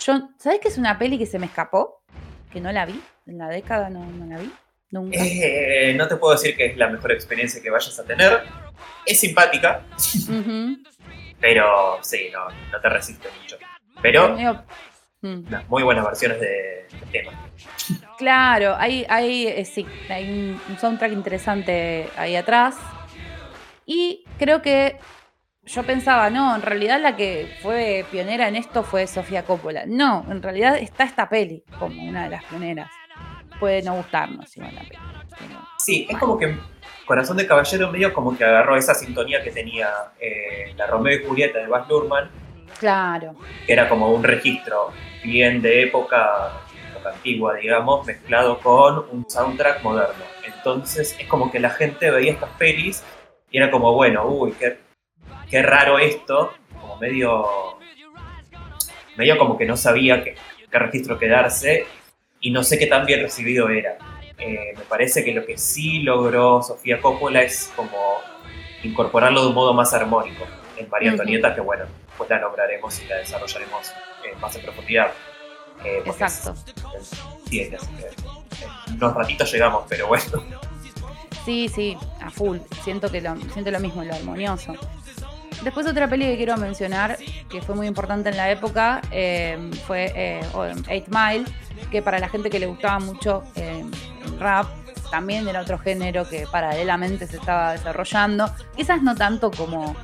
Yo, 0.00 0.28
¿Sabes 0.38 0.58
qué 0.60 0.66
es 0.66 0.76
una 0.76 0.98
peli 0.98 1.18
que 1.18 1.26
se 1.26 1.38
me 1.38 1.46
escapó? 1.46 2.02
Que 2.50 2.60
no 2.60 2.72
la 2.72 2.84
vi 2.84 3.00
en 3.26 3.38
la 3.38 3.48
década 3.48 3.90
no, 3.90 4.06
la 4.26 4.38
vi. 4.38 4.50
Nunca. 4.90 5.18
Eh, 5.20 5.94
no 5.96 6.06
te 6.06 6.16
puedo 6.16 6.34
decir 6.34 6.56
que 6.56 6.66
es 6.66 6.76
la 6.76 6.88
mejor 6.88 7.12
experiencia 7.12 7.60
que 7.60 7.70
vayas 7.70 7.98
a 7.98 8.04
tener. 8.04 8.42
Es 9.04 9.20
simpática. 9.20 9.82
Pero 11.40 11.98
sí, 12.02 12.30
no, 12.32 12.48
no 12.70 12.80
te 12.80 12.88
resiste 12.88 13.28
mucho. 13.40 13.56
Pero 14.00 14.36
mm. 15.20 15.44
muy 15.68 15.82
buenas 15.82 16.04
versiones 16.04 16.40
de, 16.40 16.86
tema. 17.10 17.32
Claro, 18.16 18.76
hay, 18.78 19.04
hay, 19.08 19.48
eh, 19.48 19.64
sí, 19.64 19.84
hay 20.08 20.58
un 20.68 20.78
soundtrack 20.78 21.12
interesante 21.12 22.08
ahí 22.16 22.36
atrás. 22.36 22.76
Y 23.86 24.24
creo 24.38 24.62
que 24.62 24.98
yo 25.64 25.82
pensaba, 25.82 26.30
no, 26.30 26.54
en 26.54 26.62
realidad 26.62 27.00
la 27.00 27.16
que 27.16 27.56
fue 27.60 28.04
pionera 28.10 28.46
en 28.46 28.54
esto 28.54 28.84
fue 28.84 29.06
Sofía 29.08 29.44
Coppola. 29.44 29.84
No, 29.84 30.24
en 30.30 30.42
realidad 30.42 30.76
está 30.76 31.02
esta 31.02 31.28
peli 31.28 31.64
como 31.78 32.08
una 32.08 32.24
de 32.24 32.30
las 32.30 32.44
pioneras 32.44 32.90
puede 33.58 33.82
no 33.82 33.94
gustarnos 33.94 34.56
igual 34.56 34.74
la 34.74 34.82
sí, 35.78 36.06
es 36.08 36.18
como 36.18 36.38
que 36.38 36.56
Corazón 37.06 37.36
de 37.36 37.46
Caballero 37.46 37.90
medio 37.90 38.12
como 38.12 38.36
que 38.36 38.44
agarró 38.44 38.76
esa 38.76 38.94
sintonía 38.94 39.42
que 39.42 39.52
tenía 39.52 39.88
eh, 40.20 40.74
la 40.76 40.86
Romeo 40.86 41.20
y 41.20 41.24
Julieta 41.24 41.60
de 41.60 41.68
Baz 41.68 41.88
Luhrmann. 41.88 42.28
Claro. 42.80 43.36
Que 43.64 43.72
era 43.72 43.88
como 43.88 44.12
un 44.12 44.24
registro 44.24 44.90
bien 45.22 45.62
de 45.62 45.84
época, 45.84 46.52
antigua, 47.06 47.54
digamos, 47.54 48.04
mezclado 48.04 48.58
con 48.58 49.06
un 49.10 49.28
soundtrack 49.28 49.82
moderno. 49.82 50.24
Entonces 50.44 51.16
es 51.18 51.26
como 51.28 51.50
que 51.50 51.60
la 51.60 51.70
gente 51.70 52.10
veía 52.10 52.32
estas 52.32 52.50
pelis 52.58 53.04
y 53.50 53.58
era 53.58 53.70
como, 53.70 53.92
bueno, 53.92 54.26
uy, 54.26 54.52
qué, 54.58 54.78
qué 55.48 55.62
raro 55.62 55.98
esto, 55.98 56.52
como 56.80 56.96
medio, 56.96 57.46
medio 59.16 59.38
como 59.38 59.56
que 59.56 59.64
no 59.64 59.76
sabía 59.76 60.24
qué, 60.24 60.34
qué 60.70 60.78
registro 60.78 61.18
quedarse 61.18 61.86
y 62.46 62.50
no 62.50 62.62
sé 62.62 62.78
qué 62.78 62.86
tan 62.86 63.04
bien 63.04 63.22
recibido 63.22 63.68
era. 63.68 63.98
Eh, 64.38 64.72
me 64.76 64.84
parece 64.84 65.24
que 65.24 65.32
lo 65.32 65.44
que 65.44 65.58
sí 65.58 65.98
logró 65.98 66.62
Sofía 66.62 67.00
Coppola 67.00 67.42
es 67.42 67.72
como 67.74 67.98
incorporarlo 68.84 69.42
de 69.42 69.48
un 69.48 69.54
modo 69.54 69.74
más 69.74 69.92
armónico 69.92 70.44
en 70.76 70.88
María 70.88 71.10
Antonieta, 71.10 71.52
que 71.52 71.60
bueno, 71.60 71.86
pues 72.16 72.30
la 72.30 72.38
nombraremos 72.38 73.02
y 73.02 73.06
la 73.06 73.16
desarrollaremos 73.16 73.90
eh, 74.24 74.36
más 74.40 74.54
en 74.54 74.62
profundidad. 74.62 75.10
Eh, 75.84 76.02
Exacto. 76.06 76.54
sí, 77.50 77.62
es, 77.62 77.72
en 77.72 78.94
unos 78.94 79.14
ratitos 79.14 79.52
llegamos, 79.52 79.82
pero 79.88 80.06
bueno. 80.06 80.24
Sí, 81.44 81.68
sí, 81.68 81.98
a 82.20 82.30
full. 82.30 82.58
Siento 82.84 83.10
que 83.10 83.22
lo, 83.22 83.34
siento 83.52 83.72
lo 83.72 83.80
mismo, 83.80 84.04
lo 84.04 84.14
armonioso. 84.14 84.72
Después 85.64 85.84
otra 85.88 86.06
peli 86.06 86.26
que 86.26 86.36
quiero 86.36 86.56
mencionar, 86.58 87.18
que 87.50 87.60
fue 87.60 87.74
muy 87.74 87.88
importante 87.88 88.28
en 88.28 88.36
la 88.36 88.52
época, 88.52 89.00
fue 89.86 90.40
Eight 90.88 91.08
Mile, 91.08 91.44
que 91.90 92.02
para 92.02 92.18
la 92.18 92.28
gente 92.28 92.50
que 92.50 92.58
le 92.58 92.66
gustaba 92.66 92.98
mucho 92.98 93.42
eh, 93.54 93.84
rap, 94.38 94.66
también 95.10 95.46
era 95.46 95.60
otro 95.60 95.78
género 95.78 96.28
que 96.28 96.46
paralelamente 96.50 97.26
se 97.26 97.36
estaba 97.36 97.72
desarrollando. 97.72 98.50
Quizás 98.76 99.02
no 99.02 99.14
tanto 99.14 99.50
como, 99.50 99.94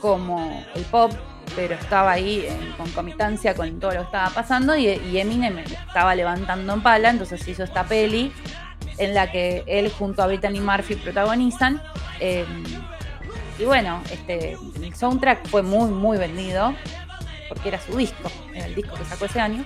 como 0.00 0.64
el 0.74 0.84
pop, 0.84 1.12
pero 1.56 1.74
estaba 1.74 2.12
ahí 2.12 2.46
en 2.46 2.72
concomitancia 2.72 3.54
con 3.54 3.80
todo 3.80 3.92
lo 3.92 4.00
que 4.00 4.04
estaba 4.06 4.30
pasando 4.30 4.76
y, 4.76 4.86
y 4.86 5.18
Eminem 5.18 5.58
estaba 5.58 6.14
levantando 6.14 6.74
en 6.74 6.82
pala, 6.82 7.10
entonces 7.10 7.46
hizo 7.48 7.64
esta 7.64 7.84
peli 7.84 8.32
en 8.98 9.14
la 9.14 9.30
que 9.32 9.64
él 9.66 9.90
junto 9.90 10.22
a 10.22 10.26
Brittany 10.26 10.60
Murphy 10.60 10.94
protagonizan. 10.96 11.82
Eh, 12.20 12.44
y 13.58 13.64
bueno, 13.64 14.00
este, 14.10 14.52
el 14.52 14.94
soundtrack 14.94 15.46
fue 15.48 15.62
muy, 15.62 15.90
muy 15.90 16.18
vendido, 16.18 16.74
porque 17.48 17.68
era 17.68 17.80
su 17.80 17.96
disco, 17.96 18.30
era 18.54 18.66
el 18.66 18.74
disco 18.74 18.94
que 18.96 19.04
sacó 19.04 19.24
ese 19.24 19.40
año. 19.40 19.64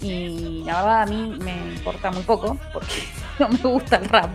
Y 0.00 0.62
la 0.64 0.82
verdad 0.82 1.02
a 1.02 1.06
mí 1.06 1.36
me 1.40 1.74
importa 1.74 2.10
muy 2.10 2.22
poco 2.22 2.58
porque 2.72 2.94
no 3.38 3.48
me 3.48 3.58
gusta 3.58 3.96
el 3.96 4.08
rap. 4.08 4.30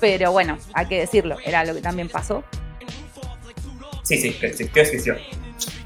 Pero 0.00 0.32
bueno, 0.32 0.58
hay 0.74 0.86
que 0.86 1.00
decirlo, 1.00 1.36
era 1.44 1.64
lo 1.64 1.74
que 1.74 1.80
también 1.80 2.08
pasó. 2.08 2.42
Sí, 4.02 4.18
sí, 4.18 4.32
que 4.32 4.46
existió, 4.46 4.82
existió. 4.82 5.16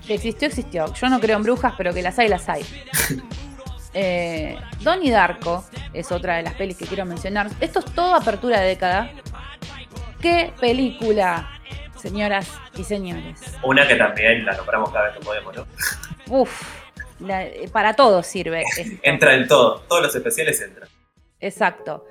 Que 0.06 0.14
existió, 0.14 0.48
existió. 0.48 0.94
Yo 0.94 1.08
no 1.08 1.20
creo 1.20 1.36
en 1.36 1.42
brujas, 1.42 1.74
pero 1.76 1.92
que 1.92 2.00
las 2.00 2.18
hay, 2.18 2.28
las 2.28 2.48
hay. 2.48 2.64
eh, 3.94 4.56
Donnie 4.80 5.10
Darko 5.10 5.64
es 5.92 6.10
otra 6.12 6.36
de 6.36 6.42
las 6.42 6.54
pelis 6.54 6.76
que 6.76 6.86
quiero 6.86 7.04
mencionar. 7.04 7.50
Esto 7.60 7.80
es 7.80 7.84
todo 7.86 8.14
apertura 8.14 8.60
de 8.60 8.68
década. 8.68 9.10
¿Qué 10.20 10.52
película, 10.58 11.60
señoras 11.96 12.48
y 12.76 12.84
señores? 12.84 13.40
Una 13.62 13.86
que 13.86 13.96
también 13.96 14.44
la 14.46 14.56
nombramos 14.56 14.90
cada 14.90 15.08
vez 15.08 15.18
que 15.18 15.24
podemos, 15.24 15.54
¿no? 15.54 15.66
Uf, 16.28 16.85
para 17.72 17.94
todo 17.94 18.22
sirve. 18.22 18.64
Entra 19.02 19.34
en 19.34 19.46
todo, 19.46 19.80
todos 19.88 20.02
los 20.02 20.14
especiales 20.14 20.60
entran. 20.60 20.88
Exacto. 21.40 22.04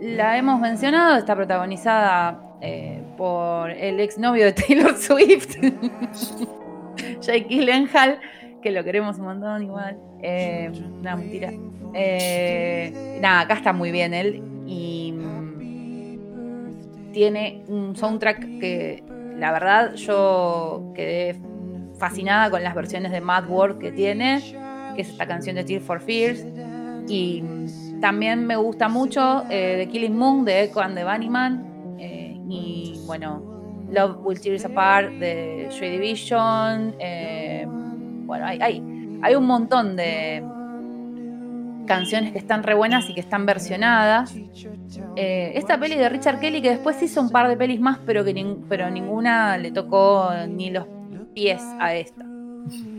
La 0.00 0.38
hemos 0.38 0.60
mencionado, 0.60 1.16
está 1.16 1.34
protagonizada 1.34 2.40
eh, 2.60 3.02
por 3.16 3.70
el 3.70 4.00
exnovio 4.00 4.44
de 4.44 4.52
Taylor 4.52 4.96
Swift, 4.96 5.56
Jake 7.20 7.46
Gyllenhaal, 7.48 8.20
que 8.62 8.70
lo 8.70 8.84
queremos 8.84 9.18
un 9.18 9.24
montón 9.24 9.62
igual. 9.62 9.98
Eh, 10.22 10.70
nada, 11.00 11.16
mentira. 11.16 11.52
Eh, 11.94 13.18
nada, 13.20 13.40
acá 13.40 13.54
está 13.54 13.72
muy 13.72 13.90
bien 13.90 14.12
él 14.12 14.42
y 14.66 15.12
mm, 15.12 17.12
tiene 17.12 17.64
un 17.68 17.96
soundtrack 17.96 18.40
que 18.60 19.02
la 19.36 19.52
verdad 19.52 19.94
yo 19.94 20.92
quedé 20.94 21.40
fascinada 21.98 22.50
con 22.50 22.62
las 22.62 22.74
versiones 22.74 23.12
de 23.12 23.20
Mad 23.20 23.48
World 23.48 23.78
que 23.78 23.92
tiene, 23.92 24.40
que 24.94 25.02
es 25.02 25.08
esta 25.10 25.26
canción 25.26 25.56
de 25.56 25.64
Tear 25.64 25.80
for 25.80 26.00
Fears. 26.00 26.44
Y 27.08 27.42
también 28.00 28.46
me 28.46 28.56
gusta 28.56 28.88
mucho 28.88 29.44
eh, 29.50 29.84
The 29.84 29.90
Killing 29.90 30.16
Moon 30.16 30.44
de 30.44 30.64
Echo 30.64 30.80
and 30.80 30.96
the 30.96 31.04
Bunnyman. 31.04 31.96
y 32.50 33.00
bueno, 33.06 33.42
Love 33.90 34.24
Will 34.24 34.40
Tear 34.40 34.56
Us 34.56 34.64
Apart 34.64 35.10
de 35.12 35.68
Joy 35.70 35.90
Division. 35.90 36.94
bueno, 38.26 38.46
hay, 38.46 38.58
hay 38.60 38.98
hay 39.22 39.34
un 39.34 39.46
montón 39.46 39.96
de 39.96 40.44
canciones 41.86 42.32
que 42.32 42.38
están 42.38 42.62
re 42.62 42.74
buenas 42.74 43.08
y 43.08 43.14
que 43.14 43.20
están 43.20 43.46
versionadas. 43.46 44.34
Eh, 45.16 45.52
esta 45.54 45.78
peli 45.80 45.96
de 45.96 46.08
Richard 46.08 46.38
Kelly, 46.38 46.60
que 46.60 46.70
después 46.70 47.02
hizo 47.02 47.20
un 47.20 47.30
par 47.30 47.48
de 47.48 47.56
pelis 47.56 47.80
más, 47.80 47.98
pero 48.04 48.24
que 48.24 48.56
pero 48.68 48.90
ninguna 48.90 49.56
le 49.56 49.72
tocó 49.72 50.30
ni 50.48 50.70
los 50.70 50.86
pies 51.38 51.62
a 51.78 51.94
esta. 51.94 52.24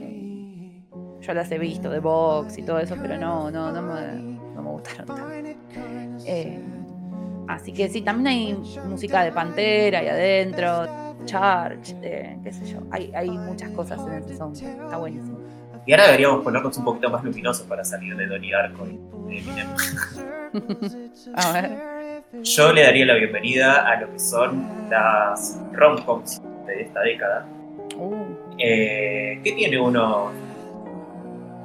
Eh, 0.02 0.82
yo 1.20 1.34
las 1.34 1.52
he 1.52 1.60
visto 1.60 1.90
de 1.90 2.00
box 2.00 2.58
y 2.58 2.64
todo 2.64 2.80
eso, 2.80 2.96
pero 3.02 3.18
no, 3.18 3.52
no, 3.52 3.70
no, 3.70 3.82
me, 3.82 4.62
gustaron 4.62 5.08
tanto. 5.08 5.30
Eh, 6.26 6.62
así 7.50 7.74
que 7.74 7.90
sí, 7.90 8.02
también 8.02 8.28
hay 8.28 8.54
música 8.88 9.24
de 9.24 9.34
Pantera 9.34 10.00
ahí 10.00 10.08
adentro, 10.08 10.88
Charge, 11.26 12.00
qué 12.00 12.54
sé 12.54 12.66
yo. 12.66 12.80
Hay, 12.92 13.12
hay 13.14 13.30
muchas 13.30 13.72
cosas 13.72 14.00
en 14.08 14.24
ese 14.24 14.38
son. 14.38 14.54
Está 14.54 14.96
buenísimo. 14.98 15.38
Y 15.86 15.92
ahora 15.92 16.06
deberíamos 16.06 16.42
ponernos 16.42 16.78
un 16.78 16.86
poquito 16.86 17.10
más 17.10 17.22
luminosos 17.24 17.68
para 17.68 17.84
salir 17.84 18.16
de 18.16 18.26
Donnie 18.26 18.54
Darko 18.54 18.88
y 18.88 19.38
Eminem. 19.38 19.68
a 21.36 21.52
ver. 21.52 22.00
Yo 22.44 22.72
le 22.72 22.84
daría 22.84 23.06
la 23.06 23.16
bienvenida 23.16 23.86
a 23.86 24.00
lo 24.00 24.12
que 24.14 24.20
son 24.20 24.66
las 24.90 25.60
romcoms 25.74 26.42
de 26.68 26.84
esta 26.84 27.02
década. 27.02 27.46
Uh. 28.00 28.58
Que 28.58 29.54
tiene 29.56 29.80
unos. 29.80 30.32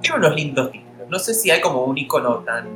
Tiene 0.01 0.19
unos 0.19 0.35
lindos 0.35 0.71
títulos. 0.71 1.09
No 1.09 1.19
sé 1.19 1.35
si 1.35 1.51
hay 1.51 1.61
como 1.61 1.85
un 1.85 1.97
icono 1.97 2.39
tan, 2.39 2.67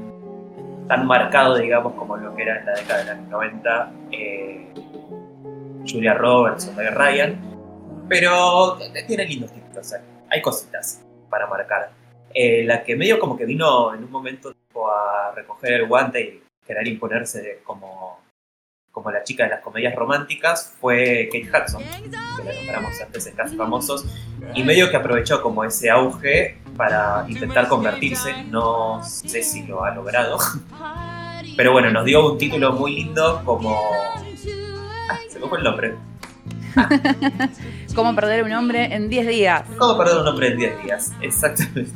tan 0.86 1.06
marcado, 1.06 1.56
digamos, 1.56 1.94
como 1.94 2.16
lo 2.16 2.34
que 2.34 2.42
era 2.42 2.60
en 2.60 2.66
la 2.66 2.72
década 2.74 3.04
de 3.04 3.20
los 3.20 3.28
90. 3.28 3.92
Eh, 4.12 4.74
Julia 5.90 6.14
Roberts 6.14 6.68
o 6.68 6.72
Meg 6.72 6.94
Ryan. 6.94 7.38
Pero 8.08 8.78
tiene 9.06 9.24
lindos 9.26 9.52
títulos. 9.52 9.94
Hay 10.30 10.40
cositas 10.40 11.04
para 11.28 11.46
marcar. 11.46 11.90
Eh, 12.32 12.64
la 12.64 12.82
que 12.82 12.94
medio 12.96 13.18
como 13.18 13.36
que 13.36 13.44
vino 13.44 13.94
en 13.94 14.04
un 14.04 14.10
momento 14.10 14.54
a 14.86 15.32
recoger 15.34 15.72
el 15.72 15.86
guante 15.86 16.20
y 16.20 16.42
querer 16.66 16.86
imponerse 16.86 17.60
como, 17.64 18.20
como 18.98 19.12
la 19.12 19.22
chica 19.22 19.44
de 19.44 19.50
las 19.50 19.60
comedias 19.60 19.94
románticas 19.94 20.74
fue 20.80 21.28
Kate 21.32 21.48
Hudson, 21.48 21.82
que 21.82 22.44
la 22.44 22.52
nombramos 22.52 23.00
antes 23.00 23.26
en 23.28 23.34
Casos 23.36 23.56
Famosos, 23.56 24.06
y 24.56 24.64
medio 24.64 24.90
que 24.90 24.96
aprovechó 24.96 25.40
como 25.40 25.62
ese 25.62 25.88
auge 25.88 26.58
para 26.76 27.24
intentar 27.28 27.68
convertirse, 27.68 28.42
no 28.50 29.00
sé 29.04 29.44
si 29.44 29.62
lo 29.62 29.84
ha 29.84 29.94
logrado, 29.94 30.36
pero 31.56 31.70
bueno, 31.70 31.92
nos 31.92 32.04
dio 32.04 32.32
un 32.32 32.38
título 32.38 32.72
muy 32.72 32.96
lindo 32.96 33.40
como... 33.44 33.78
Ah, 35.08 35.16
se 35.30 35.38
me 35.38 35.46
fue 35.46 35.58
el 35.58 35.64
nombre. 35.64 35.94
¿Cómo 37.94 38.16
perder 38.16 38.42
un 38.42 38.52
hombre 38.52 38.92
en 38.92 39.08
10 39.08 39.28
días? 39.28 39.62
¿Cómo 39.78 39.96
perder 39.96 40.18
un 40.18 40.26
hombre 40.26 40.48
en 40.48 40.58
10 40.58 40.82
días? 40.82 41.12
Exactamente. 41.20 41.92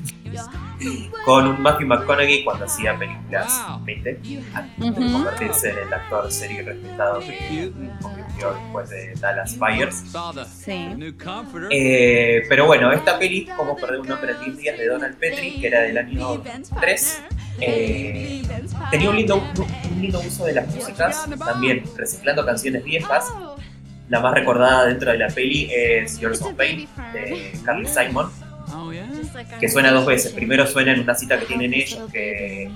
Con 1.25 1.63
Matthew 1.63 1.87
McConaughey 1.87 2.45
cuando 2.45 2.65
hacía 2.65 2.99
películas 2.99 3.65
20, 3.85 4.21
antes 4.55 4.97
de 4.97 5.13
convertirse 5.13 5.71
en 5.71 5.79
el 5.79 5.95
actor 5.95 6.33
serio 6.33 6.63
y 6.63 6.65
respetado 6.65 7.21
que 7.21 7.73
convirtió 8.01 8.53
después 8.55 8.91
de 8.91 9.15
Dallas 9.21 9.57
Fires. 9.59 10.05
Sí. 10.53 10.97
Eh, 11.71 12.43
pero 12.49 12.67
bueno, 12.67 12.93
esta 12.93 13.19
peli, 13.19 13.49
Cómo 13.57 13.77
perder 13.77 14.01
un 14.01 14.11
hombre 14.11 14.33
en 14.33 14.41
10 14.41 14.59
días 14.59 14.79
de 14.79 14.87
Donald 14.89 15.17
Petrie, 15.17 15.61
que 15.61 15.67
era 15.67 15.83
del 15.83 15.99
año 15.99 16.43
3, 16.81 17.23
eh, 17.61 18.43
tenía 18.91 19.11
un 19.11 19.17
lindo, 19.17 19.37
un 19.37 20.01
lindo 20.01 20.21
uso 20.21 20.45
de 20.45 20.55
las 20.55 20.75
músicas, 20.75 21.29
también 21.39 21.85
reciclando 21.97 22.45
canciones 22.45 22.83
viejas. 22.85 23.33
La 24.09 24.21
más 24.21 24.35
recordada 24.35 24.87
dentro 24.87 25.11
de 25.13 25.19
la 25.19 25.29
peli 25.29 25.71
es 25.73 26.19
Yours 26.19 26.43
of 26.43 26.53
Pain 26.55 26.89
de 27.13 27.53
Carly 27.65 27.87
Simon, 27.87 28.31
que 29.61 29.69
suena 29.69 29.91
dos 29.93 30.07
veces. 30.07 30.33
Primero 30.33 30.67
suena 30.67 30.93
en 30.93 31.01
una 31.01 31.15
cita 31.15 31.39
que 31.39 31.47
tienen 31.47 31.73
ellos, 31.75 32.11
que 32.13 32.71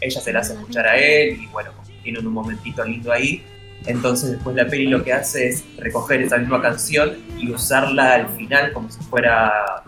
ella 0.00 0.20
se 0.20 0.32
la 0.32 0.40
hace 0.40 0.54
escuchar 0.54 0.86
a 0.86 0.96
él 0.96 1.40
y 1.40 1.46
bueno, 1.46 1.70
tienen 2.02 2.26
un 2.26 2.32
momentito 2.32 2.84
lindo 2.84 3.12
ahí. 3.12 3.44
Entonces 3.86 4.32
después 4.32 4.56
la 4.56 4.66
peli 4.66 4.86
lo 4.86 5.04
que 5.04 5.12
hace 5.12 5.48
es 5.48 5.64
recoger 5.78 6.20
esa 6.22 6.38
misma 6.38 6.60
canción 6.60 7.16
y 7.38 7.50
usarla 7.50 8.14
al 8.14 8.28
final 8.30 8.72
como 8.72 8.90
si 8.90 9.00
fuera 9.04 9.82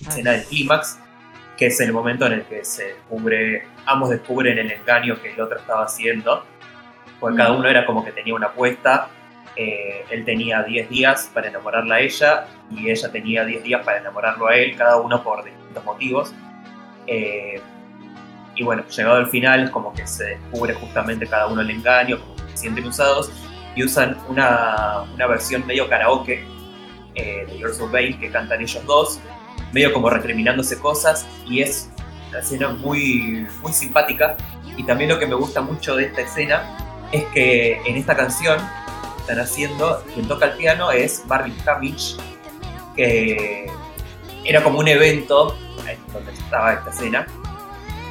escena 0.00 0.32
del 0.32 0.44
clímax, 0.44 0.98
que 1.56 1.66
es 1.66 1.80
el 1.80 1.92
momento 1.92 2.26
en 2.26 2.34
el 2.34 2.42
que 2.44 2.64
se 2.64 2.84
descubre, 2.84 3.66
ambos 3.86 4.10
descubren 4.10 4.58
el 4.58 4.70
engaño 4.70 5.20
que 5.20 5.32
el 5.32 5.40
otro 5.40 5.58
estaba 5.58 5.84
haciendo, 5.84 6.44
porque 7.20 7.36
cada 7.36 7.52
uno 7.52 7.68
era 7.68 7.86
como 7.86 8.04
que 8.04 8.12
tenía 8.12 8.34
una 8.34 8.46
apuesta 8.46 9.08
eh, 9.56 10.04
él 10.10 10.24
tenía 10.24 10.62
10 10.62 10.88
días 10.88 11.30
para 11.32 11.48
enamorarla 11.48 11.96
a 11.96 12.00
ella 12.00 12.46
y 12.70 12.90
ella 12.90 13.10
tenía 13.12 13.44
10 13.44 13.62
días 13.62 13.84
para 13.84 13.98
enamorarlo 13.98 14.48
a 14.48 14.56
él, 14.56 14.74
cada 14.76 14.96
uno 14.96 15.22
por 15.22 15.44
distintos 15.44 15.84
motivos. 15.84 16.34
Eh, 17.06 17.60
y 18.56 18.62
bueno, 18.62 18.84
llegado 18.88 19.16
al 19.16 19.28
final, 19.28 19.70
como 19.70 19.92
que 19.92 20.06
se 20.06 20.24
descubre 20.24 20.74
justamente 20.74 21.26
cada 21.26 21.46
uno 21.46 21.60
el 21.60 21.70
engaño, 21.70 22.20
como 22.20 22.36
que 22.36 22.42
se 22.52 22.56
sienten 22.58 22.86
usados 22.86 23.30
y 23.74 23.84
usan 23.84 24.16
una, 24.28 25.02
una 25.14 25.26
versión 25.26 25.66
medio 25.66 25.88
karaoke 25.88 26.44
eh, 27.14 27.46
de 27.48 27.58
Yours 27.58 27.80
of 27.80 27.90
Bane 27.92 28.18
que 28.18 28.30
cantan 28.30 28.60
ellos 28.60 28.84
dos, 28.86 29.20
medio 29.72 29.92
como 29.92 30.10
recriminándose 30.10 30.78
cosas 30.78 31.26
y 31.46 31.62
es 31.62 31.90
una 32.30 32.40
escena 32.40 32.68
muy, 32.70 33.46
muy 33.62 33.72
simpática. 33.72 34.36
Y 34.76 34.82
también 34.84 35.10
lo 35.10 35.18
que 35.18 35.26
me 35.26 35.36
gusta 35.36 35.60
mucho 35.60 35.94
de 35.94 36.06
esta 36.06 36.22
escena 36.22 36.62
es 37.12 37.24
que 37.26 37.80
en 37.84 37.96
esta 37.96 38.16
canción 38.16 38.58
están 39.24 39.40
haciendo, 39.40 40.04
quien 40.12 40.28
toca 40.28 40.46
el 40.46 40.52
piano 40.52 40.92
es 40.92 41.24
Marvin 41.26 41.56
Hamich, 41.66 42.16
que 42.94 43.66
era 44.44 44.62
como 44.62 44.78
un 44.78 44.88
evento 44.88 45.56
donde 46.12 46.32
estaba 46.32 46.74
esta 46.74 46.90
escena, 46.90 47.26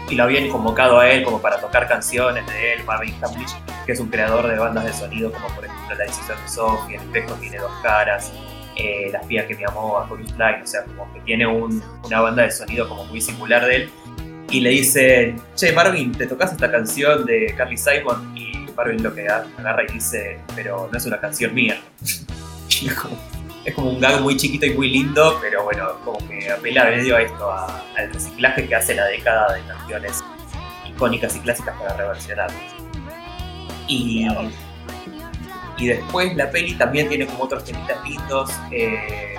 y 0.09 0.15
lo 0.15 0.23
habían 0.23 0.49
convocado 0.49 0.99
a 0.99 1.09
él 1.09 1.23
como 1.23 1.39
para 1.39 1.61
tocar 1.61 1.87
canciones 1.87 2.45
de 2.47 2.73
él, 2.73 2.83
Marvin 2.83 3.15
Hamich, 3.23 3.51
que 3.85 3.91
es 3.91 3.99
un 3.99 4.09
creador 4.09 4.47
de 4.47 4.57
bandas 4.57 4.85
de 4.85 4.93
sonido 4.93 5.31
como 5.31 5.47
por 5.49 5.65
ejemplo 5.65 5.95
La 5.95 6.03
decisión 6.03 6.37
de 6.41 6.49
Sophie, 6.49 6.95
El 6.95 7.01
espejo 7.03 7.35
tiene 7.35 7.57
dos 7.59 7.71
caras, 7.83 8.31
eh, 8.75 9.09
La 9.11 9.19
espía 9.19 9.47
que 9.47 9.55
me 9.55 9.65
amó, 9.65 9.99
a 9.99 10.09
Line, 10.09 10.63
o 10.63 10.67
sea, 10.67 10.83
como 10.83 11.13
que 11.13 11.19
tiene 11.21 11.45
una 11.45 12.21
banda 12.21 12.43
de 12.43 12.51
sonido 12.51 12.89
como 12.89 13.05
muy 13.05 13.21
singular 13.21 13.65
de 13.67 13.75
él, 13.75 13.91
y 14.49 14.61
le 14.61 14.71
dicen, 14.71 15.39
che 15.55 15.71
Marvin, 15.73 16.11
¿te 16.11 16.25
tocas 16.25 16.51
esta 16.51 16.71
canción 16.71 17.23
de 17.25 17.53
Carly 17.55 17.77
Simon? 17.77 18.35
Y 18.35 18.62
Marvin 18.75 19.03
lo 19.03 19.13
que 19.13 19.27
agarra 19.27 19.83
y 19.87 19.93
dice, 19.93 20.39
pero 20.55 20.89
no 20.91 20.97
es 20.97 21.05
una 21.05 21.19
canción 21.19 21.53
mía. 21.53 21.81
es, 23.65 23.73
como, 23.75 23.89
un 23.89 23.99
gag 23.99 24.21
muy 24.21 24.35
chiquito 24.37 24.65
y 24.65 24.73
muy 24.73 24.89
lindo, 24.89 25.37
pero 25.41 25.63
bueno, 25.63 25.99
como 26.03 26.17
que 26.27 26.51
apela 26.51 26.85
medio 26.85 27.15
a 27.15 27.21
esto, 27.21 27.51
al 27.51 28.13
reciclaje 28.13 28.67
que 28.67 28.75
hace 28.75 28.95
la 28.95 29.05
década 29.05 29.53
de 29.53 29.61
canciones 29.61 30.23
icónicas 30.87 31.35
y 31.35 31.39
clásicas 31.39 31.75
para 31.77 31.95
reversionarlas. 31.95 32.73
Y, 33.87 34.25
y 35.77 35.87
después 35.87 36.35
la 36.35 36.49
peli 36.49 36.73
también 36.75 37.09
tiene 37.09 37.25
como 37.25 37.43
otros 37.43 37.63
temitas 37.63 37.97
lindos, 38.07 38.51
eh, 38.71 39.35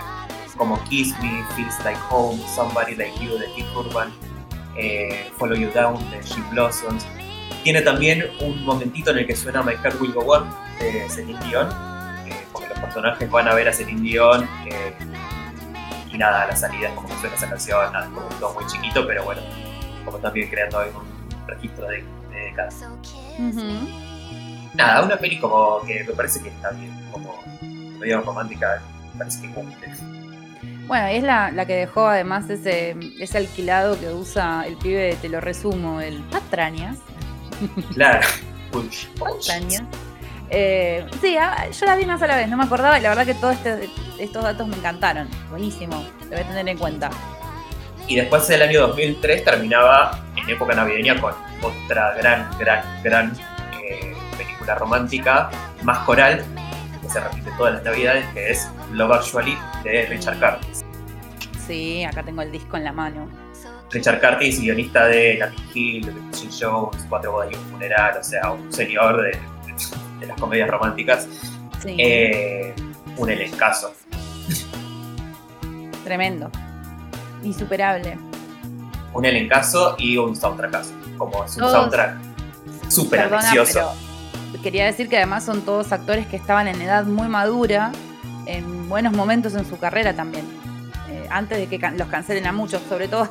como 0.56 0.82
Kiss 0.84 1.14
Me, 1.20 1.44
Feels 1.54 1.84
Like 1.84 2.00
Home, 2.10 2.40
Somebody 2.54 2.94
Like 2.94 3.18
You 3.24 3.38
de 3.38 3.46
Keith 3.54 3.66
Urban, 3.74 4.12
eh, 4.76 5.30
Follow 5.38 5.56
You 5.56 5.70
Down 5.70 5.98
de 6.10 6.22
Jim 6.22 6.44
Blossoms, 6.50 7.06
tiene 7.62 7.82
también 7.82 8.24
un 8.40 8.64
momentito 8.64 9.10
en 9.10 9.18
el 9.18 9.26
que 9.26 9.34
suena 9.34 9.62
My 9.62 9.72
Heart 9.72 10.00
Will 10.00 10.12
Go 10.12 10.20
On 10.20 10.48
de 10.78 11.08
Celine 11.08 11.38
Dion, 11.46 11.68
eh, 12.26 12.44
porque 12.52 12.68
los 12.68 12.78
personajes 12.78 13.30
van 13.30 13.48
a 13.48 13.54
ver 13.54 13.68
a 13.68 13.72
Celine 13.72 14.02
Dion 14.02 14.48
eh, 14.66 14.94
y 16.12 16.18
nada, 16.18 16.42
a 16.42 16.46
la 16.46 16.56
salida 16.56 16.88
es 16.88 16.94
como 16.94 17.08
que 17.08 17.14
suena 17.16 17.34
esa 17.34 17.48
canción, 17.48 17.92
nada, 17.92 18.06
como 18.06 18.26
todo 18.38 18.54
muy 18.54 18.66
chiquito, 18.66 19.06
pero 19.06 19.24
bueno, 19.24 19.40
como 20.04 20.18
también 20.18 20.48
creando 20.48 20.78
un 20.78 21.46
registro 21.46 21.88
de, 21.88 22.04
de 22.30 22.36
décadas. 22.36 22.84
Nada, 24.74 25.02
una 25.02 25.16
peli 25.16 25.38
como 25.38 25.80
que 25.86 26.04
me 26.04 26.12
parece 26.12 26.42
que 26.42 26.48
está 26.48 26.70
bien, 26.70 26.92
como 27.10 27.42
medio 27.98 28.20
romántica, 28.20 28.82
me 29.12 29.18
parece 29.18 29.42
que 29.42 29.50
cumple. 29.52 29.88
Bueno, 30.86 31.06
es 31.06 31.22
la, 31.22 31.50
la, 31.50 31.64
que 31.64 31.74
dejó 31.74 32.06
además 32.06 32.50
ese, 32.50 32.94
ese 33.18 33.38
alquilado 33.38 33.98
que 33.98 34.10
usa 34.10 34.66
el 34.66 34.76
pibe, 34.76 35.16
te 35.20 35.28
lo 35.28 35.40
resumo, 35.40 36.00
el 36.00 36.20
Patrañas. 36.24 36.98
Claro. 37.94 38.26
Eh, 40.50 41.06
sí, 41.20 41.36
ah, 41.36 41.68
yo 41.68 41.86
la 41.86 41.96
vi 41.96 42.04
una 42.04 42.18
sola 42.18 42.36
vez, 42.36 42.48
no 42.48 42.56
me 42.56 42.64
acordaba 42.64 42.98
y 42.98 43.02
la 43.02 43.08
verdad 43.08 43.26
que 43.26 43.34
todos 43.34 43.56
este, 43.56 43.88
estos 44.18 44.42
datos 44.42 44.66
me 44.68 44.76
encantaron. 44.76 45.28
Buenísimo, 45.50 46.04
lo 46.22 46.30
voy 46.30 46.38
a 46.38 46.48
tener 46.48 46.68
en 46.68 46.78
cuenta. 46.78 47.10
Y 48.06 48.16
después 48.16 48.46
del 48.48 48.62
año 48.62 48.88
2003 48.88 49.44
terminaba 49.44 50.22
en 50.36 50.48
época 50.50 50.74
navideña 50.74 51.20
con 51.20 51.32
otra 51.62 52.14
gran, 52.16 52.50
gran, 52.58 52.84
gran 53.02 53.32
eh, 53.82 54.14
película 54.36 54.74
romántica, 54.74 55.50
más 55.82 55.98
coral, 56.00 56.44
que 57.02 57.08
se 57.08 57.20
repite 57.20 57.50
todas 57.56 57.74
las 57.74 57.84
navidades, 57.84 58.26
que 58.34 58.50
es 58.50 58.68
Love 58.92 59.12
Actually 59.12 59.56
de 59.82 60.06
Richard 60.06 60.38
Curtis. 60.38 60.84
Sí, 61.66 62.04
acá 62.04 62.22
tengo 62.22 62.42
el 62.42 62.52
disco 62.52 62.76
en 62.76 62.84
la 62.84 62.92
mano. 62.92 63.43
Richard 63.94 64.20
Curtis, 64.20 64.60
guionista 64.60 65.06
de 65.06 65.38
La 65.38 65.52
Hill, 65.72 66.06
de 66.06 66.12
Jones, 66.60 67.06
Cuatro 67.08 67.32
bodas 67.32 67.52
y 67.52 67.54
un 67.54 67.64
funeral, 67.66 68.18
o 68.18 68.24
sea, 68.24 68.50
un 68.50 68.72
señor 68.72 69.22
de, 69.22 69.38
las 70.26 70.40
comedias 70.40 70.68
románticas. 70.68 71.28
Eh, 71.86 72.74
un 73.16 73.30
elencazo. 73.30 73.94
Tremendo. 76.02 76.50
Insuperable. 77.44 78.18
Un 79.12 79.24
elencazo 79.24 79.94
y 79.98 80.16
un 80.16 80.34
soundtrackazo. 80.34 80.92
Como 81.16 81.44
es 81.44 81.56
un 81.56 81.70
soundtrack 81.70 82.16
súper 82.88 83.20
ambicioso. 83.20 83.94
Quería 84.62 84.86
decir 84.86 85.08
que 85.08 85.18
además 85.18 85.44
son 85.44 85.62
todos 85.62 85.92
actores 85.92 86.26
que 86.26 86.36
estaban 86.36 86.66
en 86.66 86.80
edad 86.80 87.04
muy 87.04 87.28
madura, 87.28 87.92
en 88.46 88.88
buenos 88.88 89.12
momentos 89.12 89.54
en 89.54 89.66
su 89.66 89.78
carrera 89.78 90.14
también. 90.14 90.63
Eh, 91.24 91.28
antes 91.30 91.58
de 91.58 91.66
que 91.66 91.78
los 91.96 92.08
cancelen 92.08 92.46
a 92.46 92.52
muchos, 92.52 92.82
sobre 92.88 93.08
todo 93.08 93.22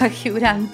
a 0.00 0.06
Hugh, 0.06 0.34
Grant. 0.34 0.70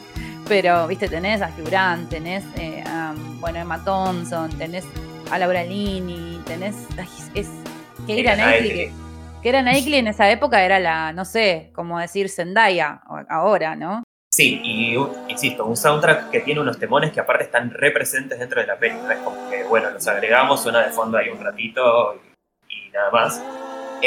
Pero, 0.48 0.86
viste, 0.86 1.09
tenés 1.09 1.42
a 1.42 1.48
Hugh 1.48 1.66
Grant, 1.66 2.09
tenés 2.09 2.44
eh, 2.57 2.82
a, 2.86 3.14
bueno, 3.40 3.59
Emma 3.59 3.82
Thompson, 3.84 4.50
tenés 4.57 4.84
a 5.30 5.38
Laura 5.38 5.64
Lini, 5.64 6.40
tenés. 6.46 6.76
es, 7.34 7.48
que 8.07 8.20
era 8.20 8.34
Knightley, 8.34 8.92
que, 9.42 9.48
era 9.48 9.62
Knightley 9.62 9.98
en 9.98 10.07
esa 10.09 10.30
época 10.30 10.62
era 10.62 10.78
la, 10.78 11.12
no 11.12 11.24
sé, 11.24 11.70
como 11.74 11.98
decir 11.98 12.28
Zendaya 12.28 13.00
ahora, 13.28 13.74
¿no? 13.74 14.04
Sí, 14.32 14.61
y 14.62 14.96
insisto, 15.28 15.64
un 15.64 15.76
soundtrack 15.76 16.30
que 16.30 16.40
tiene 16.40 16.61
unos 16.61 16.78
temones 16.78 17.11
que 17.11 17.20
aparte 17.20 17.44
están 17.44 17.70
representes 17.70 18.38
dentro 18.38 18.61
de 18.61 18.66
la 18.66 18.78
película. 18.78 19.14
Es 19.14 19.20
como 19.20 19.50
que, 19.50 19.64
bueno, 19.64 19.90
los 19.90 20.07
agregamos, 20.07 20.62
suena 20.62 20.86
de 20.86 20.92
fondo 20.92 21.16
ahí 21.16 21.30
un 21.30 21.42
ratito 21.42 22.20
y, 22.68 22.90
nada 22.90 23.11
más. 23.11 23.42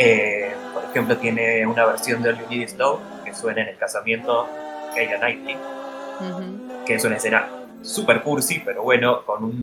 Eh, 0.01 0.53
por 0.73 0.85
ejemplo, 0.85 1.17
tiene 1.17 1.65
una 1.67 1.85
versión 1.85 2.21
de 2.21 2.29
All 2.29 2.39
You 2.39 2.45
Need 2.49 2.61
Is 2.61 2.77
Love 2.77 3.01
que 3.25 3.33
suena 3.33 3.61
en 3.61 3.69
el 3.69 3.77
casamiento 3.77 4.47
Keira 4.95 5.19
Knightley, 5.19 5.57
que 6.85 6.95
es 6.95 7.03
una 7.03 7.17
escena 7.17 7.49
super 7.81 8.21
cursi, 8.23 8.59
pero 8.59 8.83
bueno, 8.83 9.25
con 9.25 9.43
un 9.43 9.61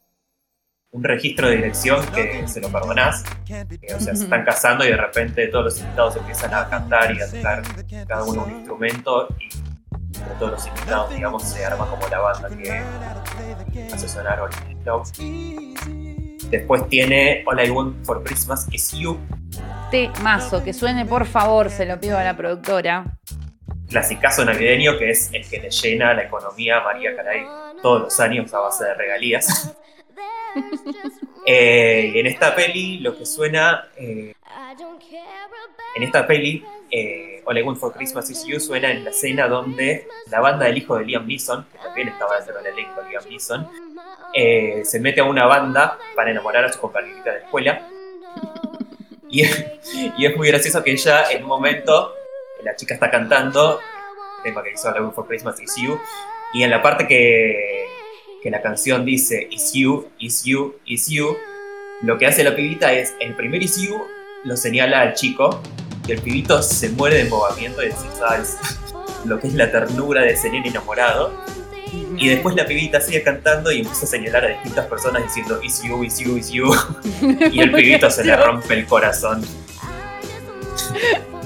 un 0.96 1.04
registro 1.04 1.48
de 1.48 1.56
dirección 1.56 2.04
que 2.06 2.48
se 2.48 2.60
lo 2.60 2.70
perdonás. 2.70 3.22
o 3.44 4.00
sea, 4.00 4.16
se 4.16 4.24
están 4.24 4.44
casando 4.44 4.84
y 4.84 4.88
de 4.88 4.96
repente 4.96 5.46
todos 5.48 5.66
los 5.66 5.80
invitados 5.80 6.16
empiezan 6.16 6.54
a 6.54 6.68
cantar 6.68 7.14
y 7.14 7.20
a 7.20 7.30
tocar 7.30 7.62
cada 8.06 8.24
uno 8.24 8.44
un 8.44 8.52
instrumento 8.52 9.28
y 9.38 9.44
entre 10.18 10.34
todos 10.38 10.52
los 10.52 10.66
invitados, 10.66 11.10
digamos, 11.10 11.42
se 11.42 11.64
arma 11.64 11.86
como 11.86 12.08
la 12.08 12.18
banda 12.18 12.48
que 12.48 12.82
hace 13.92 14.08
sonar 14.08 14.40
Love. 14.86 15.12
Después 16.50 16.88
tiene 16.88 17.42
All 17.46 17.64
I 17.64 17.70
Want 17.70 18.04
for 18.04 18.22
Christmas 18.22 18.66
Is 18.72 18.92
You. 18.92 19.18
Mazo, 20.22 20.62
que 20.62 20.72
suene 20.72 21.06
por 21.06 21.26
favor, 21.26 21.70
se 21.70 21.86
lo 21.86 21.98
pido 21.98 22.18
a 22.18 22.24
la 22.24 22.36
productora. 22.36 23.18
Clasicazo 23.88 24.44
navideño 24.44 24.98
que 24.98 25.10
es 25.10 25.30
el 25.32 25.48
que 25.48 25.60
le 25.60 25.70
llena 25.70 26.12
la 26.12 26.24
economía 26.24 26.78
a 26.78 26.84
María 26.84 27.14
Caray 27.14 27.46
todos 27.80 28.02
los 28.02 28.20
años 28.20 28.52
a 28.52 28.60
base 28.60 28.84
de 28.84 28.94
regalías. 28.94 29.74
Eh, 31.48 32.10
en 32.16 32.26
esta 32.26 32.56
peli 32.56 32.98
lo 32.98 33.16
que 33.16 33.24
suena, 33.24 33.84
eh, 33.96 34.34
en 35.94 36.02
esta 36.02 36.26
peli, 36.26 36.64
eh, 36.90 37.42
All 37.44 37.58
I 37.58 37.62
Want 37.62 37.78
for 37.78 37.92
Christmas 37.92 38.30
Is 38.30 38.44
You 38.46 38.58
suena 38.58 38.90
en 38.90 39.04
la 39.04 39.10
escena 39.10 39.48
donde 39.48 40.06
la 40.30 40.40
banda 40.40 40.66
del 40.66 40.78
hijo 40.78 40.96
de 40.96 41.04
Liam 41.04 41.26
Neeson, 41.26 41.66
que 41.70 41.78
también 41.78 42.08
estaba 42.08 42.36
dentro 42.36 42.56
del 42.56 42.66
elenco 42.72 43.02
de 43.02 43.10
Liam 43.10 43.24
Neeson, 43.28 43.68
eh, 44.34 44.82
se 44.84 45.00
mete 45.00 45.20
a 45.20 45.24
una 45.24 45.46
banda 45.46 45.98
para 46.14 46.30
enamorar 46.30 46.64
a 46.64 46.72
su 46.72 46.80
compañerita 46.80 47.32
de 47.32 47.38
escuela. 47.40 47.88
Y, 49.28 49.42
y, 49.42 50.24
es 50.24 50.36
muy 50.36 50.46
gracioso 50.48 50.84
que 50.84 50.92
ella 50.92 51.32
en 51.32 51.42
un 51.42 51.48
momento, 51.48 52.14
la 52.62 52.76
chica 52.76 52.94
está 52.94 53.10
cantando, 53.10 53.80
el 54.38 54.44
tema 54.44 54.62
que 54.62 54.70
hizo 54.70 54.88
All 54.88 54.96
I 54.96 55.00
Want 55.00 55.14
for 55.16 55.26
Christmas 55.26 55.60
Is 55.60 55.74
You, 55.76 55.98
y 56.54 56.62
en 56.62 56.70
la 56.70 56.80
parte 56.80 57.08
que 57.08 57.86
que 58.40 58.50
la 58.52 58.62
canción 58.62 59.04
dice 59.04 59.48
Is 59.50 59.72
You, 59.72 60.08
Is 60.20 60.44
You, 60.44 60.76
Is 60.86 61.08
You, 61.08 61.36
lo 62.02 62.16
que 62.16 62.26
hace 62.26 62.44
la 62.44 62.54
pibita 62.54 62.92
es, 62.92 63.16
el 63.18 63.34
primer 63.34 63.60
Is 63.60 63.82
You 63.82 64.00
lo 64.46 64.56
señala 64.56 65.02
al 65.02 65.14
chico 65.14 65.60
y 66.06 66.12
el 66.12 66.20
pibito 66.20 66.62
se 66.62 66.88
muere 66.90 67.16
de 67.16 67.22
embobamiento 67.22 67.82
y 67.84 67.90
¿sabes? 68.18 68.56
lo 69.24 69.38
que 69.38 69.48
es 69.48 69.54
la 69.54 69.70
ternura 69.70 70.22
de 70.22 70.30
ese 70.30 70.48
nene 70.50 70.68
enamorado. 70.68 71.44
Y 72.16 72.28
después 72.28 72.56
la 72.56 72.66
pibita 72.66 73.00
sigue 73.00 73.22
cantando 73.22 73.70
y 73.70 73.80
empieza 73.80 74.04
a 74.04 74.08
señalar 74.08 74.44
a 74.44 74.48
distintas 74.48 74.86
personas 74.86 75.22
diciendo 75.22 75.60
Is 75.62 75.82
you, 75.82 76.02
is 76.02 76.18
you, 76.18 76.36
is 76.36 76.50
you. 76.50 76.74
y 77.52 77.60
el 77.60 77.72
pibito 77.72 78.10
se 78.10 78.24
le 78.24 78.36
rompe 78.36 78.74
el 78.74 78.86
corazón. 78.86 79.44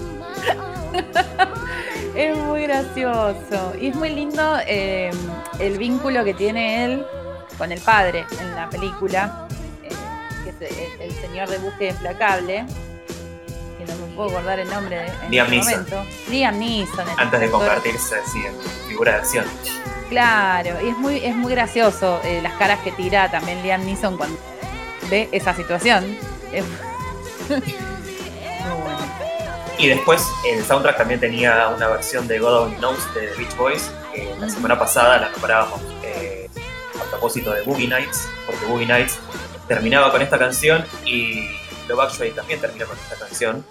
Es 2.20 2.36
muy 2.36 2.62
gracioso. 2.64 3.72
Y 3.80 3.88
es 3.88 3.96
muy 3.96 4.10
lindo 4.10 4.58
eh, 4.66 5.10
el 5.58 5.78
vínculo 5.78 6.22
que 6.24 6.34
tiene 6.34 6.84
él 6.84 7.06
con 7.56 7.72
el 7.72 7.80
padre 7.80 8.26
en 8.40 8.54
la 8.54 8.68
película, 8.68 9.46
eh, 9.82 9.88
que 10.44 10.66
es 10.66 11.00
el, 11.00 11.12
señor 11.12 11.48
de 11.48 11.58
búsqueda 11.58 11.90
implacable, 11.90 12.66
que 13.80 13.92
no 13.92 14.06
me 14.06 14.14
puedo 14.14 14.30
acordar 14.30 14.58
el 14.60 14.68
nombre 14.68 14.96
de, 14.96 15.06
en 15.06 15.30
Liam 15.30 15.52
este 15.52 15.70
momento. 15.70 16.04
Liam 16.28 16.58
Neeson. 16.58 17.06
Antes 17.16 17.40
de 17.40 17.50
convertirse 17.50 18.16
así 18.16 18.38
en 18.44 18.54
figura 18.88 19.12
de 19.12 19.18
acción. 19.18 19.44
Claro, 20.08 20.84
y 20.84 20.88
es 20.88 20.98
muy, 20.98 21.24
es 21.24 21.34
muy 21.34 21.52
gracioso 21.52 22.20
eh, 22.24 22.40
las 22.42 22.54
caras 22.54 22.80
que 22.80 22.92
tira 22.92 23.30
también 23.30 23.62
Liam 23.62 23.84
Neeson 23.84 24.16
cuando 24.16 24.38
ve 25.08 25.28
esa 25.32 25.54
situación. 25.54 26.16
Y 29.80 29.88
después 29.88 30.30
el 30.46 30.62
soundtrack 30.62 30.98
también 30.98 31.20
tenía 31.20 31.68
una 31.68 31.88
versión 31.88 32.28
de 32.28 32.38
God 32.38 32.64
Only 32.64 32.76
Knows 32.76 33.14
de 33.14 33.28
The 33.28 33.36
Beach 33.38 33.56
Boys, 33.56 33.90
que 34.12 34.30
la 34.38 34.50
semana 34.50 34.78
pasada 34.78 35.16
la 35.16 35.30
nombrábamos 35.30 35.80
eh, 36.02 36.50
a 37.00 37.04
propósito 37.04 37.50
de 37.54 37.62
Boogie 37.62 37.88
Nights, 37.88 38.28
porque 38.44 38.66
Boogie 38.66 38.84
Nights 38.84 39.18
terminaba 39.68 40.12
con 40.12 40.20
esta 40.20 40.38
canción 40.38 40.84
y 41.06 41.48
Love 41.90 42.00
Actually 42.00 42.30
también 42.32 42.60
termina 42.60 42.86
con 42.86 42.96
esta 42.96 43.16
canción. 43.16 43.64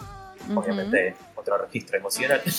Obviamente 0.56 1.16
otro 1.36 1.58
registro 1.58 1.98
emocional. 1.98 2.42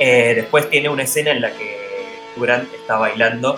Eh, 0.00 0.32
después 0.36 0.70
tiene 0.70 0.88
una 0.88 1.02
escena 1.02 1.32
en 1.32 1.40
la 1.40 1.50
que 1.50 1.76
Durant 2.36 2.72
está 2.72 2.98
bailando 2.98 3.56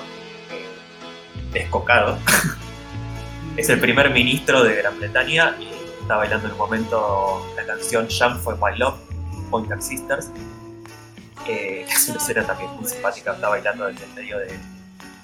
eh, 0.51 1.53
descocado. 1.53 2.19
es 3.59 3.69
el 3.69 3.79
primer 3.79 4.09
ministro 4.09 4.65
de 4.65 4.75
Gran 4.77 4.99
Bretaña 4.99 5.55
y 5.61 5.69
está 6.01 6.17
bailando 6.17 6.47
en 6.47 6.53
un 6.53 6.59
momento 6.59 7.47
la 7.57 7.67
canción 7.67 8.09
Jump 8.09 8.41
for 8.41 8.57
My 8.57 8.75
Love, 8.79 8.99
Pointer 9.51 9.83
Sisters, 9.83 10.31
que 11.45 11.83
es 11.83 12.09
una 12.09 12.17
escena 12.17 12.47
también 12.47 12.71
muy 12.71 12.89
simpática, 12.89 13.35
está 13.35 13.51
bailando 13.51 13.91
en 13.91 13.99
el 13.99 14.09
medio 14.15 14.39
de, 14.39 14.59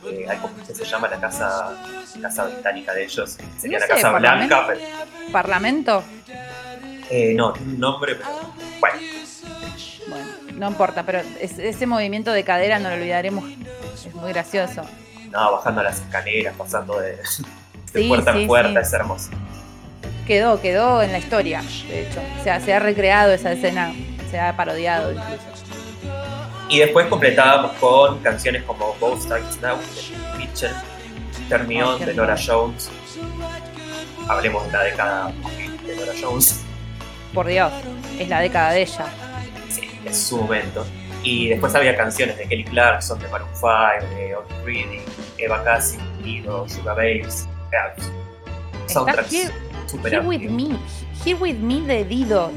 que 0.07 0.75
se 0.75 0.85
llama 0.85 1.09
la 1.09 1.21
casa, 1.21 1.77
casa 2.21 2.45
británica 2.45 2.93
de 2.93 3.05
ellos, 3.05 3.39
sería 3.59 3.79
la 3.79 3.89
Casa 3.89 4.13
Blanca. 4.13 4.69
¿Parlamento? 5.33 6.03
Eh, 7.11 7.35
no, 7.35 7.53
un 7.53 7.79
nombre, 7.79 8.15
pero 8.17 8.29
bueno. 8.81 8.99
Bueno, 10.09 10.27
no 10.55 10.69
importa, 10.69 11.03
pero 11.05 11.21
ese 11.41 11.87
movimiento 11.87 12.33
de 12.33 12.45
cadera 12.45 12.79
no 12.79 12.89
lo 12.89 12.95
olvidaremos, 12.95 13.45
es 13.95 14.15
muy 14.15 14.33
gracioso. 14.33 14.83
No, 15.31 15.53
bajando 15.53 15.83
las 15.83 16.01
escaleras, 16.01 16.55
pasando 16.57 16.99
de, 17.01 17.19
puerta 18.09 18.37
en 18.37 18.47
puerta, 18.47 18.81
es 18.81 18.93
hermoso 18.93 19.31
quedó, 20.27 20.61
quedó 20.61 21.03
en 21.03 21.13
la 21.13 21.19
historia, 21.19 21.63
de 21.89 22.03
hecho. 22.03 22.21
O 22.41 22.45
sea, 22.45 22.61
se 22.61 22.75
ha 22.75 22.79
recreado 22.79 23.33
esa 23.33 23.53
escena, 23.53 23.95
se 24.31 24.39
ha 24.39 24.57
parodiado 24.57 25.13
incluso. 25.13 25.56
Y 26.69 26.81
después 26.81 27.07
completábamos 27.07 27.73
con 27.79 28.19
canciones 28.21 28.63
como 28.65 28.95
Both 28.95 29.23
Sides 29.23 29.61
Now 29.63 29.77
de 29.77 30.39
Mitchell, 30.39 30.75
Turn 31.49 31.69
Me 31.69 31.83
On 31.83 32.05
de 32.05 32.13
Nora 32.13 32.37
Jones. 32.37 32.91
Hablemos 34.29 34.67
de 34.67 34.73
la 34.73 34.83
década 34.83 35.33
de 35.87 35.97
Nora 35.97 36.13
Jones. 36.21 36.65
Por 37.33 37.47
Dios, 37.47 37.73
es 38.19 38.29
la 38.29 38.41
década 38.41 38.73
de 38.73 38.83
ella. 38.83 39.07
Sí, 39.69 39.89
es 40.05 40.19
su 40.19 40.39
momento. 40.39 40.85
Y 41.23 41.49
después 41.49 41.75
había 41.75 41.97
canciones 41.97 42.37
de 42.39 42.47
Kelly 42.47 42.65
Clarkson, 42.65 43.19
de 43.19 43.29
Maroon 43.29 43.51
5, 43.55 44.15
de 44.15 44.37
Otis 44.37 44.57
Reading, 44.65 45.03
Eva 45.39 45.63
Cassie, 45.65 46.01
Nido, 46.23 46.69
Sugar 46.69 46.97
Babes, 46.97 47.49
soundtracks 48.87 49.33
Here 50.05 50.21
With 50.21 50.51
Me, 50.51 50.77
Here 51.25 51.39
With 51.39 51.57
Me 51.57 51.81
de 51.81 52.05
Dido, 52.05 52.51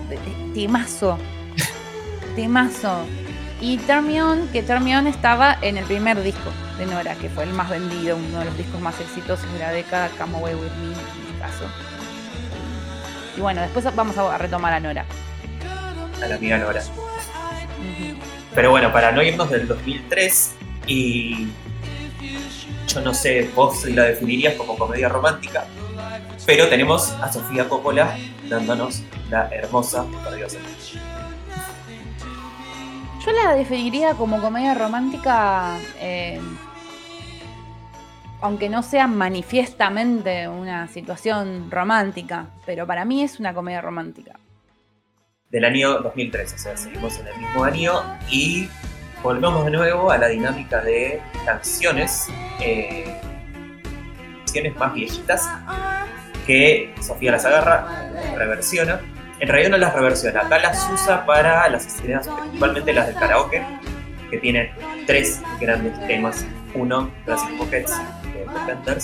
temazo, 0.53 1.17
temazo. 2.35 3.05
Y 3.61 3.77
Termion, 3.77 4.47
que 4.53 4.63
Termion 4.63 5.05
estaba 5.07 5.57
en 5.61 5.77
el 5.77 5.85
primer 5.85 6.21
disco 6.23 6.49
de 6.77 6.85
Nora, 6.85 7.15
que 7.15 7.29
fue 7.29 7.43
el 7.43 7.51
más 7.51 7.69
vendido, 7.69 8.15
uno 8.15 8.39
de 8.39 8.45
los 8.45 8.57
discos 8.57 8.79
más 8.79 8.99
exitosos 9.01 9.51
de 9.51 9.59
la 9.59 9.71
década, 9.71 10.09
Come 10.17 10.37
Away 10.37 10.55
With 10.55 10.71
Me, 10.71 10.93
en 10.93 11.33
mi 11.33 11.39
caso. 11.39 11.65
Y 13.35 13.41
bueno, 13.41 13.61
después 13.61 13.83
vamos 13.95 14.17
a 14.17 14.37
retomar 14.37 14.73
a 14.73 14.79
Nora. 14.79 15.05
A 16.23 16.27
la 16.27 16.35
amiga 16.35 16.57
Nora. 16.57 16.81
Pero 18.55 18.71
bueno, 18.71 18.93
para 18.93 19.11
no 19.11 19.21
irnos 19.21 19.49
del 19.49 19.67
2003 19.67 20.55
y 20.87 21.49
yo 22.87 23.01
no 23.01 23.13
sé 23.13 23.49
vos 23.53 23.85
la 23.85 24.05
definirías 24.05 24.55
como 24.55 24.77
comedia 24.77 25.09
romántica, 25.09 25.65
pero 26.45 26.67
tenemos 26.67 27.11
a 27.21 27.31
Sofía 27.31 27.67
Coppola 27.67 28.17
dándonos 28.49 29.03
la 29.29 29.49
hermosa 29.49 30.05
Perdiosa. 30.23 30.57
Yo 33.25 33.33
la 33.33 33.53
definiría 33.53 34.13
como 34.13 34.39
comedia 34.39 34.73
romántica, 34.75 35.77
eh, 35.99 36.39
aunque 38.39 38.69
no 38.69 38.81
sea 38.81 39.07
manifiestamente 39.07 40.47
una 40.47 40.87
situación 40.87 41.69
romántica, 41.69 42.47
pero 42.65 42.87
para 42.87 43.03
mí 43.03 43.21
es 43.21 43.37
una 43.37 43.53
comedia 43.53 43.81
romántica. 43.81 44.39
Del 45.49 45.65
año 45.65 45.99
2013, 45.99 46.55
o 46.55 46.57
sea, 46.59 46.77
seguimos 46.77 47.19
en 47.19 47.27
el 47.27 47.37
mismo 47.37 47.63
año 47.65 47.91
y 48.31 48.69
volvemos 49.21 49.65
de 49.65 49.71
nuevo 49.71 50.11
a 50.11 50.17
la 50.17 50.29
dinámica 50.29 50.81
de 50.81 51.21
canciones, 51.45 52.27
eh, 52.61 53.19
canciones 54.45 54.77
más 54.77 54.93
viejitas 54.93 55.49
que 56.47 56.95
Sofía 57.01 57.33
las 57.33 57.43
agarra, 57.43 58.09
reversiona 58.37 59.01
en 59.39 59.47
realidad 59.47 59.71
no 59.71 59.77
las 59.77 59.93
reversiona, 59.93 60.41
acá 60.41 60.59
las 60.59 60.89
usa 60.91 61.25
para 61.25 61.69
las 61.69 61.85
escenas, 61.85 62.27
principalmente 62.27 62.93
las 62.93 63.07
del 63.07 63.15
karaoke, 63.15 63.63
que 64.29 64.37
tienen 64.37 64.69
tres 65.07 65.41
grandes 65.59 65.97
temas. 66.07 66.45
Uno, 66.75 67.09
Classic 67.25 67.57
Pockets 67.57 67.97
de 68.33 68.45
The 68.85 68.95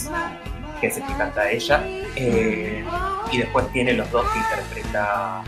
que 0.79 0.87
es 0.87 0.97
el 0.97 1.05
que 1.05 1.13
canta 1.13 1.49
ella, 1.49 1.81
eh, 2.15 2.83
y 3.31 3.37
después 3.37 3.71
tiene 3.71 3.93
los 3.93 4.11
dos 4.11 4.25
que 4.31 4.39
interpreta 4.39 5.41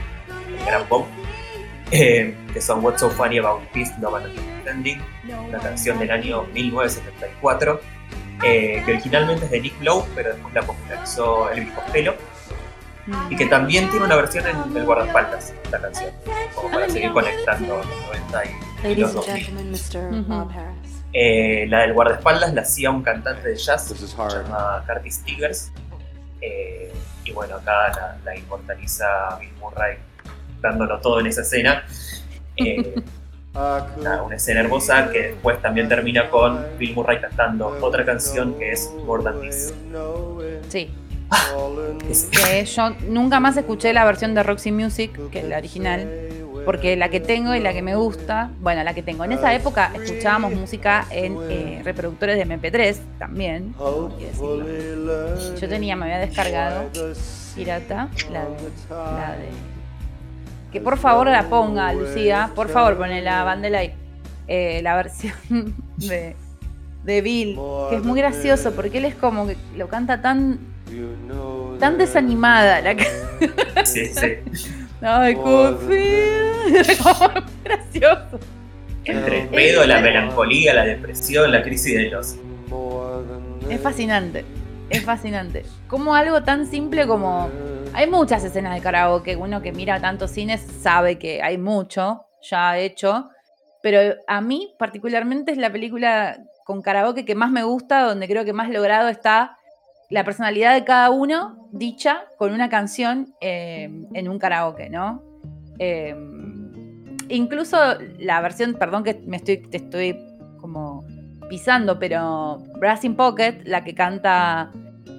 el 0.57 0.65
gran 0.65 0.85
pop, 0.87 1.05
eh, 1.91 2.35
que 2.53 2.61
son 2.61 2.83
What's 2.83 3.01
So 3.01 3.09
Funny 3.09 3.37
About 3.37 3.61
Peace, 3.73 3.93
No 3.99 4.09
One 4.09 4.25
Understanding, 4.25 4.99
una 5.47 5.59
canción 5.59 5.99
del 5.99 6.11
año 6.11 6.43
1974, 6.53 7.81
eh, 8.43 8.81
que 8.85 8.91
originalmente 8.93 9.45
es 9.45 9.51
de 9.51 9.61
Nick 9.61 9.81
Lowe, 9.81 10.05
pero 10.15 10.33
después 10.33 10.53
la 10.53 10.61
popularizó 10.61 11.51
Elvis 11.51 11.73
Costello 11.73 12.15
y 13.29 13.35
que 13.35 13.45
también 13.45 13.89
tiene 13.89 14.05
una 14.05 14.15
versión 14.15 14.45
en 14.47 14.75
el 14.75 14.85
guardaespaldas, 14.85 15.53
esta 15.63 15.79
canción, 15.79 16.11
como 16.55 16.71
para 16.71 16.89
seguir 16.89 17.11
conectando 17.11 17.77
los 17.77 17.87
90 18.31 18.43
y, 18.83 18.95
los 18.95 19.13
2000. 19.13 20.57
Eh, 21.13 21.65
la 21.69 21.79
del 21.81 21.93
guardaespaldas 21.93 22.53
la 22.53 22.61
hacía 22.61 22.91
un 22.91 23.01
cantante 23.01 23.49
de 23.49 23.55
jazz 23.55 23.93
llamado 24.17 24.83
Curtis 24.85 25.15
Stigers. 25.15 25.71
Eh, 26.41 26.93
y 27.23 27.31
bueno, 27.31 27.55
acá 27.55 27.89
la, 27.89 28.17
la, 28.23 28.37
inmortaliza 28.37 29.37
Bill 29.39 29.51
Murray 29.59 29.97
dándolo 30.61 30.99
todo 30.99 31.19
en 31.19 31.27
esa 31.27 31.41
escena. 31.41 31.83
Eh, 32.57 32.95
una 33.53 34.35
escena 34.35 34.59
hermosa 34.59 35.09
que 35.11 35.29
después 35.29 35.61
también 35.61 35.89
termina 35.89 36.29
con 36.29 36.63
Bill 36.77 36.93
Murray 36.93 37.19
cantando 37.19 37.77
otra 37.81 38.05
canción 38.05 38.57
que 38.59 38.71
es 38.71 38.91
More 39.05 39.23
Than 39.23 39.41
This. 39.41 39.73
Sí, 40.69 40.93
que 42.31 42.65
yo 42.65 42.89
nunca 43.07 43.39
más 43.39 43.57
escuché 43.57 43.93
la 43.93 44.05
versión 44.05 44.33
de 44.33 44.43
Roxy 44.43 44.71
Music, 44.71 45.11
que 45.29 45.39
es 45.39 45.45
la 45.45 45.57
original, 45.57 46.07
porque 46.65 46.95
la 46.95 47.09
que 47.09 47.19
tengo 47.19 47.55
y 47.55 47.59
la 47.59 47.73
que 47.73 47.81
me 47.81 47.95
gusta, 47.95 48.51
bueno, 48.59 48.83
la 48.83 48.93
que 48.93 49.03
tengo. 49.03 49.23
En 49.23 49.31
esa 49.31 49.53
época 49.53 49.91
escuchábamos 49.93 50.53
música 50.53 51.05
en 51.09 51.37
eh, 51.49 51.81
reproductores 51.83 52.37
de 52.37 52.45
MP3 52.45 52.97
también, 53.17 53.73
Yo 55.59 55.69
tenía, 55.69 55.95
me 55.95 56.05
había 56.05 56.19
descargado 56.19 56.89
pirata, 57.55 58.09
la 58.31 58.41
de, 59.35 59.49
que 60.71 60.81
por 60.81 60.97
favor 60.97 61.27
la 61.27 61.49
ponga, 61.49 61.91
Lucía, 61.93 62.51
por 62.53 62.69
favor, 62.69 62.97
pone 62.97 63.21
la 63.21 63.49
ahí. 63.51 63.93
Eh, 64.47 64.81
la 64.81 64.95
versión 64.95 65.33
de, 65.97 66.35
de 67.03 67.21
Bill, 67.21 67.59
que 67.89 67.97
es 67.97 68.03
muy 68.03 68.19
gracioso 68.19 68.71
porque 68.71 68.99
él 68.99 69.05
es 69.05 69.15
como 69.15 69.47
que 69.47 69.57
lo 69.75 69.89
canta 69.89 70.21
tan 70.21 70.59
tan 71.79 71.97
desanimada 71.97 72.81
la 72.81 72.95
Sí, 73.85 74.07
sí. 74.07 74.37
Ay, 75.01 75.35
confía. 75.35 76.53
gracioso. 77.63 78.39
Entre 79.05 79.43
el 79.43 79.47
pedo, 79.49 79.85
la 79.85 80.01
melancolía, 80.01 80.73
la 80.73 80.85
depresión, 80.85 81.51
la 81.51 81.61
crisis 81.61 81.95
de 81.95 82.09
los. 82.09 82.35
Es 83.69 83.81
fascinante. 83.81 84.43
Es 84.89 85.03
fascinante. 85.03 85.63
Como 85.87 86.15
algo 86.15 86.43
tan 86.43 86.65
simple 86.65 87.07
como. 87.07 87.49
Hay 87.93 88.09
muchas 88.09 88.43
escenas 88.43 88.75
de 88.75 88.81
karaoke. 88.81 89.35
Uno 89.35 89.61
que 89.61 89.71
mira 89.71 90.01
tantos 90.01 90.31
cines 90.31 90.65
sabe 90.81 91.17
que 91.17 91.41
hay 91.41 91.57
mucho 91.57 92.25
ya 92.49 92.77
hecho. 92.77 93.29
Pero 93.81 94.15
a 94.27 94.41
mí, 94.41 94.73
particularmente, 94.77 95.51
es 95.51 95.57
la 95.57 95.71
película 95.71 96.39
con 96.65 96.81
karaoke 96.81 97.23
que 97.23 97.35
más 97.35 97.51
me 97.51 97.63
gusta, 97.63 98.01
donde 98.01 98.27
creo 98.27 98.43
que 98.43 98.51
más 98.51 98.69
logrado 98.69 99.07
está 99.07 99.57
la 100.09 100.23
personalidad 100.23 100.73
de 100.73 100.83
cada 100.83 101.09
uno 101.09 101.67
dicha 101.71 102.25
con 102.37 102.53
una 102.53 102.69
canción 102.69 103.33
eh, 103.41 103.89
en 104.13 104.29
un 104.29 104.39
karaoke, 104.39 104.89
¿no? 104.89 105.23
Eh, 105.79 106.15
incluso 107.29 107.77
la 108.19 108.41
versión, 108.41 108.75
perdón 108.75 109.03
que 109.03 109.21
me 109.25 109.37
estoy, 109.37 109.57
te 109.57 109.77
estoy 109.77 110.17
como 110.59 111.05
pisando, 111.49 111.99
pero 111.99 112.57
Brass 112.79 113.01
Pocket, 113.15 113.61
la 113.65 113.83
que 113.83 113.93
canta 113.93 114.71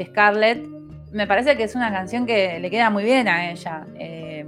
Scarlett, 0.02 0.66
me 1.12 1.26
parece 1.26 1.56
que 1.56 1.64
es 1.64 1.74
una 1.74 1.90
canción 1.90 2.26
que 2.26 2.58
le 2.58 2.70
queda 2.70 2.90
muy 2.90 3.04
bien 3.04 3.28
a 3.28 3.50
ella. 3.50 3.86
Eh, 3.98 4.46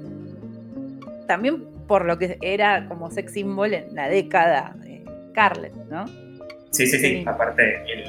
también 1.26 1.64
por 1.86 2.04
lo 2.04 2.18
que 2.18 2.38
era 2.40 2.86
como 2.86 3.10
sex 3.10 3.32
symbol 3.32 3.72
en 3.72 3.94
la 3.94 4.08
década 4.08 4.74
de 4.78 5.04
Scarlett, 5.30 5.74
¿no? 5.90 6.06
Sí, 6.70 6.86
sí, 6.86 6.98
sí. 6.98 7.24
Aparte, 7.26 7.82
el, 7.92 8.04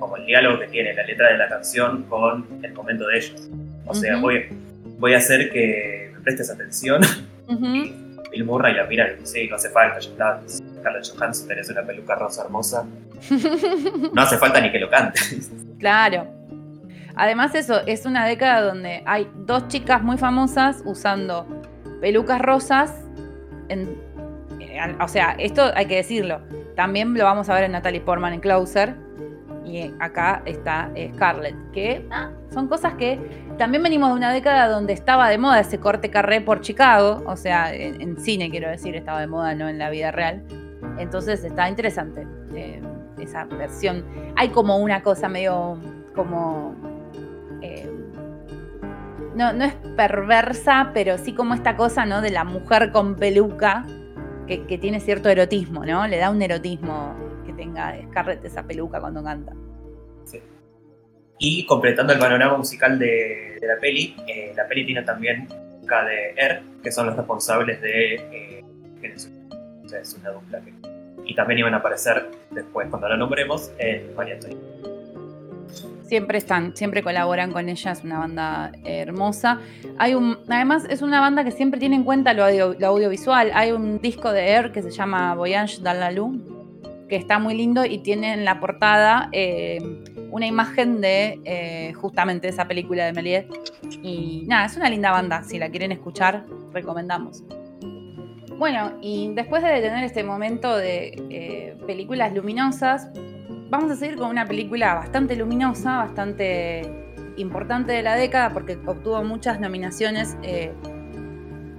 como 0.00 0.16
el 0.16 0.26
diálogo 0.26 0.58
que 0.58 0.66
tiene 0.66 0.94
la 0.94 1.04
letra 1.04 1.30
de 1.30 1.38
la 1.38 1.48
canción 1.48 2.04
con 2.04 2.46
el 2.62 2.72
momento 2.72 3.06
de 3.06 3.18
ellos. 3.18 3.48
O 3.86 3.94
sea, 3.94 4.16
voy, 4.16 4.46
voy 4.98 5.14
a 5.14 5.18
hacer 5.18 5.50
que 5.50 6.10
me 6.14 6.20
prestes 6.20 6.50
atención. 6.50 7.02
y 7.48 8.30
Bill 8.30 8.44
Murray 8.44 8.74
la 8.74 8.86
mira 8.86 9.08
y 9.08 9.16
dice, 9.16 9.26
sí, 9.26 9.48
no 9.48 9.56
hace 9.56 9.68
falta, 9.70 10.00
ya 10.00 10.10
está. 10.10 10.40
Carla 10.82 11.00
Johansson, 11.04 11.46
tenés 11.46 11.68
una 11.68 11.82
peluca 11.82 12.14
rosa 12.14 12.44
hermosa. 12.44 12.86
no 14.14 14.22
hace 14.22 14.38
falta 14.38 14.60
ni 14.60 14.72
que 14.72 14.78
lo 14.80 14.88
cante. 14.90 15.20
claro. 15.78 16.26
Además 17.16 17.54
eso, 17.54 17.84
es 17.86 18.06
una 18.06 18.24
década 18.26 18.62
donde 18.62 19.02
hay 19.04 19.28
dos 19.34 19.68
chicas 19.68 20.02
muy 20.02 20.16
famosas 20.16 20.80
usando 20.86 21.46
pelucas 22.00 22.40
rosas. 22.40 22.94
En, 23.68 24.00
eh, 24.58 24.96
o 24.98 25.08
sea, 25.08 25.34
esto 25.38 25.70
hay 25.74 25.86
que 25.86 25.96
decirlo. 25.96 26.40
También 26.76 27.12
lo 27.12 27.24
vamos 27.24 27.50
a 27.50 27.54
ver 27.54 27.64
en 27.64 27.72
Natalie 27.72 28.00
Portman 28.00 28.32
en 28.32 28.40
Closer 28.40 29.09
y 29.70 29.94
acá 30.00 30.42
está 30.44 30.90
eh, 30.94 31.12
Scarlett, 31.14 31.54
que 31.72 32.06
ah, 32.10 32.30
son 32.52 32.68
cosas 32.68 32.94
que 32.94 33.18
también 33.56 33.82
venimos 33.82 34.10
de 34.10 34.16
una 34.16 34.32
década 34.32 34.68
donde 34.68 34.92
estaba 34.92 35.28
de 35.28 35.38
moda 35.38 35.60
ese 35.60 35.78
corte 35.78 36.10
carré 36.10 36.40
por 36.40 36.60
Chicago, 36.60 37.22
o 37.26 37.36
sea, 37.36 37.72
en, 37.72 38.18
cine 38.18 38.50
quiero 38.50 38.68
decir, 38.68 38.96
estaba 38.96 39.20
de 39.20 39.26
moda, 39.26 39.54
no 39.54 39.68
en 39.68 39.78
la 39.78 39.90
vida 39.90 40.10
real. 40.10 40.42
Entonces 40.98 41.44
está 41.44 41.68
interesante 41.68 42.26
eh, 42.54 42.80
esa 43.18 43.44
versión. 43.44 44.04
Hay 44.36 44.48
como 44.48 44.78
una 44.78 45.02
cosa 45.02 45.28
medio 45.28 45.78
como... 46.14 46.74
Eh, 47.62 47.88
no, 49.36 49.52
no 49.52 49.64
es 49.64 49.74
perversa, 49.96 50.90
pero 50.92 51.16
sí 51.16 51.32
como 51.34 51.54
esta 51.54 51.76
cosa, 51.76 52.04
¿no? 52.04 52.20
De 52.20 52.30
la 52.30 52.44
mujer 52.44 52.90
con 52.90 53.14
peluca, 53.14 53.84
que, 54.46 54.66
que 54.66 54.78
tiene 54.78 55.00
cierto 55.00 55.28
erotismo, 55.28 55.84
¿no? 55.86 56.06
Le 56.08 56.18
da 56.18 56.30
un 56.30 56.42
erotismo 56.42 57.29
tenga 57.60 57.94
Scarlett 58.10 58.44
esa 58.44 58.62
peluca 58.62 59.00
cuando 59.00 59.22
canta. 59.22 59.52
Y 61.42 61.64
completando 61.64 62.12
el 62.12 62.18
panorama 62.18 62.58
musical 62.58 62.98
de, 62.98 63.58
la 63.62 63.80
peli, 63.80 64.14
eh, 64.26 64.52
la 64.54 64.68
peli 64.68 64.84
tiene 64.84 65.02
también 65.02 65.48
KDR, 65.86 66.82
que 66.82 66.92
son 66.92 67.06
los 67.06 67.16
responsables 67.16 67.80
de 67.80 68.14
eh, 68.14 68.64
es 69.02 70.14
una 70.20 70.30
dupla 70.30 70.60
y 71.24 71.34
también 71.34 71.58
iban 71.58 71.74
a 71.74 71.78
aparecer 71.78 72.28
después, 72.50 72.88
cuando 72.88 73.08
la 73.08 73.16
nombremos, 73.16 73.70
en 73.78 74.14
María 74.16 74.36
Siempre 76.02 76.38
están, 76.38 76.76
siempre 76.76 77.04
colaboran 77.04 77.52
con 77.52 77.68
ella, 77.68 77.92
es 77.92 78.02
una 78.02 78.18
banda 78.18 78.72
hermosa. 78.84 79.60
Hay 79.98 80.14
un, 80.14 80.38
además, 80.48 80.84
es 80.90 81.02
una 81.02 81.20
banda 81.20 81.44
que 81.44 81.52
siempre 81.52 81.78
tiene 81.78 81.94
en 81.94 82.02
cuenta 82.02 82.34
lo, 82.34 82.44
audiovisual. 82.44 83.52
Hay 83.54 83.70
un 83.70 84.00
disco 84.00 84.32
de 84.32 84.48
Air 84.48 84.72
que 84.72 84.82
se 84.82 84.90
llama 84.90 85.36
Voyage 85.36 85.80
dans 85.82 85.96
la 85.96 86.10
Lune, 86.10 86.42
que 87.10 87.16
está 87.16 87.38
muy 87.40 87.54
lindo 87.54 87.84
y 87.84 87.98
tiene 87.98 88.32
en 88.32 88.44
la 88.44 88.60
portada 88.60 89.28
eh, 89.32 89.78
una 90.30 90.46
imagen 90.46 91.00
de 91.00 91.40
eh, 91.44 91.92
justamente 91.94 92.48
esa 92.48 92.66
película 92.68 93.04
de 93.04 93.12
Méliès. 93.12 93.46
Y 94.02 94.44
nada, 94.46 94.66
es 94.66 94.76
una 94.76 94.88
linda 94.88 95.10
banda, 95.10 95.42
si 95.42 95.58
la 95.58 95.68
quieren 95.68 95.90
escuchar, 95.90 96.46
recomendamos. 96.72 97.42
Bueno, 98.56 98.92
y 99.02 99.32
después 99.34 99.62
de 99.62 99.80
tener 99.80 100.04
este 100.04 100.22
momento 100.22 100.76
de 100.76 101.20
eh, 101.30 101.76
películas 101.84 102.32
luminosas, 102.32 103.08
vamos 103.70 103.90
a 103.90 103.96
seguir 103.96 104.16
con 104.16 104.30
una 104.30 104.46
película 104.46 104.94
bastante 104.94 105.34
luminosa, 105.34 105.96
bastante 105.96 106.82
importante 107.36 107.92
de 107.92 108.02
la 108.02 108.14
década, 108.14 108.50
porque 108.50 108.78
obtuvo 108.86 109.22
muchas 109.24 109.58
nominaciones 109.60 110.36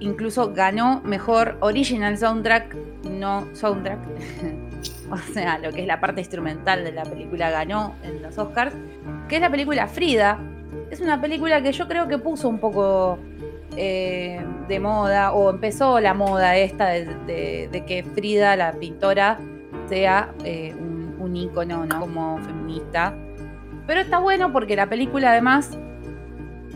incluso 0.00 0.52
ganó 0.52 1.00
mejor 1.04 1.56
original 1.60 2.18
soundtrack, 2.18 2.74
no 3.04 3.46
soundtrack. 3.54 4.00
o 5.10 5.16
sea, 5.16 5.58
lo 5.58 5.72
que 5.72 5.82
es 5.82 5.86
la 5.86 6.00
parte 6.00 6.20
instrumental 6.20 6.84
de 6.84 6.92
la 6.92 7.02
película 7.04 7.50
ganó 7.50 7.94
en 8.02 8.22
los 8.22 8.38
Oscars, 8.38 8.74
que 9.28 9.36
es 9.36 9.40
la 9.40 9.50
película 9.50 9.86
Frida. 9.86 10.38
Es 10.90 11.00
una 11.00 11.20
película 11.20 11.62
que 11.62 11.72
yo 11.72 11.88
creo 11.88 12.08
que 12.08 12.18
puso 12.18 12.48
un 12.48 12.58
poco 12.58 13.18
eh, 13.76 14.40
de 14.68 14.80
moda, 14.80 15.32
o 15.32 15.50
empezó 15.50 16.00
la 16.00 16.14
moda 16.14 16.56
esta 16.56 16.86
de, 16.88 17.84
que 17.86 18.04
Frida, 18.14 18.56
la 18.56 18.72
pintora, 18.72 19.38
sea 19.88 20.32
eh, 20.44 20.74
un, 20.78 21.16
un 21.18 21.36
ícono 21.36 21.86
¿no? 21.86 22.00
como 22.00 22.38
feminista. 22.38 23.14
Pero 23.86 24.00
está 24.00 24.18
bueno 24.18 24.52
porque 24.52 24.76
la 24.76 24.88
película 24.88 25.30
además 25.30 25.76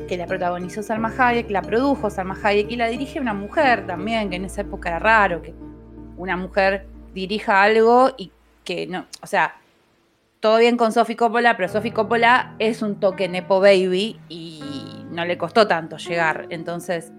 que 0.06 0.16
la 0.16 0.26
protagonizó 0.26 0.82
Salma 0.82 1.12
Hayek, 1.16 1.50
la 1.50 1.62
produjo 1.62 2.10
Salma 2.10 2.36
Hayek 2.42 2.70
y 2.70 2.76
la 2.76 2.88
dirige 2.88 3.20
una 3.20 3.34
mujer 3.34 3.86
también, 3.86 4.30
que 4.30 4.36
en 4.36 4.44
esa 4.44 4.62
época 4.62 4.90
era 4.90 4.98
raro 4.98 5.42
que 5.42 5.54
una 6.16 6.36
mujer 6.36 6.86
dirija 7.16 7.62
algo 7.62 8.10
y 8.18 8.30
que 8.62 8.86
no, 8.86 9.06
o 9.22 9.26
sea, 9.26 9.56
todo 10.40 10.58
bien 10.58 10.76
con 10.76 10.92
Sophie 10.92 11.16
Coppola, 11.16 11.56
pero 11.56 11.68
Sophie 11.68 11.94
Coppola 11.94 12.54
es 12.58 12.82
un 12.82 13.00
toque 13.00 13.26
Nepo 13.26 13.58
Baby 13.58 14.20
y 14.28 14.62
no 15.10 15.24
le 15.24 15.38
costó 15.38 15.66
tanto 15.66 15.96
llegar. 15.96 16.46
Entonces, 16.50 17.10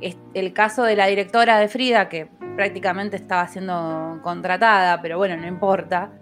el 0.00 0.52
caso 0.52 0.84
de 0.84 0.94
la 0.94 1.06
directora 1.06 1.58
de 1.58 1.66
Frida, 1.66 2.08
que 2.08 2.28
prácticamente 2.54 3.16
estaba 3.16 3.48
siendo 3.48 4.20
contratada, 4.22 5.02
pero 5.02 5.18
bueno, 5.18 5.36
no 5.36 5.46
importa, 5.48 6.12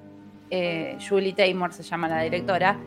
eh, 0.50 0.96
Julie 1.06 1.34
Taymor 1.34 1.74
se 1.74 1.82
llama 1.82 2.08
la 2.08 2.22
directora, 2.22 2.78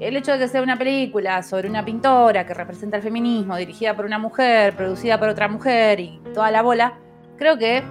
el 0.00 0.16
hecho 0.16 0.32
de 0.32 0.40
que 0.40 0.48
sea 0.48 0.60
una 0.60 0.76
película 0.76 1.42
sobre 1.42 1.70
una 1.70 1.84
pintora 1.84 2.44
que 2.44 2.52
representa 2.52 2.96
el 2.96 3.02
feminismo, 3.02 3.56
dirigida 3.56 3.94
por 3.94 4.04
una 4.04 4.18
mujer, 4.18 4.74
producida 4.74 5.18
por 5.18 5.28
otra 5.28 5.46
mujer 5.46 6.00
y 6.00 6.20
toda 6.34 6.50
la 6.50 6.62
bola, 6.62 6.94
creo 7.38 7.56
que 7.56 7.82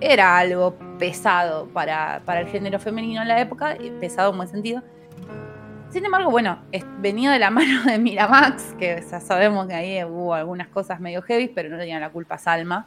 era 0.00 0.38
algo 0.38 0.76
pesado 0.98 1.68
para, 1.68 2.22
el 2.40 2.46
género 2.48 2.78
femenino 2.78 3.22
en 3.22 3.28
la 3.28 3.40
época, 3.40 3.76
pesado 4.00 4.30
en 4.30 4.36
buen 4.36 4.48
sentido. 4.48 4.82
Sin 5.90 6.04
embargo, 6.04 6.30
bueno, 6.30 6.58
venía 6.98 7.30
de 7.30 7.38
la 7.38 7.50
mano 7.52 7.84
de 7.84 7.98
Miramax, 7.98 8.74
que 8.74 9.02
sabemos 9.02 9.66
que 9.66 9.74
ahí 9.74 10.04
hubo 10.04 10.34
algunas 10.34 10.68
cosas 10.68 11.00
medio 11.00 11.22
heavy, 11.22 11.48
pero 11.48 11.68
no 11.68 11.78
tenía 11.78 12.00
la 12.00 12.10
culpa 12.10 12.38
Salma. 12.38 12.86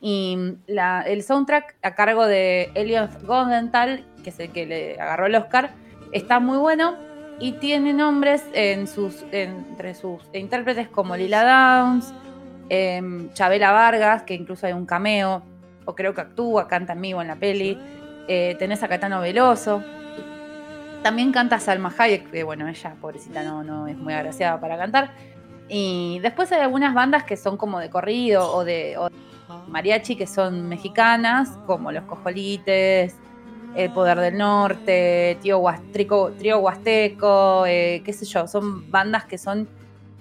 Y 0.00 0.58
el 0.66 1.22
soundtrack 1.22 1.76
a 1.82 1.94
cargo 1.94 2.26
de 2.26 2.70
Elliot 2.74 3.22
Goldenthal, 3.22 4.04
que 4.22 4.30
es 4.30 4.38
el 4.38 4.50
que 4.52 4.66
le 4.66 5.00
agarró 5.00 5.26
el 5.26 5.34
Oscar, 5.34 5.70
está 6.12 6.38
muy 6.38 6.58
bueno 6.58 6.96
y 7.38 7.52
tiene 7.52 7.92
nombres 7.92 8.44
entre 8.52 9.94
sus 9.94 10.22
intérpretes 10.32 10.88
como 10.88 11.16
Lila 11.16 11.44
Downs, 11.44 12.14
eh, 12.68 13.28
Chabela 13.32 13.72
Vargas, 13.72 14.22
que 14.22 14.34
incluso 14.34 14.66
hay 14.66 14.72
un 14.72 14.86
cameo, 14.86 15.42
o 15.86 15.94
creo 15.94 16.14
que 16.14 16.20
actúa, 16.20 16.68
canta 16.68 16.92
en 16.92 17.00
vivo 17.00 17.22
en 17.22 17.28
la 17.28 17.36
peli. 17.36 17.78
Eh, 18.28 18.56
tenés 18.58 18.82
a 18.82 18.88
Catano 18.88 19.20
Veloso. 19.20 19.82
También 21.02 21.32
canta 21.32 21.58
Salma 21.58 21.94
Hayek, 21.96 22.30
que 22.30 22.42
bueno, 22.42 22.68
ella, 22.68 22.94
pobrecita, 23.00 23.42
no, 23.42 23.62
no 23.62 23.86
es 23.86 23.96
muy 23.96 24.12
agraciada 24.12 24.60
para 24.60 24.76
cantar. 24.76 25.12
Y 25.68 26.18
después 26.20 26.50
hay 26.52 26.60
algunas 26.60 26.94
bandas 26.94 27.24
que 27.24 27.36
son 27.36 27.56
como 27.56 27.78
de 27.78 27.90
corrido 27.90 28.52
o 28.52 28.64
de, 28.64 28.96
o 28.98 29.08
mariachi 29.68 30.16
que 30.16 30.26
son 30.26 30.68
mexicanas, 30.68 31.50
como 31.66 31.92
Los 31.92 32.04
Cojolites, 32.04 33.14
el 33.76 33.92
Poder 33.92 34.18
del 34.18 34.38
Norte, 34.38 35.38
Tío 35.42 35.62
Trío 36.38 36.58
Huasteco, 36.58 37.66
eh, 37.66 38.02
qué 38.04 38.12
sé 38.12 38.24
yo, 38.24 38.46
son 38.48 38.90
bandas 38.90 39.24
que 39.24 39.38
son 39.38 39.68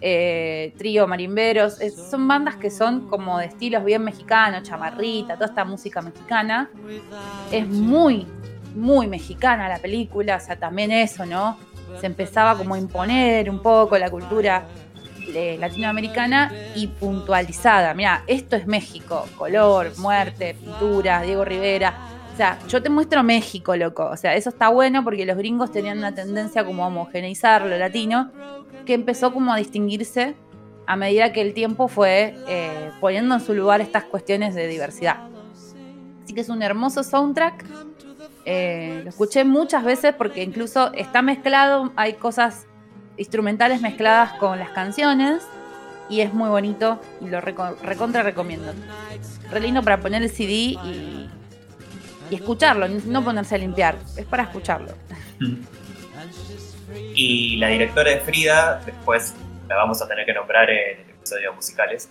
eh, 0.02 0.74
trío 0.78 1.08
marimberos, 1.08 1.78
son 2.10 2.28
bandas 2.28 2.56
que 2.58 2.70
son 2.70 3.08
como 3.08 3.40
de 3.40 3.46
estilos 3.46 3.84
bien 3.84 4.04
mexicanos, 4.04 4.64
chamarrita, 4.64 5.36
toda 5.36 5.48
esta 5.48 5.66
música 5.66 6.02
mexicana. 6.02 6.70
Es 7.52 7.68
muy, 7.68 8.28
muy 8.76 9.08
mexicana 9.08 9.70
la 9.70 9.80
película, 9.80 10.36
o 10.36 10.40
sea, 10.40 10.58
también 10.58 10.92
eso, 10.92 11.26
¿no? 11.26 11.58
Se 12.00 12.08
empezaba 12.08 12.58
como 12.58 12.76
a 12.76 12.80
imponer 12.80 13.50
un 13.50 13.62
poco 13.62 13.98
la 13.98 14.10
cultura 14.10 14.66
eh, 15.28 15.58
latinoamericana 15.60 16.52
y 16.76 16.88
puntualizada. 16.88 17.94
Mira, 17.94 18.24
esto 18.28 18.56
es 18.56 18.68
México, 18.68 19.26
color, 19.38 19.92
muerte, 19.98 20.56
pintura, 20.56 21.22
Diego 21.22 21.46
Rivera 21.46 22.15
o 22.36 22.38
sea, 22.38 22.60
yo 22.68 22.84
te 22.84 22.90
muestro 22.90 23.24
México, 23.24 23.78
loco. 23.78 24.10
O 24.12 24.18
sea, 24.18 24.36
eso 24.36 24.50
está 24.50 24.68
bueno 24.68 25.06
porque 25.06 25.26
los 25.26 25.38
gringos 25.38 25.72
tenían 25.72 26.00
una 26.00 26.14
tendencia 26.14 26.66
como 26.66 26.84
a 26.84 26.88
homogeneizar 26.88 27.66
lo 27.66 27.78
latino, 27.78 28.30
que 28.86 28.94
empezó 28.94 29.32
como 29.32 29.54
a 29.54 29.56
distinguirse 29.56 30.36
a 30.86 30.98
medida 30.98 31.32
que 31.32 31.40
el 31.40 31.54
tiempo 31.54 31.88
fue 31.88 32.36
eh, 32.50 32.92
poniendo 33.00 33.36
en 33.36 33.40
su 33.40 33.54
lugar 33.54 33.80
estas 33.80 34.04
cuestiones 34.04 34.54
de 34.54 34.68
diversidad. 34.68 35.30
Así 36.26 36.34
que 36.34 36.42
es 36.42 36.50
un 36.50 36.62
hermoso 36.62 37.04
soundtrack. 37.04 37.66
Eh, 38.44 39.00
lo 39.06 39.12
escuché 39.12 39.46
muchas 39.46 39.86
veces 39.86 40.14
porque 40.14 40.44
incluso 40.44 40.92
está 40.92 41.22
mezclado, 41.22 41.94
hay 41.96 42.16
cosas 42.16 42.68
instrumentales 43.16 43.80
mezcladas 43.80 44.34
con 44.34 44.60
las 44.60 44.72
canciones 44.72 45.42
y 46.10 46.20
es 46.20 46.34
muy 46.34 46.50
bonito 46.50 47.00
y 47.22 47.30
lo 47.30 47.40
recontra 47.40 48.24
recomiendo. 48.24 48.74
Re 49.50 49.62
lindo 49.62 49.82
para 49.84 50.02
poner 50.02 50.22
el 50.22 50.30
CD 50.30 50.52
y 50.84 51.25
y 52.30 52.36
escucharlo, 52.36 52.88
no 52.88 53.24
ponerse 53.24 53.56
a 53.56 53.58
limpiar, 53.58 53.98
es 54.18 54.26
para 54.26 54.44
escucharlo. 54.44 54.92
Y 57.14 57.58
la 57.58 57.70
directora 57.70 58.12
de 58.12 58.20
Frida, 58.20 58.82
después 58.86 59.34
la 59.68 59.76
vamos 59.76 60.02
a 60.02 60.08
tener 60.08 60.26
que 60.26 60.34
nombrar 60.34 60.70
en 60.70 61.00
el 61.00 61.10
episodio 61.10 61.50
de 61.50 61.56
musicales, 61.56 62.10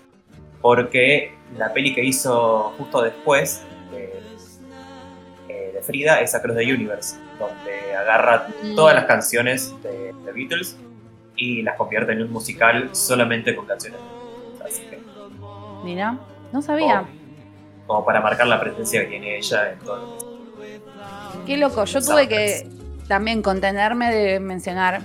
porque 0.60 1.34
la 1.56 1.72
peli 1.72 1.94
que 1.94 2.04
hizo 2.04 2.74
justo 2.78 3.02
después 3.02 3.62
de, 3.90 4.12
eh, 5.48 5.80
Frida 5.82 6.20
es 6.20 6.34
Across 6.34 6.56
the 6.56 6.72
Universe, 6.72 7.16
donde 7.38 7.96
agarra 7.96 8.48
mm. 8.62 8.74
todas 8.74 8.94
las 8.94 9.04
canciones 9.04 9.74
de 9.82 10.14
The 10.24 10.32
Beatles 10.32 10.76
y 11.36 11.62
las 11.62 11.76
convierte 11.76 12.12
en 12.12 12.22
un 12.22 12.30
musical 12.30 12.90
solamente 12.92 13.54
con 13.56 13.66
canciones 13.66 14.00
Así 14.64 14.82
que, 14.82 14.98
Mira, 15.84 16.18
no 16.52 16.62
sabía 16.62 17.04
como 17.86 18.04
para 18.04 18.20
marcar 18.20 18.46
la 18.46 18.60
presencia 18.60 19.02
que 19.02 19.06
tiene 19.06 19.36
ella 19.36 19.72
en 19.72 19.78
todo 19.80 19.96
lo 19.96 20.18
que 20.18 20.80
Qué 21.46 21.56
loco, 21.56 21.84
yo 21.84 22.00
tuve 22.00 22.28
que 22.28 22.66
también 23.06 23.42
contenerme 23.42 24.14
de 24.14 24.40
mencionar 24.40 25.02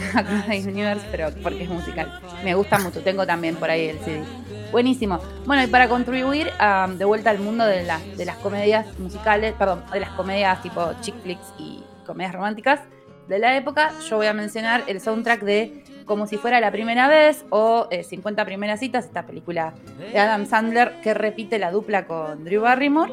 Across 0.14 0.46
the 0.46 0.68
Universe, 0.68 1.06
pero 1.10 1.30
porque 1.42 1.64
es 1.64 1.70
musical. 1.70 2.20
Me 2.44 2.54
gusta 2.54 2.78
mucho, 2.78 3.00
tengo 3.02 3.26
también 3.26 3.56
por 3.56 3.70
ahí 3.70 3.88
el 3.88 3.98
CD. 4.00 4.22
Buenísimo. 4.70 5.20
Bueno, 5.46 5.62
y 5.62 5.66
para 5.66 5.88
contribuir 5.88 6.50
um, 6.60 6.96
de 6.96 7.04
vuelta 7.04 7.30
al 7.30 7.38
mundo 7.38 7.64
de, 7.64 7.86
de 8.16 8.24
las 8.24 8.36
comedias 8.36 8.86
musicales, 8.98 9.54
perdón, 9.58 9.82
de 9.92 10.00
las 10.00 10.10
comedias 10.10 10.62
tipo 10.62 10.92
chick 11.00 11.20
flicks 11.22 11.54
y 11.58 11.82
comedias 12.06 12.34
románticas 12.34 12.80
de 13.28 13.38
la 13.38 13.56
época, 13.56 13.92
yo 14.08 14.16
voy 14.16 14.26
a 14.26 14.32
mencionar 14.32 14.84
el 14.86 15.00
soundtrack 15.00 15.42
de 15.42 15.84
como 16.10 16.26
si 16.26 16.38
fuera 16.38 16.58
la 16.58 16.72
primera 16.72 17.06
vez 17.06 17.44
o 17.50 17.88
50 17.88 18.42
eh, 18.42 18.44
primeras 18.44 18.80
citas, 18.80 19.04
esta 19.04 19.24
película 19.24 19.74
de 19.96 20.18
Adam 20.18 20.44
Sandler 20.44 21.00
que 21.04 21.14
repite 21.14 21.56
la 21.56 21.70
dupla 21.70 22.08
con 22.08 22.42
Drew 22.44 22.62
Barrymore. 22.62 23.12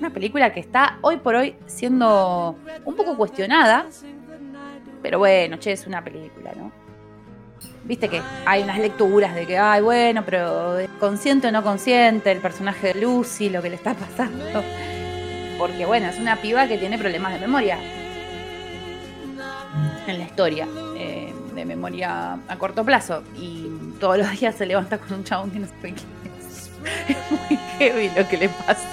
Una 0.00 0.10
película 0.10 0.52
que 0.52 0.58
está 0.58 0.98
hoy 1.02 1.18
por 1.18 1.36
hoy 1.36 1.54
siendo 1.66 2.56
un 2.84 2.96
poco 2.96 3.16
cuestionada, 3.16 3.86
pero 5.02 5.20
bueno, 5.20 5.58
che, 5.58 5.70
es 5.70 5.86
una 5.86 6.02
película, 6.02 6.50
¿no? 6.56 6.72
Viste 7.84 8.08
que 8.08 8.20
hay 8.44 8.64
unas 8.64 8.80
lecturas 8.80 9.32
de 9.32 9.46
que, 9.46 9.56
ay, 9.56 9.80
bueno, 9.80 10.24
pero 10.26 10.78
consciente 10.98 11.46
o 11.46 11.52
no 11.52 11.62
consciente, 11.62 12.32
el 12.32 12.40
personaje 12.40 12.88
de 12.88 13.00
Lucy, 13.02 13.50
lo 13.50 13.62
que 13.62 13.68
le 13.70 13.76
está 13.76 13.94
pasando. 13.94 14.64
Porque 15.58 15.86
bueno, 15.86 16.08
es 16.08 16.18
una 16.18 16.34
piba 16.34 16.66
que 16.66 16.76
tiene 16.76 16.98
problemas 16.98 17.34
de 17.34 17.38
memoria 17.38 17.78
en 20.08 20.18
la 20.18 20.24
historia. 20.24 20.66
Eh, 20.96 21.25
de 21.56 21.64
memoria 21.64 22.34
a 22.46 22.58
corto 22.58 22.84
plazo 22.84 23.22
y 23.36 23.66
todos 23.98 24.18
los 24.18 24.30
días 24.38 24.54
se 24.54 24.66
levanta 24.66 24.98
con 24.98 25.14
un 25.14 25.24
chabón 25.24 25.50
que 25.50 25.58
no 25.58 25.66
sabe 25.66 25.94
quién 25.94 26.08
es. 26.38 26.70
Muy 27.30 27.58
heavy 27.78 28.10
lo 28.16 28.28
que 28.28 28.36
le 28.36 28.48
pasa. 28.48 28.88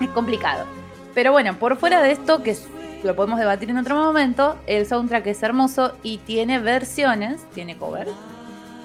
Es 0.00 0.08
complicado. 0.10 0.66
Pero 1.14 1.32
bueno, 1.32 1.58
por 1.58 1.76
fuera 1.76 2.00
de 2.02 2.12
esto, 2.12 2.42
que 2.42 2.56
lo 3.02 3.16
podemos 3.16 3.38
debatir 3.38 3.70
en 3.70 3.78
otro 3.78 3.96
momento, 3.96 4.56
el 4.66 4.86
soundtrack 4.86 5.26
es 5.26 5.42
hermoso 5.42 5.94
y 6.02 6.18
tiene 6.18 6.60
versiones, 6.60 7.40
tiene 7.54 7.76
cover. 7.76 8.08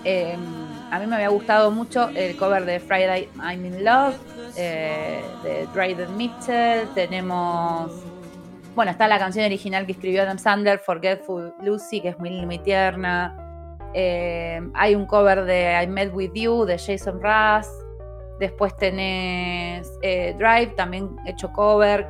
Em, 0.04 0.40
a 0.92 1.00
mí 1.00 1.08
me 1.08 1.16
había 1.16 1.30
gustado 1.30 1.72
mucho 1.72 2.10
el 2.10 2.36
cover 2.36 2.66
de 2.66 2.80
Friday 2.80 3.30
I'm 3.40 3.66
in 3.66 3.86
Love, 3.86 4.16
eh, 4.56 5.24
de 5.44 5.68
Dryden 5.74 6.18
Mitchell. 6.18 6.88
Tenemos 6.94 7.92
bueno, 8.76 8.92
está 8.92 9.08
la 9.08 9.20
canción 9.20 9.46
original 9.46 9.86
que 9.86 9.94
escribió 9.94 10.24
Adam 10.24 10.38
Sandler, 10.38 10.80
Forgetful 10.80 11.54
Lucy, 11.62 12.02
que 12.02 12.10
es 12.10 12.20
muy, 12.20 12.46
muy 12.46 12.60
tierna. 12.60 13.38
Eh, 13.94 14.60
hay 14.74 14.96
un 14.96 15.06
cover 15.06 15.46
de 15.46 15.82
I 15.84 15.88
Met 15.88 16.14
With 16.14 16.32
You 16.34 16.66
de 16.66 16.78
Jason 16.78 17.22
Russ. 17.22 17.68
Después 18.40 18.76
tenés 18.78 19.92
eh, 20.02 20.36
Drive, 20.38 20.74
también 20.76 21.16
hecho 21.26 21.52
cover, 21.54 22.08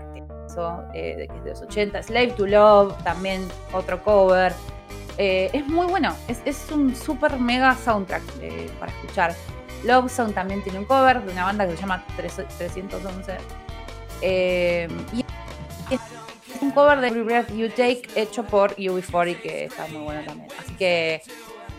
eh, 0.93 1.27
que 1.29 1.37
es 1.37 1.43
de 1.43 1.49
los 1.49 1.61
80. 1.61 2.01
Slave 2.03 2.31
to 2.31 2.47
Love, 2.47 2.95
también 3.03 3.47
otro 3.73 4.01
cover. 4.03 4.53
es 5.17 5.67
muy 5.67 5.85
bueno, 5.87 6.15
es, 6.27 6.71
un 6.71 6.95
super 6.95 7.37
mega 7.39 7.75
soundtrack 7.75 8.23
para 8.79 8.91
escuchar. 8.91 9.35
Love 9.83 10.09
Song 10.09 10.33
también 10.33 10.63
tiene 10.63 10.79
un 10.79 10.85
cover 10.85 11.21
de 11.21 11.33
una 11.33 11.43
banda 11.43 11.67
que 11.67 11.75
se 11.75 11.81
llama 11.81 12.03
311. 12.15 13.37
Eh, 14.21 14.87
y 15.11 15.25
es 15.93 15.99
un 16.63 16.71
cover 16.71 16.99
de 16.99 17.07
Every 17.07 17.23
Breath 17.23 17.51
You 17.53 17.69
Take 17.69 18.03
hecho 18.15 18.43
por 18.45 18.75
UB40 18.75 19.41
que 19.41 19.65
está 19.65 19.85
muy 19.87 20.01
bueno 20.01 20.23
también. 20.25 20.49
Así 20.59 20.73
que 20.75 21.21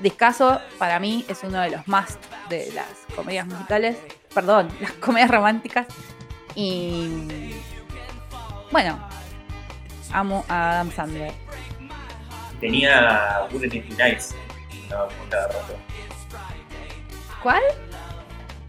Discaso 0.02 0.61
para 0.78 0.98
mí 0.98 1.24
es 1.28 1.43
uno 1.44 1.61
de 1.61 1.70
los 1.70 1.86
más 1.89 2.19
de 2.48 2.70
las 2.73 2.89
comedias 3.15 3.47
musicales, 3.47 3.97
perdón, 4.35 4.69
las 4.81 4.93
comedias 4.93 5.31
románticas. 5.31 5.86
Y 6.55 7.52
bueno, 8.70 8.98
amo 10.12 10.44
a 10.48 10.73
Adam 10.73 10.93
Sandler. 10.93 11.32
Tenía 12.61 13.47
Wouldn't 13.51 13.74
It 13.74 13.97
Be 13.97 14.11
Nice, 14.11 14.35
cada 15.31 15.48
rato. 15.48 15.77
¿Cuál? 17.43 17.62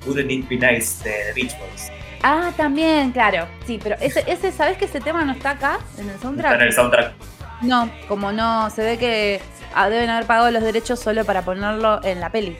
Wouldn't 0.05 0.31
It 0.31 0.47
Be 0.47 0.55
Nice 0.55 1.03
de 1.03 1.33
The 1.33 1.33
Beach 1.33 1.57
Boys. 1.59 1.91
Ah, 2.23 2.51
también, 2.55 3.11
claro. 3.11 3.47
Sí, 3.65 3.79
pero 3.81 3.95
ese, 3.99 4.23
ese, 4.27 4.51
¿sabes 4.51 4.77
que 4.77 4.85
ese 4.85 4.99
tema 4.99 5.23
no 5.25 5.33
está 5.33 5.51
acá 5.51 5.79
en 5.97 6.09
el 6.09 6.19
soundtrack? 6.19 6.51
Está 6.51 6.63
en 6.63 6.67
el 6.67 6.73
soundtrack. 6.73 7.13
No, 7.61 7.89
como 8.07 8.31
no, 8.31 8.69
se 8.69 8.83
ve 8.83 8.97
que 8.97 9.41
ah, 9.73 9.89
deben 9.89 10.09
haber 10.09 10.25
pagado 10.25 10.51
los 10.51 10.63
derechos 10.63 10.99
solo 10.99 11.23
para 11.25 11.43
ponerlo 11.43 12.03
en 12.03 12.19
la 12.19 12.29
peli 12.29 12.57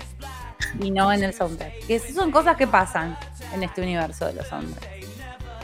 y 0.80 0.91
no 0.91 1.11
en 1.11 1.23
el 1.23 1.34
soundtrack. 1.34 1.86
Que 1.88 1.99
son 1.99 2.32
cosas 2.32 2.56
que 2.57 2.68
pasan 2.68 3.18
en 3.53 3.64
este 3.64 3.82
universo 3.82 4.26
de 4.27 4.34
los 4.34 4.48
soundtracks. 4.48 4.95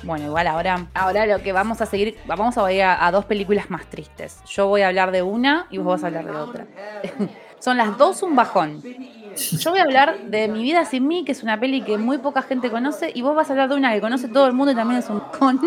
Bueno, 0.04 0.26
igual 0.26 0.48
ahora, 0.48 0.88
ahora 0.96 1.26
lo 1.28 1.44
que 1.44 1.52
vamos 1.52 1.80
a 1.82 1.86
seguir, 1.86 2.18
vamos 2.26 2.58
a 2.58 2.72
ir 2.74 2.84
a, 2.84 3.12
dos 3.12 3.26
películas 3.26 3.70
más 3.70 3.86
tristes. 3.88 4.40
Yo 4.48 4.68
voy 4.68 4.82
a 4.82 4.88
hablar 4.88 5.12
de 5.12 5.22
una 5.22 5.68
y 5.70 5.78
vos 5.78 5.88
vas 5.88 6.04
a 6.04 6.08
hablar 6.08 6.26
de 6.26 6.32
otra. 6.32 6.66
son 7.60 7.78
las 7.78 7.98
dos 7.98 8.24
un 8.24 8.36
bajón. 8.36 8.82
Yo 9.36 9.72
voy 9.72 9.80
a 9.80 9.84
hablar 9.84 10.20
de 10.26 10.48
Mi 10.48 10.64
vida 10.64 10.86
sin 10.86 11.08
mí, 11.08 11.24
que 11.24 11.32
es 11.32 11.44
una 11.44 11.60
peli 11.60 11.82
que 11.82 11.98
muy 11.98 12.18
poca 12.18 12.42
gente 12.42 12.70
conoce, 12.70 13.12
y 13.14 13.22
vos 13.22 13.36
vas 13.36 13.50
a 13.50 13.54
hablar 13.54 13.70
de 13.70 13.76
una 13.76 13.94
que 13.94 14.02
conoce 14.02 14.28
todo 14.28 14.48
el 14.48 14.54
mundo 14.54 14.72
y 14.72 14.76
también 14.76 15.00
es 15.00 15.10
un 15.10 15.20
bajón, 15.20 15.60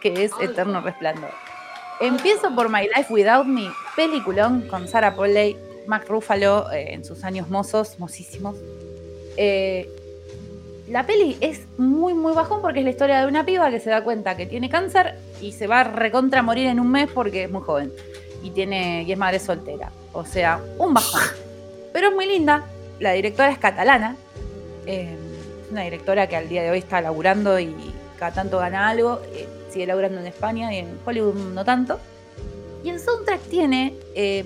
que 0.00 0.24
es 0.24 0.32
Eterno 0.40 0.80
Resplandor. 0.80 1.30
Empiezo 2.00 2.54
por 2.54 2.68
My 2.68 2.88
Life 2.94 3.12
Without 3.12 3.46
Me, 3.46 3.68
peliculón 3.94 4.62
con 4.68 4.86
Sarah 4.86 5.14
Polley, 5.14 5.56
Mark 5.86 6.06
Ruffalo 6.08 6.70
eh, 6.70 6.92
en 6.92 7.04
sus 7.04 7.24
años 7.24 7.48
mozos, 7.48 7.98
mozísimos. 7.98 8.56
Eh, 9.36 9.88
la 10.88 11.06
peli 11.06 11.36
es 11.40 11.62
muy, 11.78 12.14
muy 12.14 12.32
bajón 12.32 12.60
porque 12.60 12.80
es 12.80 12.84
la 12.84 12.90
historia 12.90 13.20
de 13.20 13.26
una 13.26 13.44
piba 13.44 13.70
que 13.70 13.80
se 13.80 13.90
da 13.90 14.04
cuenta 14.04 14.36
que 14.36 14.46
tiene 14.46 14.68
cáncer 14.68 15.14
y 15.40 15.52
se 15.52 15.66
va 15.66 15.80
a 15.80 15.84
recontra 15.84 16.42
morir 16.42 16.66
en 16.66 16.78
un 16.78 16.90
mes 16.90 17.08
porque 17.12 17.44
es 17.44 17.50
muy 17.50 17.62
joven 17.62 17.92
y, 18.42 18.50
tiene, 18.50 19.02
y 19.02 19.12
es 19.12 19.18
madre 19.18 19.38
soltera. 19.38 19.90
O 20.12 20.24
sea, 20.24 20.60
un 20.78 20.94
bajón. 20.94 21.22
Pero 21.92 22.08
es 22.08 22.14
muy 22.14 22.26
linda. 22.26 22.64
La 22.98 23.12
directora 23.12 23.50
es 23.50 23.58
catalana. 23.58 24.16
Eh, 24.86 25.16
una 25.70 25.82
directora 25.82 26.28
que 26.28 26.36
al 26.36 26.48
día 26.48 26.62
de 26.62 26.70
hoy 26.70 26.78
está 26.78 27.00
laburando 27.00 27.58
y 27.58 27.74
cada 28.18 28.32
tanto 28.32 28.58
gana 28.58 28.88
algo. 28.88 29.20
Eh, 29.32 29.48
sigue 29.70 29.86
laburando 29.86 30.20
en 30.20 30.26
España 30.26 30.72
y 30.72 30.78
en 30.78 30.98
Hollywood 31.04 31.34
no 31.52 31.64
tanto. 31.64 31.98
Y 32.84 32.90
el 32.90 33.00
soundtrack 33.00 33.40
tiene 33.42 33.94
eh, 34.14 34.44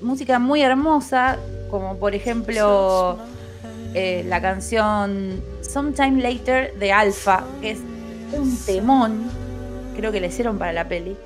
música 0.00 0.38
muy 0.38 0.62
hermosa, 0.62 1.38
como 1.70 1.96
por 1.96 2.14
ejemplo 2.14 3.18
eh, 3.94 4.24
la 4.26 4.40
canción 4.40 5.42
Sometime 5.60 6.20
Later 6.20 6.74
de 6.74 6.92
Alpha, 6.92 7.44
que 7.60 7.70
es 7.72 7.78
un 8.32 8.58
temón, 8.66 9.30
creo 9.96 10.12
que 10.12 10.20
le 10.20 10.26
hicieron 10.26 10.58
para 10.58 10.72
la 10.72 10.88
peli. 10.88 11.16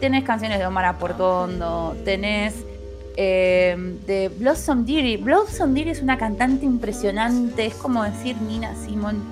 Tenés 0.00 0.24
canciones 0.24 0.58
de 0.58 0.66
Omar 0.66 0.84
Aportondo, 0.84 1.96
tenés 2.04 2.54
eh, 3.16 3.74
de 4.06 4.28
Blossom 4.28 4.84
Deary. 4.84 5.16
Blossom 5.16 5.72
Deary 5.72 5.90
es 5.90 6.02
una 6.02 6.18
cantante 6.18 6.66
impresionante, 6.66 7.66
es 7.66 7.74
como 7.74 8.04
decir 8.04 8.36
Nina 8.42 8.74
Simon, 8.76 9.22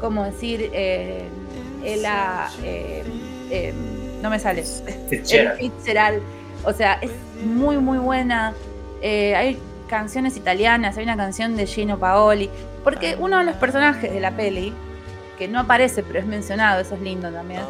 como 0.00 0.24
decir 0.24 0.70
eh, 0.72 1.28
Ella, 1.84 2.48
eh, 2.62 3.74
no 4.22 4.30
me 4.30 4.38
sale, 4.38 4.64
Fitzgerald. 5.10 6.22
O 6.64 6.72
sea, 6.72 6.94
es 7.02 7.10
muy, 7.44 7.76
muy 7.76 7.98
buena. 7.98 8.54
hay 9.02 9.58
canciones 9.88 10.36
italianas, 10.36 10.96
hay 10.96 11.04
una 11.04 11.16
canción 11.16 11.56
de 11.56 11.66
Gino 11.66 11.98
Paoli, 11.98 12.48
porque 12.84 13.16
uno 13.18 13.38
de 13.38 13.44
los 13.44 13.56
personajes 13.56 14.10
de 14.10 14.20
la 14.20 14.30
peli, 14.36 14.72
que 15.38 15.46
no 15.48 15.60
aparece 15.60 16.02
pero 16.02 16.20
es 16.20 16.26
mencionado, 16.26 16.80
eso 16.80 16.94
es 16.94 17.00
lindo 17.00 17.30
también, 17.30 17.62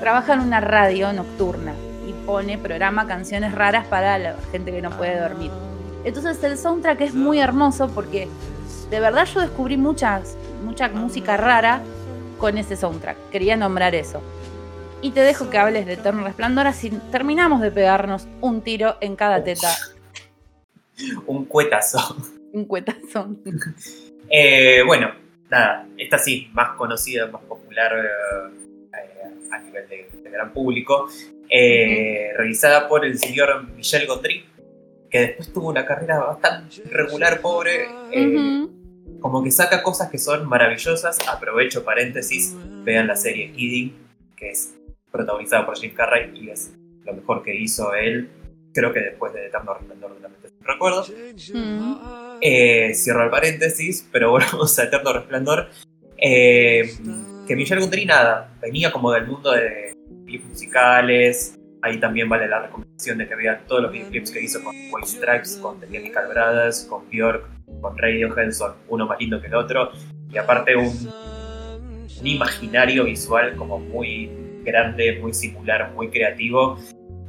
trabaja 0.00 0.34
en 0.34 0.40
una 0.40 0.60
radio 0.60 1.12
nocturna 1.12 1.72
pone, 2.26 2.58
programa 2.58 3.06
canciones 3.06 3.54
raras 3.54 3.86
para 3.86 4.18
la 4.18 4.36
gente 4.50 4.72
que 4.72 4.82
no 4.82 4.90
puede 4.90 5.20
dormir. 5.20 5.50
Entonces 6.04 6.42
el 6.42 6.58
soundtrack 6.58 7.00
es 7.00 7.14
muy 7.14 7.38
hermoso 7.38 7.88
porque 7.88 8.28
de 8.90 9.00
verdad 9.00 9.26
yo 9.26 9.40
descubrí 9.40 9.76
muchas, 9.76 10.36
mucha 10.64 10.88
música 10.88 11.36
rara 11.36 11.80
con 12.38 12.58
ese 12.58 12.76
soundtrack. 12.76 13.30
Quería 13.30 13.56
nombrar 13.56 13.94
eso. 13.94 14.20
Y 15.00 15.10
te 15.10 15.20
dejo 15.20 15.50
que 15.50 15.58
hables 15.58 15.86
de 15.86 15.94
Eterno 15.94 16.24
Resplandor, 16.24 16.66
así 16.66 16.90
terminamos 17.10 17.60
de 17.60 17.70
pegarnos 17.70 18.28
un 18.40 18.62
tiro 18.62 18.96
en 19.00 19.16
cada 19.16 19.42
teta 19.42 19.68
un 21.26 21.44
cuetazo. 21.44 22.16
Un 22.52 22.64
cuetazo. 22.64 23.28
Eh, 24.34 24.82
bueno, 24.86 25.12
nada, 25.50 25.86
esta 25.98 26.16
sí, 26.16 26.48
más 26.54 26.70
conocida, 26.78 27.26
más 27.26 27.42
popular 27.42 27.92
eh, 27.98 28.61
a 29.52 29.58
nivel 29.58 29.88
de, 29.88 30.30
gran 30.30 30.52
público, 30.52 31.08
eh, 31.48 32.30
realizada 32.36 32.88
por 32.88 33.04
el 33.04 33.18
señor 33.18 33.68
Michel 33.76 34.06
Gondry, 34.06 34.44
que 35.10 35.20
después 35.20 35.52
tuvo 35.52 35.68
una 35.68 35.84
carrera 35.84 36.18
bastante 36.18 36.82
regular, 36.90 37.40
pobre. 37.40 37.88
Como 39.20 39.44
que 39.44 39.52
saca 39.52 39.82
cosas 39.82 40.10
que 40.10 40.18
son 40.18 40.48
maravillosas. 40.48 41.18
Aprovecho 41.28 41.84
paréntesis, 41.84 42.56
vean 42.82 43.06
la 43.06 43.14
serie 43.14 43.52
Kidding, 43.52 43.94
que 44.36 44.50
es 44.50 44.74
protagonizada 45.12 45.64
por 45.64 45.76
Jim 45.76 45.94
Carrey 45.94 46.32
y 46.34 46.50
es 46.50 46.72
lo 47.04 47.12
mejor 47.12 47.42
que 47.42 47.54
hizo 47.54 47.94
él 47.94 48.30
creo 48.72 48.92
que 48.92 49.00
después 49.00 49.32
de 49.32 49.46
Eterno 49.46 49.74
Resplandor 49.74 50.14
de 50.14 50.20
la 50.20 50.28
mente 50.28 50.48
recuerdo. 50.60 51.04
Eh, 52.40 52.92
cierro 52.94 53.24
el 53.24 53.30
paréntesis, 53.30 54.08
pero 54.10 54.30
volvemos 54.32 54.78
a 54.78 54.84
Eterno 54.84 55.12
Resplandor. 55.12 55.68
Eh, 56.16 56.90
que 57.52 57.56
Michelle 57.56 57.82
Gondry 57.82 58.06
nada, 58.06 58.48
venía 58.62 58.90
como 58.90 59.12
del 59.12 59.26
mundo 59.26 59.52
de 59.52 59.92
clips 60.24 60.46
musicales. 60.46 61.58
Ahí 61.82 62.00
también 62.00 62.26
vale 62.26 62.48
la 62.48 62.62
recomendación 62.62 63.18
de 63.18 63.28
que 63.28 63.34
vean 63.34 63.60
todos 63.66 63.82
los 63.82 63.92
videoclips 63.92 64.30
que 64.30 64.40
hizo 64.40 64.64
con 64.64 64.74
White 64.74 65.06
Stripes, 65.06 65.58
con 65.60 65.78
The 65.78 65.86
Chemical 65.90 66.28
Brothers, 66.28 66.86
con 66.88 67.10
Björk, 67.10 67.44
con 67.82 67.98
Radiohead, 67.98 68.52
son 68.52 68.72
uno 68.88 69.06
más 69.06 69.20
lindo 69.20 69.38
que 69.38 69.48
el 69.48 69.54
otro. 69.54 69.90
Y 70.32 70.38
aparte 70.38 70.76
un, 70.76 71.10
un 72.20 72.26
imaginario 72.26 73.04
visual 73.04 73.54
como 73.56 73.78
muy 73.78 74.30
grande, 74.64 75.18
muy 75.20 75.34
singular, 75.34 75.92
muy 75.92 76.08
creativo 76.08 76.78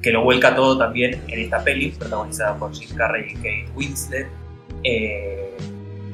que 0.02 0.12
lo 0.12 0.24
vuelca 0.24 0.56
todo 0.56 0.78
también 0.78 1.20
en 1.28 1.40
esta 1.40 1.62
peli, 1.66 1.90
protagonizada 1.90 2.56
por 2.58 2.74
Jim 2.74 2.96
Carrey 2.96 3.32
y 3.32 3.36
Kate 3.36 3.66
Winslet, 3.76 4.28
eh, 4.84 5.50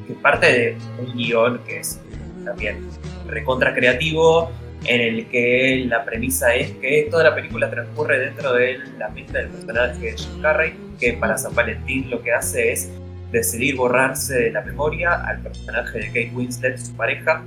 que 0.08 0.14
parte 0.14 0.48
de 0.48 0.78
un 1.00 1.16
guion 1.16 1.60
que 1.60 1.80
es 1.80 2.00
también 2.44 2.88
recontra 3.30 3.74
creativo, 3.74 4.52
en 4.86 5.02
el 5.02 5.28
que 5.28 5.86
la 5.88 6.06
premisa 6.06 6.56
es 6.56 6.72
que 6.72 7.08
toda 7.12 7.26
la 7.26 7.36
película 7.36 7.70
transcurre 7.70 8.20
dentro 8.20 8.54
de 8.54 8.80
la 8.98 9.10
mente 9.10 9.38
del 9.38 9.50
personaje 9.50 10.00
de 10.00 10.18
Jim 10.18 10.42
Carrey, 10.42 10.74
que 11.00 11.14
para 11.14 11.38
San 11.38 11.54
Valentín 11.54 12.10
lo 12.10 12.22
que 12.22 12.32
hace 12.32 12.72
es 12.72 12.90
decidir 13.32 13.76
borrarse 13.76 14.36
de 14.36 14.52
la 14.52 14.62
memoria 14.62 15.14
al 15.26 15.42
personaje 15.42 16.00
de 16.00 16.08
Kate 16.08 16.32
Winslet, 16.34 16.78
su 16.78 16.96
pareja, 16.96 17.44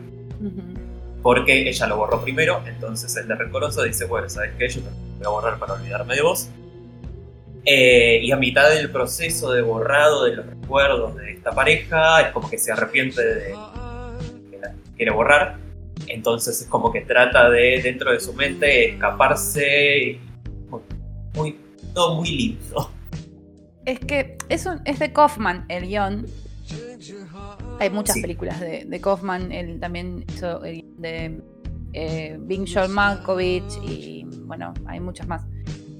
porque 1.22 1.68
ella 1.68 1.86
lo 1.86 1.96
borró 1.96 2.22
primero, 2.22 2.62
entonces 2.66 3.16
el 3.16 3.28
de 3.28 3.34
rencoroso 3.34 3.82
dice, 3.82 4.04
bueno, 4.06 4.28
¿sabes 4.28 4.52
qué? 4.58 4.68
Yo 4.68 4.82
también 4.82 5.18
voy 5.18 5.26
a 5.26 5.30
borrar 5.30 5.58
para 5.58 5.74
olvidarme 5.74 6.14
de 6.16 6.22
vos. 6.22 6.48
Eh, 7.64 8.18
y 8.22 8.32
a 8.32 8.36
mitad 8.36 8.70
del 8.70 8.90
proceso 8.90 9.52
de 9.52 9.62
borrado 9.62 10.24
de 10.24 10.34
los 10.34 10.46
recuerdos 10.46 11.16
de 11.16 11.32
esta 11.32 11.52
pareja, 11.52 12.20
es 12.22 12.32
como 12.32 12.50
que 12.50 12.58
se 12.58 12.72
arrepiente 12.72 13.24
de 13.24 13.54
que 14.50 14.58
la 14.58 14.74
quiere 14.96 15.12
borrar. 15.12 15.58
Entonces 16.08 16.60
es 16.60 16.66
como 16.66 16.92
que 16.92 17.02
trata 17.02 17.48
de, 17.50 17.80
dentro 17.82 18.12
de 18.12 18.20
su 18.20 18.32
mente, 18.34 18.90
escaparse. 18.90 20.18
Muy, 21.34 21.58
todo 21.94 22.16
muy 22.16 22.30
lindo. 22.30 22.90
Es 23.84 23.98
que 24.00 24.36
es, 24.48 24.66
un, 24.66 24.80
es 24.84 24.98
de 24.98 25.12
Kaufman 25.12 25.64
el 25.68 25.88
guion. 25.88 26.26
Hay 27.80 27.90
muchas 27.90 28.18
películas 28.20 28.60
de, 28.60 28.84
de, 28.84 29.00
Kaufman, 29.00 29.50
él 29.50 29.80
también 29.80 30.24
hizo 30.28 30.62
el 30.64 30.84
de 30.98 31.42
eh, 31.92 32.36
Bing 32.40 32.66
John 32.72 32.92
Malkovich 32.92 33.76
y 33.82 34.24
bueno, 34.44 34.72
hay 34.86 35.00
muchas 35.00 35.26
más. 35.26 35.42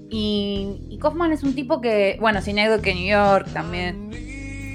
Y, 0.08 0.98
Kaufman 1.00 1.32
es 1.32 1.42
un 1.42 1.54
tipo 1.54 1.80
que, 1.80 2.18
bueno, 2.20 2.42
sin 2.42 2.56
que 2.56 2.94
New 2.94 3.10
York 3.10 3.48
también, 3.52 4.10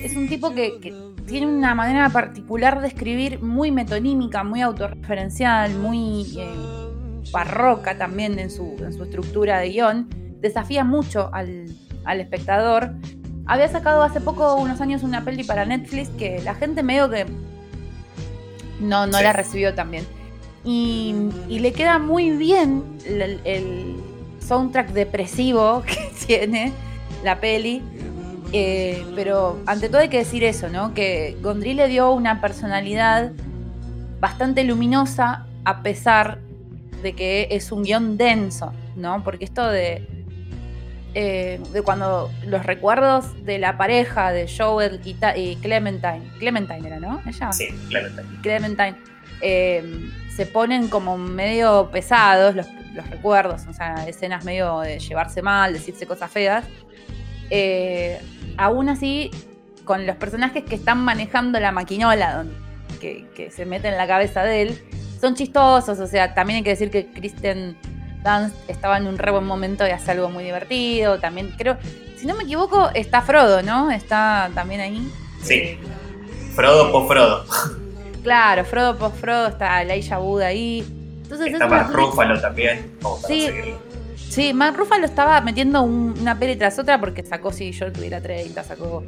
es 0.04 0.16
un 0.16 0.28
tipo 0.28 0.54
que, 0.54 0.94
tiene 1.26 1.46
una 1.46 1.76
manera 1.76 2.10
particular 2.10 2.80
de 2.80 2.88
escribir 2.88 3.42
muy 3.42 3.70
metonímica, 3.70 4.46
muy 4.46 4.62
autorreferencial, 4.62 5.76
muy 5.76 6.26
eh, 6.38 6.48
barroca 7.34 7.98
también 7.98 8.40
en 8.40 8.50
su, 8.50 8.78
en 8.80 8.94
su 8.94 9.04
estructura 9.04 9.60
de 9.60 9.70
guion. 9.70 10.08
Desafía 10.40 10.86
mucho 10.86 11.30
al, 11.34 11.66
al 12.06 12.22
espectador 12.22 12.94
había 13.48 13.70
sacado 13.70 14.04
hace 14.04 14.20
poco, 14.20 14.56
unos 14.56 14.82
años, 14.82 15.04
una 15.04 15.24
peli 15.24 15.44
para 15.44 15.66
Netflix 15.66 16.10
que 16.10 16.42
la 16.42 16.54
gente 16.54 16.84
medio 16.84 17.10
que 17.10 17.26
No, 18.82 19.08
no 19.08 19.22
la 19.22 19.32
recibió 19.34 19.74
también. 19.74 20.06
Y, 20.66 21.16
y, 21.48 21.60
le 21.60 21.72
queda 21.72 21.98
muy 21.98 22.32
bien 22.32 22.84
el, 23.06 23.96
soundtrack 24.46 24.92
depresivo 24.92 25.82
que 25.88 26.12
tiene 26.26 26.74
la 27.24 27.40
peli. 27.40 27.82
Eh, 28.54 29.06
pero 29.16 29.62
ante 29.66 29.90
todo 29.90 30.02
hay 30.02 30.10
que 30.10 30.20
decir 30.20 30.44
eso, 30.44 30.70
¿no? 30.70 30.94
Que 30.94 31.38
Gondry 31.42 31.74
le 31.74 31.88
dio 31.88 32.12
una 32.12 32.40
personalidad 32.40 33.32
bastante 34.20 34.64
luminosa 34.64 35.46
a 35.66 35.84
pesar 35.84 36.40
de 37.04 37.14
que 37.14 37.48
es 37.52 37.72
un 37.72 37.84
guion 37.84 38.18
denso, 38.18 38.74
¿no? 38.96 39.24
Porque 39.24 39.46
esto 39.46 39.68
de, 39.68 40.08
eh, 41.14 41.60
de 41.72 41.82
cuando 41.82 42.32
los 42.46 42.66
recuerdos 42.66 43.46
de 43.46 43.60
la 43.60 43.78
pareja 43.78 44.32
de 44.32 44.48
Joel 44.48 45.02
y, 45.04 45.16
Clementine, 45.58 46.32
Clementine 46.40 46.88
era, 46.88 47.00
¿no? 47.00 47.22
¿Ella? 47.26 47.52
Sí, 47.52 47.68
Clementine. 47.90 48.42
Clementine. 48.42 48.96
Eh, 49.42 50.10
se 50.36 50.46
ponen 50.46 50.88
como 50.88 51.18
medio 51.18 51.90
pesados 51.92 52.56
los, 52.56 52.68
recuerdos, 53.10 53.68
o 53.68 53.74
sea, 53.74 54.08
escenas 54.08 54.44
medio 54.44 54.80
de 54.80 54.98
llevarse 55.00 55.42
mal, 55.42 55.74
decirse 55.74 56.08
cosas 56.08 56.32
feas. 56.32 56.66
Eh, 57.50 58.20
aún 58.58 58.90
así, 58.90 59.32
con 59.86 60.06
los 60.06 60.16
personajes 60.18 60.64
que 60.64 60.76
están 60.76 61.00
manejando 61.00 61.60
la 61.60 61.72
maquinola, 61.72 62.46
que, 63.00 63.26
que 63.36 63.52
se 63.52 63.66
mete 63.66 63.88
en 63.88 63.98
la 63.98 64.08
cabeza 64.08 64.44
de 64.44 64.64
él, 64.64 64.82
son 65.20 65.36
chistosos, 65.36 66.00
o 66.00 66.08
sea, 66.08 66.34
también 66.34 66.58
hay 66.58 66.64
que 66.64 66.72
decir 66.72 66.92
que 66.92 67.08
Kristen 67.08 67.78
Dunst 68.24 68.56
estaba 68.70 68.98
en 68.98 69.08
un 69.08 69.18
re 69.18 69.32
buen 69.32 69.46
momento 69.46 69.88
y 69.88 69.92
hace 69.92 70.12
algo 70.12 70.30
muy 70.30 70.44
divertido, 70.44 71.20
también 71.20 71.54
creo, 71.58 71.78
si 72.18 72.26
no 72.26 72.36
me 72.36 72.44
equivoco, 72.44 72.90
está 72.94 73.22
Frodo, 73.22 73.62
¿no? 73.62 73.92
Está 73.92 74.50
también 74.54 74.82
ahí. 74.82 75.12
Sí. 75.42 75.78
Frodo 76.56 76.92
por 76.92 77.08
Frodo. 77.08 77.46
Claro, 78.24 78.66
Frodo 78.66 78.98
por 78.98 79.14
Frodo, 79.14 79.48
está 79.48 79.82
Elijah 79.82 80.20
Wood 80.20 80.42
ahí. 80.42 80.86
Entonces, 81.24 81.54
está 81.54 81.68
Mark 81.68 81.92
Ruffalo 81.92 82.40
también, 82.40 82.92
sí, 83.28 83.50
Sí, 84.38 84.54
Mark 84.54 84.78
Ruffalo 84.78 85.04
estaba 85.04 85.42
metiendo 85.42 85.82
una 85.82 86.38
peli 86.38 86.56
tras 86.56 86.78
otra 86.78 87.00
porque 87.00 87.26
sacó, 87.26 87.52
si 87.52 87.72
yo 87.72 87.92
tuviera 87.92 88.22
30, 88.22 88.64
sacó, 88.64 89.04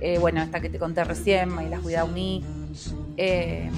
eh, 0.00 0.16
bueno, 0.18 0.40
esta 0.40 0.58
que 0.60 0.70
te 0.70 0.78
conté 0.78 1.04
recién, 1.04 1.54
My 1.54 1.68
Last 1.68 1.84
Without 1.84 2.10
Me. 2.10 2.40
Eh, 3.18 3.68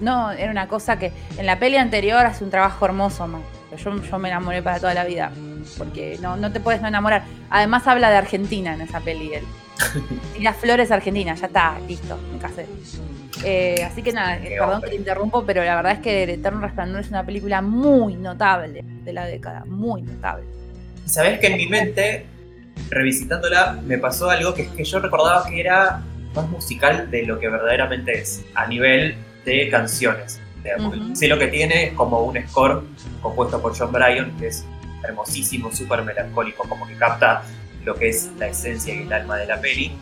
no, 0.00 0.32
era 0.32 0.50
una 0.50 0.66
cosa 0.66 0.98
que 0.98 1.12
en 1.36 1.44
la 1.44 1.58
peli 1.58 1.76
anterior 1.76 2.24
hace 2.24 2.42
un 2.42 2.48
trabajo 2.48 2.86
hermoso, 2.86 3.28
Yo, 3.76 4.02
yo 4.02 4.18
me 4.18 4.28
enamoré 4.28 4.62
para 4.62 4.78
toda 4.78 4.94
la 4.94 5.04
vida. 5.04 5.30
Porque 5.78 6.18
no, 6.20 6.36
no 6.36 6.52
te 6.52 6.60
puedes 6.60 6.80
no 6.80 6.88
enamorar. 6.88 7.24
Además 7.50 7.86
habla 7.86 8.10
de 8.10 8.16
Argentina 8.16 8.74
en 8.74 8.80
esa 8.80 9.00
peli 9.00 9.34
él. 9.34 9.44
y 10.38 10.42
las 10.42 10.56
flores 10.56 10.90
argentinas, 10.90 11.40
ya 11.40 11.46
está, 11.46 11.78
listo, 11.86 12.18
me 12.32 12.38
casé. 12.38 12.66
Eh, 13.44 13.84
así 13.84 14.02
que 14.02 14.12
nada, 14.12 14.38
perdón 14.38 14.82
que 14.82 14.90
te 14.90 14.96
interrumpo, 14.96 15.44
pero 15.44 15.62
la 15.62 15.76
verdad 15.76 15.92
es 15.92 15.98
que 16.00 16.22
El 16.22 16.30
Eterno 16.30 16.60
Resplandor 16.60 17.00
es 17.00 17.08
una 17.08 17.24
película 17.24 17.60
muy 17.60 18.14
notable 18.14 18.82
de 18.82 19.12
la 19.12 19.26
década, 19.26 19.64
muy 19.66 20.02
notable. 20.02 20.44
Sabes 21.04 21.38
que 21.38 21.48
en 21.48 21.56
mi 21.56 21.66
mente, 21.66 22.26
revisitándola, 22.90 23.78
me 23.84 23.98
pasó 23.98 24.30
algo 24.30 24.54
que 24.54 24.62
es 24.62 24.68
que 24.68 24.84
yo 24.84 24.98
recordaba 25.00 25.46
que 25.48 25.60
era 25.60 26.02
más 26.34 26.48
musical 26.48 27.10
de 27.10 27.24
lo 27.24 27.38
que 27.38 27.48
verdaderamente 27.48 28.20
es, 28.20 28.44
a 28.54 28.66
nivel 28.66 29.16
de 29.44 29.68
canciones. 29.68 30.40
Sí, 31.14 31.26
lo 31.26 31.38
que 31.38 31.48
tiene 31.48 31.84
es 31.84 31.92
como 31.92 32.20
un 32.20 32.36
score 32.48 32.82
compuesto 33.22 33.60
por 33.60 33.76
John 33.76 33.92
Bryan, 33.92 34.36
que 34.38 34.48
es 34.48 34.64
hermosísimo, 35.02 35.72
súper 35.72 36.02
melancólico, 36.02 36.68
como 36.68 36.86
que 36.86 36.94
capta 36.94 37.42
lo 37.84 37.94
que 37.94 38.08
es 38.08 38.30
la 38.38 38.48
esencia 38.48 38.94
y 38.94 39.02
el 39.02 39.12
alma 39.12 39.36
de 39.36 39.46
la 39.46 39.60
peli. 39.60 39.92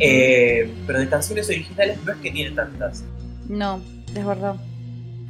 Eh, 0.00 0.72
pero 0.86 1.00
de 1.00 1.08
canciones 1.08 1.48
originales 1.48 1.98
no 2.04 2.12
es 2.12 2.18
que 2.18 2.30
tiene 2.30 2.50
tantas. 2.54 3.04
No, 3.48 3.80
es 4.14 4.26
verdad. 4.26 4.56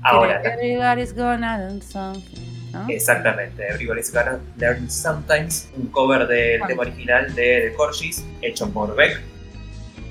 Ahora. 0.02 0.40
Everybody's 0.42 1.14
gonna 1.14 1.58
learn 1.58 1.82
something. 1.82 2.46
Exactamente, 2.88 3.66
Everybody's 3.66 4.12
Gonna 4.12 4.38
Learn 4.58 4.90
Sometimes, 4.90 5.70
un 5.76 5.86
cover 5.86 6.26
del 6.26 6.60
tema 6.66 6.82
original 6.82 7.34
de 7.34 7.68
The 7.70 7.74
Corgis, 7.74 8.24
hecho 8.42 8.70
por 8.70 8.94
Beck, 8.94 9.20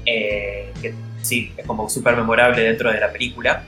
eh, 0.06 0.72
que 0.82 0.94
sí, 1.22 1.54
es 1.56 1.66
como 1.66 1.90
súper 1.90 2.16
memorable 2.16 2.64
dentro 2.64 2.92
de 2.92 3.00
la 3.00 3.12
película. 3.12 3.64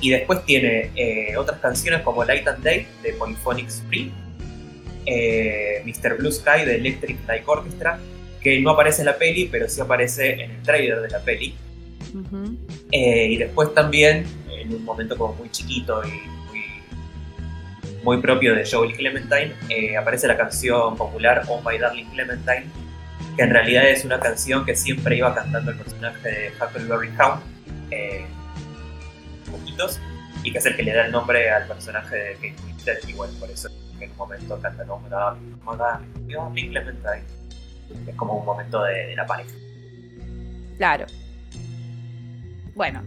Y 0.00 0.10
después 0.10 0.44
tiene 0.44 0.90
eh, 0.94 1.36
otras 1.36 1.60
canciones 1.60 2.02
como 2.02 2.24
Light 2.24 2.46
and 2.46 2.62
Day 2.62 2.86
de 3.02 3.12
Polyphonic 3.14 3.68
Spree, 3.70 4.12
eh, 5.06 5.82
Mr. 5.84 6.18
Blue 6.18 6.30
Sky 6.30 6.64
de 6.64 6.76
Electric 6.76 7.18
Light 7.26 7.44
Orchestra, 7.46 7.98
que 8.40 8.60
no 8.60 8.70
aparece 8.70 9.02
en 9.02 9.06
la 9.06 9.16
peli, 9.16 9.48
pero 9.50 9.68
sí 9.68 9.80
aparece 9.80 10.34
en 10.34 10.50
el 10.50 10.62
trailer 10.62 11.00
de 11.00 11.08
la 11.08 11.20
peli. 11.20 11.54
Eh, 12.92 13.28
y 13.30 13.36
después 13.36 13.74
también, 13.74 14.26
en 14.50 14.74
un 14.74 14.84
momento 14.84 15.16
como 15.16 15.34
muy 15.34 15.50
chiquito 15.50 16.02
y 16.04 16.10
muy, 16.48 16.64
muy 18.02 18.22
propio 18.22 18.54
de 18.54 18.68
Joel 18.68 18.94
Clementine, 18.94 19.54
aparece 19.98 20.28
la 20.28 20.36
canción 20.36 20.96
popular 20.96 21.42
Oh 21.48 21.60
My 21.66 21.78
Darling 21.78 22.06
Clementine, 22.06 22.66
que 23.36 23.42
en 23.42 23.50
realidad 23.50 23.88
es 23.88 24.04
una 24.04 24.18
canción 24.18 24.64
que 24.64 24.74
siempre 24.74 25.16
iba 25.16 25.34
cantando 25.34 25.70
el 25.70 25.76
personaje 25.76 26.28
de 26.28 26.52
Huckleberry 26.60 27.10
Hound, 27.18 27.42
eh, 27.90 28.24
y 30.42 30.52
que 30.52 30.58
es 30.58 30.66
el 30.66 30.76
que 30.76 30.82
le 30.82 30.92
da 30.92 31.06
el 31.06 31.12
nombre 31.12 31.50
al 31.50 31.66
personaje 31.66 32.16
de 32.16 32.34
Kate 32.34 32.56
Winslet, 32.64 33.16
bueno, 33.16 33.32
por 33.38 33.50
eso 33.50 33.68
en 34.00 34.10
un 34.10 34.16
momento 34.16 34.60
canta 34.60 34.84
de 34.84 34.88
Clementine. 36.68 37.24
Es 38.06 38.16
como 38.16 38.34
un 38.34 38.44
momento 38.44 38.82
de, 38.82 39.14
la 39.14 39.26
pareja. 39.26 39.50
Claro. 40.76 41.06
Bueno, 42.74 43.02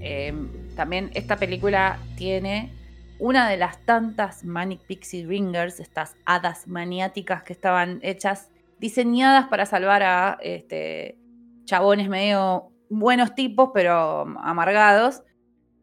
em, 0.00 0.48
también 0.74 1.10
esta 1.14 1.36
película 1.36 1.98
tiene 2.16 2.72
una 3.18 3.48
de 3.48 3.56
las 3.56 3.78
tantas 3.84 4.44
Manic 4.44 4.80
Pixie 4.80 5.26
Ringers, 5.26 5.80
estas 5.80 6.16
hadas 6.26 6.66
maniáticas 6.66 7.42
que 7.42 7.52
estaban 7.52 8.00
hechas 8.02 8.50
diseñadas 8.78 9.46
para 9.46 9.66
salvar 9.66 10.02
a 10.02 10.38
este, 10.42 11.16
chabones 11.64 12.08
medio 12.08 12.70
buenos 12.90 13.34
tipos, 13.34 13.70
pero 13.72 14.22
amargados. 14.38 15.22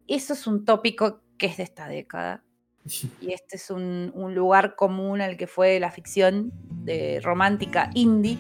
Eso 0.08 0.34
es 0.34 0.48
un 0.48 0.66
tópico 0.66 1.22
que 1.38 1.48
es 1.48 1.58
de 1.58 1.64
esta 1.64 1.88
década. 1.88 2.44
Y 3.22 3.34
este 3.34 3.58
es 3.58 3.70
un, 3.70 4.12
lugar 4.34 4.76
común 4.76 5.22
al 5.22 5.38
que 5.38 5.48
fue 5.48 5.80
la 5.80 5.92
ficción 5.92 6.52
de 6.84 7.20
romántica 7.22 7.92
indie 7.94 8.38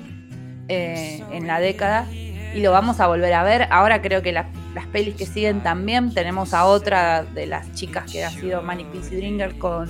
eh, 0.67 1.23
en 1.31 1.47
la 1.47 1.59
década. 1.59 2.07
Y 2.11 2.61
lo 2.61 2.71
vamos 2.71 2.99
a 2.99 3.07
volver 3.07 3.33
a 3.33 3.43
ver. 3.43 3.67
Ahora 3.71 4.01
creo 4.01 4.21
que 4.21 4.31
las 4.31 4.47
pelis 4.91 5.15
que 5.15 5.25
siguen 5.25 5.61
también. 5.61 6.13
Tenemos 6.13 6.53
a 6.53 6.65
otra 6.65 7.23
de 7.23 7.45
las 7.45 7.71
chicas 7.73 8.11
que 8.11 8.25
ha 8.25 8.29
sido 8.29 8.61
Manny 8.61 8.83
Pixie 8.85 9.17
Dringer 9.17 9.57
con 9.57 9.89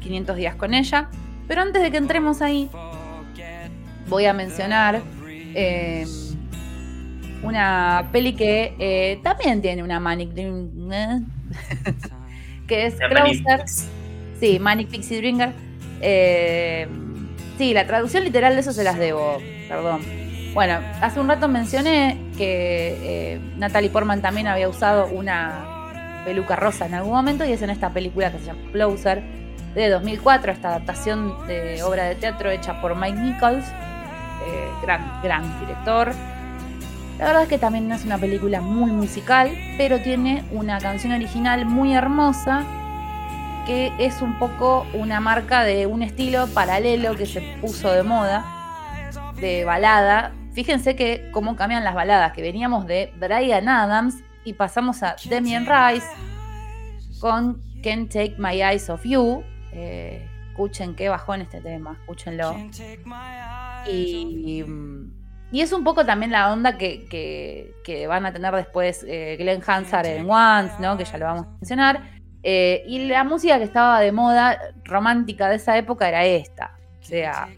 500 0.00 0.36
días 0.36 0.56
con 0.56 0.74
ella. 0.74 1.08
Pero 1.48 1.62
antes 1.62 1.82
de 1.82 1.90
que 1.90 1.96
entremos 1.96 2.42
ahí, 2.42 2.68
voy 4.08 4.26
a 4.26 4.32
mencionar 4.32 5.00
eh, 5.54 6.06
una 7.42 8.08
peli 8.12 8.34
que 8.34 8.74
eh, 8.78 9.20
también 9.22 9.62
tiene 9.62 9.82
una 9.82 10.00
Manic 10.00 10.30
Dream, 10.30 10.92
¿eh? 10.92 11.22
que 12.68 12.86
es 12.86 12.94
Closer. 12.96 13.64
Sí, 14.40 14.58
Manic 14.58 14.88
Pixie 14.88 15.18
Dringer. 15.18 15.52
sí, 17.58 17.74
la 17.74 17.86
traducción 17.86 18.24
literal 18.24 18.54
de 18.54 18.60
eso 18.60 18.72
se 18.72 18.84
las 18.84 18.98
debo, 18.98 19.38
perdón. 19.68 20.02
Bueno, 20.54 20.80
hace 21.00 21.20
un 21.20 21.28
rato 21.28 21.48
mencioné 21.48 22.18
que 22.36 23.38
Natalie 23.56 23.90
Portman 23.90 24.22
también 24.22 24.46
había 24.46 24.68
usado 24.68 25.06
una 25.06 25.76
peluca 26.24 26.56
rosa 26.56 26.86
en 26.86 26.94
algún 26.94 27.12
momento 27.12 27.44
y 27.44 27.52
es 27.52 27.62
en 27.62 27.70
esta 27.70 27.90
película 27.90 28.32
que 28.32 28.38
se 28.38 28.46
llama 28.46 28.60
Closer 28.72 29.22
de 29.74 29.90
2004, 29.90 30.52
esta 30.52 30.68
adaptación 30.68 31.46
de 31.46 31.82
obra 31.82 32.04
de 32.04 32.14
teatro 32.14 32.50
hecha 32.50 32.80
por 32.80 32.96
Mike 32.96 33.18
Nichols 33.18 33.64
eh, 34.46 34.68
gran, 34.82 35.20
gran 35.22 35.60
director. 35.60 36.12
La 37.18 37.26
verdad 37.26 37.42
es 37.44 37.48
que 37.48 37.58
también 37.58 37.88
no 37.88 37.94
es 37.94 38.04
una 38.04 38.18
película 38.18 38.60
muy 38.60 38.90
musical, 38.90 39.50
pero 39.78 40.00
tiene 40.00 40.44
una 40.52 40.78
canción 40.78 41.12
original 41.12 41.64
muy 41.64 41.94
hermosa 41.94 42.64
que 43.66 43.92
es 43.98 44.22
un 44.22 44.38
poco 44.38 44.86
una 44.94 45.18
marca 45.18 45.64
de 45.64 45.86
un 45.86 46.02
estilo 46.02 46.46
paralelo 46.46 47.16
que 47.16 47.26
se 47.26 47.40
puso 47.60 47.90
de 47.90 48.04
moda, 48.04 48.44
de 49.40 49.64
balada. 49.64 50.32
Fíjense 50.52 50.94
que 50.94 51.30
cómo 51.32 51.56
cambian 51.56 51.82
las 51.82 51.94
baladas, 51.94 52.32
que 52.32 52.42
veníamos 52.42 52.86
de 52.86 53.12
Brian 53.18 53.68
Adams 53.68 54.22
y 54.44 54.52
pasamos 54.52 55.02
a 55.02 55.16
Demian 55.28 55.66
Rice 55.66 56.06
con 57.18 57.60
Can't 57.82 58.12
Take 58.12 58.36
My 58.38 58.62
Eyes 58.62 58.88
Off 58.88 59.04
You. 59.04 59.42
Eh, 59.72 60.28
escuchen 60.50 60.94
qué 60.94 61.08
bajó 61.08 61.34
en 61.34 61.42
este 61.42 61.60
tema, 61.60 61.98
escúchenlo. 62.00 62.56
Y, 63.88 63.90
y, 63.90 64.64
es 65.52 65.72
un 65.72 65.84
poco 65.84 66.04
también 66.04 66.32
la 66.32 66.52
onda 66.52 66.76
que, 66.76 68.06
van 68.08 68.26
a 68.26 68.32
tener 68.32 68.54
después 68.54 69.04
eh, 69.08 69.36
Glenn 69.38 69.62
Hansard 69.66 70.06
en 70.06 70.28
Once, 70.28 70.74
¿no? 70.80 70.96
que 70.96 71.04
ya 71.04 71.18
lo 71.18 71.26
vamos 71.26 71.46
a 71.46 71.50
mencionar. 71.60 72.00
Eh, 72.42 72.84
y 72.86 73.06
la 73.08 73.24
música 73.24 73.58
que 73.58 73.64
estaba 73.64 74.00
de 74.00 74.12
moda 74.12 74.58
romántica 74.84 75.48
de 75.48 75.56
esa 75.56 75.76
época 75.76 76.08
era 76.08 76.24
esta. 76.24 76.76
O 77.00 77.04
sea, 77.04 77.48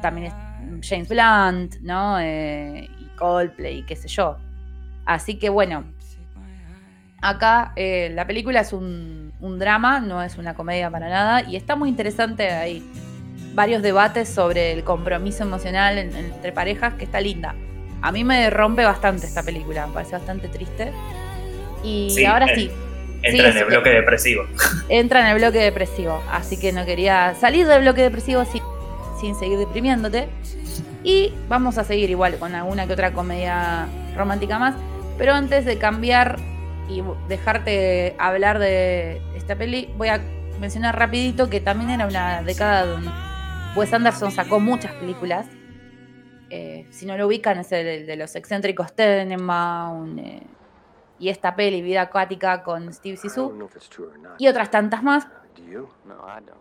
también 0.00 0.28
es 0.28 0.88
James 0.88 1.08
Blunt, 1.08 1.76
¿no? 1.82 2.18
Eh, 2.20 2.88
y 2.98 3.04
Coldplay, 3.16 3.82
qué 3.84 3.96
sé 3.96 4.08
yo. 4.08 4.36
Así 5.04 5.38
que 5.38 5.48
bueno, 5.48 5.84
Acá 7.22 7.72
eh, 7.76 8.10
la 8.14 8.26
película 8.26 8.60
es 8.60 8.72
un, 8.72 9.32
drama, 9.58 10.00
no 10.00 10.22
es 10.22 10.38
una 10.38 10.54
comedia 10.54 10.90
para 10.90 11.08
nada, 11.10 11.42
y 11.42 11.56
está 11.56 11.76
muy 11.76 11.90
interesante 11.90 12.50
ahí. 12.50 12.82
Varios 13.52 13.82
debates 13.82 14.28
sobre 14.28 14.72
el 14.72 14.84
compromiso 14.84 15.42
emocional 15.42 15.98
entre 15.98 16.52
parejas, 16.52 16.94
que 16.94 17.04
está 17.04 17.20
linda. 17.20 17.54
A 18.02 18.12
mí 18.12 18.24
me 18.24 18.48
rompe 18.50 18.84
bastante 18.84 19.26
esta 19.26 19.42
película, 19.42 19.86
me 19.86 19.92
parece 19.92 20.12
bastante 20.12 20.48
triste. 20.48 20.92
Y 21.82 22.24
ahora 22.24 22.54
sí. 22.54 22.70
Entra 23.22 23.50
en 23.50 23.56
el 23.58 23.64
bloque 23.66 23.90
depresivo. 23.90 24.44
Entra 24.88 25.20
en 25.20 25.26
el 25.26 25.36
bloque 25.36 25.58
depresivo, 25.58 26.22
así 26.32 26.58
que 26.58 26.72
no 26.72 26.86
quería 26.86 27.34
salir 27.38 27.66
del 27.66 27.82
bloque 27.82 28.02
depresivo 28.02 28.44
sin, 28.46 28.62
sin 29.20 29.34
seguir 29.34 29.58
deprimiéndote. 29.58 30.28
Y 31.04 31.34
vamos 31.48 31.76
a 31.76 31.84
seguir 31.84 32.10
igual 32.10 32.38
con 32.38 32.54
alguna 32.54 32.86
que 32.86 32.92
otra 32.94 33.12
comedia 33.12 33.88
romántica 34.16 34.58
más. 34.58 34.74
Pero 35.18 35.34
antes 35.34 35.66
de 35.66 35.76
cambiar 35.76 36.38
y 36.88 37.02
dejarte 37.28 38.14
hablar 38.18 38.58
de 38.58 39.20
esta 39.36 39.56
peli, 39.56 39.90
voy 39.98 40.08
a 40.08 40.20
mencionar 40.58 40.98
rapidito 40.98 41.50
que 41.50 41.60
también 41.60 41.90
era 41.90 42.06
una 42.06 42.42
década 42.42 42.86
donde 42.86 43.10
Wes 43.76 43.92
Anderson 43.92 44.32
sacó 44.32 44.58
muchas 44.58 44.92
películas. 44.94 45.46
Eh, 46.50 46.86
si 46.90 47.06
no 47.06 47.16
lo 47.16 47.28
ubican, 47.28 47.58
es 47.58 47.70
el, 47.70 48.04
de 48.06 48.16
los 48.16 48.34
excéntricos 48.34 48.92
Tenenbaum 48.92 50.18
eh, 50.18 50.42
y 51.20 51.28
esta 51.28 51.54
peli, 51.54 51.80
Vida 51.80 52.02
Acuática, 52.02 52.64
con 52.64 52.92
Steve 52.92 53.16
Zissou, 53.16 53.68
y 54.38 54.48
otras 54.48 54.70
tantas 54.70 55.02
más. 55.04 55.28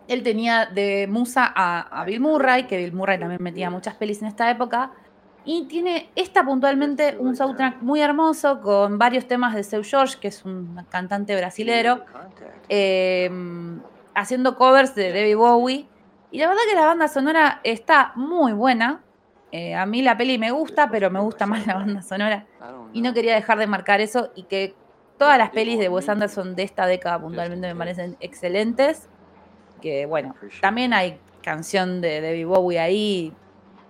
Él 0.08 0.22
tenía 0.22 0.68
de 0.68 1.08
musa 1.08 1.52
a, 1.56 2.02
a, 2.02 2.06
Bill 2.06 2.20
Murray, 2.20 2.68
que 2.68 2.78
Bill 2.78 2.94
Murray 2.94 3.18
también 3.20 3.42
metía 3.42 3.72
muchas 3.72 3.96
pelis 3.96 4.22
en 4.22 4.28
esta 4.28 4.52
época, 4.52 4.92
y 5.46 5.66
tiene 5.66 6.12
esta 6.16 6.44
puntualmente 6.44 7.16
un 7.18 7.36
soundtrack 7.36 7.82
muy 7.82 8.02
hermoso 8.02 8.62
con 8.62 9.00
varios 9.00 9.28
temas 9.28 9.56
de 9.56 9.64
Seu 9.64 9.84
George, 9.84 10.18
que 10.20 10.28
es 10.28 10.46
un 10.46 10.86
cantante 10.90 11.36
brasilero, 11.36 12.06
em, 12.68 13.82
haciendo 14.14 14.56
covers 14.56 14.94
de 14.94 15.12
David 15.12 15.38
Bowie. 15.38 15.89
Y 16.32 16.40
la 16.40 16.48
verdad 16.48 16.62
que 16.70 16.76
la 16.76 16.86
banda 16.86 17.08
sonora 17.08 17.60
está 17.64 18.12
muy 18.16 18.54
buena. 18.54 19.02
Eh, 19.52 19.74
a 19.76 19.86
mí 19.86 20.02
la 20.02 20.16
peli 20.16 20.38
me 20.38 20.52
gusta, 20.52 20.90
pero 20.90 21.10
me 21.10 21.20
gusta 21.20 21.46
más 21.46 21.66
la 21.66 21.76
banda 21.76 22.02
sonora. 22.02 22.46
Y 22.94 23.02
no 23.02 23.14
quería 23.14 23.36
dejar 23.36 23.58
de 23.58 23.68
marcar 23.68 24.00
eso 24.02 24.32
y 24.36 24.44
que 24.44 24.76
todas 25.18 25.38
las 25.38 25.50
pelis 25.50 25.80
de 25.80 25.90
Wes 25.90 26.08
Anderson 26.08 26.56
de 26.56 26.64
esta 26.64 26.86
década 26.86 27.20
puntualmente 27.20 27.68
me 27.68 27.76
parecen 27.76 28.16
excelentes. 28.20 29.10
Que 29.82 30.06
bueno, 30.06 30.36
también 30.62 30.94
hay 30.94 31.20
canción 31.42 32.02
de 32.02 32.22
David 32.22 32.48
Bowie 32.48 32.80
ahí, 32.80 33.34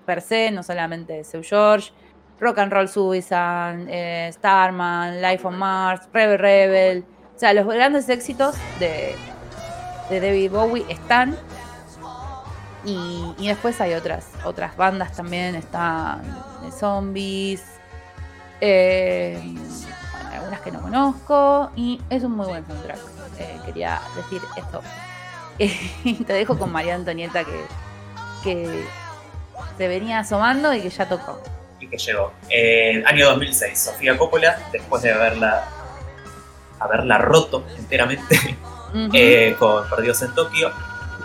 per 0.05 0.21
se, 0.21 0.51
no 0.51 0.63
solamente 0.63 1.23
Seu 1.23 1.43
George, 1.43 1.91
Rock 2.39 2.59
and 2.59 2.71
Roll 2.71 2.87
Suicide, 2.87 3.85
eh, 3.89 4.29
Starman, 4.31 5.21
Life 5.21 5.45
on 5.45 5.57
Mars, 5.57 6.07
Rebel 6.13 6.39
Rebel. 6.39 7.05
O 7.35 7.39
sea, 7.39 7.53
los 7.53 7.65
grandes 7.65 8.07
éxitos 8.09 8.55
de, 8.79 9.15
de 10.09 10.19
David 10.19 10.51
Bowie 10.51 10.85
están. 10.89 11.35
Y, 12.85 13.47
después 13.47 13.79
hay 13.81 13.93
otras, 13.93 14.27
otras 14.45 14.75
bandas 14.77 15.13
también, 15.13 15.55
están 15.55 16.21
de 16.63 16.71
zombies, 16.71 17.63
eh, 18.61 19.41
algunas 20.31 20.61
que 20.61 20.71
no 20.71 20.81
conozco, 20.81 21.71
y 21.75 22.01
es 22.09 22.23
un 22.23 22.33
muy 22.33 22.47
buen 22.47 22.65
soundtrack. 22.65 22.99
Eh, 23.39 23.59
quería 23.65 24.01
decir 24.15 24.41
esto. 24.57 24.81
te 26.25 26.33
dejo 26.33 26.57
con 26.57 26.71
María 26.71 26.95
Antonieta 26.95 27.43
que, 27.43 27.65
que 28.43 28.85
se 29.77 29.87
venía 29.87 30.19
asomando 30.19 30.73
y 30.73 30.81
que 30.81 30.89
ya 30.89 31.07
tocó. 31.07 31.41
Y 31.79 31.87
que 31.87 31.97
llegó. 31.97 32.33
En 32.49 33.05
año 33.07 33.27
2006, 33.29 33.79
Sofía 33.79 34.17
Coppola, 34.17 34.57
después 34.71 35.01
de 35.01 35.11
haberla, 35.11 35.67
haberla 36.79 37.17
roto 37.17 37.65
enteramente 37.77 38.57
eh, 39.13 39.55
con 39.59 39.89
Perdidos 39.89 40.21
en 40.21 40.33
Tokio, 40.33 40.71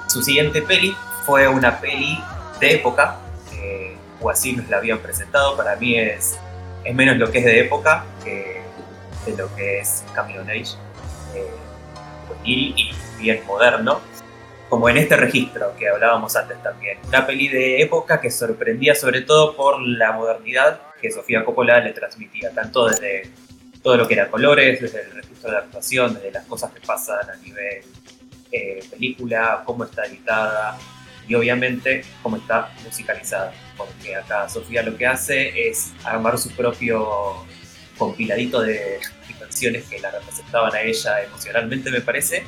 su 0.09 0.23
siguiente 0.23 0.63
peli 0.63 0.97
fue 1.25 1.49
una 1.49 1.81
peli 1.81 2.19
de 2.61 2.75
época, 2.75 3.19
o 4.21 4.31
así 4.31 4.55
nos 4.55 4.69
la 4.69 4.79
habían 4.79 4.99
presentado. 4.99 5.57
Para 5.57 5.77
mí 5.77 5.99
es, 5.99 6.39
es 6.83 6.95
menos 6.95 7.17
lo 7.17 7.31
que 7.31 7.39
es 7.39 7.45
de 7.45 7.61
época 7.61 8.05
que 8.25 8.63
de 9.27 9.37
lo 9.37 9.55
que 9.55 9.79
es 9.79 10.05
Camino 10.15 10.43
Age, 10.43 10.77
eh, 11.35 11.49
y 12.45 12.91
bien 13.19 13.43
moderno 13.47 14.01
como 14.69 14.89
en 14.89 14.97
este 14.97 15.17
registro 15.17 15.75
que 15.79 15.89
hablábamos 15.89 16.35
antes 16.37 16.63
también. 16.63 16.99
Una 17.07 17.27
peli 17.27 17.49
de 17.49 17.81
época 17.81 18.21
que 18.21 18.31
sorprendía 18.31 18.95
sobre 18.95 19.23
todo 19.23 19.55
por 19.57 19.81
la 19.81 20.13
modernidad 20.13 20.81
que 21.01 21.11
Sofía 21.11 21.45
Coppola 21.45 21.81
le 21.81 21.93
transmitía, 21.93 22.51
tanto 22.51 22.89
desde 22.89 23.31
todo 23.83 23.97
lo 23.97 24.09
que 24.09 24.15
era 24.15 24.31
colores, 24.31 24.81
desde 24.81 25.03
el 25.03 25.13
registro 25.13 25.51
de 25.51 25.59
actuación, 25.59 26.15
desde 26.15 26.33
las 26.33 26.45
cosas 26.47 26.73
que 26.73 26.81
pasan 26.81 27.31
a 27.31 27.37
nivel 27.37 27.83
eh, 28.51 28.83
película, 28.91 29.63
cómo 29.65 29.85
está 29.85 30.07
editada 30.07 30.77
y 31.29 31.35
obviamente 31.35 32.05
cómo 32.23 32.37
está 32.37 32.73
musicalizada. 32.85 33.53
Porque 33.77 34.17
acá 34.17 34.49
Sofía 34.49 34.83
lo 34.83 34.97
que 34.97 35.07
hace 35.07 35.69
es 35.69 35.93
armar 36.05 36.39
su 36.39 36.51
propio 36.51 37.45
compiladito 37.99 38.61
de 38.61 39.01
canciones 39.39 39.85
que 39.85 39.99
la 39.99 40.11
representaban 40.11 40.75
a 40.75 40.81
ella 40.83 41.23
emocionalmente, 41.23 41.91
me 41.91 42.01
parece. 42.01 42.45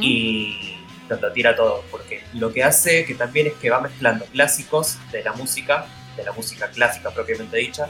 Y 0.00 0.76
lo 1.08 1.32
tira 1.32 1.54
todo, 1.56 1.84
porque 1.90 2.22
lo 2.34 2.52
que 2.52 2.62
hace 2.62 3.04
que 3.04 3.14
también 3.14 3.46
es 3.46 3.54
que 3.54 3.70
va 3.70 3.80
mezclando 3.80 4.24
clásicos 4.26 4.98
de 5.10 5.22
la 5.22 5.32
música, 5.32 5.86
de 6.16 6.24
la 6.24 6.32
música 6.32 6.68
clásica 6.68 7.10
propiamente 7.10 7.56
dicha, 7.56 7.88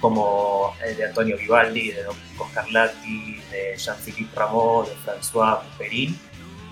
como 0.00 0.74
el 0.84 0.96
de 0.96 1.04
Antonio 1.06 1.36
Vivaldi, 1.36 1.90
de 1.90 2.02
Domenico 2.02 2.48
Scarlatti, 2.50 3.40
de 3.50 3.76
Jean-Philippe 3.76 4.34
Rameau, 4.34 4.86
de 4.86 4.94
François 5.04 5.60
Perrin, 5.76 6.18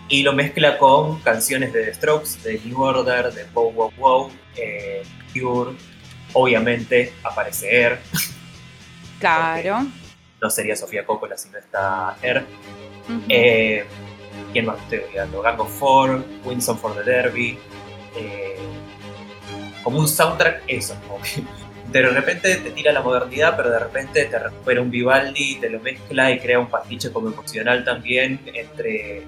y 0.08 0.22
lo 0.22 0.32
mezcla 0.32 0.78
con 0.78 1.20
canciones 1.20 1.72
de 1.72 1.84
The 1.84 1.94
Strokes, 1.94 2.42
de 2.42 2.60
New 2.64 2.80
Order, 2.80 3.32
de 3.32 3.44
Wow 3.52 3.72
Wow 3.72 3.92
Wow, 3.98 4.30
eh, 4.56 5.02
Cure, 5.32 5.76
obviamente 6.32 7.12
aparece 7.22 7.68
Air. 7.82 7.98
Claro. 9.18 9.84
No 10.40 10.48
sería 10.48 10.76
Sofía 10.76 11.04
Coppola 11.04 11.36
si 11.36 11.48
no 11.50 11.58
está 11.58 12.16
Air. 12.22 12.44
eh, 13.28 13.84
¿Quién 14.52 14.66
más 14.66 14.78
estoy 14.82 15.00
olvidando? 15.00 15.42
Gang 15.42 15.58
of 15.58 15.76
Four, 15.76 16.24
Winston 16.44 16.78
for 16.78 16.94
the 16.94 17.02
Derby. 17.02 17.58
Eh, 18.16 18.56
como 19.82 19.98
un 19.98 20.06
soundtrack, 20.06 20.62
eso. 20.68 20.96
Como 21.08 21.20
que 21.22 21.42
de 21.90 22.02
repente 22.10 22.56
te 22.58 22.70
tira 22.70 22.92
la 22.92 23.02
modernidad, 23.02 23.56
pero 23.56 23.70
de 23.70 23.78
repente 23.80 24.24
te 24.26 24.38
recupera 24.38 24.80
un 24.82 24.90
Vivaldi, 24.90 25.56
te 25.56 25.68
lo 25.68 25.80
mezcla 25.80 26.30
y 26.30 26.38
crea 26.38 26.60
un 26.60 26.68
pastiche 26.68 27.10
como 27.10 27.28
emocional 27.30 27.84
también 27.84 28.40
entre 28.54 29.24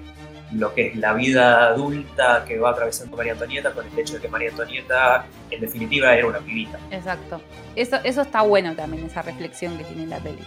lo 0.53 0.73
que 0.73 0.87
es 0.87 0.95
la 0.95 1.13
vida 1.13 1.67
adulta 1.69 2.43
que 2.47 2.59
va 2.59 2.71
atravesando 2.71 3.15
María 3.15 3.33
Antonieta 3.33 3.71
con 3.71 3.85
el 3.87 3.97
hecho 3.97 4.15
de 4.15 4.21
que 4.21 4.27
María 4.27 4.49
Antonieta 4.49 5.25
en 5.49 5.61
definitiva 5.61 6.13
era 6.13 6.27
una 6.27 6.39
pibita. 6.39 6.77
Exacto. 6.91 7.41
Eso, 7.75 7.97
eso 8.03 8.21
está 8.21 8.41
bueno 8.41 8.75
también, 8.75 9.05
esa 9.05 9.21
reflexión 9.21 9.77
que 9.77 9.83
tiene 9.85 10.07
la 10.07 10.19
peli. 10.19 10.43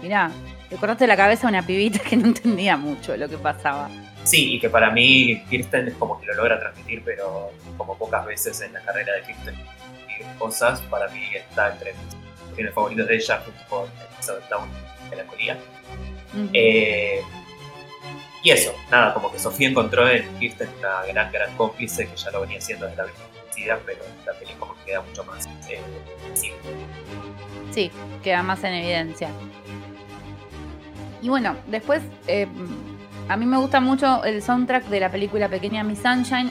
mirá, 0.00 0.30
le 0.70 0.76
cortaste 0.76 1.06
la 1.06 1.16
cabeza 1.16 1.48
a 1.48 1.50
una 1.50 1.66
pibita 1.66 1.98
que 1.98 2.16
no 2.16 2.26
entendía 2.26 2.76
mucho 2.76 3.16
lo 3.16 3.28
que 3.28 3.38
pasaba. 3.38 3.88
Sí, 4.24 4.54
y 4.54 4.60
que 4.60 4.70
para 4.70 4.90
mí 4.90 5.42
Kirsten 5.50 5.88
es 5.88 5.94
como 5.94 6.20
que 6.20 6.26
lo 6.26 6.34
logra 6.34 6.60
transmitir, 6.60 7.02
pero 7.04 7.50
como 7.76 7.98
pocas 7.98 8.24
veces 8.24 8.60
en 8.60 8.72
la 8.72 8.80
carrera 8.80 9.14
de 9.14 9.22
Kirsten 9.22 9.54
y 9.54 10.38
cosas, 10.38 10.80
para 10.82 11.08
mí 11.08 11.20
está 11.34 11.72
entre 11.72 11.94
mis 12.56 12.70
favoritos 12.72 13.08
de 13.08 13.16
ella 13.16 13.42
junto 13.44 13.60
con 13.68 13.90
Elizabeth 14.14 14.48
Town, 14.48 14.68
Melancolía. 15.10 15.58
eh, 16.52 17.22
y 18.42 18.50
eso, 18.50 18.74
nada, 18.90 19.14
como 19.14 19.30
que 19.30 19.38
Sofía 19.38 19.68
encontró 19.68 20.08
en 20.08 20.28
Kirsten 20.38 20.68
una 20.78 21.02
gran, 21.04 21.30
gran 21.30 21.56
cómplice 21.56 22.08
que 22.08 22.16
ya 22.16 22.30
lo 22.30 22.40
venía 22.40 22.58
haciendo 22.58 22.86
desde 22.86 23.02
la 23.02 23.08
vida, 23.54 23.78
pero 23.86 24.02
la 24.26 24.32
película 24.32 24.58
como 24.58 24.74
que 24.76 24.84
queda 24.86 25.02
mucho 25.02 25.24
más 25.24 25.46
eh, 25.68 25.80
Sí, 27.70 27.90
queda 28.22 28.42
más 28.42 28.64
en 28.64 28.74
evidencia. 28.74 29.28
Y 31.22 31.28
bueno, 31.28 31.56
después 31.68 32.02
eh, 32.26 32.48
a 33.28 33.36
mí 33.36 33.46
me 33.46 33.56
gusta 33.58 33.80
mucho 33.80 34.24
el 34.24 34.42
soundtrack 34.42 34.86
de 34.86 35.00
la 35.00 35.10
película 35.10 35.48
Pequeña 35.48 35.84
Miss 35.84 36.00
Sunshine, 36.00 36.50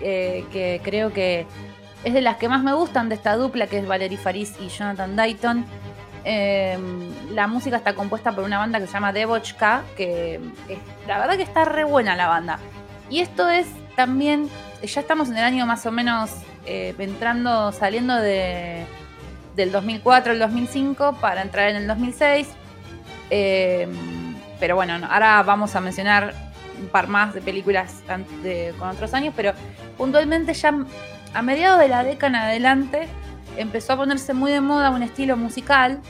eh, 0.00 0.44
que 0.52 0.80
creo 0.82 1.12
que 1.12 1.46
es 2.04 2.12
de 2.12 2.20
las 2.20 2.36
que 2.36 2.48
más 2.48 2.64
me 2.64 2.72
gustan 2.72 3.08
de 3.08 3.14
esta 3.14 3.36
dupla, 3.36 3.68
que 3.68 3.78
es 3.78 3.86
Valerie 3.86 4.18
Faris 4.18 4.54
y 4.60 4.68
Jonathan 4.68 5.14
Dayton. 5.14 5.64
Em, 6.24 7.34
la 7.34 7.46
música 7.46 7.76
está 7.76 7.94
compuesta 7.94 8.32
por 8.32 8.44
una 8.44 8.58
banda 8.58 8.78
que 8.78 8.86
se 8.86 8.92
llama 8.92 9.12
Debochka, 9.12 9.82
que 9.96 10.40
la 11.06 11.18
verdad 11.18 11.36
que 11.36 11.42
está 11.42 11.64
re 11.64 11.84
buena 11.84 12.14
la 12.14 12.28
banda. 12.28 12.58
Y 13.10 13.20
esto 13.20 13.48
es 13.48 13.66
también, 13.96 14.48
ya 14.82 15.00
estamos 15.00 15.28
en 15.28 15.36
el 15.36 15.44
año 15.44 15.66
más 15.66 15.84
o 15.84 15.92
menos 15.92 16.30
eh, 16.64 16.94
entrando, 16.98 17.72
saliendo 17.72 18.14
de, 18.14 18.86
del 19.56 19.72
2004 19.72 20.32
al 20.32 20.38
2005 20.38 21.16
para 21.20 21.42
entrar 21.42 21.70
en 21.70 21.76
el 21.76 21.86
2006. 21.86 22.48
Em, 23.30 23.90
pero 24.60 24.76
bueno, 24.76 24.94
ahora 25.10 25.42
vamos 25.42 25.74
a 25.74 25.80
mencionar 25.80 26.34
un 26.80 26.88
par 26.88 27.08
más 27.08 27.34
de 27.34 27.40
películas 27.40 28.02
con 28.78 28.88
otros 28.88 29.12
años, 29.14 29.34
pero 29.36 29.52
puntualmente 29.98 30.54
ya 30.54 30.72
a 31.34 31.42
mediados 31.42 31.80
de 31.80 31.88
la 31.88 32.04
década 32.04 32.28
en 32.28 32.36
adelante 32.36 33.08
empezó 33.56 33.94
a 33.94 33.96
ponerse 33.96 34.34
muy 34.34 34.50
de 34.50 34.60
moda 34.60 34.90
un 34.90 35.02
estilo 35.02 35.36
musical 35.36 36.00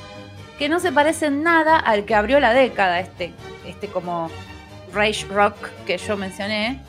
que 0.58 0.68
no 0.68 0.80
se 0.80 0.92
parece 0.92 1.26
en 1.26 1.42
nada 1.42 1.78
al 1.78 2.04
que 2.04 2.14
abrió 2.14 2.40
la 2.40 2.52
década, 2.52 3.00
este, 3.00 3.32
este 3.66 3.88
como 3.88 4.30
rage 4.92 5.26
rock 5.26 5.56
que 5.86 5.98
yo 5.98 6.16
mencioné. 6.16 6.80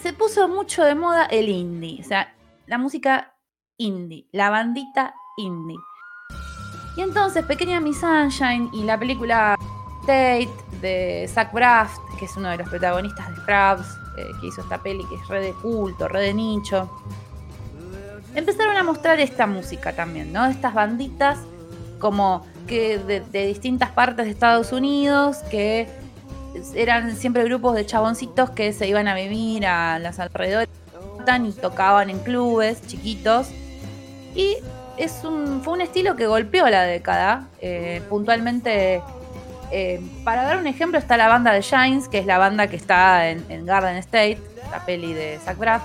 Se 0.00 0.12
puso 0.12 0.48
mucho 0.48 0.84
de 0.84 0.94
moda 0.94 1.24
el 1.26 1.48
indie, 1.48 2.00
o 2.00 2.04
sea, 2.04 2.34
la 2.66 2.78
música 2.78 3.34
indie, 3.76 4.26
la 4.32 4.50
bandita 4.50 5.14
indie. 5.36 5.76
Y 6.96 7.02
entonces 7.02 7.44
Pequeña 7.44 7.80
Miss 7.80 8.00
Sunshine 8.00 8.70
y 8.72 8.84
la 8.84 8.98
película 8.98 9.56
Tate 10.02 10.50
de 10.80 11.28
Zach 11.28 11.52
Braff, 11.52 11.96
que 12.18 12.24
es 12.24 12.36
uno 12.36 12.48
de 12.50 12.58
los 12.58 12.68
protagonistas 12.68 13.28
de 13.30 13.36
Scrubs, 13.36 13.86
eh, 14.16 14.30
que 14.40 14.46
hizo 14.48 14.60
esta 14.62 14.82
peli 14.82 15.04
que 15.06 15.14
es 15.14 15.28
re 15.28 15.40
de 15.40 15.52
culto, 15.54 16.08
re 16.08 16.20
de 16.20 16.34
nicho, 16.34 16.90
empezaron 18.34 18.76
a 18.76 18.82
mostrar 18.82 19.20
esta 19.20 19.46
música 19.46 19.92
también, 19.92 20.32
¿no? 20.32 20.46
Estas 20.46 20.74
banditas 20.74 21.38
como 21.98 22.46
que 22.66 22.98
de, 22.98 23.46
distintas 23.46 23.90
partes 23.90 24.24
de 24.26 24.30
Estados 24.30 24.72
Unidos, 24.72 25.38
que 25.50 25.88
eran 26.74 27.16
siempre 27.16 27.44
grupos 27.44 27.74
de 27.74 27.86
chaboncitos 27.86 28.50
que 28.50 28.72
se 28.72 28.88
iban 28.88 29.08
a 29.08 29.14
vivir 29.14 29.66
a 29.66 29.98
los 29.98 30.18
alrededores 30.18 30.68
y 31.44 31.52
tocaban 31.52 32.10
en 32.10 32.18
clubes 32.18 32.82
chiquitos. 32.86 33.48
Y 34.34 34.56
es 34.96 35.22
un, 35.24 35.62
fue 35.62 35.74
un 35.74 35.80
estilo 35.80 36.16
que 36.16 36.26
golpeó 36.26 36.68
la 36.68 36.82
década. 36.82 37.46
Eh, 37.60 38.02
puntualmente, 38.08 39.02
eh, 39.70 40.00
para 40.24 40.42
dar 40.42 40.58
un 40.58 40.66
ejemplo, 40.66 40.98
está 40.98 41.16
la 41.16 41.28
banda 41.28 41.52
de 41.52 41.60
Shines, 41.60 42.08
que 42.08 42.18
es 42.18 42.26
la 42.26 42.38
banda 42.38 42.66
que 42.66 42.76
está 42.76 43.28
en, 43.28 43.64
Garden 43.64 43.96
State, 43.96 44.38
la 44.70 44.84
peli 44.84 45.12
de 45.12 45.38
Zach 45.44 45.56
Braff. 45.56 45.82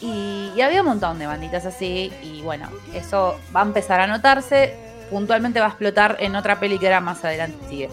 Y, 0.00 0.50
y, 0.56 0.60
había 0.62 0.80
un 0.80 0.88
montón 0.88 1.18
de 1.18 1.26
banditas 1.26 1.66
así. 1.66 2.12
Y 2.22 2.42
bueno, 2.42 2.68
eso 2.94 3.38
va 3.54 3.60
a 3.60 3.64
empezar 3.64 4.00
a 4.00 4.06
notarse. 4.06 4.74
Puntualmente 5.10 5.60
va 5.60 5.66
a 5.66 5.68
explotar 5.70 6.16
en 6.20 6.36
otra 6.36 6.58
peli 6.58 6.78
que 6.78 6.86
era 6.86 7.00
más 7.00 7.24
adelante 7.24 7.58
sigue. 7.68 7.90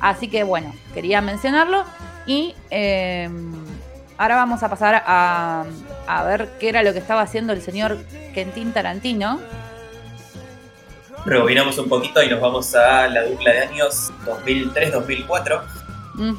Así 0.00 0.28
que 0.28 0.44
bueno, 0.44 0.74
quería 0.94 1.20
mencionarlo. 1.20 1.84
Y 2.26 2.54
eh, 2.70 3.28
ahora 4.18 4.36
vamos 4.36 4.62
a 4.62 4.68
pasar 4.68 5.02
a, 5.06 5.64
a 6.06 6.24
ver 6.24 6.50
qué 6.60 6.68
era 6.68 6.82
lo 6.82 6.92
que 6.92 6.98
estaba 6.98 7.22
haciendo 7.22 7.52
el 7.52 7.62
señor 7.62 7.98
Quentin 8.34 8.72
Tarantino 8.72 9.40
rebobinamos 11.24 11.78
un 11.78 11.88
poquito 11.88 12.22
y 12.22 12.28
nos 12.28 12.40
vamos 12.40 12.74
a 12.74 13.08
la 13.08 13.24
dupla 13.24 13.52
de 13.52 13.58
años 13.60 14.12
2003-2004, 14.24 15.62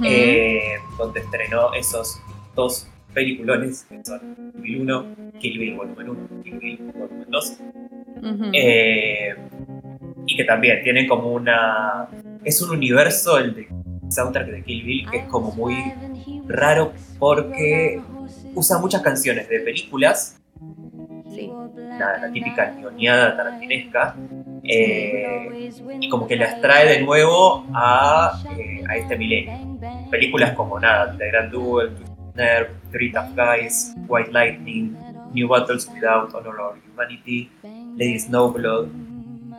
eh, 0.04 0.80
donde 0.98 1.20
estrenó 1.22 1.74
esos 1.74 2.20
dos 2.56 2.88
peliculones, 3.14 3.86
que 3.90 4.00
son 4.04 4.52
2001, 4.54 5.16
Kill 5.40 5.60
Bill 5.60 5.76
Volumen 5.76 6.10
1, 6.10 6.44
Kill 6.44 6.60
Bill 6.60 6.92
Volumen 6.94 7.28
2, 7.30 7.58
eh, 8.54 9.36
y 10.26 10.36
que 10.36 10.44
también 10.44 10.84
tienen 10.84 11.08
como 11.08 11.32
una... 11.34 12.08
Es 12.44 12.62
un 12.62 12.72
universo, 12.72 13.38
el 13.38 13.56
de 13.56 13.68
soundtrack 14.10 14.48
de 14.48 14.64
Kill 14.64 14.84
Bill, 14.84 15.10
que 15.10 15.18
es 15.18 15.26
como 15.26 15.52
muy 15.52 15.76
raro 16.48 16.94
porque 17.18 18.02
usa 18.56 18.80
muchas 18.80 19.02
canciones 19.02 19.48
de 19.50 19.60
películas. 19.60 20.36
La, 22.00 22.32
típica 22.32 22.74
ñoñada 22.76 23.36
tarantinesca, 23.36 24.16
eh, 24.64 25.70
y 26.00 26.08
como 26.08 26.28
que 26.28 26.38
las 26.38 26.62
trae 26.62 26.98
de 26.98 27.02
nuevo 27.04 27.66
a, 27.74 28.42
eh, 28.58 28.84
a 28.88 28.96
este 28.96 29.18
milenio. 29.18 29.78
Películas 30.10 30.54
como 30.54 30.80
nada, 30.80 31.14
The 31.18 31.28
Grand 31.28 31.52
Duel, 31.52 31.92
Nerve, 32.40 32.70
Three 32.92 33.12
Tough 33.12 33.36
Guys, 33.36 33.94
White 34.08 34.32
Lightning, 34.32 34.96
New 35.34 35.48
Battles 35.50 35.88
Without 35.94 36.34
Honor 36.34 36.60
or 36.60 36.78
Humanity, 36.88 37.50
Lady 37.98 38.18
Snowblood. 38.18 38.88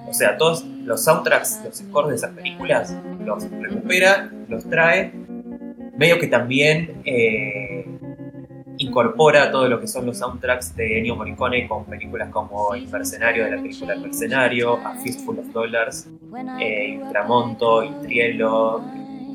O 0.09 0.15
sea, 0.15 0.37
todos 0.37 0.65
los 0.65 1.05
soundtracks, 1.05 1.61
los 1.63 1.77
scores 1.77 2.11
de 2.11 2.17
esas 2.17 2.31
películas, 2.33 2.97
los 3.25 3.49
recupera, 3.51 4.31
los 4.49 4.69
trae. 4.69 5.13
Medio 5.97 6.19
que 6.19 6.27
también 6.27 7.03
eh, 7.05 7.85
incorpora 8.79 9.51
todo 9.53 9.69
lo 9.69 9.79
que 9.79 9.87
son 9.87 10.07
los 10.07 10.19
soundtracks 10.19 10.75
de 10.75 10.99
Ennio 10.99 11.15
Morricone 11.15 11.69
con 11.69 11.85
películas 11.85 12.31
como 12.31 12.75
El 12.75 12.89
Mercenario 12.89 13.45
de 13.45 13.51
la 13.51 13.63
película 13.63 13.93
El 13.93 14.01
Mercenario, 14.01 14.79
A 14.79 14.97
Fistful 14.97 15.39
of 15.39 15.53
Dollars, 15.53 16.09
eh, 16.59 16.99
Intramonto, 17.01 17.85
Intrielo, 17.85 18.83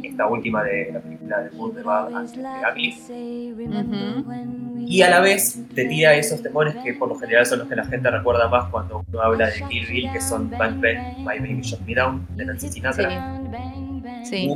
esta 0.08 0.28
última 0.28 0.64
de 0.64 0.92
la 0.92 1.00
película 1.00 1.42
de 1.42 1.52
Moon 1.52 1.76
de 1.76 1.84
Bad 1.84 2.10
de 2.10 2.94
Y 4.88 5.02
a 5.02 5.10
la 5.10 5.20
vez 5.22 5.60
te 5.74 5.86
tira 5.86 6.16
esos 6.16 6.42
temores 6.42 6.76
que 6.84 6.94
por 6.94 7.10
lo 7.10 7.16
general 7.16 7.46
son 7.46 7.60
los 7.60 7.68
que 7.68 7.76
la 7.76 7.86
gente 7.86 8.10
recuerda 8.10 8.48
más 8.48 8.70
cuando 8.70 9.04
uno 9.08 9.22
habla 9.22 9.48
de 9.48 9.64
Kill 9.70 9.88
Bill, 9.88 10.12
que 10.12 10.22
son 10.22 10.50
Bang 10.50 10.82
Bang, 10.82 11.18
My 11.20 11.40
Baby 11.40 11.62
Shot 11.62 11.82
Me 11.82 11.96
Down, 11.96 12.28
de 12.36 12.46
Nancy 12.46 12.70
Sinatra, 12.70 13.40
sí. 14.24 14.50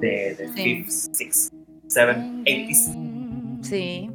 de, 0.00 0.34
de 0.34 0.48
sí. 0.54 0.84
6, 1.12 1.52
7, 1.88 2.12
80s 2.44 3.10
Sí. 3.62 4.10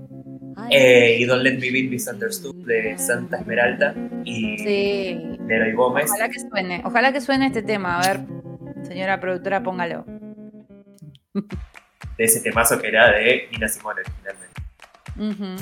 Eh, 0.72 1.18
y 1.20 1.26
Don't 1.26 1.44
Let 1.44 1.60
Me 1.60 1.70
Be 1.70 1.84
Misunderstood 1.84 2.56
de 2.66 2.98
Santa 2.98 3.38
Esmeralda 3.38 3.94
y 4.24 4.58
sí. 4.58 5.38
Leroy 5.48 5.74
Gómez. 5.74 6.10
Ojalá 6.10 6.30
que 6.30 6.40
suene, 6.40 6.82
ojalá 6.84 7.14
que 7.14 7.22
suene 7.22 7.48
este 7.48 7.62
tema. 7.62 8.00
A 8.00 8.08
ver, 8.08 8.22
señora 8.86 9.20
productora, 9.20 9.62
póngalo. 9.62 10.06
De 11.34 12.24
ese 12.24 12.40
temazo 12.42 12.80
que 12.80 12.88
era 12.88 13.12
de 13.12 13.50
Nina 13.52 13.68
Simone 13.68 14.02
finalmente. 14.18 15.62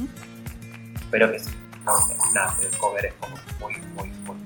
Pero 1.09 1.31
que 1.31 1.39
sí. 1.39 1.51
nada, 2.33 2.55
el 2.61 2.77
cover 2.77 3.05
es 3.05 3.13
como 3.15 3.35
muy, 3.59 3.75
muy, 3.95 4.09
muy. 4.25 4.37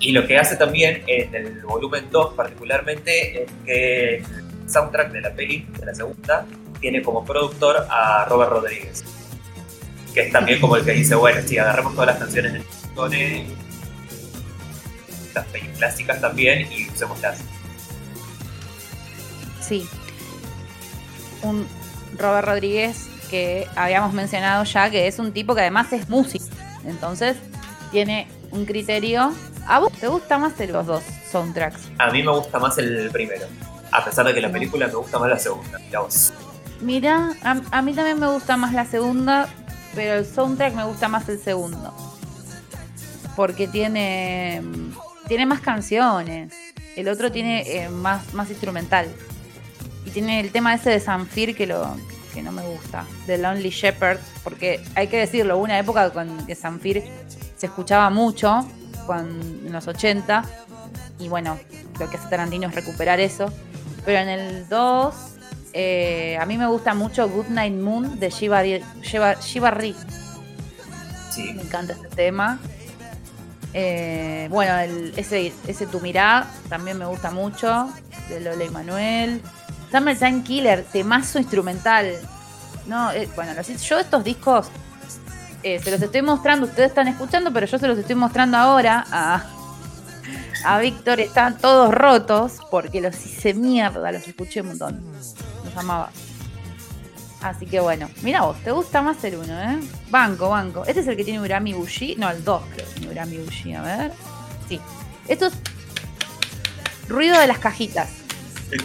Y 0.00 0.12
lo 0.12 0.26
que 0.26 0.36
hace 0.36 0.56
también 0.56 1.02
en 1.06 1.34
el 1.34 1.62
volumen 1.62 2.10
2 2.10 2.34
particularmente 2.34 3.44
es 3.44 3.50
que 3.64 4.22
soundtrack 4.66 5.12
de 5.12 5.20
la 5.20 5.32
peli, 5.34 5.66
de 5.78 5.86
la 5.86 5.94
segunda, 5.94 6.46
tiene 6.80 7.02
como 7.02 7.24
productor 7.24 7.86
a 7.88 8.26
Robert 8.28 8.50
Rodríguez, 8.50 9.04
que 10.12 10.22
es 10.22 10.32
también 10.32 10.60
como 10.60 10.76
el 10.76 10.84
que 10.84 10.92
dice, 10.92 11.14
bueno, 11.14 11.40
si 11.46 11.56
agarramos 11.56 11.94
todas 11.94 12.08
las 12.08 12.18
canciones 12.18 12.52
de 12.52 12.64
Tone, 12.94 13.46
las 15.34 15.46
pelis 15.46 15.76
clásicas 15.76 16.20
también 16.20 16.70
y 16.72 16.88
usémoslas. 16.88 17.38
Sí. 19.60 19.88
Un 21.42 21.66
Robert 22.18 22.46
Rodríguez 22.46 23.08
que 23.30 23.66
habíamos 23.74 24.12
mencionado 24.12 24.64
ya 24.64 24.90
que 24.90 25.06
es 25.06 25.18
un 25.18 25.32
tipo 25.32 25.54
que 25.54 25.62
además 25.62 25.92
es 25.92 26.08
músico. 26.08 26.46
Entonces 26.84 27.36
tiene 27.90 28.28
un 28.50 28.64
criterio. 28.64 29.32
¿A 29.66 29.80
vos 29.80 29.92
te 29.92 30.08
gusta 30.08 30.38
más 30.38 30.56
de 30.58 30.68
los 30.68 30.86
dos 30.86 31.02
soundtracks? 31.30 31.88
A 31.98 32.10
mí 32.10 32.22
me 32.22 32.30
gusta 32.32 32.58
más 32.58 32.76
el 32.78 33.10
primero. 33.10 33.46
A 33.90 34.04
pesar 34.04 34.26
de 34.26 34.34
que 34.34 34.40
la 34.40 34.50
película 34.50 34.86
me 34.86 34.94
gusta 34.94 35.18
más 35.18 35.30
la 35.30 35.38
segunda, 35.38 35.78
mira 35.78 36.00
vos. 36.00 36.32
Mira, 36.80 37.30
a, 37.42 37.82
mí 37.82 37.94
también 37.94 38.18
me 38.18 38.26
gusta 38.26 38.56
más 38.56 38.72
la 38.72 38.84
segunda, 38.84 39.48
pero 39.94 40.14
el 40.14 40.26
soundtrack 40.26 40.74
me 40.74 40.84
gusta 40.84 41.08
más 41.08 41.28
el 41.28 41.38
segundo. 41.38 41.94
Porque 43.36 43.68
tiene, 43.68 44.62
tiene 45.28 45.46
más 45.46 45.60
canciones. 45.60 46.52
El 46.96 47.08
otro 47.08 47.32
tiene 47.32 47.62
eh, 47.62 47.88
más, 47.88 48.34
más 48.34 48.50
instrumental. 48.50 49.08
Y 50.04 50.10
tiene 50.10 50.40
el 50.40 50.52
tema 50.52 50.74
ese 50.74 50.90
de 50.90 51.00
Sanfir 51.00 51.56
que, 51.56 51.66
lo, 51.66 51.96
que 52.32 52.42
no 52.42 52.52
me 52.52 52.62
gusta. 52.62 53.04
De 53.26 53.38
Lonely 53.38 53.70
Shepherd. 53.70 54.18
Porque 54.42 54.80
hay 54.94 55.08
que 55.08 55.18
decirlo, 55.18 55.56
hubo 55.56 55.64
una 55.64 55.78
época 55.78 56.10
con 56.10 56.46
que 56.46 56.54
Sanfir 56.54 57.02
se 57.56 57.66
escuchaba 57.66 58.10
mucho, 58.10 58.66
en 59.08 59.72
los 59.72 59.86
80. 59.86 60.44
Y 61.18 61.28
bueno, 61.28 61.58
lo 61.98 62.10
que 62.10 62.16
hace 62.16 62.28
Tarantino 62.28 62.68
es 62.68 62.74
recuperar 62.74 63.20
eso. 63.20 63.52
Pero 64.04 64.18
en 64.18 64.28
el 64.28 64.68
2, 64.68 65.14
eh, 65.72 66.36
a 66.40 66.46
mí 66.46 66.58
me 66.58 66.66
gusta 66.66 66.94
mucho 66.94 67.28
Good 67.28 67.48
Night 67.48 67.74
Moon 67.74 68.20
de 68.20 68.30
Shiva, 68.30 68.62
Ri. 68.62 69.96
Sí. 71.30 71.52
Me 71.54 71.62
encanta 71.62 71.94
este 71.94 72.08
tema. 72.08 72.60
Eh, 73.74 74.46
bueno, 74.50 74.78
ese, 75.16 75.52
ese 75.66 75.86
Tu 75.86 76.00
Mirá 76.00 76.46
también 76.68 76.96
me 76.96 77.06
gusta 77.06 77.30
mucho, 77.30 77.92
de 78.28 78.40
Lola 78.40 78.64
y 78.64 78.70
Manuel. 78.70 79.42
Time 79.90 80.42
Killer, 80.42 80.84
temazo 80.84 81.38
instrumental. 81.38 82.16
No, 82.86 83.12
eh, 83.12 83.28
bueno, 83.34 83.52
yo 83.60 83.98
estos 83.98 84.24
discos 84.24 84.70
se 85.62 85.90
los 85.90 86.02
estoy 86.02 86.20
mostrando, 86.20 86.66
ustedes 86.66 86.90
están 86.90 87.08
escuchando, 87.08 87.50
pero 87.52 87.66
yo 87.66 87.78
se 87.78 87.88
los 87.88 87.98
estoy 87.98 88.16
mostrando 88.16 88.58
ahora 88.58 89.04
a, 89.10 89.44
a 90.64 90.78
Víctor 90.78 91.20
estaban 91.20 91.56
todos 91.56 91.92
rotos 91.92 92.58
porque 92.70 93.00
los 93.00 93.14
hice 93.24 93.54
mierda, 93.54 94.12
los 94.12 94.28
escuché 94.28 94.60
un 94.60 94.68
montón. 94.68 95.02
Los 95.64 95.76
amaba. 95.76 96.10
Así 97.44 97.66
que 97.66 97.78
bueno, 97.78 98.08
mira 98.22 98.40
vos, 98.40 98.56
te 98.64 98.70
gusta 98.70 99.02
más 99.02 99.22
el 99.22 99.34
uno, 99.34 99.60
¿eh? 99.60 99.78
Banco, 100.08 100.48
banco. 100.48 100.82
Este 100.86 101.00
es 101.00 101.06
el 101.08 101.14
que 101.14 101.24
tiene 101.24 101.40
Urami 101.40 101.74
Bushi. 101.74 102.16
No, 102.16 102.30
el 102.30 102.42
2 102.42 102.62
creo 102.72 102.86
que 102.86 102.92
tiene 102.94 103.12
Urami 103.12 103.36
Bushi. 103.36 103.74
A 103.74 103.82
ver. 103.82 104.12
Sí. 104.66 104.80
Esto 105.28 105.48
es 105.48 105.52
ruido 107.06 107.38
de 107.38 107.46
las 107.46 107.58
cajitas. 107.58 108.08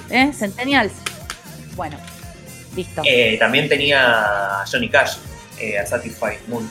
¿Eh? 0.09 0.33
Centennials. 0.33 0.91
Bueno, 1.77 1.97
listo. 2.75 3.01
Eh, 3.05 3.37
también 3.39 3.69
tenía 3.69 4.65
Johnny 4.69 4.89
Cash, 4.89 5.19
eh, 5.57 5.79
a 5.79 5.85
Satisfied 5.85 6.39
Moon. 6.49 6.69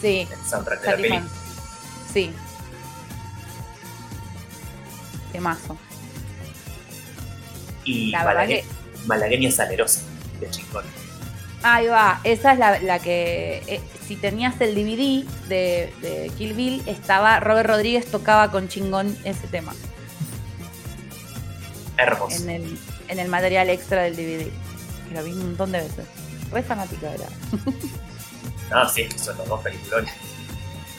Sí. 0.00 0.28
El 0.30 0.48
soundtrack 0.48 0.82
de 0.82 0.90
la 0.90 0.96
peli. 0.96 1.20
Sí. 2.12 2.30
Temazo. 5.32 5.76
Y 7.84 8.12
Malagueña 9.06 9.50
Salerosa, 9.50 10.02
de 10.40 10.50
chingón. 10.50 10.84
Ahí 11.62 11.86
va, 11.86 12.20
esa 12.24 12.52
es 12.52 12.82
la, 12.82 12.98
que. 12.98 13.62
Eh, 13.66 13.80
si 14.06 14.16
tenías 14.16 14.60
el 14.60 14.74
DVD 14.74 15.26
de, 15.48 16.30
Kill 16.36 16.52
Bill, 16.54 16.82
estaba. 16.86 17.40
Robert 17.40 17.68
Rodríguez 17.68 18.06
tocaba 18.10 18.50
con 18.50 18.68
chingón 18.68 19.16
ese 19.24 19.46
tema. 19.48 19.74
Hermoso. 21.96 22.42
En 22.42 22.50
el, 22.50 22.78
en 23.08 23.18
el 23.18 23.28
material 23.28 23.70
extra 23.70 24.02
del 24.02 24.14
DVD. 24.14 24.50
Que 25.08 25.14
lo 25.14 25.24
vi 25.24 25.32
un 25.32 25.46
montón 25.46 25.72
de 25.72 25.80
veces. 25.80 26.04
Re 26.52 26.62
fanática 26.62 27.12
era. 27.12 27.26
no, 28.70 28.88
sí, 28.88 29.02
es 29.02 29.14
que 29.14 29.18
son 29.18 29.36
los 29.38 29.48
dos 29.48 29.60
peliculones. 29.62 30.12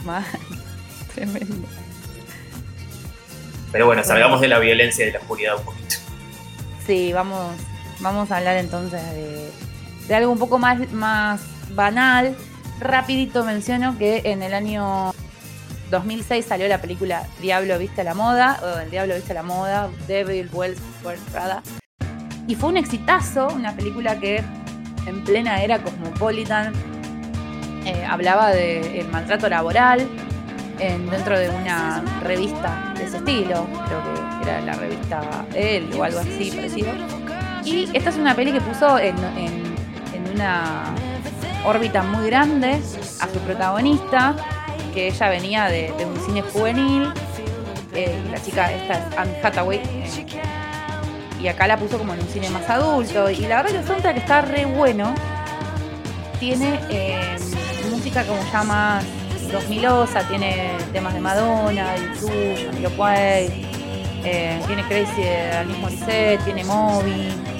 tremendo. 1.15 1.67
Pero 3.71 3.85
bueno, 3.85 4.03
salgamos 4.03 4.41
de 4.41 4.47
la 4.47 4.59
violencia 4.59 5.03
y 5.03 5.07
de 5.07 5.13
la 5.13 5.19
oscuridad 5.19 5.57
un 5.57 5.65
poquito. 5.65 5.95
Sí, 6.85 7.11
vamos, 7.11 7.53
vamos 7.99 8.31
a 8.31 8.37
hablar 8.37 8.57
entonces 8.57 9.01
de, 10.07 10.15
algo 10.15 10.31
un 10.31 10.39
poco 10.39 10.57
más, 10.57 10.91
más 10.91 11.41
banal. 11.71 12.35
Rapidito 12.79 13.43
menciono 13.43 13.97
que 13.97 14.21
en 14.25 14.43
el 14.43 14.53
año 14.53 15.13
2006 15.89 16.45
salió 16.45 16.67
la 16.67 16.79
película 16.79 17.27
Diablo 17.41 17.77
Viste 17.79 18.03
la 18.03 18.13
Moda, 18.13 18.59
o 18.63 18.79
El 18.79 18.91
Diablo 18.91 19.15
Viste 19.15 19.33
la 19.33 19.43
Moda, 19.43 19.89
Devil 20.07 20.49
Wells 20.53 20.79
Prada. 21.31 21.63
Y 22.47 22.55
fue 22.55 22.69
un 22.69 22.77
exitazo, 22.77 23.47
una 23.47 23.75
película 23.75 24.19
que 24.19 24.43
en 25.05 25.23
plena 25.23 25.61
era 25.61 25.81
cosmopolitan 25.81 26.73
eh, 27.87 28.05
hablaba 28.05 28.49
del 28.49 29.07
maltrato 29.07 29.47
laboral 29.47 30.05
dentro 30.77 31.39
de 31.39 31.49
una 31.49 32.03
revista 32.21 32.93
de 32.97 33.05
ese 33.05 33.17
estilo, 33.17 33.65
creo 33.87 34.03
que 34.03 34.49
era 34.49 34.61
la 34.61 34.73
revista 34.73 35.45
él 35.55 35.89
o 35.97 36.03
algo 36.03 36.19
así 36.19 36.51
parecido. 36.51 36.91
Y 37.67 37.89
esta 37.93 38.11
es 38.11 38.15
una 38.15 38.33
peli 38.33 38.53
que 38.53 38.61
puso 38.61 38.97
en, 38.97 39.15
una 40.33 40.85
órbita 41.65 42.01
muy 42.01 42.27
grande 42.27 42.79
a 43.19 43.27
su 43.27 43.39
protagonista, 43.39 44.35
que 44.93 45.07
ella 45.07 45.29
venía 45.29 45.65
de, 45.65 45.91
un 46.05 46.17
cine 46.25 46.41
juvenil, 46.43 47.11
eh, 47.93 48.17
la 48.31 48.41
chica 48.41 48.71
esta 48.71 48.93
es 48.93 49.17
Anne 49.17 49.37
Hathaway, 49.43 49.79
eh, 49.79 50.07
y 51.41 51.47
acá 51.49 51.67
la 51.67 51.77
puso 51.77 51.97
como 51.97 52.13
en 52.13 52.21
un 52.21 52.27
cine 52.29 52.49
más 52.49 52.69
adulto, 52.69 53.29
y 53.29 53.41
la 53.41 53.57
verdad 53.57 53.71
que 53.71 53.77
el 53.79 53.85
soundtrack 53.85 54.17
está 54.17 54.41
re 54.41 54.65
bueno, 54.65 55.13
tiene 56.39 56.79
eh, 56.89 57.35
música 57.91 58.23
como 58.23 58.39
ya 58.49 58.63
más 58.63 59.03
2000osa, 59.51 60.25
tiene 60.29 60.71
temas 60.93 61.13
de 61.13 61.19
Madonna, 61.19 61.93
de 61.93 61.99
YouTube, 61.99 62.65
Camilo 62.65 62.91
eh, 64.23 64.59
tiene 64.67 64.83
Crazy 64.83 65.21
de 65.21 65.51
Alanis 65.51 65.77
Morissette, 65.79 66.43
tiene 66.43 66.63
Moby. 66.63 67.56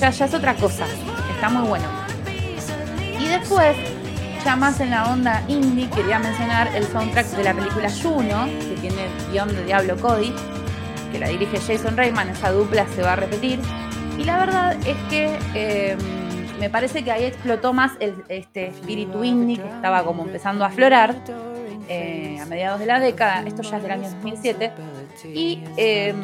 Ya, 0.00 0.08
ya 0.08 0.24
es 0.24 0.32
otra 0.32 0.54
cosa, 0.54 0.86
está 1.34 1.50
muy 1.50 1.68
bueno. 1.68 1.84
Y 3.20 3.26
después, 3.26 3.76
ya 4.42 4.56
más 4.56 4.80
en 4.80 4.90
la 4.90 5.12
onda 5.12 5.44
indie, 5.46 5.90
quería 5.90 6.18
mencionar 6.18 6.74
el 6.74 6.86
soundtrack 6.86 7.26
de 7.26 7.44
la 7.44 7.52
película 7.52 7.90
Juno, 8.02 8.46
que 8.46 8.78
tiene 8.80 9.04
el 9.04 9.30
guion 9.30 9.48
de 9.54 9.62
Diablo 9.64 9.98
Cody, 9.98 10.32
que 11.12 11.18
la 11.18 11.28
dirige 11.28 11.58
Jason 11.58 11.98
Reitman, 11.98 12.30
esa 12.30 12.50
dupla 12.50 12.86
se 12.94 13.02
va 13.02 13.12
a 13.12 13.16
repetir. 13.16 13.60
Y 14.16 14.24
la 14.24 14.38
verdad 14.38 14.76
es 14.86 14.96
que 15.10 15.38
eh, 15.54 15.98
me 16.58 16.70
parece 16.70 17.04
que 17.04 17.12
ahí 17.12 17.24
explotó 17.24 17.74
más 17.74 17.92
el, 18.00 18.24
este 18.28 18.68
espíritu 18.68 19.22
indie 19.22 19.58
que 19.58 19.68
estaba 19.68 20.02
como 20.02 20.24
empezando 20.24 20.64
a 20.64 20.68
aflorar 20.68 21.14
eh, 21.90 22.38
a 22.40 22.46
mediados 22.46 22.80
de 22.80 22.86
la 22.86 23.00
década, 23.00 23.42
esto 23.46 23.60
ya 23.60 23.76
es 23.76 23.82
del 23.82 23.92
año 23.92 24.08
2007, 24.08 24.72
y 25.34 25.62
em, 25.76 26.16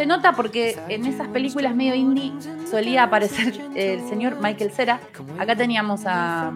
se 0.00 0.06
nota 0.06 0.32
porque 0.32 0.78
en 0.88 1.04
esas 1.04 1.28
películas 1.28 1.74
medio 1.74 1.94
indie 1.94 2.32
solía 2.70 3.02
aparecer 3.02 3.60
el 3.74 4.00
señor 4.08 4.38
Michael 4.40 4.70
Cera. 4.70 4.98
Acá 5.38 5.54
teníamos 5.56 6.06
a, 6.06 6.50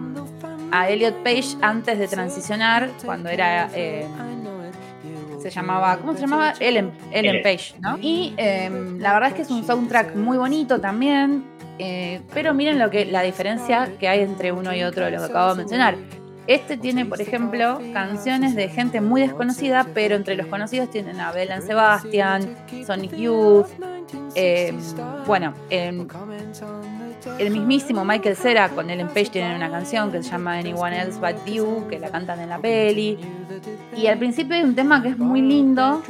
a 0.71 0.89
Elliot 0.89 1.21
Page 1.23 1.55
antes 1.61 1.99
de 1.99 2.07
transicionar, 2.07 2.89
cuando 3.05 3.29
era... 3.29 3.69
Em, 3.75 4.07
se 5.39 5.51
llamaba, 5.51 5.97
¿cómo 5.97 6.15
se 6.15 6.21
llamaba? 6.21 6.55
Ellen, 6.59 6.91
Ellen 7.11 7.43
Page, 7.43 7.75
¿no? 7.79 7.99
Y 8.01 8.33
em, 8.37 8.97
la 8.97 9.13
verdad 9.13 9.29
es 9.29 9.35
que 9.35 9.41
es 9.43 9.51
un 9.51 9.63
soundtrack 9.63 10.15
muy 10.15 10.39
bonito 10.39 10.81
también, 10.81 11.43
eh, 11.77 12.21
pero 12.33 12.51
miren 12.55 12.79
lo 12.79 12.89
que 12.89 13.05
la 13.05 13.21
diferencia 13.21 13.91
que 13.99 14.07
hay 14.07 14.21
entre 14.21 14.51
uno 14.53 14.73
y 14.73 14.81
otro 14.81 15.05
de 15.05 15.11
lo 15.11 15.19
que 15.19 15.25
acabo 15.25 15.51
de 15.51 15.57
mencionar. 15.57 15.97
Este 16.47 16.77
tiene, 16.77 17.05
por 17.05 17.19
ejemplo, 17.21 17.79
canciones 17.93 18.55
de 18.55 18.69
gente 18.69 19.01
muy 19.01 19.21
desconocida, 19.21 19.87
pero 19.93 20.15
entre 20.15 20.35
los 20.35 20.45
conocidos 20.47 20.91
tienen 20.91 21.19
a 21.19 21.31
Belen 21.31 21.63
Sebastian, 21.63 22.55
Sonic 22.85 23.15
Youth, 23.15 23.67
eh, 24.35 24.73
bueno, 25.25 25.53
el 25.71 27.51
mismísimo 27.51 28.05
Michael 28.05 28.35
Cera 28.35 28.69
con 28.69 28.89
Ellen 28.89 29.07
Page 29.07 29.29
tienen 29.31 29.55
una 29.55 29.71
canción 29.71 30.11
que 30.11 30.21
se 30.21 30.29
llama 30.29 30.59
Anyone 30.59 31.01
Else 31.01 31.19
But 31.19 31.45
You, 31.45 31.87
que 31.89 31.99
la 31.99 32.09
cantan 32.09 32.39
en 32.39 32.49
la 32.49 32.59
peli. 32.59 33.17
Y 33.97 34.07
al 34.07 34.19
principio 34.19 34.55
hay 34.55 34.63
un 34.63 34.75
tema 34.75 35.01
que 35.01 35.09
es 35.09 35.17
muy 35.17 35.41
lindo, 35.41 36.03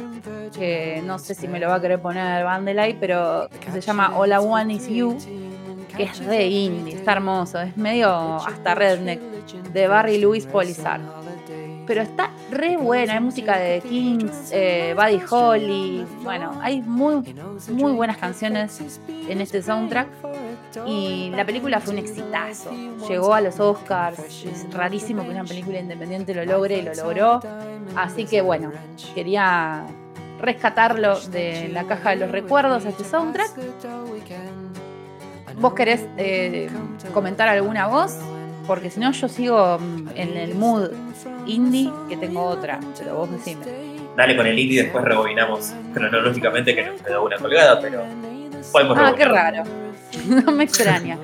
que 0.54 1.02
no 1.06 1.18
sé 1.18 1.34
si 1.34 1.48
me 1.48 1.58
lo 1.58 1.68
va 1.68 1.76
a 1.76 1.80
querer 1.80 2.00
poner 2.00 2.44
Vandelay, 2.44 2.96
pero 3.00 3.48
se 3.72 3.80
llama 3.80 4.16
All 4.16 4.32
I 4.32 4.36
Want 4.36 4.70
Is 4.70 4.88
You 4.88 5.16
que 5.96 6.04
es 6.04 6.24
re 6.24 6.46
indie, 6.46 6.94
está 6.94 7.12
hermoso, 7.12 7.60
es 7.60 7.76
medio 7.76 8.36
hasta 8.36 8.74
redneck, 8.74 9.20
de 9.72 9.88
Barry 9.88 10.18
Louis 10.18 10.46
Polizar. 10.46 11.00
Pero 11.86 12.02
está 12.02 12.30
re 12.50 12.76
buena, 12.76 13.14
hay 13.14 13.20
música 13.20 13.56
de 13.58 13.80
Kings, 13.80 14.50
eh, 14.50 14.92
Buddy 14.96 15.20
Holly, 15.30 16.04
bueno, 16.24 16.58
hay 16.60 16.82
muy, 16.82 17.34
muy 17.70 17.92
buenas 17.92 18.16
canciones 18.16 18.80
en 19.28 19.40
este 19.40 19.62
soundtrack. 19.62 20.08
Y 20.84 21.30
la 21.30 21.46
película 21.46 21.80
fue 21.80 21.92
un 21.92 22.00
exitazo, 22.00 22.70
llegó 23.08 23.32
a 23.32 23.40
los 23.40 23.60
Oscars, 23.60 24.18
es 24.44 24.72
rarísimo 24.72 25.22
que 25.22 25.30
una 25.30 25.44
película 25.44 25.78
independiente 25.78 26.34
lo 26.34 26.44
logre 26.44 26.78
y 26.78 26.82
lo 26.82 26.94
logró. 26.94 27.40
Así 27.94 28.26
que 28.26 28.40
bueno, 28.40 28.72
quería 29.14 29.86
rescatarlo 30.40 31.20
de 31.20 31.68
la 31.68 31.84
caja 31.84 32.10
de 32.10 32.16
los 32.16 32.30
recuerdos 32.30 32.84
a 32.84 32.88
este 32.88 33.04
soundtrack. 33.04 33.52
¿Vos 35.56 35.72
querés 35.72 36.06
eh, 36.18 36.68
comentar 37.14 37.48
alguna 37.48 37.86
voz? 37.86 38.18
Porque 38.66 38.90
si 38.90 39.00
no, 39.00 39.12
yo 39.12 39.28
sigo 39.28 39.78
mm, 39.78 40.08
en 40.14 40.36
el 40.36 40.54
mood 40.54 40.90
indie, 41.46 41.90
que 42.08 42.16
tengo 42.16 42.42
otra, 42.42 42.78
pero 42.98 43.16
vos 43.16 43.30
decime. 43.30 43.64
Dale 44.16 44.36
con 44.36 44.46
el 44.46 44.58
indie 44.58 44.80
y 44.80 44.82
después 44.84 45.04
rebobinamos 45.04 45.72
cronológicamente, 45.94 46.74
que 46.74 46.84
nos 46.84 47.00
quedó 47.00 47.24
una 47.24 47.36
colgada, 47.38 47.80
pero 47.80 48.02
podemos 48.72 48.98
Ah, 49.00 49.14
qué 49.16 49.24
raro. 49.24 49.62
no 50.28 50.52
me 50.52 50.64
extraña. 50.64 51.18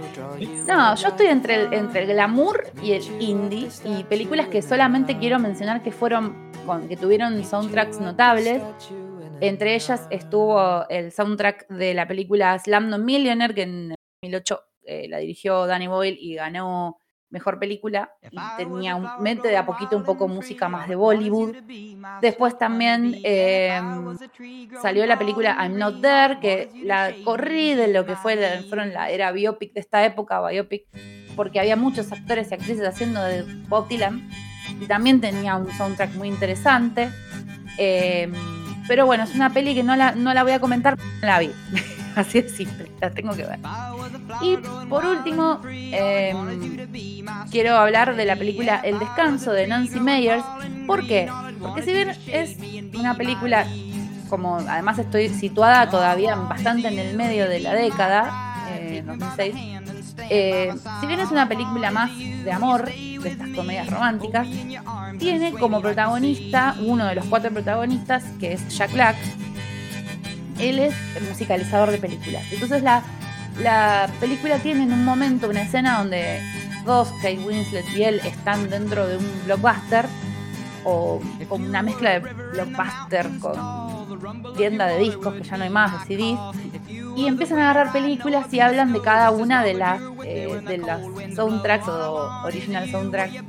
No, 0.66 0.94
yo 0.94 1.08
estoy 1.08 1.26
entre 1.26 1.54
el, 1.54 1.72
entre 1.74 2.02
el 2.02 2.08
glamour 2.08 2.64
y 2.82 2.92
el 2.92 3.04
indie, 3.20 3.68
y 3.84 4.04
películas 4.04 4.48
que 4.48 4.62
solamente 4.62 5.18
quiero 5.18 5.38
mencionar 5.38 5.82
que 5.82 5.92
fueron, 5.92 6.50
que 6.88 6.96
tuvieron 6.96 7.42
soundtracks 7.44 8.00
notables. 8.00 8.62
Entre 9.40 9.74
ellas 9.74 10.06
estuvo 10.10 10.88
el 10.88 11.10
soundtrack 11.10 11.68
de 11.68 11.94
la 11.94 12.06
película 12.06 12.58
Slamdon 12.58 13.04
Millionaire, 13.04 13.54
que 13.54 13.62
en 13.62 13.94
2008 14.22 14.60
eh, 14.84 15.06
la 15.08 15.18
dirigió 15.18 15.66
Danny 15.66 15.86
Boyle 15.86 16.16
y 16.20 16.34
ganó 16.34 16.98
mejor 17.30 17.58
película 17.58 18.12
y 18.30 18.36
tenía 18.58 18.94
un, 18.94 19.08
mente 19.20 19.48
de 19.48 19.56
a 19.56 19.64
poquito 19.64 19.96
un 19.96 20.04
poco 20.04 20.28
música 20.28 20.68
más 20.68 20.86
de 20.86 20.96
Bollywood. 20.96 21.56
Después 22.20 22.58
también 22.58 23.18
em, 23.24 24.18
salió 24.82 25.06
la 25.06 25.18
película 25.18 25.56
I'm 25.58 25.78
Not 25.78 26.02
There, 26.02 26.40
que 26.40 26.70
la 26.84 27.12
corrí 27.24 27.74
de 27.74 27.88
lo 27.88 28.04
que 28.04 28.16
fue 28.16 28.62
fueron 28.68 28.92
la 28.92 29.10
era 29.10 29.32
biopic 29.32 29.72
de 29.72 29.80
esta 29.80 30.04
época, 30.04 30.46
biopic, 30.46 30.86
porque 31.34 31.58
había 31.58 31.74
muchos 31.74 32.12
actores 32.12 32.50
y 32.50 32.54
actrices 32.54 32.86
haciendo 32.86 33.22
de 33.22 33.44
Bob 33.68 33.88
Dylan 33.88 34.28
y 34.78 34.86
también 34.86 35.20
tenía 35.20 35.56
un 35.56 35.72
soundtrack 35.72 36.14
muy 36.14 36.28
interesante. 36.28 37.08
Em, 37.78 38.32
pero 38.86 39.06
bueno, 39.06 39.24
es 39.24 39.34
una 39.34 39.50
peli 39.54 39.74
que 39.74 39.82
no 39.82 39.96
la, 39.96 40.12
no 40.12 40.34
la 40.34 40.42
voy 40.42 40.52
a 40.52 40.60
comentar, 40.60 40.98
no 40.98 41.26
la 41.26 41.38
vi. 41.38 41.50
Así 42.16 42.42
de 42.42 42.48
simple, 42.48 42.90
la 43.00 43.10
tengo 43.10 43.34
que 43.34 43.44
ver. 43.44 43.58
Y 44.40 44.56
por 44.88 45.04
último, 45.04 45.60
em, 45.64 46.78
quiero 47.50 47.76
hablar 47.76 48.16
de 48.16 48.24
la 48.24 48.36
película 48.36 48.80
El 48.82 48.98
Descanso 48.98 49.52
de 49.52 49.66
Nancy 49.66 50.00
Meyers. 50.00 50.44
¿Por 50.86 51.06
qué? 51.06 51.28
Porque 51.60 51.82
si 51.82 51.92
bien 51.92 52.10
es 52.28 52.56
una 52.94 53.16
película, 53.16 53.66
como 54.28 54.56
además 54.56 54.98
estoy 54.98 55.28
situada 55.28 55.88
todavía 55.90 56.34
bastante 56.34 56.88
en 56.88 56.98
el 56.98 57.16
medio 57.16 57.48
de 57.48 57.60
la 57.60 57.74
década, 57.74 58.66
eh, 58.70 59.02
2006, 59.06 59.54
eh, 60.30 60.72
si 61.00 61.06
bien 61.06 61.20
es 61.20 61.30
una 61.30 61.48
película 61.48 61.90
más 61.90 62.10
de 62.18 62.52
amor, 62.52 62.86
de 62.86 63.28
estas 63.28 63.48
comedias 63.50 63.88
románticas, 63.88 64.48
tiene 65.18 65.52
como 65.52 65.80
protagonista 65.80 66.74
uno 66.80 67.06
de 67.06 67.14
los 67.14 67.24
cuatro 67.26 67.50
protagonistas, 67.50 68.24
que 68.40 68.54
es 68.54 68.68
Jack 68.76 68.92
Black, 68.92 69.16
él 70.58 70.78
es 70.78 70.94
el 71.16 71.24
musicalizador 71.24 71.90
de 71.90 71.98
películas. 71.98 72.44
Entonces 72.50 72.82
la, 72.82 73.02
la 73.60 74.08
película 74.20 74.58
tiene 74.58 74.84
en 74.84 74.92
un 74.92 75.04
momento 75.04 75.48
una 75.48 75.62
escena 75.62 75.98
donde 75.98 76.40
dos, 76.84 77.08
Kate 77.22 77.38
Winslet 77.38 77.88
y 77.96 78.04
él, 78.04 78.20
están 78.24 78.68
dentro 78.70 79.06
de 79.06 79.16
un 79.16 79.44
blockbuster 79.44 80.06
o 80.84 81.20
como 81.48 81.66
una 81.66 81.82
mezcla 81.82 82.10
de 82.10 82.18
blockbuster 82.18 83.28
con 83.38 83.91
tienda 84.56 84.86
de 84.86 84.98
discos, 84.98 85.34
que 85.34 85.42
ya 85.42 85.56
no 85.56 85.64
hay 85.64 85.70
más, 85.70 86.08
de 86.08 86.16
CDs, 86.16 86.38
y 87.16 87.26
empiezan 87.26 87.58
a 87.58 87.70
agarrar 87.70 87.92
películas 87.92 88.52
y 88.52 88.60
hablan 88.60 88.92
de 88.92 89.00
cada 89.00 89.30
una 89.30 89.62
de 89.62 89.74
las, 89.74 90.00
eh, 90.24 90.60
de 90.66 90.78
las 90.78 91.02
soundtracks 91.34 91.88
o 91.88 92.44
original 92.44 92.90
soundtracks 92.90 93.42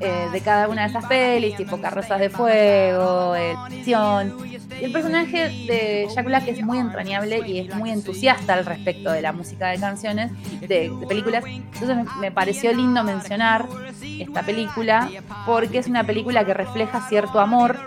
eh, 0.00 0.28
de 0.30 0.40
cada 0.40 0.68
una 0.68 0.82
de 0.82 0.88
esas 0.88 1.06
pelis, 1.06 1.56
tipo 1.56 1.80
Carrozas 1.80 2.20
de 2.20 2.28
Fuego, 2.28 3.34
El 3.34 3.56
Y 3.86 4.84
el 4.84 4.92
personaje 4.92 5.48
de 5.66 6.06
Jack 6.14 6.26
Black 6.26 6.48
es 6.48 6.62
muy 6.62 6.78
entrañable 6.78 7.42
y 7.46 7.60
es 7.60 7.74
muy 7.74 7.90
entusiasta 7.90 8.54
al 8.54 8.66
respecto 8.66 9.10
de 9.10 9.22
la 9.22 9.32
música 9.32 9.68
de 9.68 9.78
canciones, 9.78 10.30
de, 10.60 10.92
películas. 11.08 11.44
Entonces 11.46 11.96
me, 12.20 12.30
pareció 12.30 12.72
lindo 12.72 13.02
mencionar 13.04 13.66
esta 14.02 14.42
película 14.42 15.08
porque 15.46 15.78
es 15.78 15.86
una 15.86 16.04
película 16.04 16.44
que 16.44 16.52
refleja 16.52 17.08
cierto 17.08 17.40
amor 17.40 17.78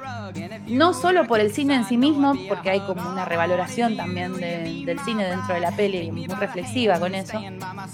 no 0.67 0.93
solo 0.93 1.25
por 1.27 1.39
el 1.39 1.51
cine 1.51 1.75
en 1.75 1.85
sí 1.85 1.97
mismo, 1.97 2.33
porque 2.47 2.69
hay 2.69 2.79
como 2.81 3.09
una 3.09 3.25
revaloración 3.25 3.97
también 3.97 4.33
del 4.33 4.99
cine 4.99 5.25
dentro 5.25 5.55
de 5.55 5.61
la 5.61 5.71
peli, 5.71 6.11
muy 6.11 6.27
reflexiva 6.27 6.99
con 6.99 7.15
eso, 7.15 7.39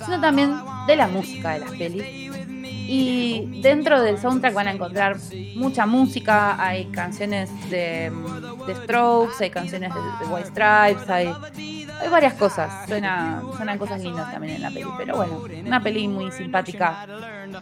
sino 0.03 0.21
también 0.21 0.55
de 0.87 0.95
la 0.95 1.07
música 1.07 1.53
de 1.53 1.59
las 1.59 1.71
pelis 1.71 2.35
y 2.87 3.61
dentro 3.61 4.01
del 4.01 4.19
soundtrack 4.19 4.53
van 4.53 4.67
a 4.67 4.71
encontrar 4.71 5.17
mucha 5.55 5.85
música, 5.85 6.63
hay 6.63 6.85
canciones 6.85 7.49
de, 7.69 8.11
Strokes, 8.83 9.43
hay 9.43 9.49
canciones 9.49 9.91
de, 9.93 10.25
White 10.27 10.49
Stripes, 10.49 11.09
hay, 11.09 11.33
hay 11.99 12.09
varias 12.09 12.33
cosas. 12.33 12.87
Suena, 12.87 13.41
suenan 13.55 13.79
cosas 13.79 14.01
lindas 14.01 14.31
también 14.31 14.55
en 14.55 14.61
la 14.61 14.69
peli, 14.69 14.85
pero 14.97 15.15
bueno, 15.15 15.43
una 15.65 15.81
peli 15.81 16.07
muy 16.07 16.31
simpática. 16.31 17.07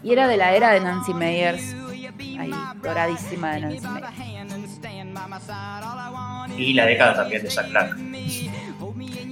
Y 0.03 0.11
era 0.11 0.27
de 0.27 0.37
la 0.37 0.53
era 0.55 0.71
de 0.71 0.81
Nancy 0.81 1.13
Meyers, 1.13 1.75
ahí 2.39 2.51
doradísima 2.81 3.53
de 3.53 3.61
Nancy 3.61 3.87
Meyers. 3.87 4.62
Y 6.57 6.73
la 6.73 6.85
década 6.85 7.15
también 7.15 7.43
de 7.43 7.49
Jack 7.49 7.69
Black. 7.69 7.97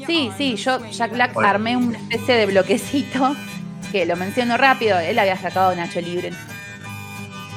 Sí, 0.08 0.32
sí, 0.38 0.56
yo 0.56 0.86
Jack 0.92 1.14
Black 1.14 1.38
armé 1.38 1.78
una 1.78 1.98
especie 1.98 2.36
de 2.36 2.46
bloquecito 2.48 3.36
que 3.92 4.06
lo 4.06 4.16
menciono 4.16 4.58
rápido, 4.58 4.98
él 5.00 5.20
había 5.20 5.36
sacado 5.36 5.76
Nacho 5.76 6.02
Libre 6.02 6.32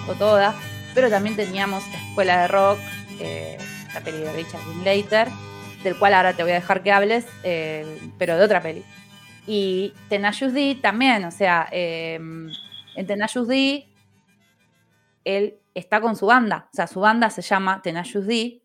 o 0.09 0.15
toda, 0.15 0.55
pero 0.95 1.09
también 1.09 1.37
teníamos 1.37 1.85
Escuela 2.09 2.43
de 2.43 2.49
Rock, 2.49 2.79
eh, 3.21 3.57
la 3.95 4.01
peli 4.01 4.19
de 4.19 4.33
Richard 4.33 4.61
Linklater, 4.69 5.29
del 5.83 5.97
cual 5.97 6.15
ahora 6.15 6.33
te 6.33 6.43
voy 6.43 6.53
a 6.53 6.57
dejar 6.57 6.83
que 6.83 6.93
hables, 6.93 7.27
eh, 7.45 7.87
pero 8.19 8.37
de 8.37 8.45
otra 8.45 8.61
peli. 8.61 8.83
Y 9.47 9.93
Tenacious 10.09 10.53
D 10.53 10.77
también, 10.81 11.25
o 11.25 11.31
sea, 11.31 11.69
eh, 11.71 12.19
en 12.97 13.07
Tenacious 13.07 13.47
D 13.47 13.87
él 15.25 15.55
está 15.75 16.01
con 16.01 16.17
su 16.17 16.27
banda, 16.27 16.69
o 16.73 16.77
sea, 16.77 16.87
su 16.87 17.01
banda 17.01 17.31
se 17.31 17.43
llama 17.43 17.83
Tenacious 17.83 18.27
D 18.27 18.63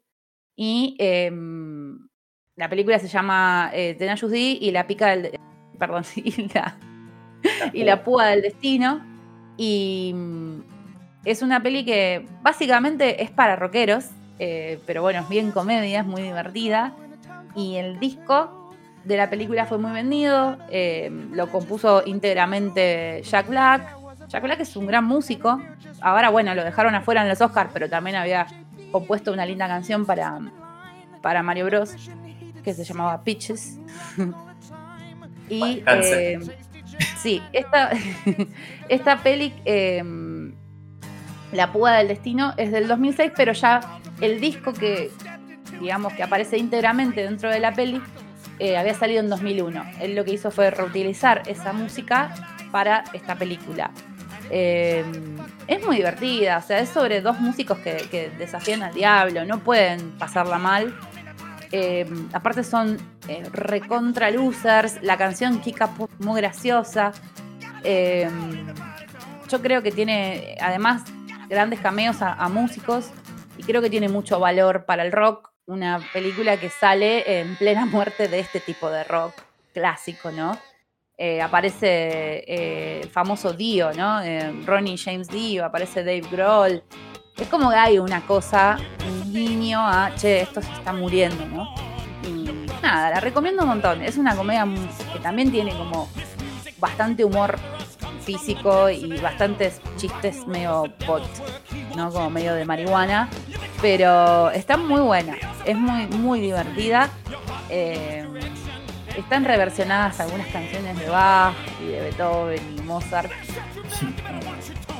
y 0.55 0.95
la 2.55 2.69
película 2.69 2.99
se 2.99 3.07
llama 3.07 3.71
Tenacious 3.73 4.31
D 4.31 4.39
y 4.39 4.71
la 4.71 4.87
pica 4.87 5.07
del... 5.07 5.39
Perdón, 5.77 6.03
y 6.15 6.49
la, 6.53 6.77
y 7.73 7.83
La 7.83 8.03
Púa 8.03 8.27
del 8.27 8.41
Destino. 8.41 9.01
Y 9.57 10.13
mm, 10.15 10.61
es 11.25 11.41
una 11.41 11.61
peli 11.61 11.85
que 11.85 12.25
básicamente 12.41 13.23
es 13.23 13.31
para 13.31 13.55
rockeros, 13.55 14.05
eh, 14.39 14.79
pero 14.85 15.01
bueno, 15.01 15.21
es 15.21 15.29
bien 15.29 15.51
comedia, 15.51 16.01
es 16.01 16.05
muy 16.05 16.21
divertida. 16.21 16.93
Y 17.55 17.75
el 17.75 17.99
disco 17.99 18.73
de 19.03 19.17
la 19.17 19.29
película 19.29 19.65
fue 19.65 19.77
muy 19.77 19.91
vendido, 19.91 20.57
eh, 20.69 21.09
lo 21.31 21.49
compuso 21.51 22.03
íntegramente 22.05 23.21
Jack 23.23 23.49
Black. 23.49 23.97
Jack 24.27 24.43
Black 24.43 24.59
es 24.61 24.75
un 24.75 24.85
gran 24.85 25.05
músico. 25.05 25.59
Ahora, 26.01 26.29
bueno, 26.29 26.55
lo 26.55 26.63
dejaron 26.63 26.95
afuera 26.95 27.21
en 27.21 27.29
los 27.29 27.41
Oscars, 27.41 27.69
pero 27.73 27.89
también 27.89 28.15
había 28.15 28.47
compuesto 28.91 29.31
una 29.31 29.45
linda 29.45 29.67
canción 29.67 30.05
para, 30.05 30.39
para 31.21 31.43
Mario 31.43 31.65
Bros. 31.65 31.93
que 32.63 32.73
se 32.73 32.83
llamaba 32.83 33.23
Pitches. 33.23 33.77
y 35.49 35.83
Sí, 37.17 37.41
esta, 37.53 37.91
esta 38.89 39.17
peli, 39.17 39.53
em, 39.65 40.53
La 41.51 41.71
Púa 41.71 41.93
del 41.93 42.07
Destino, 42.07 42.53
es 42.57 42.71
del 42.71 42.87
2006, 42.87 43.31
pero 43.35 43.53
ya 43.53 43.81
el 44.21 44.39
disco 44.39 44.73
que, 44.73 45.11
digamos, 45.79 46.13
que 46.13 46.23
aparece 46.23 46.57
íntegramente 46.57 47.23
dentro 47.23 47.49
de 47.49 47.59
la 47.59 47.73
peli, 47.73 48.01
eh, 48.59 48.77
había 48.77 48.93
salido 48.93 49.21
en 49.21 49.29
2001. 49.29 49.83
Él 50.01 50.15
lo 50.15 50.25
que 50.25 50.31
hizo 50.31 50.51
fue 50.51 50.71
reutilizar 50.71 51.43
esa 51.47 51.73
música 51.73 52.33
para 52.71 53.03
esta 53.13 53.35
película. 53.35 53.91
Em, 54.49 55.37
es 55.67 55.85
muy 55.85 55.97
divertida, 55.97 56.57
o 56.57 56.61
sea, 56.61 56.79
es 56.79 56.89
sobre 56.89 57.21
dos 57.21 57.39
músicos 57.39 57.77
que, 57.79 58.07
que 58.09 58.29
desafían 58.37 58.83
al 58.83 58.93
diablo, 58.93 59.45
no 59.45 59.59
pueden 59.59 60.11
pasarla 60.17 60.57
mal 60.57 60.93
eh, 61.71 62.07
aparte 62.33 62.63
son 62.63 62.97
eh, 63.27 63.43
recontra 63.51 64.31
losers. 64.31 65.01
La 65.01 65.17
canción 65.17 65.59
Kika 65.61 65.91
muy 66.19 66.41
graciosa. 66.41 67.11
Eh, 67.83 68.29
yo 69.47 69.61
creo 69.61 69.81
que 69.81 69.91
tiene 69.91 70.57
además 70.61 71.03
grandes 71.47 71.79
cameos 71.79 72.17
a, 72.21 72.47
músicos 72.49 73.09
y 73.57 73.63
creo 73.63 73.81
que 73.81 73.89
tiene 73.89 74.09
mucho 74.09 74.39
valor 74.39 74.85
para 74.85 75.03
el 75.03 75.11
rock. 75.11 75.49
Una 75.65 75.99
película 76.13 76.57
que 76.57 76.69
sale 76.69 77.39
en 77.39 77.55
plena 77.55 77.85
muerte 77.85 78.27
de 78.27 78.39
este 78.39 78.59
tipo 78.59 78.89
de 78.89 79.03
rock 79.03 79.33
clásico, 79.73 80.31
¿no? 80.31 80.57
Aparece 81.43 83.01
el 83.01 83.09
famoso 83.09 83.53
Dio, 83.53 83.91
¿no? 83.93 84.21
Ronnie 84.65 84.97
James 84.97 85.27
Dio, 85.27 85.65
aparece 85.65 86.03
Dave 86.03 86.23
Grohl. 86.31 86.81
Es 87.37 87.47
como 87.47 87.69
que 87.69 87.75
hay 87.75 87.99
una 87.99 88.25
cosa, 88.25 88.77
niño 89.27 89.79
a, 89.79 90.11
che, 90.15 90.41
esto 90.41 90.61
se 90.61 90.71
está 90.71 90.93
muriendo, 90.93 91.45
¿no? 91.45 91.73
Y 92.27 92.49
nada, 92.81 93.11
la 93.11 93.19
recomiendo 93.19 93.63
un 93.63 93.69
montón. 93.69 94.01
Es 94.01 94.17
una 94.17 94.35
comedia 94.35 94.67
que 95.13 95.19
también 95.19 95.51
tiene 95.51 95.73
como 95.75 96.09
bastante 96.77 97.23
humor 97.23 97.57
físico 98.21 98.89
y 98.89 99.19
bastantes 99.19 99.81
chistes 99.97 100.45
medio 100.47 100.85
pot, 101.05 101.23
¿no? 101.95 102.11
Como 102.11 102.29
medio 102.29 102.53
de 102.55 102.65
marihuana. 102.65 103.29
Pero 103.81 104.51
está 104.51 104.75
muy 104.77 105.01
buena, 105.01 105.37
es 105.65 105.77
muy, 105.77 106.07
muy 106.07 106.39
divertida. 106.41 107.09
Eh, 107.69 108.18
están 109.19 109.45
reversionadas 109.45 110.19
algunas 110.19 110.47
canciones 110.47 110.97
de 110.99 111.09
Bach 111.09 111.53
y 111.81 111.87
de 111.87 112.01
Beethoven 112.01 112.61
y 112.77 112.81
Mozart. 112.81 113.31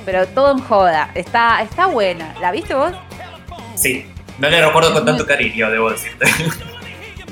Pero 0.05 0.27
todo 0.27 0.51
en 0.51 0.59
joda. 0.59 1.11
Está, 1.15 1.61
está 1.61 1.87
buena. 1.87 2.33
¿La 2.41 2.51
viste 2.51 2.73
vos? 2.73 2.93
Sí, 3.75 4.05
no 4.39 4.49
la 4.49 4.65
recuerdo 4.65 4.93
con 4.93 5.05
tanto 5.05 5.25
cariño, 5.25 5.69
debo 5.69 5.91
decirte. 5.91 6.25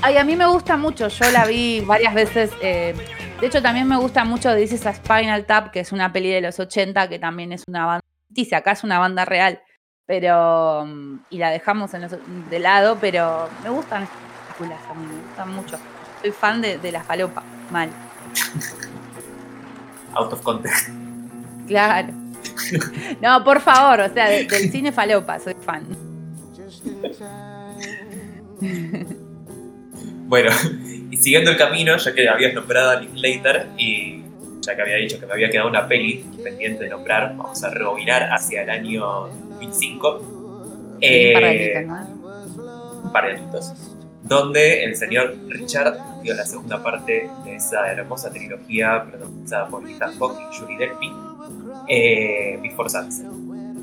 Ay, 0.02 0.18
a 0.18 0.24
mí 0.24 0.36
me 0.36 0.46
gusta 0.46 0.78
mucho, 0.78 1.08
yo 1.08 1.32
la 1.32 1.46
vi 1.46 1.82
varias 1.82 2.14
veces. 2.14 2.52
Eh, 2.62 2.94
de 3.40 3.48
hecho, 3.48 3.62
también 3.62 3.88
me 3.88 3.98
gusta 3.98 4.24
mucho 4.26 4.56
This 4.56 4.74
is 4.74 4.86
a 4.86 4.94
Spinal 4.94 5.46
Tap, 5.46 5.72
que 5.72 5.80
es 5.80 5.92
una 5.92 6.12
peli 6.14 6.30
de 6.30 6.42
los 6.42 6.60
80, 6.60 7.10
que 7.10 7.18
también 7.18 7.52
es 7.52 7.64
una 7.68 7.86
banda. 7.86 8.02
Dice, 8.30 8.56
acá 8.56 8.72
es 8.72 8.84
una 8.84 9.00
banda 9.00 9.26
real, 9.26 9.62
pero. 10.06 10.86
Mm, 10.86 11.20
y 11.30 11.38
la 11.38 11.50
dejamos 11.50 11.92
de 11.92 12.60
lado, 12.60 12.98
pero 13.00 13.50
me 13.64 13.70
gustan 13.70 14.04
estas 14.04 14.18
películas 14.58 14.82
a 14.90 14.94
mí, 14.94 15.06
me 15.08 15.22
gustan 15.22 15.56
mucho. 15.56 15.80
Soy 16.22 16.32
fan 16.32 16.62
de, 16.62 16.78
de 16.78 16.92
la 16.92 17.04
falopa, 17.04 17.44
mal. 17.72 17.90
Out 20.14 20.34
of 20.34 20.42
context. 20.42 20.90
Claro. 21.68 22.14
No, 23.22 23.44
por 23.44 23.62
favor, 23.62 24.02
o 24.02 24.14
sea, 24.14 24.30
del 24.30 24.72
cine 24.72 24.92
falopa, 24.92 25.40
soy 25.40 25.56
fan. 25.62 25.86
Bueno, 30.28 30.50
y 31.12 31.18
siguiendo 31.18 31.52
el 31.52 31.58
camino, 31.58 31.96
ya 31.98 32.14
que 32.14 32.28
habías 32.28 32.54
nombrado 32.54 32.92
a 32.92 32.96
Linklater 33.00 33.68
y 33.78 34.24
ya 34.62 34.76
que 34.76 34.82
había 34.82 34.96
dicho 34.96 35.20
que 35.20 35.26
me 35.26 35.34
había 35.34 35.50
quedado 35.50 35.70
una 35.70 35.88
peli 35.88 36.26
pendiente 36.44 36.84
de 36.84 36.90
nombrar, 36.90 37.36
vamos 37.38 37.64
a 37.64 37.70
rebobinar 37.70 38.30
hacia 38.34 38.64
el 38.64 38.70
año 38.70 39.06
2005. 39.60 40.18
un 40.20 41.00
par 41.00 41.44
de 41.44 41.80
eh, 41.80 41.88
Un 41.88 43.12
par 43.14 43.26
de 43.26 43.32
añitos. 43.34 43.74
Donde 44.28 44.84
el 44.84 44.96
señor 44.96 45.36
Richard 45.48 45.98
dio 46.22 46.34
la 46.36 46.46
segunda 46.46 46.84
parte 46.84 47.30
de 47.46 47.56
esa 47.56 47.92
hermosa 47.92 48.30
trilogía 48.30 49.04
protagonizada 49.04 49.68
por 49.68 49.90
Ethan 49.90 50.18
Hawke 50.20 50.40
y 50.42 50.58
Julie 50.58 50.78
Delpy, 50.78 51.14
eh, 51.88 52.60
Before 52.62 52.90
Sunset 52.90 53.28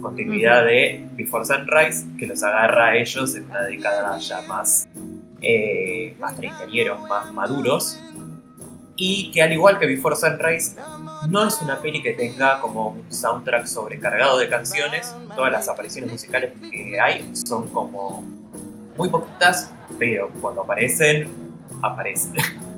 continuidad 0.04 0.66
de 0.66 1.08
Before 1.12 1.44
Sunrise, 1.44 2.04
que 2.18 2.26
los 2.26 2.42
agarra 2.42 2.88
a 2.88 2.96
ellos 2.96 3.34
en 3.34 3.44
una 3.46 3.62
década 3.62 4.18
ya 4.18 4.42
más, 4.42 4.86
eh, 5.40 6.14
más 6.20 6.36
treintañeros, 6.36 7.00
más 7.08 7.32
maduros, 7.32 7.98
y 8.96 9.30
que 9.32 9.42
al 9.42 9.52
igual 9.52 9.78
que 9.78 9.86
Before 9.86 10.14
Sunrise, 10.14 10.76
no 11.28 11.48
es 11.48 11.60
una 11.62 11.80
peli 11.80 12.02
que 12.02 12.12
tenga 12.12 12.60
como 12.60 12.90
un 12.90 13.12
soundtrack 13.12 13.66
sobrecargado 13.66 14.38
de 14.38 14.48
canciones, 14.48 15.14
todas 15.34 15.50
las 15.50 15.68
apariciones 15.68 16.12
musicales 16.12 16.52
que 16.70 17.00
hay 17.00 17.30
son 17.32 17.68
como 17.70 18.22
muy 18.96 19.08
poquitas, 19.08 19.72
pero 19.98 20.30
cuando 20.40 20.62
aparecen, 20.62 21.28
aparecen. 21.82 22.34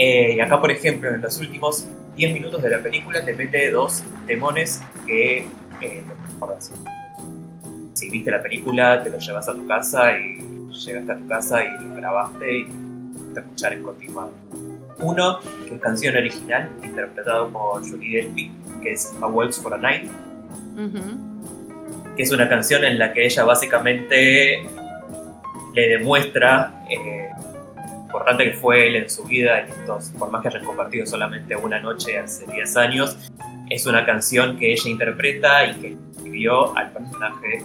Eh, 0.00 0.34
y 0.36 0.40
acá, 0.40 0.60
por 0.60 0.70
ejemplo, 0.70 1.12
en 1.12 1.20
los 1.20 1.40
últimos 1.40 1.84
10 2.14 2.32
minutos 2.32 2.62
de 2.62 2.70
la 2.70 2.78
película 2.80 3.24
te 3.24 3.34
mete 3.34 3.68
dos 3.72 4.04
demones 4.28 4.80
que 5.04 5.44
si 7.94 8.10
viste 8.10 8.30
la 8.30 8.42
película, 8.42 9.02
te 9.02 9.10
lo 9.10 9.18
llevas 9.18 9.48
a 9.48 9.54
tu 9.54 9.66
casa 9.66 10.12
y 10.18 10.38
llegaste 10.70 11.12
a 11.12 11.16
tu 11.16 11.26
casa 11.26 11.64
y 11.64 11.84
lo 11.84 11.94
grabaste 11.94 12.58
y 12.58 12.64
te 13.34 13.40
escuchar 13.40 13.72
en 13.72 13.82
continuado. 13.82 14.32
Uno, 15.00 15.38
que 15.66 15.74
es 15.74 15.80
canción 15.80 16.16
original, 16.16 16.70
interpretado 16.82 17.48
por 17.50 17.88
Julie 17.88 18.22
Delpy, 18.22 18.52
que 18.82 18.92
es 18.92 19.12
A 19.20 19.26
Waltz 19.26 19.60
for 19.60 19.74
a 19.74 19.78
Night, 19.78 20.10
que 22.16 22.22
es 22.22 22.32
una 22.32 22.48
canción 22.48 22.84
en 22.84 22.98
la 22.98 23.12
que 23.12 23.26
ella 23.26 23.44
básicamente 23.44 24.66
le 25.78 25.88
demuestra 25.98 26.72
eh, 26.90 27.30
importante 28.02 28.50
que 28.50 28.52
fue 28.54 28.88
él 28.88 28.96
en 28.96 29.08
su 29.08 29.22
vida, 29.22 29.64
por 30.18 30.28
más 30.30 30.42
que 30.42 30.48
hayan 30.48 30.64
compartido 30.64 31.06
solamente 31.06 31.54
una 31.54 31.78
noche 31.78 32.18
hace 32.18 32.46
10 32.46 32.76
años, 32.76 33.16
es 33.70 33.86
una 33.86 34.04
canción 34.04 34.58
que 34.58 34.72
ella 34.72 34.90
interpreta 34.90 35.66
y 35.66 35.74
que 35.74 35.96
escribió 36.16 36.76
al 36.76 36.90
personaje 36.90 37.62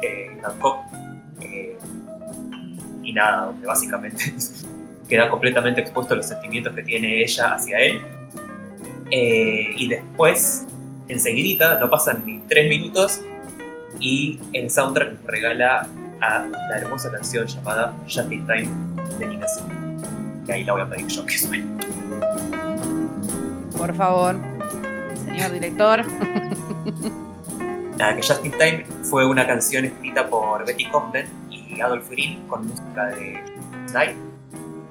de 0.00 0.40
Hancock. 0.42 0.78
Eh, 1.42 1.76
y 3.02 3.12
nada, 3.12 3.46
donde 3.46 3.66
básicamente 3.66 4.32
queda 5.08 5.28
completamente 5.28 5.82
expuesto 5.82 6.14
los 6.14 6.26
sentimientos 6.26 6.74
que 6.74 6.82
tiene 6.82 7.22
ella 7.22 7.52
hacia 7.52 7.78
él. 7.78 8.00
Eh, 9.10 9.74
y 9.76 9.88
después, 9.88 10.66
enseguidita, 11.08 11.78
no 11.78 11.90
pasan 11.90 12.24
ni 12.24 12.38
tres 12.48 12.70
minutos, 12.70 13.20
y 14.00 14.40
el 14.54 14.70
soundtrack 14.70 15.26
regala 15.26 15.88
a 16.20 16.46
la 16.70 16.78
hermosa 16.78 17.10
canción 17.10 17.46
llamada 17.46 17.94
Just 18.04 18.28
Time 18.28 18.68
de 19.18 19.26
Nina 19.26 19.46
Que 20.46 20.52
ahí 20.52 20.64
la 20.64 20.72
voy 20.72 20.82
a 20.82 20.88
pedir 20.88 21.06
yo 21.06 21.24
que 21.26 21.38
suene. 21.38 21.66
Por 23.76 23.94
favor, 23.94 24.36
señor 25.24 25.52
director. 25.52 26.04
Nada, 27.98 28.14
que 28.16 28.22
Just 28.22 28.44
in 28.44 28.52
Time 28.52 28.84
fue 29.02 29.26
una 29.26 29.46
canción 29.46 29.84
escrita 29.84 30.28
por 30.28 30.64
Betty 30.64 30.88
Comden 30.90 31.26
y 31.50 31.80
Adolf 31.80 32.08
Green 32.10 32.46
con 32.48 32.66
música 32.66 33.06
de 33.06 33.42
Night 33.92 34.16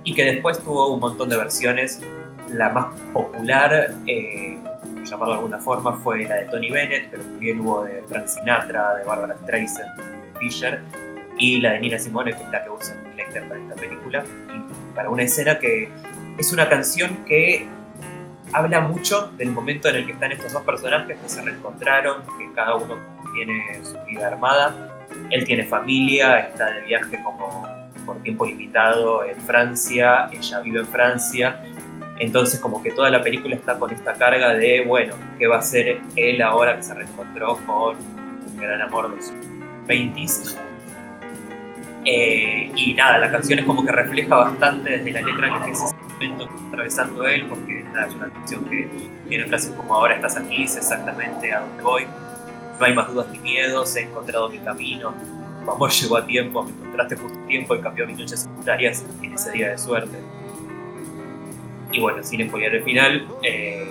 y 0.03 0.13
que 0.13 0.23
después 0.23 0.59
tuvo 0.59 0.93
un 0.93 0.99
montón 0.99 1.29
de 1.29 1.37
versiones. 1.37 2.01
La 2.49 2.69
más 2.69 2.87
popular, 3.11 3.93
eh, 4.07 4.57
llamarlo 5.03 5.33
de 5.33 5.39
alguna 5.39 5.59
forma, 5.59 5.93
fue 5.97 6.23
la 6.23 6.35
de 6.35 6.45
Tony 6.45 6.71
Bennett, 6.71 7.09
pero 7.11 7.23
también 7.23 7.59
hubo 7.59 7.83
de 7.83 8.01
Frank 8.07 8.27
Sinatra, 8.27 8.95
de 8.95 9.03
Barbara 9.03 9.35
Streisand, 9.43 9.89
Fisher 10.39 10.81
y 11.37 11.59
la 11.61 11.73
de 11.73 11.79
Nina 11.79 11.99
Simone, 11.99 12.33
que 12.33 12.43
es 12.43 12.49
la 12.49 12.63
que 12.63 12.69
usa 12.69 12.95
Lecter 13.15 13.47
para 13.47 13.59
esta 13.59 13.75
película, 13.75 14.23
y 14.53 14.95
para 14.95 15.09
una 15.09 15.23
escena 15.23 15.59
que 15.59 15.89
es 16.37 16.53
una 16.53 16.69
canción 16.69 17.25
que 17.25 17.67
habla 18.53 18.81
mucho 18.81 19.31
del 19.37 19.51
momento 19.51 19.89
en 19.89 19.97
el 19.97 20.05
que 20.05 20.13
están 20.13 20.31
estos 20.31 20.53
dos 20.53 20.63
personajes 20.63 21.17
que 21.17 21.29
se 21.29 21.41
reencontraron, 21.41 22.23
que 22.37 22.51
cada 22.53 22.75
uno 22.75 22.97
tiene 23.33 23.79
su 23.83 23.97
vida 24.05 24.27
armada. 24.27 24.93
Él 25.29 25.45
tiene 25.45 25.63
familia, 25.65 26.39
está 26.39 26.71
de 26.71 26.81
viaje 26.81 27.21
como 27.23 27.67
por 28.05 28.21
tiempo 28.21 28.45
limitado 28.45 29.25
en 29.25 29.35
Francia, 29.41 30.29
ella 30.31 30.59
vive 30.61 30.79
en 30.79 30.87
Francia. 30.87 31.61
Entonces 32.19 32.59
como 32.59 32.81
que 32.81 32.91
toda 32.91 33.09
la 33.09 33.21
película 33.21 33.55
está 33.55 33.77
con 33.77 33.91
esta 33.91 34.13
carga 34.13 34.53
de, 34.53 34.83
bueno, 34.85 35.15
¿qué 35.37 35.47
va 35.47 35.57
a 35.57 35.59
hacer 35.59 35.99
él 36.15 36.41
ahora 36.41 36.77
que 36.77 36.83
se 36.83 36.93
reencontró 36.93 37.57
con 37.65 37.95
un 37.97 38.57
gran 38.57 38.81
amor 38.81 39.13
de 39.13 39.21
sus 39.21 39.35
20 39.87 40.19
eh, 42.09 42.71
y 42.73 42.93
nada, 42.93 43.17
la 43.17 43.29
canción 43.29 43.59
es 43.59 43.65
como 43.65 43.83
que 43.85 43.91
refleja 43.91 44.33
bastante 44.33 44.91
desde 44.91 45.11
la 45.11 45.21
letra 45.21 45.61
que 45.65 45.71
es 45.71 45.83
ese 45.83 45.95
momento 45.95 46.49
atravesando 46.69 47.27
él, 47.27 47.45
porque 47.47 47.79
es 47.81 48.15
una 48.15 48.29
canción 48.29 48.63
que 48.63 48.89
tiene 49.27 49.43
frases 49.43 49.71
como 49.71 49.93
ahora 49.93 50.15
estás 50.15 50.37
aquí, 50.37 50.65
sé 50.65 50.79
exactamente 50.79 51.51
a 51.51 51.59
dónde 51.59 51.83
voy, 51.83 52.07
no 52.79 52.85
hay 52.85 52.93
más 52.93 53.11
dudas 53.11 53.27
ni 53.29 53.39
miedos, 53.39 53.93
he 53.97 54.03
encontrado 54.03 54.47
mi 54.47 54.59
camino, 54.59 55.13
tu 55.65 55.69
amor 55.69 55.91
llegó 55.91 56.15
a 56.15 56.25
tiempo, 56.25 56.63
me 56.63 56.69
encontraste 56.69 57.17
justo 57.17 57.39
a 57.43 57.45
tiempo 57.45 57.75
y 57.75 57.81
cambió 57.81 58.07
mis 58.07 58.17
noches 58.17 58.39
secundarias 58.39 59.05
en 59.21 59.33
ese 59.33 59.51
día 59.51 59.71
de 59.71 59.77
suerte. 59.77 60.17
Y 61.91 61.99
bueno, 61.99 62.23
sin 62.23 62.47
spoiler 62.47 62.75
el 62.75 62.83
final, 62.83 63.27
eh, 63.43 63.85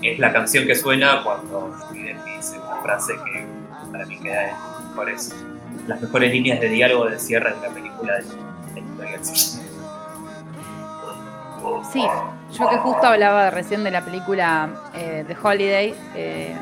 es 0.00 0.18
la 0.18 0.32
canción 0.32 0.66
que 0.66 0.74
suena 0.74 1.22
cuando 1.22 1.76
dice 1.92 2.58
una 2.58 2.76
frase 2.76 3.12
que 3.16 3.46
para 3.92 4.06
mí 4.06 4.18
queda 4.18 4.56
por 4.96 5.10
eso 5.10 5.34
las 5.86 6.00
mejores 6.00 6.32
líneas 6.32 6.60
de 6.60 6.68
diálogo 6.68 7.06
de 7.08 7.18
cierre 7.18 7.54
de 7.54 7.60
la 7.60 7.74
película 7.74 8.14
de, 8.14 8.24
de 8.24 9.18
Sí, 11.92 12.02
yo 12.52 12.68
que 12.68 12.76
justo 12.78 13.06
hablaba 13.06 13.50
recién 13.50 13.84
de 13.84 13.90
la 13.90 14.04
película 14.04 14.68
eh, 14.94 15.24
The 15.26 15.36
Holiday, 15.42 15.94
eh, 16.14 16.54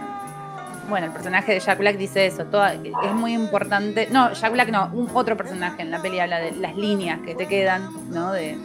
bueno, 0.88 1.06
el 1.06 1.12
personaje 1.12 1.54
de 1.54 1.60
Jack 1.60 1.78
Black 1.78 1.96
dice 1.96 2.26
eso, 2.26 2.42
es 2.42 3.12
muy 3.12 3.32
importante, 3.32 4.08
no, 4.10 4.32
Jack 4.32 4.52
Black 4.52 4.68
no, 4.70 4.90
un 4.92 5.08
otro 5.14 5.36
personaje 5.36 5.82
en 5.82 5.90
la 5.90 6.00
peli 6.00 6.20
habla 6.20 6.38
de 6.38 6.52
las 6.52 6.76
líneas 6.76 7.20
que 7.24 7.34
te 7.34 7.46
quedan, 7.46 7.88
¿no? 8.10 8.32
De, 8.32 8.56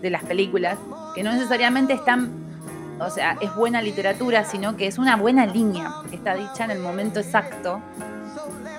de 0.00 0.10
las 0.10 0.22
películas, 0.24 0.78
que 1.14 1.22
no 1.22 1.32
necesariamente 1.32 1.94
están, 1.94 2.30
o 3.00 3.10
sea, 3.10 3.36
es 3.40 3.54
buena 3.54 3.82
literatura, 3.82 4.44
sino 4.44 4.76
que 4.76 4.86
es 4.86 4.98
una 4.98 5.16
buena 5.16 5.46
línea, 5.46 5.90
que 6.10 6.16
está 6.16 6.34
dicha 6.34 6.64
en 6.64 6.70
el 6.70 6.78
momento 6.78 7.20
exacto 7.20 7.80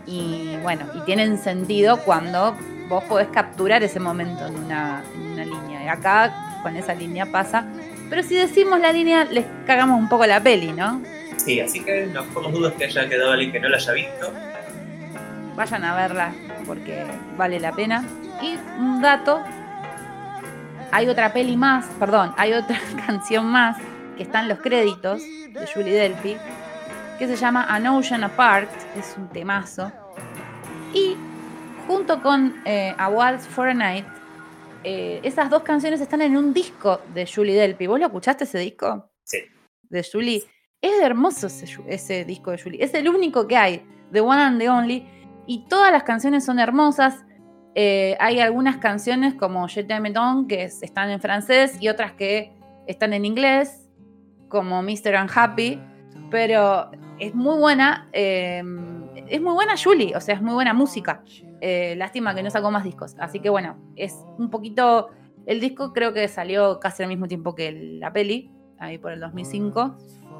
y 0.06 0.58
bueno, 0.62 0.86
y 0.94 1.02
tienen 1.02 1.38
sentido 1.38 1.98
cuando 2.02 2.56
vos 2.88 3.04
podés 3.06 3.28
capturar 3.30 3.84
ese 3.84 4.00
momento 4.00 4.46
en 4.46 4.56
una, 4.56 5.04
línea. 5.36 5.84
Y 5.84 5.88
acá 5.88 6.60
con 6.64 6.76
esa 6.76 6.94
línea 6.94 7.26
pasa. 7.26 7.66
Pero 8.10 8.24
si 8.24 8.36
decimos 8.36 8.80
la 8.80 8.92
línea, 8.92 9.26
les 9.26 9.46
cagamos 9.66 10.00
un 10.00 10.08
poco 10.08 10.26
la 10.26 10.42
peli, 10.42 10.72
¿no? 10.72 11.02
Sí, 11.38 11.60
así 11.60 11.84
que 11.84 12.08
no 12.08 12.24
por 12.26 12.52
dudas 12.52 12.74
que 12.74 12.86
haya 12.86 13.08
quedado 13.10 13.32
alguien 13.32 13.52
que 13.52 13.60
no 13.60 13.70
la 13.70 13.78
haya 13.78 13.94
visto. 13.94 14.32
Vayan 15.56 15.84
a 15.84 15.96
verla 15.96 16.34
porque 16.66 17.06
vale 17.38 17.60
la 17.60 17.72
pena. 17.72 18.04
Y 18.42 18.58
un 18.80 19.02
dato, 19.02 19.44
hay 20.92 21.08
otra 21.08 21.34
peli 21.34 21.58
más, 21.58 21.86
perdón, 22.00 22.34
hay 22.38 22.54
otra 22.54 22.80
canción 23.06 23.46
más 23.46 23.78
que 24.18 24.24
está 24.24 24.42
en 24.42 24.50
los 24.50 24.60
créditos 24.60 25.22
de 25.22 25.68
Julie 25.74 25.94
Delphi, 25.94 26.38
que 27.18 27.28
se 27.28 27.36
llama 27.36 27.66
An 27.70 27.88
Ocean 27.88 28.24
Apart, 28.24 28.70
es 28.98 29.16
un 29.18 29.30
temazo. 29.30 29.92
Y 30.94 31.16
junto 31.88 32.22
con 32.22 32.62
eh, 32.66 32.94
A 32.98 33.10
Waltz 33.10 33.48
for 33.48 33.70
a 33.70 33.74
Night, 33.74 34.06
eh, 34.84 35.20
esas 35.24 35.50
dos 35.50 35.64
canciones 35.64 36.02
están 36.02 36.22
en 36.22 36.36
un 36.38 36.54
disco 36.54 37.02
de 37.14 37.26
Julie 37.26 37.56
Delpy. 37.56 37.88
¿Vos 37.88 38.00
lo 38.00 38.06
escuchaste 38.08 38.44
ese 38.44 38.60
disco? 38.60 39.10
Sí. 39.24 39.40
De 39.84 40.06
Julie. 40.10 40.44
Es 40.82 41.02
hermoso 41.02 41.48
ese, 41.48 42.26
disco 42.26 42.52
de 42.52 42.62
Julie. 42.62 42.84
Es 42.84 42.94
el 42.94 43.10
único 43.10 43.48
que 43.48 43.58
hay, 43.58 43.86
The 44.12 44.22
One 44.22 44.42
and 44.42 44.60
the 44.60 44.70
Only. 44.70 45.08
Y 45.48 45.66
todas 45.68 45.92
las 45.92 46.04
canciones 46.04 46.46
son 46.46 46.60
hermosas. 46.60 47.26
Eh, 47.76 48.16
hay 48.20 48.40
algunas 48.40 48.78
canciones 48.78 49.34
como 49.34 49.68
Je 49.68 49.84
t'aime 49.84 50.14
que 50.48 50.64
están 50.64 51.10
en 51.10 51.20
francés 51.20 51.78
y 51.80 51.88
otras 51.90 52.14
que 52.14 52.54
están 52.88 53.14
en 53.14 53.26
inglés, 53.26 53.90
como 54.50 54.84
Mr. 54.84 55.16
Unhappy. 55.22 55.82
Pero 56.36 56.92
es 57.18 57.34
muy 57.34 57.58
buena. 57.58 58.10
Em, 58.12 59.08
es 59.16 59.42
muy 59.42 59.54
buena 59.54 59.76
Julie, 59.82 60.18
o 60.18 60.20
sea, 60.20 60.36
es 60.36 60.42
muy 60.42 60.54
buena 60.54 60.74
música. 60.74 61.24
Eh, 61.62 61.96
lástima 61.96 62.36
que 62.36 62.44
no 62.44 62.50
sacó 62.50 62.72
más 62.72 62.84
discos. 62.84 63.16
Así 63.20 63.40
que 63.40 63.50
bueno, 63.50 63.78
es 63.96 64.26
un 64.38 64.50
poquito. 64.50 65.12
El 65.46 65.62
disco 65.62 65.94
creo 65.94 66.12
que 66.12 66.28
salió 66.28 66.78
casi 66.82 67.04
al 67.04 67.08
mismo 67.08 67.30
tiempo 67.30 67.56
que 67.56 67.72
la 67.72 68.12
peli, 68.12 68.52
ahí 68.80 68.98
por 68.98 69.14
el 69.14 69.22
2005. 69.22 69.96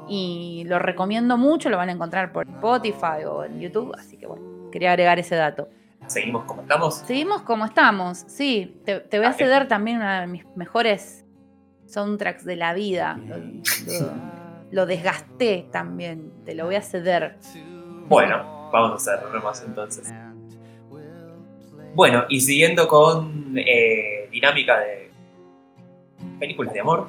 Y 0.06 0.64
lo 0.66 0.78
recomiendo 0.78 1.38
mucho, 1.38 1.70
lo 1.70 1.78
van 1.78 1.88
a 1.88 1.92
encontrar 1.92 2.30
por 2.30 2.46
Spotify 2.46 3.24
o 3.26 3.44
en 3.44 3.58
YouTube. 3.58 3.94
Así 3.98 4.18
que 4.18 4.26
bueno, 4.26 4.70
quería 4.70 4.90
agregar 4.90 5.18
ese 5.18 5.34
dato. 5.34 5.70
¿Seguimos 6.08 6.44
como 6.44 6.60
estamos? 6.60 6.94
Seguimos 6.94 7.40
como 7.40 7.64
estamos, 7.64 8.18
sí. 8.26 8.82
Te, 8.84 9.00
voy 9.16 9.26
a 9.26 9.32
ceder 9.32 9.66
también 9.66 9.96
una 9.96 10.20
de 10.20 10.26
mis 10.26 10.44
mejores 10.56 11.24
soundtracks 11.86 12.44
de 12.44 12.56
la 12.56 12.74
vida 12.74 13.18
lo 14.76 14.84
desgasté 14.84 15.66
también, 15.72 16.30
te 16.44 16.54
lo 16.54 16.66
voy 16.66 16.74
a 16.74 16.82
ceder. 16.82 17.38
Bueno, 18.08 18.68
vamos 18.70 19.08
a 19.08 19.14
hacer 19.14 19.42
más 19.42 19.64
entonces. 19.66 20.12
Bueno, 21.94 22.26
y 22.28 22.42
siguiendo 22.42 22.86
con 22.86 23.54
eh, 23.56 24.28
dinámica 24.30 24.78
de 24.78 25.10
películas 26.38 26.74
de 26.74 26.80
amor, 26.80 27.08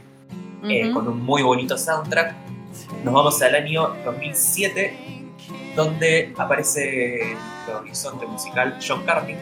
eh, 0.64 0.90
con 0.90 1.06
un 1.06 1.22
muy 1.22 1.42
bonito 1.42 1.76
soundtrack, 1.76 2.34
nos 3.04 3.12
vamos 3.12 3.42
al 3.42 3.56
año 3.56 3.94
2007, 4.06 4.96
donde 5.76 6.32
aparece 6.38 7.32
el 7.32 7.74
horizonte 7.78 8.24
musical 8.24 8.78
John 8.80 9.04
Carney, 9.04 9.36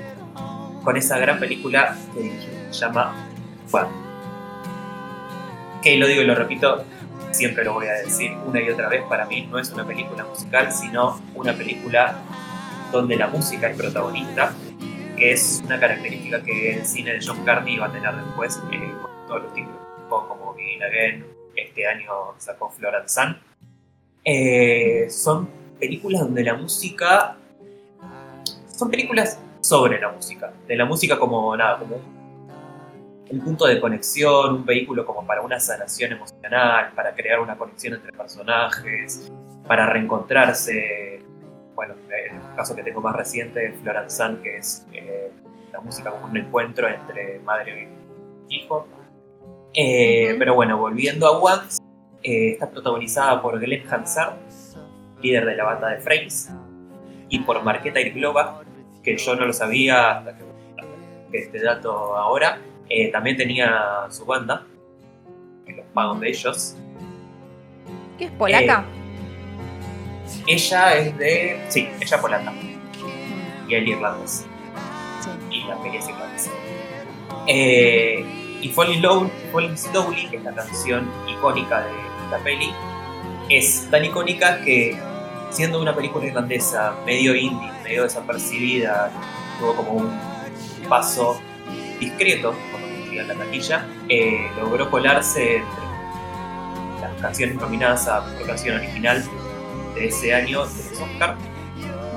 con 0.82 0.97
esa 0.97 1.18
gran 1.18 1.38
película 1.38 1.97
que 2.12 2.32
se 2.72 2.80
llama 2.80 3.28
Fun. 3.68 3.86
Que 5.84 5.97
lo 5.97 6.09
digo 6.09 6.22
y 6.22 6.26
lo 6.26 6.34
repito, 6.34 6.84
siempre 7.31 7.65
lo 7.65 7.74
voy 7.74 7.86
a 7.86 7.93
decir 7.94 8.32
una 8.47 8.61
y 8.61 8.70
otra 8.70 8.89
vez, 8.89 9.02
para 9.09 9.27
mí 9.27 9.47
no 9.51 9.59
es 9.59 9.70
una 9.70 9.86
película 9.86 10.24
musical, 10.24 10.73
sino 10.73 11.20
una 11.35 11.52
película 11.52 12.16
donde 12.93 13.16
la 13.16 13.28
música 13.28 13.70
es 13.70 13.77
protagonista, 13.77 14.52
que 15.16 15.32
es 15.32 15.62
una 15.65 15.78
característica 15.78 16.43
que 16.43 16.74
el 16.74 16.86
cine 16.86 17.15
de 17.15 17.20
John 17.24 17.44
Carney 17.44 17.78
va 17.78 17.86
a 17.86 17.93
tener 17.93 18.15
después 18.15 18.61
eh, 18.73 18.93
con 19.02 19.27
todos 19.27 19.43
los 19.44 19.55
títulos, 19.55 19.78
como 20.09 20.55
Begin 20.55 20.82
Again, 20.82 21.27
este 21.55 21.86
año 21.86 22.11
sacó 22.39 22.70
Florence 22.70 23.20
Sun. 23.20 23.36
Eh, 24.24 25.07
son 25.11 25.48
películas 25.78 26.23
donde 26.23 26.43
la 26.44 26.55
música... 26.55 27.36
Son 28.77 28.90
películas 28.90 29.39
sobre 29.61 30.01
la 30.01 30.11
música, 30.11 30.52
de 30.66 30.74
la 30.77 30.86
música 30.86 31.19
como 31.19 31.55
nada, 31.57 31.78
como 31.78 31.97
un 31.97 32.19
punto 33.39 33.66
de 33.66 33.81
conexión, 33.81 34.55
un 34.55 34.65
vehículo 34.65 35.07
como 35.07 35.24
para 35.27 35.43
una 35.43 35.61
sanación 35.61 36.12
emocional, 36.12 36.93
para 36.94 37.15
crear 37.15 37.40
una 37.40 37.57
conexión 37.57 37.94
entre 37.94 38.12
personajes, 38.12 39.31
para 39.66 39.86
reencontrarse. 39.86 41.23
Bueno, 41.74 41.94
en 42.09 42.36
el 42.36 42.57
caso 42.57 42.74
que 42.74 42.82
tengo 42.82 43.01
más 43.01 43.15
reciente, 43.15 43.73
Florence 43.82 44.16
Sun, 44.16 44.43
que 44.43 44.57
es 44.57 44.86
eh, 44.93 45.31
la 45.73 45.81
música 45.81 46.11
como 46.11 46.27
un 46.27 46.36
encuentro 46.36 46.89
entre 46.89 47.39
madre 47.40 47.89
y 48.48 48.57
hijo. 48.57 48.86
Eh, 49.73 50.35
pero 50.39 50.55
bueno, 50.55 50.77
volviendo 50.77 51.27
a 51.27 51.39
Once, 51.39 51.81
eh, 52.23 52.52
está 52.52 52.69
protagonizada 52.69 53.40
por 53.40 53.59
Glenn 53.61 53.85
Hansard, 53.89 54.35
líder 55.23 55.47
de 55.47 55.57
la 55.57 55.65
banda 55.65 55.89
de 55.89 56.01
Frames, 56.01 56.51
y 57.28 57.39
por 57.40 57.62
Marqueta 57.62 58.01
Irglova, 58.01 58.62
que 59.02 59.16
yo 59.16 59.36
no 59.36 59.47
lo 59.47 59.52
sabía 59.52 60.19
hasta 60.19 60.36
que, 60.36 60.44
este 61.32 61.62
dato 61.62 62.16
ahora. 62.16 62.59
Eh, 62.91 63.11
también 63.12 63.37
tenía 63.37 64.07
su 64.11 64.25
banda, 64.25 64.67
en 65.67 65.77
los 65.77 65.87
pagos 65.95 66.21
de 66.21 66.29
ellos. 66.29 66.77
¿Qué 68.19 68.25
es 68.25 68.31
polaca? 68.33 68.85
Eh, 70.27 70.43
ella 70.55 70.95
es 70.97 71.17
de. 71.17 71.65
Sí, 71.69 71.89
ella 72.01 72.17
es 72.17 72.21
polaca. 72.21 72.53
Y 73.69 73.75
él 73.75 73.89
irlandés. 73.89 74.45
Sí. 75.21 75.31
Y 75.51 75.65
la 75.69 75.81
peli 75.81 75.99
es 75.99 76.09
irlandesa. 76.09 76.51
Eh, 77.47 78.59
y 78.61 78.69
Falling, 78.71 79.01
Low, 79.01 79.31
Falling 79.53 79.79
Slowly, 79.79 80.29
que 80.29 80.37
es 80.39 80.43
la 80.43 80.53
canción 80.53 81.09
icónica 81.29 81.83
de 81.83 81.93
esta 82.25 82.39
peli, 82.43 82.73
es 83.49 83.89
tan 83.91 84.05
icónica 84.05 84.62
que 84.65 84.99
siendo 85.51 85.81
una 85.81 85.95
película 85.95 86.27
irlandesa 86.27 86.95
medio 87.07 87.35
indie, 87.35 87.71
medio 87.85 88.03
desapercibida, 88.03 89.11
tuvo 89.59 89.77
como 89.77 89.93
un 89.93 90.11
paso 90.89 91.41
discreto 92.01 92.55
cuando 92.70 92.90
en 93.18 93.28
la 93.28 93.35
taquilla, 93.35 93.86
eh, 94.09 94.51
logró 94.56 94.90
colarse 94.90 95.56
entre 95.56 97.01
las 97.01 97.20
canciones 97.20 97.56
nominadas 97.56 98.09
a 98.09 98.22
Mejor 98.22 98.47
Canción 98.47 98.77
Original 98.77 99.22
de 99.94 100.06
ese 100.06 100.35
año 100.35 100.66
de 100.66 100.90
los 100.90 101.01
Oscar, 101.01 101.36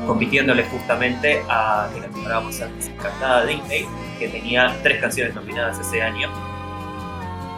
compitiéndole 0.06 0.64
justamente 0.66 1.44
a 1.50 1.90
que 1.94 2.02
la 2.02 2.08
comparábamos 2.08 2.62
antes, 2.62 2.88
Encantada 2.88 3.46
Disney, 3.46 3.88
que 4.20 4.28
tenía 4.28 4.78
tres 4.84 5.02
canciones 5.02 5.36
nominadas 5.36 5.80
ese 5.80 6.02
año. 6.02 6.30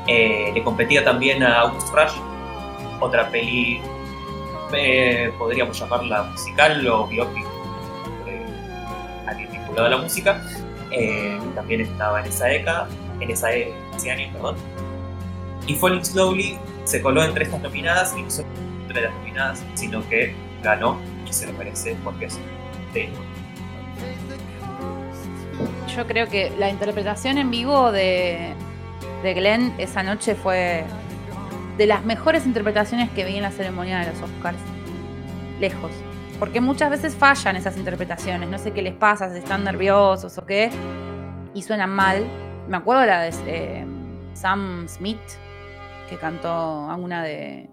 Eh, 0.08 0.52
le 0.54 0.64
competía 0.64 1.04
también 1.04 1.44
a 1.44 1.62
August 1.62 1.90
Rush, 1.94 2.14
otra 3.00 3.30
peli 3.30 3.82
eh, 4.74 5.32
podríamos 5.38 5.80
llamarla 5.80 6.24
musical 6.24 6.88
o 6.88 7.08
biopic, 7.08 7.46
eh, 8.28 8.46
a 9.78 9.90
la 9.90 9.98
música, 9.98 10.42
eh, 10.96 11.40
también 11.54 11.82
estaba 11.82 12.22
en 12.22 12.28
esa 12.28 12.46
década, 12.46 12.88
en 13.20 13.30
esa, 13.30 13.54
e, 13.54 13.74
ese 13.96 14.12
año, 14.12 14.32
perdón. 14.34 14.56
Y 15.68 15.76
Falling 15.76 16.06
Slowly 16.06 16.58
se 16.84 17.02
coló 17.02 17.24
entre 17.24 17.46
estas 17.46 17.62
nominadas 17.62 18.16
y 18.18 18.22
no 18.22 18.30
solo 18.30 18.48
entre 18.88 19.02
las 19.02 19.14
nominadas, 19.16 19.64
sino 19.74 20.08
que 20.08 20.36
ganó 20.64 21.00
y 21.28 21.34
se 21.34 21.48
lo 21.48 21.54
merece 21.54 21.96
porque 22.04 22.26
es 22.26 22.40
de 22.94 23.10
Yo 25.96 26.06
creo 26.08 26.28
que 26.30 26.52
la 26.58 26.70
interpretación 26.70 27.38
en 27.38 27.50
vivo 27.50 27.92
de, 27.92 28.54
de 29.24 29.34
Glenn 29.34 29.74
esa 29.78 30.04
noche 30.04 30.36
fue 30.36 30.86
de 31.78 31.86
las 31.88 32.06
mejores 32.06 32.46
interpretaciones 32.46 33.10
que 33.10 33.26
vi 33.26 33.38
en 33.38 33.44
la 33.44 33.52
ceremonia 33.52 34.00
de 34.00 34.12
los 34.12 34.22
Oscars. 34.22 34.58
Lejos. 35.60 35.92
Porque 36.40 36.60
muchas 36.62 36.90
veces 36.90 37.16
fallan 37.16 37.56
esas 37.56 37.78
interpretaciones. 37.78 38.50
No 38.50 38.58
sé 38.58 38.72
qué 38.72 38.82
les 38.82 38.94
pasa, 38.94 39.32
si 39.32 39.40
están 39.40 39.64
nerviosos 39.64 40.38
o 40.38 40.46
qué. 40.46 40.70
Y 41.54 41.62
suenan 41.62 41.90
mal. 41.90 42.26
Me 42.68 42.78
acuerdo 42.78 43.06
la 43.06 43.22
de 43.22 43.32
eh, 43.48 43.86
Sam 44.34 44.88
Smith, 44.88 45.20
que 46.10 46.18
cantó 46.18 46.90
alguna 46.90 47.24
de. 47.24 47.70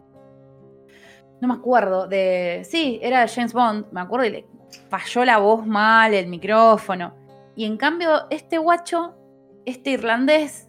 No 1.40 1.48
me 1.48 1.55
acuerdo. 1.55 2.06
De. 2.06 2.62
Sí, 2.64 3.01
era 3.02 3.20
de 3.20 3.28
James 3.28 3.52
Bond. 3.52 3.86
Me 3.93 4.01
acuerdo 4.01 4.26
y 4.26 4.30
le 4.30 4.47
falló 4.89 5.24
la 5.24 5.39
voz 5.39 5.66
mal, 5.66 6.14
el 6.14 6.28
micrófono. 6.28 7.14
Y 7.56 7.64
en 7.64 7.76
cambio, 7.76 8.28
este 8.30 8.59
guacho, 8.59 9.14
este 9.66 9.90
irlandés, 9.90 10.68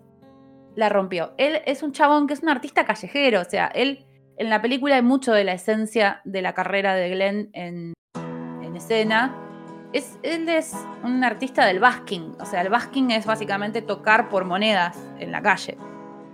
la 0.76 0.90
rompió. 0.90 1.34
Él 1.38 1.62
es 1.66 1.84
un 1.84 1.92
chabón 1.92 2.28
que 2.28 2.34
es 2.34 2.42
un 2.42 2.50
artista 2.50 2.86
callejero, 2.86 3.42
o 3.42 3.46
sea, 3.46 3.68
él 3.68 4.06
en 4.38 4.50
la 4.50 4.62
película 4.62 4.96
hay 4.96 5.02
mucho 5.02 5.32
de 5.34 5.44
la 5.44 5.54
esencia 5.54 6.22
de 6.24 6.42
la 6.42 6.54
carrera 6.54 6.96
de 6.96 7.10
Glenn 7.10 7.50
en, 7.54 7.94
escena. 8.76 9.36
Es, 9.94 10.18
él 10.24 10.50
es 10.50 10.74
un 11.04 11.24
artista 11.24 11.66
del 11.68 11.80
basking, 11.80 12.36
o 12.40 12.46
sea, 12.46 12.62
el 12.62 12.70
basking 12.70 13.12
es 13.12 13.28
básicamente 13.28 13.84
tocar 13.84 14.28
por 14.30 14.46
monedas 14.46 14.98
en 15.20 15.32
la 15.32 15.44
calle. 15.44 15.78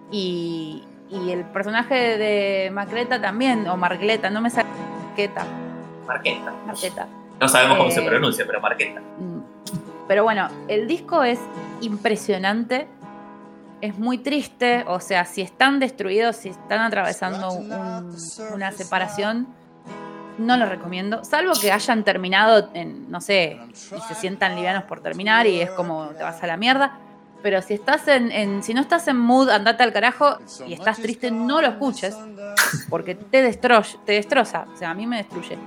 Y, 0.10 0.84
el 1.12 1.44
personaje 1.46 2.18
de 2.18 2.70
Marqueta 2.72 3.20
también, 3.20 3.68
o 3.68 3.76
Margleta, 3.76 4.30
no 4.30 4.42
me 4.42 4.50
sale 4.50 4.70
Marqueta. 5.08 5.44
Marqueta. 6.08 6.54
Marqueta. 6.66 7.08
No 7.42 7.50
sabemos 7.50 7.78
cómo 7.78 7.92
se 7.92 8.02
eh, 8.02 8.08
pronuncia, 8.08 8.46
pero 8.48 8.62
Marqueta. 8.62 9.02
Mm. 9.18 9.40
Pero 10.08 10.24
bueno, 10.24 10.48
el 10.68 10.88
disco 10.88 11.24
es 11.24 11.40
impresionante 11.82 12.88
es 13.82 13.98
muy 13.98 14.18
triste, 14.18 14.84
o 14.88 15.00
sea, 15.00 15.26
si 15.26 15.42
están 15.42 15.80
destruidos, 15.80 16.36
si 16.36 16.50
están 16.50 16.82
atravesando 16.82 17.52
una 17.52 18.72
separación, 18.72 19.48
no 20.38 20.58
lo 20.58 20.66
recomiendo, 20.66 21.24
salvo 21.24 21.54
que 21.60 21.72
hayan 21.72 22.04
terminado 22.04 22.70
en, 22.74 23.12
no 23.12 23.22
sé, 23.22 23.60
y 23.72 24.02
se 24.08 24.16
sientan 24.16 24.56
livianos 24.56 24.84
por 24.84 25.02
terminar 25.02 25.46
y 25.48 25.62
es 25.62 25.70
como 25.72 26.08
te 26.10 26.24
vas 26.24 26.42
a 26.42 26.48
la 26.48 26.58
mierda. 26.58 26.98
Pero 27.42 27.62
si 27.62 27.74
estás 27.74 28.06
en, 28.10 28.64
si 28.64 28.74
no 28.74 28.82
estás 28.82 29.08
en 29.08 29.16
mood, 29.16 29.50
andate 29.50 29.84
al 29.84 29.94
carajo 29.94 30.40
y 30.68 30.74
estás 30.74 30.98
triste, 30.98 31.32
no 31.32 31.62
lo 31.62 31.68
escuches, 31.68 32.18
porque 32.90 33.16
te, 33.16 33.42
destroza, 33.42 33.98
te 34.06 34.14
destroza, 34.14 34.66
o 34.74 34.78
sea, 34.78 34.90
a 34.90 34.94
mí 34.94 35.08
me 35.08 35.18
destruye. 35.18 35.58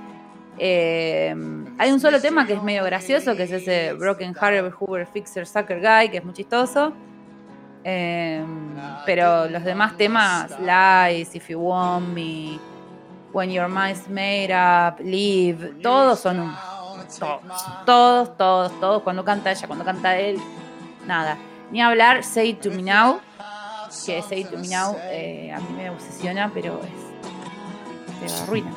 Eh, 0.59 1.35
hay 1.79 1.91
un 1.91 1.99
solo 1.99 2.21
tema 2.21 2.45
que 2.45 2.53
es 2.53 2.61
medio 2.61 2.83
gracioso, 2.83 3.35
que 3.35 3.43
es 3.43 3.51
ese 3.51 3.93
Broken 3.93 4.35
Heart 4.35 4.71
Hoover 4.79 5.07
Fixer 5.07 5.47
Sucker 5.47 5.79
Guy, 5.79 6.09
que 6.09 6.17
es 6.17 6.23
muy 6.23 6.35
chistoso. 6.35 6.93
Em, 7.83 8.75
pero 9.05 9.49
los 9.49 9.63
demás 9.63 9.97
temas, 9.97 10.51
Lies, 10.59 11.35
If 11.35 11.49
You 11.49 11.59
Want 11.59 12.07
Me, 12.09 12.59
When 13.33 13.51
Your 13.51 13.67
Mind's 13.67 14.07
Made 14.07 14.53
Up, 14.53 15.03
Live, 15.03 15.81
todos 15.81 16.19
son 16.19 16.39
un. 16.39 16.55
Todos, 17.19 17.41
todos, 17.85 18.37
todos, 18.37 18.79
todos. 18.79 19.03
Cuando 19.03 19.25
canta 19.25 19.51
ella, 19.51 19.67
cuando 19.67 19.83
canta 19.85 20.17
él, 20.17 20.39
nada. 21.05 21.37
Ni 21.71 21.81
hablar 21.81 22.23
Say 22.23 22.53
To 22.55 22.71
Me 22.71 22.83
Now, 22.83 23.19
que 24.05 24.21
Say 24.21 24.45
To 24.45 24.57
Me 24.57 24.67
Now 24.67 24.95
eh, 25.03 25.51
a 25.51 25.59
mí 25.59 25.67
me 25.75 25.89
obsesiona, 25.89 26.49
pero 26.53 26.79
es. 26.83 28.31
Te 28.31 28.43
arruina. 28.43 28.71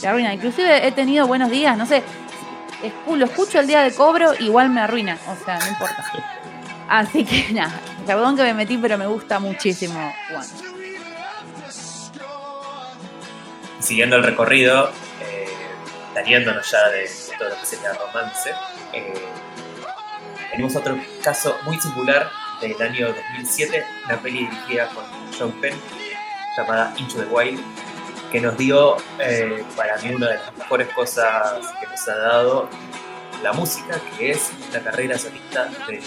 Te 0.00 0.08
arruina. 0.08 0.32
Inclusive 0.34 0.86
he 0.86 0.92
tenido 0.92 1.26
buenos 1.26 1.50
días, 1.50 1.76
no 1.76 1.84
sé. 1.86 2.02
Lo 3.06 3.24
escucho 3.24 3.60
el 3.60 3.66
día 3.66 3.82
de 3.82 3.92
cobro, 3.94 4.32
igual 4.40 4.70
me 4.70 4.80
arruina. 4.80 5.18
O 5.28 5.44
sea, 5.44 5.58
no 5.58 5.68
importa. 5.68 6.04
Así 6.88 7.24
que 7.24 7.52
nada, 7.52 7.72
perdón 8.02 8.36
que 8.36 8.42
me 8.42 8.54
metí, 8.54 8.76
pero 8.78 8.98
me 8.98 9.06
gusta 9.06 9.38
muchísimo 9.38 10.14
Juan. 10.30 10.46
Siguiendo 13.80 14.16
el 14.16 14.22
recorrido, 14.22 14.90
eh, 15.20 15.48
ya 16.14 16.88
de, 16.90 17.10
todo 17.38 17.48
lo 17.48 17.56
que 17.56 17.66
sería 17.66 17.92
romance, 17.94 18.50
eh, 18.92 19.12
tenemos 20.52 20.76
otro 20.76 20.96
caso 21.22 21.56
muy 21.64 21.78
singular 21.80 22.30
del 22.60 22.80
año 22.80 23.08
2007, 23.08 23.84
una 24.04 24.18
peli 24.20 24.46
dirigida 24.46 24.88
por 24.90 25.04
John 25.36 25.52
Penn 25.60 25.74
llamada 26.56 26.94
Into 26.96 27.16
the 27.16 27.26
Wild, 27.26 27.60
que 28.30 28.40
nos 28.40 28.56
dio 28.56 28.96
eh, 29.18 29.64
para 29.76 29.96
mí 29.98 30.14
una 30.14 30.28
de 30.28 30.38
las 30.38 30.56
mejores 30.56 30.88
cosas 30.94 31.66
que 31.80 31.86
nos 31.86 32.08
ha 32.08 32.16
dado 32.16 32.68
la 33.42 33.52
música, 33.52 34.00
que 34.16 34.30
es 34.30 34.50
la 34.72 34.80
carrera 34.80 35.18
solista 35.18 35.68
de 35.88 36.00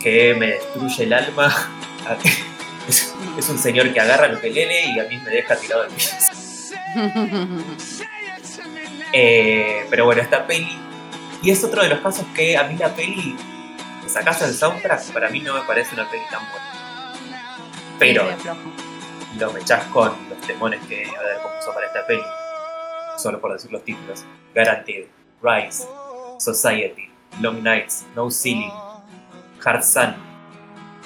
Que 0.00 0.34
me 0.34 0.46
destruye 0.48 1.04
el 1.04 1.12
alma. 1.12 1.54
es, 2.88 3.48
un 3.48 3.58
señor 3.58 3.92
que 3.92 4.00
agarra 4.00 4.26
el 4.26 4.38
pelele 4.38 4.86
y 4.86 4.98
a 4.98 5.04
mí 5.04 5.18
me 5.18 5.30
deja 5.30 5.56
tirado 5.56 5.84
el 5.84 5.90
piso. 5.94 6.14
Eh, 9.12 9.86
pero 9.90 10.04
bueno, 10.04 10.22
esta 10.22 10.46
peli. 10.46 10.78
Y 11.42 11.50
es 11.50 11.62
otro 11.64 11.82
de 11.82 11.88
los 11.88 12.00
casos 12.00 12.26
que 12.34 12.56
a 12.56 12.64
mí 12.64 12.76
la 12.76 12.94
peli, 12.94 13.36
sacas 14.06 14.42
el 14.42 14.54
soundtrack, 14.54 15.12
para 15.12 15.28
mí 15.28 15.40
no 15.40 15.54
me 15.54 15.60
parece 15.62 15.94
una 15.94 16.08
peli 16.10 16.24
tan 16.30 16.42
buena. 16.50 17.14
Pero 17.98 18.24
lo 19.38 19.52
mechás 19.52 19.84
con 19.86 20.12
los 20.28 20.40
temones 20.46 20.80
que 20.86 21.04
a 21.04 21.22
ver, 21.22 21.38
para 21.74 21.86
esta 21.86 22.06
peli 22.06 22.22
solo 23.18 23.40
por 23.40 23.52
decir 23.52 23.72
los 23.72 23.82
títulos, 23.82 24.24
Guaranteed, 24.54 25.06
Rise, 25.42 25.86
Society, 26.38 27.10
Long 27.40 27.62
Nights, 27.62 28.06
No 28.14 28.30
Ceiling, 28.30 28.72
Hard 29.64 29.82
Sun, 29.82 30.14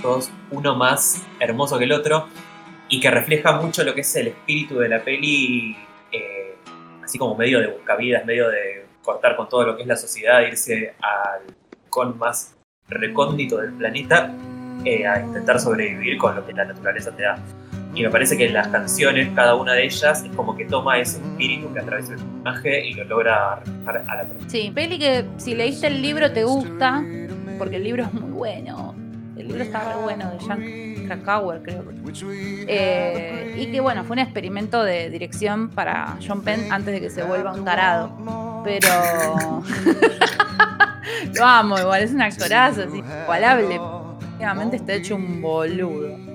todos 0.00 0.30
uno 0.50 0.76
más 0.76 1.22
hermoso 1.38 1.78
que 1.78 1.84
el 1.84 1.92
otro 1.92 2.26
y 2.88 3.00
que 3.00 3.10
refleja 3.10 3.52
mucho 3.60 3.84
lo 3.84 3.94
que 3.94 4.00
es 4.00 4.16
el 4.16 4.28
espíritu 4.28 4.78
de 4.78 4.88
la 4.88 5.02
peli, 5.02 5.76
eh, 6.12 6.56
así 7.04 7.18
como 7.18 7.36
medio 7.36 7.60
de 7.60 7.68
buscavidas, 7.68 8.24
medio 8.24 8.48
de 8.48 8.86
cortar 9.02 9.36
con 9.36 9.48
todo 9.48 9.64
lo 9.64 9.76
que 9.76 9.82
es 9.82 9.88
la 9.88 9.96
sociedad, 9.96 10.40
irse 10.42 10.94
al 11.00 11.42
con 11.88 12.18
más 12.18 12.56
recóndito 12.88 13.58
del 13.58 13.72
planeta 13.72 14.32
eh, 14.84 15.06
a 15.06 15.20
intentar 15.20 15.60
sobrevivir 15.60 16.16
con 16.16 16.34
lo 16.34 16.46
que 16.46 16.52
la 16.52 16.64
naturaleza 16.64 17.14
te 17.14 17.24
da. 17.24 17.38
Y 17.94 18.02
me 18.02 18.10
parece 18.10 18.36
que 18.36 18.48
las 18.48 18.68
canciones, 18.68 19.28
cada 19.34 19.56
una 19.56 19.72
de 19.72 19.84
ellas, 19.84 20.24
es 20.24 20.36
como 20.36 20.56
que 20.56 20.64
toma 20.64 20.98
ese 20.98 21.18
espíritu 21.18 21.72
que 21.72 21.80
atraviesa 21.80 22.12
el 22.12 22.18
personaje 22.20 22.88
y 22.88 22.94
lo 22.94 23.04
logra 23.04 23.56
reflejar 23.56 23.96
a 24.06 24.16
la 24.16 24.22
persona. 24.24 24.50
Sí, 24.50 24.70
peli 24.74 24.98
que 24.98 25.24
si 25.38 25.54
leíste 25.54 25.88
el 25.88 26.00
libro 26.00 26.30
te 26.32 26.44
gusta, 26.44 27.02
porque 27.58 27.76
el 27.76 27.84
libro 27.84 28.04
es 28.04 28.12
muy 28.12 28.30
bueno. 28.30 28.94
El 29.36 29.48
libro 29.48 29.62
está 29.62 29.82
muy 29.94 30.02
bueno, 30.04 30.30
de 30.30 30.38
Jan 30.38 31.06
Krakauer, 31.06 31.62
creo. 31.62 31.84
Eh, 32.68 33.56
y 33.58 33.72
que 33.72 33.80
bueno, 33.80 34.04
fue 34.04 34.14
un 34.14 34.20
experimento 34.20 34.82
de 34.84 35.10
dirección 35.10 35.70
para 35.70 36.16
John 36.26 36.42
Penn 36.42 36.70
antes 36.70 36.92
de 36.94 37.00
que 37.00 37.10
se 37.10 37.22
vuelva 37.22 37.52
un 37.52 37.64
tarado. 37.64 38.62
Pero. 38.64 38.86
Lo 41.34 41.44
amo, 41.44 41.78
igual, 41.78 42.02
es 42.02 42.12
un 42.12 42.22
actorazo, 42.22 42.82
así, 42.82 43.02
igualable. 43.22 43.80
Últimamente 44.32 44.76
está 44.76 44.92
hecho 44.92 45.16
un 45.16 45.40
boludo. 45.40 46.29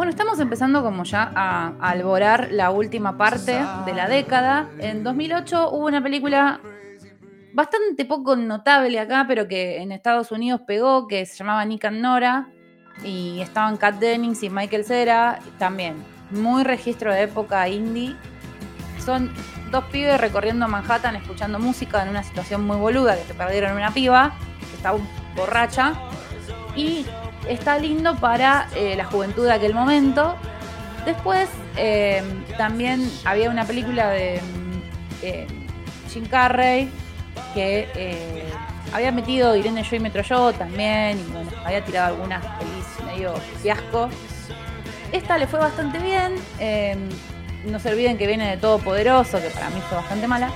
Bueno, 0.00 0.12
estamos 0.12 0.40
empezando 0.40 0.82
como 0.82 1.04
ya 1.04 1.30
a, 1.34 1.74
alborar 1.78 2.48
la 2.52 2.70
última 2.70 3.18
parte 3.18 3.60
de 3.84 3.92
la 3.92 4.08
década. 4.08 4.70
En 4.78 5.04
2008 5.04 5.72
hubo 5.72 5.84
una 5.84 6.02
película 6.02 6.58
bastante 7.52 8.06
poco 8.06 8.34
notable 8.34 8.98
acá, 8.98 9.26
pero 9.28 9.46
que 9.46 9.82
en 9.82 9.92
Estados 9.92 10.32
Unidos 10.32 10.62
pegó, 10.66 11.06
que 11.06 11.26
se 11.26 11.36
llamaba 11.36 11.66
Nick 11.66 11.84
and 11.84 12.00
Nora. 12.00 12.48
Y 13.04 13.42
estaban 13.42 13.76
Kat 13.76 13.96
Dennings 13.96 14.42
y 14.42 14.48
Michael 14.48 14.86
Cera 14.86 15.38
también. 15.58 16.02
Muy 16.30 16.64
registro 16.64 17.12
de 17.12 17.24
época 17.24 17.68
indie. 17.68 18.16
Son 19.04 19.30
dos 19.70 19.84
pibes 19.92 20.18
recorriendo 20.18 20.66
Manhattan 20.66 21.16
escuchando 21.16 21.58
música 21.58 22.02
en 22.02 22.08
una 22.08 22.22
situación 22.22 22.66
muy 22.66 22.78
boluda, 22.78 23.18
que 23.18 23.24
se 23.24 23.34
perdieron 23.34 23.76
una 23.76 23.90
piba, 23.90 24.32
que 24.60 24.76
estaba 24.76 24.96
borracha. 25.36 25.92
Y 26.74 27.04
está 27.48 27.78
lindo 27.78 28.16
para 28.16 28.68
eh, 28.74 28.94
la 28.96 29.04
juventud 29.04 29.44
de 29.44 29.52
aquel 29.52 29.74
momento. 29.74 30.36
Después 31.04 31.48
eh, 31.76 32.22
también 32.58 33.10
había 33.24 33.50
una 33.50 33.64
película 33.64 34.10
de 34.10 34.40
eh, 35.22 35.46
Jim 36.12 36.26
Carrey 36.26 36.90
que 37.54 38.44
había 38.92 39.12
metido 39.12 39.56
Irene 39.56 39.82
Yo 39.82 39.96
y 39.96 40.00
Metro 40.00 40.22
Yo 40.22 40.52
también, 40.52 41.18
y 41.18 41.32
bueno, 41.32 41.50
había 41.64 41.84
tirado 41.84 42.14
algunas 42.14 42.42
feliz 42.58 42.86
medio 43.06 43.34
fiasco. 43.62 44.08
Esta 45.12 45.38
le 45.38 45.46
fue 45.46 45.58
bastante 45.58 45.98
bien. 45.98 46.34
no 47.66 47.80
se 47.80 47.90
olviden 47.90 48.18
que 48.18 48.26
viene 48.26 48.50
de 48.50 48.56
Todopoderoso, 48.56 49.40
que 49.40 49.48
para 49.50 49.70
mí 49.70 49.80
fue 49.88 49.98
bastante 49.98 50.28
mala. 50.28 50.50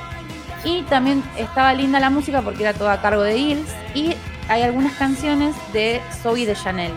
Y 0.65 0.83
también 0.83 1.23
estaba 1.37 1.75
linda 1.75 2.01
la 2.01 2.11
música 2.11 2.43
porque 2.43 2.63
era 2.63 2.73
toda 2.73 2.95
a 2.95 3.01
cargo 3.01 3.23
de 3.23 3.37
Hills. 3.37 3.69
Y 3.95 4.15
hay 4.49 4.63
algunas 4.63 4.95
canciones 4.95 5.55
de 5.73 6.01
Zoe 6.23 6.47
de 6.47 6.55
Chanel, 6.55 6.93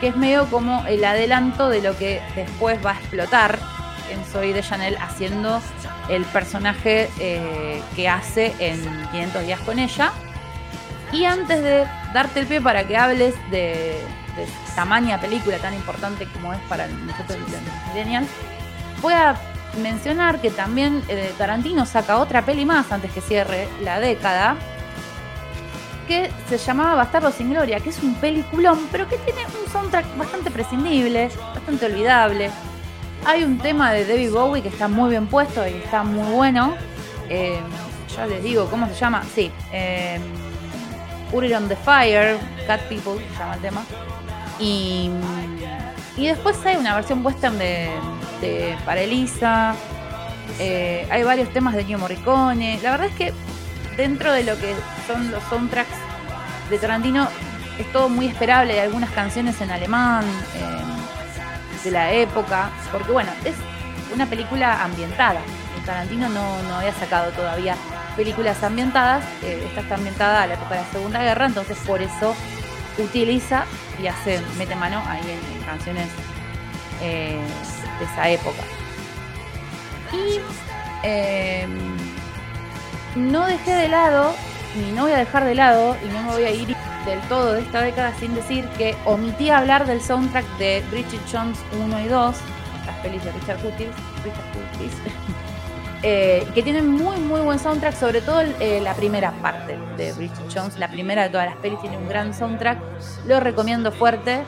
que 0.00 0.08
es 0.08 0.16
medio 0.16 0.46
como 0.50 0.84
el 0.86 1.04
adelanto 1.04 1.68
de 1.68 1.82
lo 1.82 1.96
que 1.96 2.20
después 2.34 2.84
va 2.84 2.92
a 2.92 2.94
explotar 2.94 3.58
en 4.10 4.24
Zoe 4.24 4.52
de 4.52 4.62
Chanel 4.62 4.96
haciendo 5.00 5.60
el 6.08 6.24
personaje 6.26 7.10
eh, 7.18 7.82
que 7.94 8.08
hace 8.08 8.54
en 8.58 8.80
500 9.10 9.42
días 9.44 9.60
con 9.60 9.78
ella. 9.78 10.12
Y 11.12 11.24
antes 11.24 11.62
de 11.62 11.86
darte 12.12 12.40
el 12.40 12.46
pie 12.46 12.60
para 12.60 12.86
que 12.86 12.96
hables 12.96 13.34
de, 13.50 14.00
tamaña 14.74 15.18
película 15.18 15.56
tan 15.58 15.72
importante 15.72 16.26
como 16.26 16.52
es 16.52 16.60
para 16.68 16.86
nosotros 16.86 17.38
los 17.38 19.00
voy 19.00 19.14
a 19.14 19.34
mencionar 19.80 20.40
que 20.40 20.50
también 20.50 21.02
eh, 21.08 21.32
Tarantino 21.38 21.86
saca 21.86 22.18
otra 22.18 22.42
peli 22.42 22.64
más 22.64 22.92
antes 22.92 23.12
que 23.12 23.20
cierre 23.20 23.68
la 23.82 24.00
década, 24.00 24.56
que 26.06 26.30
se 26.48 26.58
llamaba 26.58 26.94
Bastardo 26.94 27.30
sin 27.30 27.50
Gloria, 27.50 27.80
que 27.80 27.90
es 27.90 28.02
un 28.02 28.14
peliculón, 28.14 28.78
pero 28.90 29.08
que 29.08 29.18
tiene 29.18 29.40
un 29.44 29.70
soundtrack 29.70 30.16
bastante 30.16 30.50
prescindible, 30.50 31.30
bastante 31.54 31.86
olvidable. 31.86 32.50
Hay 33.24 33.42
un 33.42 33.58
tema 33.58 33.92
de 33.92 34.06
David 34.06 34.30
Bowie 34.30 34.62
que 34.62 34.68
está 34.68 34.88
muy 34.88 35.10
bien 35.10 35.26
puesto 35.26 35.66
y 35.66 35.72
está 35.72 36.02
muy 36.02 36.32
bueno. 36.32 36.74
Eh, 37.28 37.58
ya 38.16 38.26
les 38.26 38.42
digo, 38.42 38.66
¿cómo 38.70 38.86
se 38.86 38.94
llama? 38.94 39.22
Sí. 39.34 39.50
Eh, 39.72 40.20
Put 41.30 41.44
It 41.44 41.54
on 41.54 41.68
the 41.68 41.76
Fire, 41.76 42.38
Cat 42.66 42.82
People, 42.82 43.20
se 43.32 43.38
llama 43.38 43.54
el 43.54 43.60
tema. 43.60 43.84
Y, 44.60 45.10
y 46.16 46.26
después 46.28 46.56
hay 46.64 46.76
una 46.76 46.94
versión 46.94 47.24
western 47.26 47.58
de, 47.58 47.90
de 48.40 48.76
para 48.84 49.00
Elisa. 49.00 49.74
Eh, 50.58 51.06
hay 51.10 51.22
varios 51.24 51.52
temas 51.52 51.74
de 51.74 51.80
Ennio 51.80 51.98
Morricone. 51.98 52.78
La 52.82 52.92
verdad 52.92 53.08
es 53.08 53.14
que 53.16 53.32
dentro 53.96 54.32
de 54.32 54.44
lo 54.44 54.56
que 54.58 54.74
son 55.06 55.30
los 55.30 55.42
soundtracks 55.44 55.88
de 56.70 56.78
Tarantino 56.78 57.28
es 57.78 57.90
todo 57.92 58.08
muy 58.08 58.26
esperable. 58.26 58.72
Hay 58.72 58.80
algunas 58.80 59.10
canciones 59.10 59.60
en 59.60 59.70
alemán 59.70 60.24
eh, 60.54 61.84
de 61.84 61.90
la 61.90 62.12
época, 62.12 62.70
porque 62.90 63.12
bueno, 63.12 63.30
es 63.44 63.54
una 64.14 64.26
película 64.26 64.82
ambientada. 64.82 65.40
Tarantino 65.86 66.28
no, 66.28 66.62
no 66.64 66.76
había 66.76 66.92
sacado 66.94 67.30
todavía 67.30 67.76
películas 68.16 68.62
ambientadas. 68.62 69.24
Eh, 69.42 69.64
esta 69.68 69.80
está 69.82 69.94
ambientada 69.94 70.42
a 70.42 70.46
la 70.48 70.54
época 70.54 70.74
de 70.74 70.80
la 70.80 70.90
Segunda 70.90 71.22
Guerra, 71.22 71.46
entonces 71.46 71.78
por 71.86 72.02
eso 72.02 72.34
utiliza 72.98 73.64
y 74.02 74.08
hace, 74.08 74.42
mete 74.58 74.74
mano 74.74 75.02
ahí 75.06 75.22
en, 75.30 75.64
canciones 75.64 76.08
eh, 77.02 77.38
de 77.98 78.04
esa 78.04 78.28
época. 78.28 78.62
Y 80.12 80.40
no 83.16 83.46
dejé 83.46 83.74
de 83.74 83.88
lado, 83.88 84.34
ni 84.76 84.92
no 84.92 85.02
voy 85.02 85.12
a 85.12 85.18
dejar 85.18 85.44
de 85.44 85.54
lado, 85.54 85.96
y 86.04 86.12
no 86.12 86.22
me 86.22 86.32
voy 86.32 86.44
a 86.44 86.50
ir 86.50 86.76
del 87.06 87.20
todo 87.28 87.54
de 87.54 87.60
esta 87.60 87.80
década 87.82 88.12
sin 88.18 88.34
decir 88.34 88.64
que 88.76 88.94
omití 89.04 89.48
hablar 89.48 89.86
del 89.86 90.00
soundtrack 90.02 90.44
de 90.58 90.82
Bridget 90.90 91.20
Jones 91.32 91.58
1 91.80 92.00
y 92.00 92.08
2, 92.08 92.36
las 92.84 92.96
pelis 92.98 93.24
de 93.24 93.32
Richard 93.32 93.58
Curtis, 93.60 93.86
eh, 96.02 96.46
que 96.54 96.62
tienen 96.62 96.90
muy 96.90 97.16
muy 97.18 97.40
buen 97.40 97.58
soundtrack, 97.58 97.94
sobre 97.94 98.20
todo 98.20 98.42
eh, 98.60 98.80
la 98.82 98.94
primera 98.94 99.30
parte 99.40 99.78
de 99.96 100.12
Bridget 100.12 100.52
Jones, 100.52 100.78
la 100.78 100.88
primera 100.88 101.22
de 101.22 101.30
todas 101.30 101.46
las 101.46 101.56
pelis 101.56 101.80
tiene 101.80 101.96
un 101.96 102.08
gran 102.08 102.34
soundtrack, 102.34 102.78
lo 103.26 103.40
recomiendo 103.40 103.92
fuerte, 103.92 104.42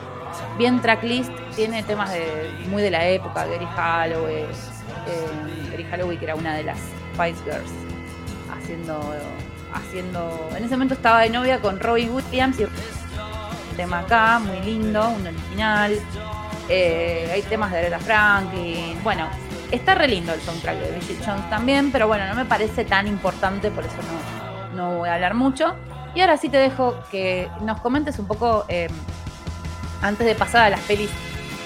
bien 0.57 0.81
tracklist, 0.81 1.31
tiene 1.55 1.81
temas 1.83 2.11
de, 2.11 2.51
muy 2.67 2.83
de 2.83 2.91
la 2.91 3.07
época, 3.07 3.45
Gary 3.45 3.65
Holloway, 3.65 4.43
eh, 4.43 5.71
Gary 5.71 5.87
Holloway 5.91 6.17
que 6.17 6.25
era 6.25 6.35
una 6.35 6.53
de 6.55 6.63
las 6.63 6.77
Spice 7.15 7.41
Girls 7.45 7.88
haciendo, 8.69 8.99
haciendo. 9.73 10.49
En 10.55 10.63
ese 10.63 10.75
momento 10.75 10.93
estaba 10.93 11.21
de 11.21 11.29
novia 11.29 11.59
con 11.59 11.79
Robin 11.79 12.11
Williams 12.11 12.59
y 12.59 12.65
tema 13.75 13.99
acá, 13.99 14.39
muy 14.39 14.59
lindo, 14.59 15.09
un 15.09 15.25
original. 15.25 15.99
Eh, 16.67 17.29
hay 17.33 17.41
temas 17.43 17.71
de 17.71 17.79
Aretha 17.79 17.99
Franklin. 17.99 19.01
Bueno, 19.03 19.27
está 19.71 19.95
re 19.95 20.07
lindo 20.07 20.33
el 20.33 20.41
soundtrack 20.41 20.77
de 20.77 20.91
Bridget 20.91 21.25
Jones 21.25 21.49
también, 21.49 21.91
pero 21.91 22.07
bueno, 22.07 22.27
no 22.27 22.35
me 22.35 22.45
parece 22.45 22.85
tan 22.85 23.07
importante, 23.07 23.71
por 23.71 23.85
eso 23.85 23.95
no, 24.75 24.77
no 24.77 24.97
voy 24.97 25.09
a 25.09 25.15
hablar 25.15 25.33
mucho. 25.33 25.73
Y 26.13 26.21
ahora 26.21 26.37
sí 26.37 26.49
te 26.49 26.57
dejo 26.57 26.95
que 27.09 27.49
nos 27.61 27.81
comentes 27.81 28.19
un 28.19 28.27
poco, 28.27 28.65
eh, 28.67 28.87
antes 30.01 30.27
de 30.27 30.35
pasar 30.35 30.65
a 30.65 30.69
las 30.69 30.81
pelis 30.81 31.09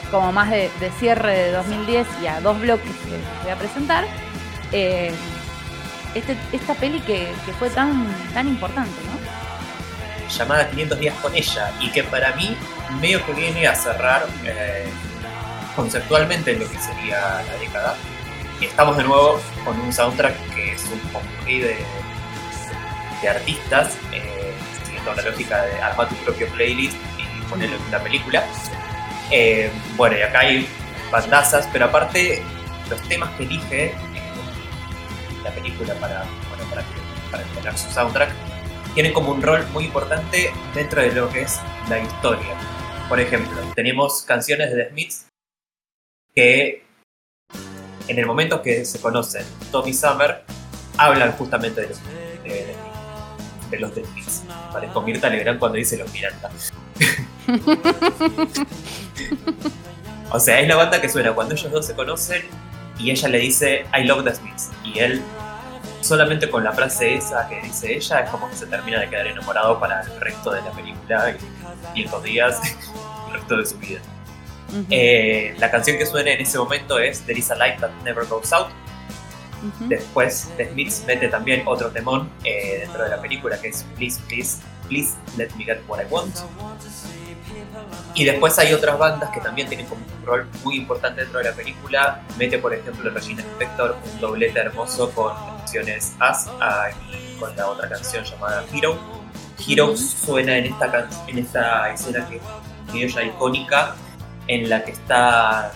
como 0.10 0.32
más 0.32 0.50
de, 0.52 0.70
cierre 1.00 1.36
de 1.36 1.52
2010 1.52 2.08
y 2.22 2.28
a 2.28 2.40
dos 2.40 2.62
bloques 2.62 2.92
que 3.06 3.20
voy 3.44 3.52
a 3.52 3.56
presentar, 3.56 4.06
eh, 4.72 5.12
este, 6.16 6.38
esta 6.52 6.74
peli 6.76 7.00
que, 7.02 7.32
fue 7.60 7.70
tan, 7.70 8.08
tan 8.34 8.48
importante, 8.48 8.96
¿no? 9.06 10.30
Llamada 10.30 10.70
500 10.70 11.00
días 11.00 11.16
con 11.22 11.36
ella 11.36 11.72
y 11.80 11.92
que 11.92 12.04
para 12.04 12.36
mí 12.36 12.56
medio 13.02 13.24
que 13.26 13.34
viene 13.34 13.68
a 13.68 13.76
cerrar 13.76 14.26
eh, 14.46 14.86
conceptualmente 15.76 16.54
lo 16.54 16.70
que 16.70 16.78
sería 16.80 17.44
la 17.48 17.58
década. 17.60 17.96
Y 18.60 18.66
estamos 18.66 18.98
de 18.98 19.04
nuevo 19.04 19.42
con 19.66 19.80
un 19.80 19.92
soundtrack 19.92 20.36
que 20.56 20.74
es 20.74 20.84
un 20.86 21.00
popurrí 21.12 21.60
de, 21.60 21.78
de 23.22 23.30
artistas, 23.30 23.98
eh, 24.12 24.54
siguiendo 24.86 25.14
la 25.14 25.22
lógica 25.24 25.64
de 25.64 25.82
armar 25.82 26.10
tu 26.10 26.16
propio 26.16 26.48
playlist 26.50 26.96
y 27.18 27.50
ponerlo 27.50 27.76
en 27.76 27.82
una 27.84 28.00
película. 28.00 28.44
Eh, 29.32 29.72
bueno, 29.96 30.18
y 30.18 30.22
acá 30.22 30.40
hay 30.40 30.68
bandazas, 31.12 31.68
pero 31.72 31.86
aparte 31.86 32.42
los 32.90 33.02
temas 33.04 33.30
que 33.32 33.44
elige 33.44 33.96
la 35.44 35.52
película 35.52 35.94
para, 35.96 36.26
bueno, 36.50 36.64
para, 36.70 36.84
para 37.32 37.44
tener 37.44 37.78
su 37.78 37.92
soundtrack, 37.92 38.32
tienen 38.94 39.14
como 39.14 39.32
un 39.32 39.42
rol 39.42 39.66
muy 39.74 39.86
importante 39.86 40.52
dentro 40.74 41.02
de 41.02 41.12
lo 41.12 41.30
que 41.30 41.42
es 41.42 41.60
la 41.90 42.00
historia. 42.00 42.56
Por 43.10 43.20
ejemplo, 43.20 43.58
tenemos 43.76 44.24
canciones 44.24 44.72
de 44.72 44.84
The 44.84 44.90
Smiths 44.90 45.28
que 46.34 46.84
en 48.08 48.20
el 48.20 48.26
momento 48.26 48.62
que 48.62 48.86
se 48.86 49.00
conocen 49.00 49.46
Tommy 49.72 49.94
Summer 49.94 50.44
hablan 50.98 51.32
justamente 51.34 51.82
de 51.82 51.90
los, 51.90 52.00
de, 53.72 53.80
los 53.80 53.94
The 53.94 54.06
Smiths. 54.06 54.44
Parezco 54.72 55.02
Mirta 55.02 55.30
Legrand 55.30 55.60
cuando 55.60 55.78
dice 55.78 55.98
los 55.98 56.12
Miranda. 56.12 56.50
o 60.32 60.40
sea, 60.40 60.60
es 60.60 60.68
la 60.68 60.76
banda 60.76 61.02
que 61.02 61.10
suena 61.10 61.34
cuando 61.34 61.56
ellos 61.56 61.72
dos 61.72 61.86
se 61.86 61.96
conocen 61.96 62.44
y 63.00 63.12
ella 63.12 63.30
le 63.30 63.40
dice 63.40 63.86
I 63.94 64.04
love 64.04 64.24
the 64.24 64.36
Smiths 64.36 64.72
y 64.84 65.00
él 65.00 65.22
solamente 66.02 66.50
con 66.50 66.64
la 66.64 66.74
frase 66.74 67.16
esa 67.16 67.48
que 67.48 67.62
dice 67.62 67.96
ella 67.96 68.20
es 68.20 68.30
como 68.30 68.50
que 68.50 68.56
se 68.56 68.66
termina 68.68 69.00
de 69.00 69.10
quedar 69.10 69.28
enamorado 69.28 69.80
para 69.80 70.02
el 70.02 70.20
resto 70.20 70.52
de 70.52 70.62
la 70.62 70.72
película 70.72 71.36
y, 71.96 72.00
y 72.00 72.04
estos 72.04 72.24
días 72.24 72.62
el 73.28 73.34
resto 73.34 73.58
de 73.58 73.66
su 73.66 73.78
vida. 73.78 74.00
Eh, 74.90 75.56
la 75.60 75.70
canción 75.70 75.98
que 75.98 76.06
suena 76.06 76.32
en 76.32 76.42
ese 76.42 76.58
momento 76.58 76.98
es 77.00 77.22
There 77.22 77.38
is 77.38 77.52
a 77.52 77.56
light 77.56 77.80
that 77.80 77.92
never 78.04 78.26
goes 78.26 78.52
out. 78.52 78.68
Después 79.88 80.52
The 80.58 80.72
Smiths 80.72 81.04
mete 81.06 81.30
también 81.30 81.64
otro 81.66 81.90
temón 81.90 82.30
eh, 82.44 82.80
dentro 82.82 83.04
de 83.04 83.10
la 83.10 83.22
película 83.22 83.60
que 83.62 83.70
es 83.70 83.86
Please, 83.96 84.20
Please, 84.28 84.62
Please 84.90 85.16
Let 85.38 85.50
Me 85.58 85.64
Get 85.64 85.80
What 85.88 86.02
I 86.02 86.06
Want. 86.10 86.36
Y 88.16 88.26
después 88.26 88.58
hay 88.60 88.74
otras 88.74 88.98
bandas 88.98 89.30
que 89.32 89.40
también 89.40 89.68
tienen 89.68 89.88
como 89.88 90.02
un 90.06 90.26
rol 90.26 90.48
muy 90.64 90.76
importante 90.76 91.22
dentro 91.22 91.40
de 91.40 91.46
la 91.50 91.56
película. 91.56 92.22
Mete, 92.38 92.60
por 92.60 92.74
ejemplo, 92.74 93.10
Regina 93.10 93.42
Spector 93.42 93.98
un 94.14 94.20
doblete 94.20 94.60
hermoso 94.60 95.10
con 95.12 95.34
canciones 95.58 96.14
As 96.20 96.48
y 97.12 97.40
con 97.40 97.56
la 97.56 97.68
otra 97.68 97.90
canción 97.90 98.24
llamada 98.24 98.64
Hero. 98.72 98.98
Hero 99.68 99.96
suena 99.98 100.58
en 100.58 100.66
esta, 100.66 101.08
en 101.28 101.38
esta 101.40 101.92
escena 101.92 102.28
que 102.28 103.06
es 103.06 103.14
ya 103.14 103.24
icónica, 103.24 103.96
en 104.48 104.70
la 104.70 104.84
que 104.84 104.92
está 104.92 105.72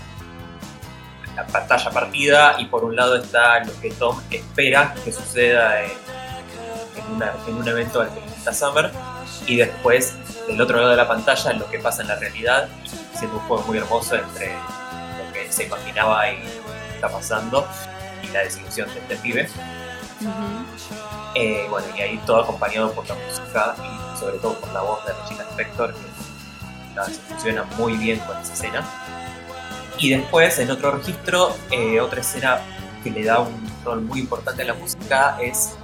la 1.36 1.46
pantalla 1.48 1.92
partida 1.92 2.56
y 2.60 2.66
por 2.66 2.84
un 2.84 2.96
lado 2.96 3.16
está 3.16 3.64
lo 3.64 3.80
que 3.80 3.92
Tom 3.92 4.20
espera 4.32 4.94
que 5.06 5.12
suceda 5.12 5.84
en, 5.84 5.92
en, 7.48 7.56
un 7.56 7.68
evento 7.68 8.02
del 8.02 8.10
Summer 8.54 8.92
y 9.46 9.58
después 9.58 10.16
del 10.48 10.60
otro 10.62 10.78
lado 10.78 10.92
de 10.92 10.98
la 10.98 11.08
pantalla 11.08 11.54
lo 11.54 11.70
que 11.70 11.80
pasa 11.80 12.02
en 12.02 12.10
la 12.10 12.16
realidad, 12.16 12.68
siendo 13.18 13.38
un 13.38 13.44
juego 13.44 13.64
muy 13.64 13.78
hermoso 13.78 14.16
entre 14.16 14.54
lo 14.54 15.34
que 15.34 15.52
se 15.52 15.66
imaginaba 15.66 16.30
y 16.32 16.38
está 16.96 17.10
pasando 17.10 17.68
y 18.24 18.28
la 18.28 18.42
desilusión 18.42 18.88
de 18.94 19.00
este 19.00 19.16
pibe. 19.18 19.50
Eh, 21.36 21.68
bueno, 21.70 21.88
y 21.96 22.02
ahí 22.02 22.18
todo 22.26 22.42
acompañado 22.42 22.92
por 22.94 23.08
la 23.08 23.16
música 23.16 23.76
y 23.80 24.20
sobre 24.20 24.38
todo 24.40 24.60
por 24.60 24.72
la 24.74 24.82
voz 24.82 25.06
de 25.06 25.14
Regina 25.14 25.44
Spector, 25.52 25.94
que 25.94 27.12
se 27.14 27.20
funciona 27.22 27.64
muy 27.78 27.96
bien 27.98 28.20
con 28.20 28.38
esa 28.38 28.54
escena. 28.54 28.84
Y 30.00 30.10
después, 30.12 30.58
en 30.60 30.72
otro 30.72 30.92
registro, 30.92 31.56
eh, 31.72 32.00
otra 32.00 32.22
escena 32.22 32.60
que 33.04 33.12
le 33.12 33.24
da 33.24 33.40
un 33.40 33.72
rol 33.84 34.02
muy 34.02 34.20
importante 34.20 34.64
a 34.64 34.66
la 34.66 34.74
música 34.74 35.38
es 35.42 35.76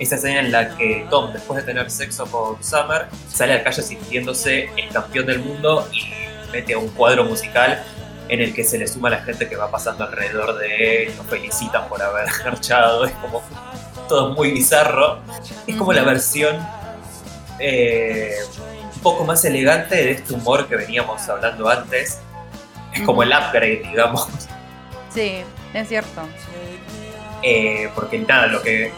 esa 0.00 0.16
escena 0.16 0.40
en 0.40 0.50
la 0.50 0.76
que 0.76 1.06
Tom, 1.10 1.32
después 1.32 1.60
de 1.60 1.66
tener 1.66 1.90
sexo 1.90 2.26
con 2.26 2.62
Summer, 2.64 3.06
sale 3.28 3.52
a 3.52 3.56
la 3.58 3.62
calle 3.62 3.82
sintiéndose 3.82 4.70
el 4.76 4.88
campeón 4.88 5.26
del 5.26 5.38
mundo 5.40 5.86
y 5.92 6.10
mete 6.50 6.74
un 6.74 6.88
cuadro 6.88 7.24
musical 7.24 7.84
en 8.28 8.40
el 8.40 8.54
que 8.54 8.64
se 8.64 8.78
le 8.78 8.88
suma 8.88 9.10
la 9.10 9.22
gente 9.22 9.48
que 9.48 9.56
va 9.56 9.70
pasando 9.70 10.04
alrededor 10.04 10.56
de 10.58 11.04
él, 11.04 11.12
lo 11.16 11.24
felicitan 11.24 11.88
por 11.88 12.02
haber 12.02 12.26
marchado, 12.44 13.04
es 13.04 13.12
como 13.12 13.42
todo 14.08 14.34
muy 14.34 14.50
bizarro. 14.52 15.20
Es 15.66 15.76
como 15.76 15.92
la 15.92 16.02
versión 16.02 16.58
eh, 17.58 18.34
un 18.94 19.00
poco 19.00 19.24
más 19.24 19.44
elegante 19.44 19.94
de 19.94 20.10
este 20.12 20.34
humor 20.34 20.66
que 20.66 20.76
veníamos 20.76 21.28
hablando 21.28 21.68
antes. 21.68 22.18
Es 22.92 23.02
como 23.02 23.22
el 23.22 23.30
upgrade, 23.30 23.82
digamos. 23.84 24.26
Sí, 25.14 25.42
es 25.72 25.88
cierto. 25.88 26.22
Eh, 27.42 27.88
porque 27.94 28.18
nada, 28.18 28.48
lo 28.48 28.62
que 28.62 28.92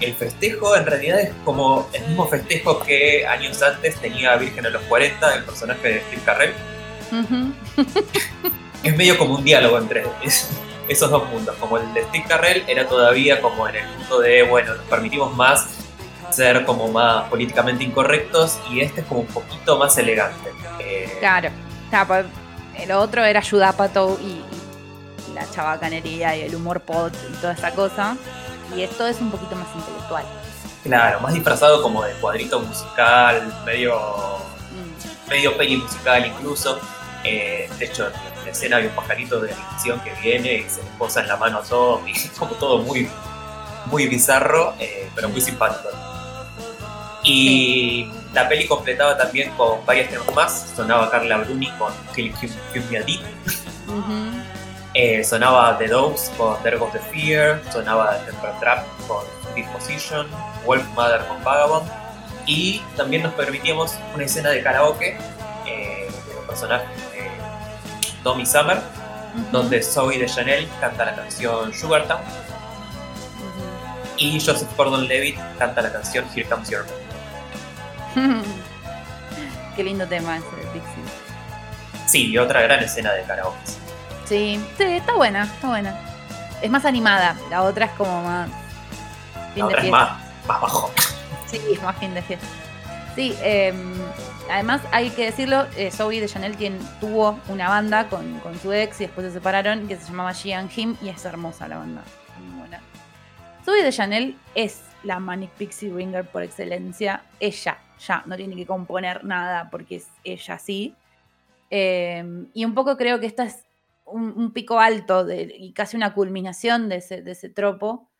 el 0.00 0.14
festejo 0.14 0.76
en 0.76 0.86
realidad 0.86 1.20
es 1.20 1.32
como 1.44 1.88
el 1.92 2.06
mismo 2.08 2.26
festejo 2.26 2.80
que 2.80 3.26
años 3.26 3.62
antes 3.62 3.96
tenía 3.96 4.36
Virgen 4.36 4.66
a 4.66 4.70
los 4.70 4.82
40, 4.82 5.34
el 5.34 5.44
personaje 5.44 5.88
de 5.88 6.00
Steve 6.00 6.22
Carrell. 6.24 6.54
es 8.82 8.96
medio 8.96 9.18
como 9.18 9.34
un 9.34 9.44
diálogo 9.44 9.78
entre 9.78 10.04
esos 10.88 11.10
dos 11.10 11.28
mundos. 11.28 11.54
Como 11.56 11.78
el 11.78 11.92
de 11.92 12.02
Steve 12.04 12.24
Carrell 12.26 12.64
era 12.66 12.86
todavía 12.88 13.40
como 13.40 13.68
en 13.68 13.76
el 13.76 13.86
punto 13.86 14.20
de, 14.20 14.42
bueno, 14.42 14.74
nos 14.74 14.84
permitimos 14.86 15.36
más 15.36 15.66
ser 16.30 16.64
como 16.64 16.88
más 16.88 17.28
políticamente 17.28 17.84
incorrectos 17.84 18.58
y 18.70 18.80
este 18.80 19.00
es 19.00 19.06
como 19.06 19.20
un 19.20 19.26
poquito 19.26 19.76
más 19.76 19.98
elegante. 19.98 20.50
Eh, 20.78 21.16
claro, 21.18 21.50
pues, 22.06 22.24
el 22.78 22.92
otro 22.92 23.24
era 23.24 23.42
Judapato 23.42 24.18
y, 24.22 24.42
y 25.28 25.34
la 25.34 25.50
chabacanería 25.50 26.36
y 26.36 26.42
el 26.42 26.54
humor 26.54 26.80
pot 26.80 27.12
y 27.30 27.34
toda 27.36 27.52
esa 27.52 27.72
cosa 27.72 28.16
y 28.76 28.82
esto 28.82 29.06
es 29.06 29.20
un 29.20 29.30
poquito 29.30 29.56
más 29.56 29.68
intelectual. 29.74 30.24
Claro, 30.82 31.20
más 31.20 31.34
disfrazado 31.34 31.82
como 31.82 32.02
de 32.02 32.12
cuadrito 32.14 32.60
musical, 32.60 33.52
medio, 33.66 33.98
mm. 33.98 35.30
medio 35.30 35.56
peli 35.56 35.76
musical 35.76 36.26
incluso. 36.26 36.78
Eh, 37.22 37.68
de 37.78 37.84
hecho, 37.84 38.06
en 38.06 38.44
la 38.44 38.50
escena 38.50 38.76
hay 38.78 38.86
un 38.86 38.94
pajarito 38.94 39.40
de 39.40 39.52
animación 39.52 40.00
que 40.00 40.12
viene 40.22 40.54
y 40.54 40.70
se 40.70 40.82
le 40.82 40.90
posa 40.98 41.20
en 41.20 41.28
la 41.28 41.36
mano 41.36 41.58
a 41.58 41.62
todo, 41.62 42.06
y 42.06 42.12
es 42.16 42.30
como 42.38 42.52
todo 42.52 42.78
muy, 42.78 43.08
muy 43.86 44.06
bizarro, 44.06 44.74
eh, 44.78 45.10
pero 45.14 45.28
muy 45.28 45.40
simpático. 45.40 45.88
Y 47.22 48.10
la 48.32 48.48
peli 48.48 48.66
completaba 48.66 49.16
también 49.18 49.50
con 49.56 49.84
varios 49.84 50.08
temas 50.08 50.34
más. 50.34 50.72
Sonaba 50.74 51.10
Carla 51.10 51.38
Bruni 51.38 51.70
con 51.72 51.92
Kill 52.14 52.32
Me 52.90 52.98
a 52.98 53.04
eh, 54.94 55.22
sonaba 55.22 55.78
The 55.78 55.88
Dogs 55.88 56.32
con 56.36 56.60
There 56.62 56.76
Goes 56.76 56.92
the 56.92 56.98
Fear, 56.98 57.62
sonaba 57.72 58.18
Temper 58.24 58.52
Trap 58.60 58.86
con 59.06 59.24
Disposition, 59.54 60.26
Wolf 60.64 60.84
Mother 60.94 61.24
con 61.26 61.42
Vagabond 61.44 61.88
y 62.46 62.82
también 62.96 63.22
nos 63.22 63.34
permitíamos 63.34 63.94
una 64.14 64.24
escena 64.24 64.50
de 64.50 64.62
karaoke 64.62 65.16
eh, 65.66 66.08
de 66.28 66.34
los 66.34 66.44
personajes 66.46 66.88
de 67.12 67.30
Tommy 68.24 68.44
Summer, 68.44 68.78
donde 69.52 69.82
Zoe 69.82 70.18
de 70.18 70.26
Chanel 70.26 70.68
canta 70.80 71.04
la 71.04 71.14
canción 71.14 71.72
Sugar 71.72 72.08
Town 72.08 72.20
y 74.16 74.38
Joseph 74.38 74.68
Gordon 74.76 75.08
Levitt 75.08 75.38
canta 75.58 75.80
la 75.82 75.92
canción 75.92 76.26
Here 76.34 76.48
Comes 76.48 76.68
Your 76.68 76.84
Man. 78.14 78.42
Qué 79.76 79.84
lindo 79.84 80.06
tema 80.06 80.36
ese 80.36 80.56
de 80.56 80.72
Dixie. 80.74 81.02
Sí, 82.06 82.30
y 82.30 82.38
otra 82.38 82.60
gran 82.62 82.82
escena 82.82 83.12
de 83.12 83.22
karaoke. 83.22 83.79
Sí, 84.30 84.64
sí, 84.78 84.84
está 84.84 85.16
buena, 85.16 85.42
está 85.42 85.66
buena. 85.66 85.98
Es 86.62 86.70
más 86.70 86.84
animada, 86.84 87.36
la 87.50 87.64
otra 87.64 87.86
es 87.86 87.92
como 87.94 88.22
más. 88.22 88.48
Fin 89.54 89.66
de 89.66 89.74
fiesta. 89.74 89.90
más, 89.90 90.46
bajo. 90.46 90.88
Sí, 91.48 91.60
es 91.72 91.82
más 91.82 91.98
fin 91.98 92.14
de 92.14 92.22
fiesta. 92.22 92.46
Sí, 93.16 93.34
em, 93.42 93.92
además 94.48 94.82
hay 94.92 95.10
que 95.10 95.24
decirlo, 95.24 95.66
eh, 95.76 95.90
Zoe 95.90 96.20
de 96.20 96.28
Chanel 96.28 96.56
tuvo 97.00 97.40
una 97.48 97.68
banda 97.68 98.08
con, 98.08 98.40
su 98.62 98.72
ex 98.72 99.00
y 99.00 99.06
después 99.06 99.26
se 99.26 99.32
separaron 99.32 99.88
que 99.88 99.96
se 99.96 100.06
llamaba 100.06 100.30
She 100.30 100.54
and 100.54 100.70
Him 100.76 100.96
y 101.02 101.08
es 101.08 101.24
hermosa 101.24 101.66
la 101.66 101.78
banda. 101.78 102.04
Muy 102.38 102.60
buena. 102.60 102.80
Zoe 103.64 103.82
de 103.82 103.90
Chanel 103.90 104.38
es 104.54 104.80
la 105.02 105.18
Manic 105.18 105.50
Pixie 105.54 105.92
Ringer 105.92 106.24
por 106.24 106.44
excelencia. 106.44 107.24
Ella, 107.40 107.78
ya, 107.98 108.22
no 108.26 108.36
tiene 108.36 108.54
que 108.54 108.64
componer 108.64 109.24
nada 109.24 109.70
porque 109.72 109.96
es 109.96 110.06
ella 110.22 110.56
sí. 110.60 110.94
Em, 111.68 112.46
y 112.54 112.64
un 112.64 112.74
poco 112.74 112.96
creo 112.96 113.18
que 113.18 113.26
esta 113.26 113.42
es 113.42 113.64
un, 114.10 114.52
pico 114.52 114.78
alto 114.78 115.26
y 115.30 115.72
casi 115.72 115.96
una 115.96 116.14
culminación 116.14 116.88
de 116.88 116.96
ese, 116.96 117.22
de 117.22 117.32
ese 117.32 117.48
tropo 117.48 118.10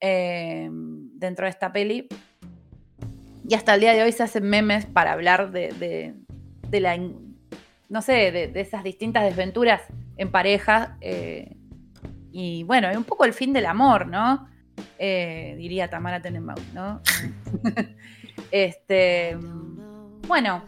eh, 0.00 0.68
dentro 0.70 1.46
de 1.46 1.50
esta 1.50 1.72
peli. 1.72 2.08
Y 3.48 3.54
hasta 3.54 3.74
el 3.74 3.80
día 3.80 3.92
de 3.94 4.02
hoy 4.02 4.12
se 4.12 4.22
hacen 4.22 4.44
memes 4.44 4.86
para 4.86 5.12
hablar 5.12 5.50
de, 5.52 6.14
la, 6.70 6.98
no 7.88 8.02
sé, 8.02 8.32
de, 8.32 8.60
esas 8.60 8.84
distintas 8.84 9.24
desventuras 9.24 9.82
en 10.16 10.30
pareja. 10.30 10.96
Eh, 11.00 11.56
y 12.32 12.64
bueno, 12.64 12.88
es 12.90 12.96
un 12.96 13.04
poco 13.04 13.24
el 13.24 13.32
fin 13.32 13.52
del 13.52 13.66
amor, 13.66 14.06
¿no? 14.06 14.48
Eh, 14.98 15.54
diría 15.58 15.88
Tamara 15.88 16.20
Tenenbaum, 16.20 16.64
¿no? 16.74 17.00
este, 18.50 19.36
bueno, 20.26 20.62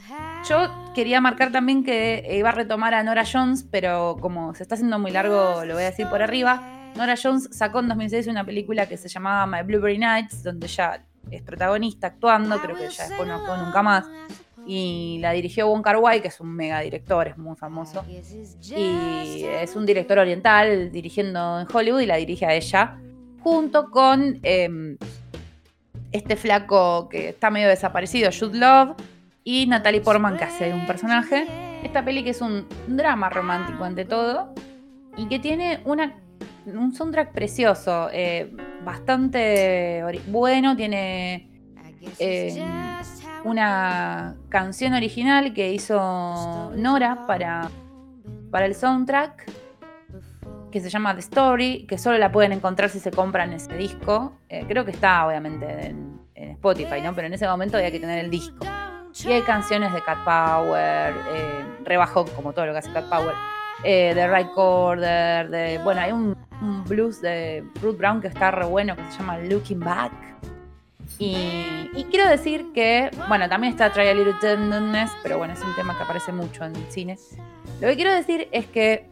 yo 0.49 0.93
quería 0.95 1.21
marcar 1.21 1.53
también 1.53 1.85
que 1.85 2.37
iba 2.37 2.51
a 2.51 2.53
retomar 2.53 2.95
a 2.95 3.03
Nora 3.03 3.25
Jones, 3.31 3.67
pero 3.71 4.17
como 4.21 4.55
se 4.55 4.63
está 4.63 4.75
haciendo 4.75 4.99
muy 4.99 5.11
largo, 5.11 5.65
lo 5.65 5.75
voy 5.75 5.85
a 5.85 5.87
decir 5.87 6.07
por 6.09 6.23
arriba. 6.23 6.91
Nora 6.97 7.15
Jones 7.21 7.49
sacó 7.51 7.81
en 7.81 7.89
2006 7.89 8.27
una 8.29 8.45
película 8.45 8.87
que 8.87 8.97
se 8.97 9.09
llamaba 9.09 9.47
My 9.47 9.67
Blueberry 9.67 9.99
Nights, 9.99 10.43
donde 10.43 10.67
ella 10.67 11.03
es 11.31 11.43
protagonista 11.43 12.09
actuando, 12.09 12.61
creo 12.61 12.77
que 12.77 12.89
ya 12.89 13.09
después 13.09 13.29
no 13.29 13.37
actuó 13.37 13.57
nunca 13.57 13.83
más. 13.83 14.07
Y 14.67 15.19
la 15.21 15.33
dirigió 15.33 15.69
Wong 15.69 15.83
Kar 15.83 15.99
Wai, 15.99 16.23
que 16.23 16.29
es 16.29 16.41
un 16.41 16.55
mega 16.55 16.81
director, 16.81 17.29
es 17.29 17.37
muy 17.37 17.57
famoso. 17.57 18.05
Y 18.09 19.45
es 19.45 19.77
un 19.77 19.85
director 19.85 20.19
oriental 20.19 20.91
dirigiendo 20.91 21.61
en 21.61 21.67
Hollywood 21.71 22.01
y 22.01 22.07
la 22.07 22.17
dirige 22.17 22.47
a 22.47 22.55
ella, 22.55 22.99
junto 23.43 23.91
con 23.91 24.41
em, 24.43 24.97
este 26.13 26.37
flaco 26.37 27.09
que 27.09 27.31
está 27.31 27.51
medio 27.51 27.69
desaparecido, 27.69 28.31
Jude 28.31 28.59
Love 28.59 28.97
y 29.45 29.67
Natalie 29.67 30.01
Portman 30.01 30.37
que 30.37 30.45
hace 30.45 30.73
un 30.73 30.87
personaje. 30.87 31.47
Esta 31.85 32.05
peli 32.05 32.25
que 32.25 32.31
es 32.31 32.41
un 32.41 32.67
drama 32.89 33.29
romántico 33.29 33.85
ante 33.85 34.07
todo 34.07 34.55
y 35.17 35.27
que 35.29 35.39
tiene 35.39 35.81
un 35.85 36.95
soundtrack 36.95 37.33
precioso, 37.33 38.09
eh, 38.11 38.51
bastante 38.83 40.03
bueno, 40.29 40.75
tiene 40.75 41.51
eh, 42.19 42.65
una 43.45 44.37
canción 44.49 44.95
original 44.95 45.53
que 45.53 45.73
hizo 45.73 46.73
Nora 46.75 47.27
para, 47.27 47.71
para 48.51 48.67
el 48.67 48.75
soundtrack 48.75 49.45
que 50.75 50.81
se 50.81 50.91
llama 50.91 51.15
The 51.15 51.21
Story, 51.21 51.87
que 51.87 51.99
solo 51.99 52.19
la 52.19 52.33
pueden 52.33 52.51
encontrar 52.51 52.91
si 52.91 52.99
se 52.99 53.13
compran 53.13 53.53
ese 53.53 53.77
disco. 53.77 54.33
Eh, 54.49 54.65
creo 54.67 54.85
que 54.85 54.91
está 54.91 55.25
obviamente 55.25 55.87
en, 55.87 56.15
Spotify, 56.35 57.01
¿no? 57.03 57.15
Pero 57.15 57.27
en 57.27 57.35
ese 57.35 57.47
momento 57.47 57.77
había 57.77 57.91
que 57.91 58.01
tener 58.01 58.19
el 58.25 58.31
disco. 58.31 58.65
Y 59.23 59.33
hay 59.33 59.43
canciones 59.43 59.93
de 59.93 60.03
Cat 60.03 60.25
Power, 60.25 61.15
eh, 61.33 61.65
rebajó 61.85 62.25
como 62.27 62.53
todo 62.53 62.67
lo 62.67 62.73
que 62.73 62.79
hace 62.79 62.93
Cat 62.93 63.09
Power, 63.09 63.35
eh, 63.85 64.13
de 64.15 64.27
Recorder, 64.27 65.49
de. 65.51 65.79
Bueno, 65.79 66.01
hay 66.01 66.13
un, 66.13 66.37
blues 66.87 67.21
de 67.21 67.65
Ruth 67.83 67.97
Brown 67.97 68.21
que 68.21 68.29
está 68.29 68.51
re 68.51 68.65
bueno 68.65 68.97
que 68.97 69.03
se 69.11 69.19
llama 69.19 69.39
Looking 69.39 69.81
Back. 69.81 70.13
Y, 71.19 72.07
quiero 72.11 72.29
decir 72.29 72.73
que, 72.75 73.11
bueno, 73.29 73.49
también 73.49 73.73
está 73.73 73.93
Try 73.93 74.09
a 74.09 74.15
Little 74.15 74.35
Tenderness, 74.41 75.13
pero 75.23 75.39
bueno, 75.39 75.53
es 75.53 75.63
un 75.63 75.75
tema 75.77 75.97
que 75.97 76.03
aparece 76.03 76.33
mucho 76.33 76.65
en 76.65 76.75
cine. 76.91 77.19
Lo 77.81 77.89
que 77.89 77.97
quiero 77.97 78.13
decir 78.13 78.49
es 78.51 78.67
que 78.67 79.09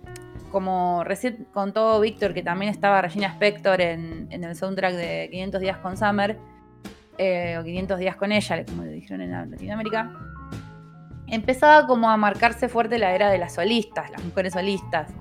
como 0.53 1.03
recién 1.03 1.47
contó 1.53 1.99
Víctor, 1.99 2.35
que 2.35 2.43
también 2.43 2.71
estaba 2.71 3.01
Regina 3.01 3.29
Spector 3.29 3.81
en, 3.81 4.29
el 4.31 4.55
soundtrack 4.55 4.95
de 4.95 5.29
500 5.31 5.61
días 5.61 5.79
con 5.79 5.97
Summer, 5.97 6.37
eh, 7.19 7.57
o 7.59 7.65
500 7.65 7.99
días 7.99 8.17
con 8.17 8.33
ella, 8.33 8.65
como 8.65 8.85
le 8.85 8.93
dijeron 8.93 9.21
en 9.23 9.51
Latinoamérica, 9.51 10.13
empezaba 11.27 11.87
como 11.87 12.11
a 12.11 12.17
marcarse 12.17 12.69
fuerte 12.69 12.99
la 12.99 13.15
era 13.15 13.31
de 13.31 13.39
las 13.39 13.55
solistas, 13.55 14.11
las 14.11 14.25
mujeres 14.25 14.53
solistas. 14.55 15.13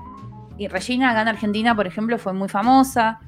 Y 0.58 0.68
Regina 0.68 1.12
acá 1.12 1.22
en 1.22 1.28
Argentina, 1.30 1.76
por 1.76 1.88
ejemplo, 1.88 2.18
fue 2.18 2.34
muy 2.34 2.50
famosa 2.50 3.20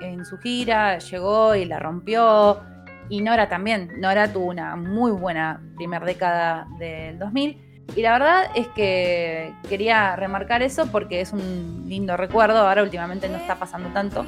en 0.00 0.24
su 0.24 0.38
gira, 0.38 0.98
llegó 0.98 1.54
y 1.54 1.64
la 1.64 1.78
rompió. 1.78 2.60
Y 3.08 3.20
Nora 3.20 3.48
también, 3.48 3.90
Nora 3.98 4.32
tuvo 4.32 4.46
una 4.46 4.76
muy 4.76 5.12
buena 5.12 5.60
primera 5.76 6.04
década 6.06 6.66
del 6.78 7.18
2000 7.18 7.64
y 7.96 8.02
la 8.02 8.12
verdad 8.12 8.50
es 8.54 8.66
que 8.68 9.52
quería 9.68 10.16
remarcar 10.16 10.62
eso 10.62 10.86
porque 10.90 11.20
es 11.20 11.32
un 11.32 11.84
lindo 11.86 12.16
recuerdo. 12.16 12.58
Ahora 12.58 12.82
últimamente 12.82 13.28
no 13.28 13.36
está 13.36 13.56
pasando 13.56 13.90
tanto. 13.90 14.24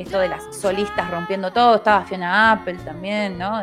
Esto 0.00 0.18
de 0.18 0.28
las 0.28 0.56
solistas 0.56 1.10
rompiendo 1.10 1.52
todo. 1.52 1.76
Estaba 1.76 2.04
Fiona 2.04 2.52
Apple 2.52 2.78
también, 2.84 3.38
¿no? 3.38 3.60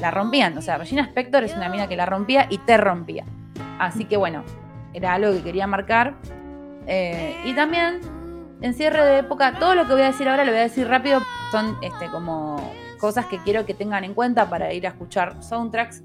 la 0.00 0.10
rompían. 0.10 0.56
O 0.58 0.62
sea, 0.62 0.78
Regina 0.78 1.02
Spector 1.02 1.44
es 1.44 1.54
una 1.54 1.68
mina 1.68 1.88
que 1.88 1.96
la 1.96 2.06
rompía 2.06 2.46
y 2.50 2.58
te 2.58 2.76
rompía. 2.76 3.24
Así 3.78 4.04
que 4.04 4.16
bueno, 4.16 4.44
era 4.92 5.14
algo 5.14 5.32
que 5.32 5.42
quería 5.42 5.66
marcar. 5.66 6.14
Eh, 6.86 7.36
y 7.44 7.54
también, 7.54 8.00
en 8.60 8.74
cierre 8.74 9.04
de 9.04 9.18
época, 9.18 9.58
todo 9.58 9.74
lo 9.74 9.86
que 9.86 9.92
voy 9.92 10.02
a 10.02 10.06
decir 10.06 10.28
ahora 10.28 10.44
lo 10.44 10.50
voy 10.50 10.60
a 10.60 10.64
decir 10.64 10.88
rápido. 10.88 11.20
Son 11.50 11.78
este, 11.82 12.08
como 12.10 12.72
cosas 12.98 13.26
que 13.26 13.38
quiero 13.38 13.64
que 13.64 13.74
tengan 13.74 14.04
en 14.04 14.14
cuenta 14.14 14.50
para 14.50 14.72
ir 14.72 14.86
a 14.86 14.90
escuchar 14.90 15.42
soundtracks 15.42 16.02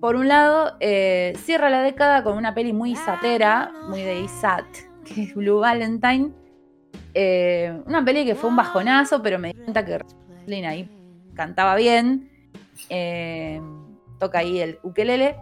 por 0.00 0.14
un 0.14 0.28
lado, 0.28 0.76
eh, 0.80 1.32
cierra 1.38 1.70
la 1.70 1.82
década 1.82 2.22
con 2.22 2.36
una 2.36 2.54
peli 2.54 2.72
muy 2.72 2.94
satera, 2.96 3.72
muy 3.88 4.02
de 4.02 4.20
Isat, 4.20 4.66
que 5.04 5.24
es 5.24 5.34
Blue 5.34 5.60
Valentine. 5.60 6.32
Eh, 7.14 7.82
una 7.86 8.04
peli 8.04 8.24
que 8.24 8.34
fue 8.34 8.50
un 8.50 8.56
bajonazo, 8.56 9.22
pero 9.22 9.38
me 9.38 9.48
di 9.48 9.54
cuenta 9.54 9.84
que 9.84 10.00
Lina 10.46 10.70
ahí 10.70 10.90
cantaba 11.34 11.74
bien. 11.76 12.30
Eh, 12.88 13.60
toca 14.18 14.38
ahí 14.38 14.60
el 14.60 14.78
ukelele. 14.82 15.36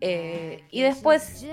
y 0.00 0.82
después 0.82 1.46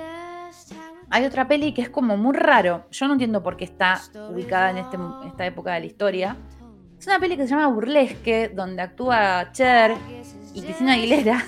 hay 1.10 1.26
otra 1.26 1.48
peli 1.48 1.74
que 1.74 1.82
es 1.82 1.90
como 1.90 2.18
muy 2.18 2.36
raro. 2.36 2.86
Yo 2.92 3.08
no 3.08 3.14
entiendo 3.14 3.44
por 3.44 3.58
qué 3.58 3.66
está 3.66 4.02
ubicada 4.30 4.72
en 4.72 4.78
este, 4.78 4.98
esta 5.28 5.46
época 5.46 5.74
de 5.74 5.82
la 5.82 5.86
historia. 5.86 6.38
Es 6.98 7.08
una 7.08 7.20
peli 7.20 7.36
que 7.36 7.44
se 7.44 7.50
llama 7.50 7.68
Burlesque, 7.68 8.50
donde 8.50 8.82
actúa 8.82 9.52
Cher 9.52 9.96
y 10.54 10.62
Cristina 10.62 10.94
Aguilera. 10.94 11.44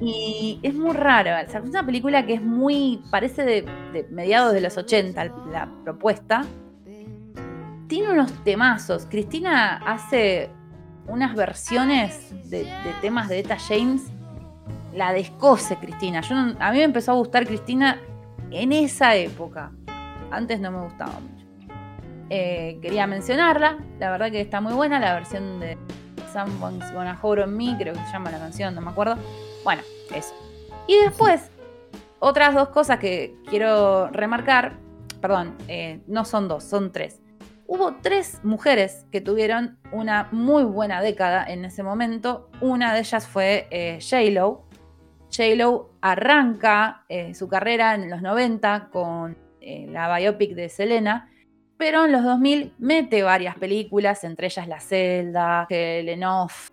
Y 0.00 0.60
es 0.62 0.74
muy 0.74 0.92
raro. 0.92 1.30
es 1.36 1.54
una 1.54 1.84
película 1.84 2.24
que 2.24 2.34
es 2.34 2.42
muy. 2.42 3.02
parece 3.10 3.44
de, 3.44 4.06
mediados 4.10 4.52
de 4.52 4.60
los 4.60 4.76
80 4.76 5.24
la 5.50 5.68
propuesta. 5.84 6.44
Tiene 7.88 8.12
unos 8.12 8.32
temazos. 8.44 9.06
Cristina 9.06 9.78
hace 9.78 10.50
unas 11.06 11.34
versiones 11.34 12.32
de, 12.50 12.66
temas 13.00 13.28
de 13.28 13.40
Eta 13.40 13.56
James. 13.58 14.02
La 14.94 15.12
descose 15.12 15.76
Cristina. 15.76 16.20
Yo 16.20 16.36
a 16.36 16.72
mí 16.72 16.78
me 16.78 16.84
empezó 16.84 17.12
a 17.12 17.14
gustar 17.14 17.46
Cristina 17.46 17.98
en 18.50 18.72
esa 18.72 19.16
época. 19.16 19.72
Antes 20.30 20.60
no 20.60 20.70
me 20.70 20.80
gustaba 20.82 21.12
mucho. 21.20 21.46
Eh, 22.30 22.78
quería 22.82 23.06
mencionarla. 23.06 23.78
La 23.98 24.10
verdad 24.10 24.30
que 24.30 24.40
está 24.40 24.60
muy 24.60 24.74
buena 24.74 24.98
la 25.00 25.14
versión 25.14 25.60
de 25.60 25.78
Someone's 26.32 26.92
Gonna 26.92 27.18
Hold 27.20 27.42
on 27.42 27.56
Me, 27.56 27.76
creo 27.78 27.94
que 27.94 28.00
se 28.00 28.12
llama 28.12 28.30
la 28.30 28.38
canción, 28.38 28.74
no 28.74 28.80
me 28.80 28.90
acuerdo. 28.90 29.16
Bueno, 29.68 29.82
eso. 30.14 30.34
Y 30.86 30.96
después, 30.96 31.50
otras 32.20 32.54
dos 32.54 32.70
cosas 32.70 32.98
que 32.98 33.34
quiero 33.50 34.08
remarcar, 34.08 34.78
perdón, 35.20 35.58
eh, 35.68 36.00
no 36.06 36.24
son 36.24 36.48
dos, 36.48 36.64
son 36.64 36.90
tres. 36.90 37.20
Hubo 37.66 37.96
tres 38.00 38.40
mujeres 38.42 39.04
que 39.12 39.20
tuvieron 39.20 39.78
una 39.92 40.30
muy 40.32 40.64
buena 40.64 41.02
década 41.02 41.44
en 41.46 41.66
ese 41.66 41.82
momento. 41.82 42.48
Una 42.62 42.94
de 42.94 43.00
ellas 43.00 43.28
fue 43.28 43.68
eh, 43.70 43.98
J-Lo. 44.00 44.64
J-Lo 45.30 45.90
arranca 46.00 47.04
eh, 47.10 47.34
su 47.34 47.46
carrera 47.46 47.94
en 47.94 48.08
los 48.08 48.22
90 48.22 48.88
con 48.90 49.36
la 49.60 50.16
biopic 50.16 50.54
de 50.54 50.70
Selena, 50.70 51.30
pero 51.76 52.06
en 52.06 52.12
los 52.12 52.24
2000 52.24 52.72
mete 52.78 53.22
varias 53.22 53.54
películas, 53.56 54.24
entre 54.24 54.46
ellas 54.46 54.66
La 54.66 54.80
Celda, 54.80 55.66
Lenoff, 55.68 56.70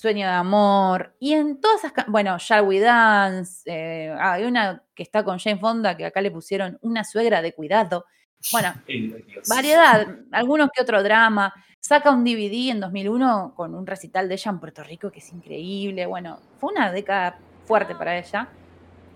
Sueño 0.00 0.26
de 0.26 0.32
Amor, 0.32 1.14
y 1.20 1.34
en 1.34 1.60
todas 1.60 1.84
esas, 1.84 2.06
bueno, 2.06 2.38
Shall 2.38 2.66
We 2.66 2.80
Dance, 2.80 3.62
eh, 3.66 4.16
hay 4.18 4.44
una 4.44 4.82
que 4.94 5.02
está 5.02 5.22
con 5.22 5.38
Jane 5.38 5.58
Fonda, 5.58 5.94
que 5.94 6.06
acá 6.06 6.22
le 6.22 6.30
pusieron 6.30 6.78
una 6.80 7.04
suegra 7.04 7.42
de 7.42 7.52
cuidado, 7.52 8.06
bueno, 8.50 8.72
variedad, 9.48 10.06
algunos 10.32 10.70
que 10.74 10.80
otro 10.80 11.02
drama, 11.02 11.52
saca 11.80 12.10
un 12.10 12.24
DVD 12.24 12.70
en 12.70 12.80
2001 12.80 13.52
con 13.54 13.74
un 13.74 13.86
recital 13.86 14.26
de 14.26 14.36
ella 14.36 14.50
en 14.50 14.58
Puerto 14.58 14.82
Rico 14.82 15.10
que 15.10 15.18
es 15.18 15.30
increíble, 15.32 16.06
bueno, 16.06 16.40
fue 16.58 16.72
una 16.72 16.90
década 16.90 17.38
fuerte 17.66 17.94
para 17.94 18.18
ella, 18.18 18.48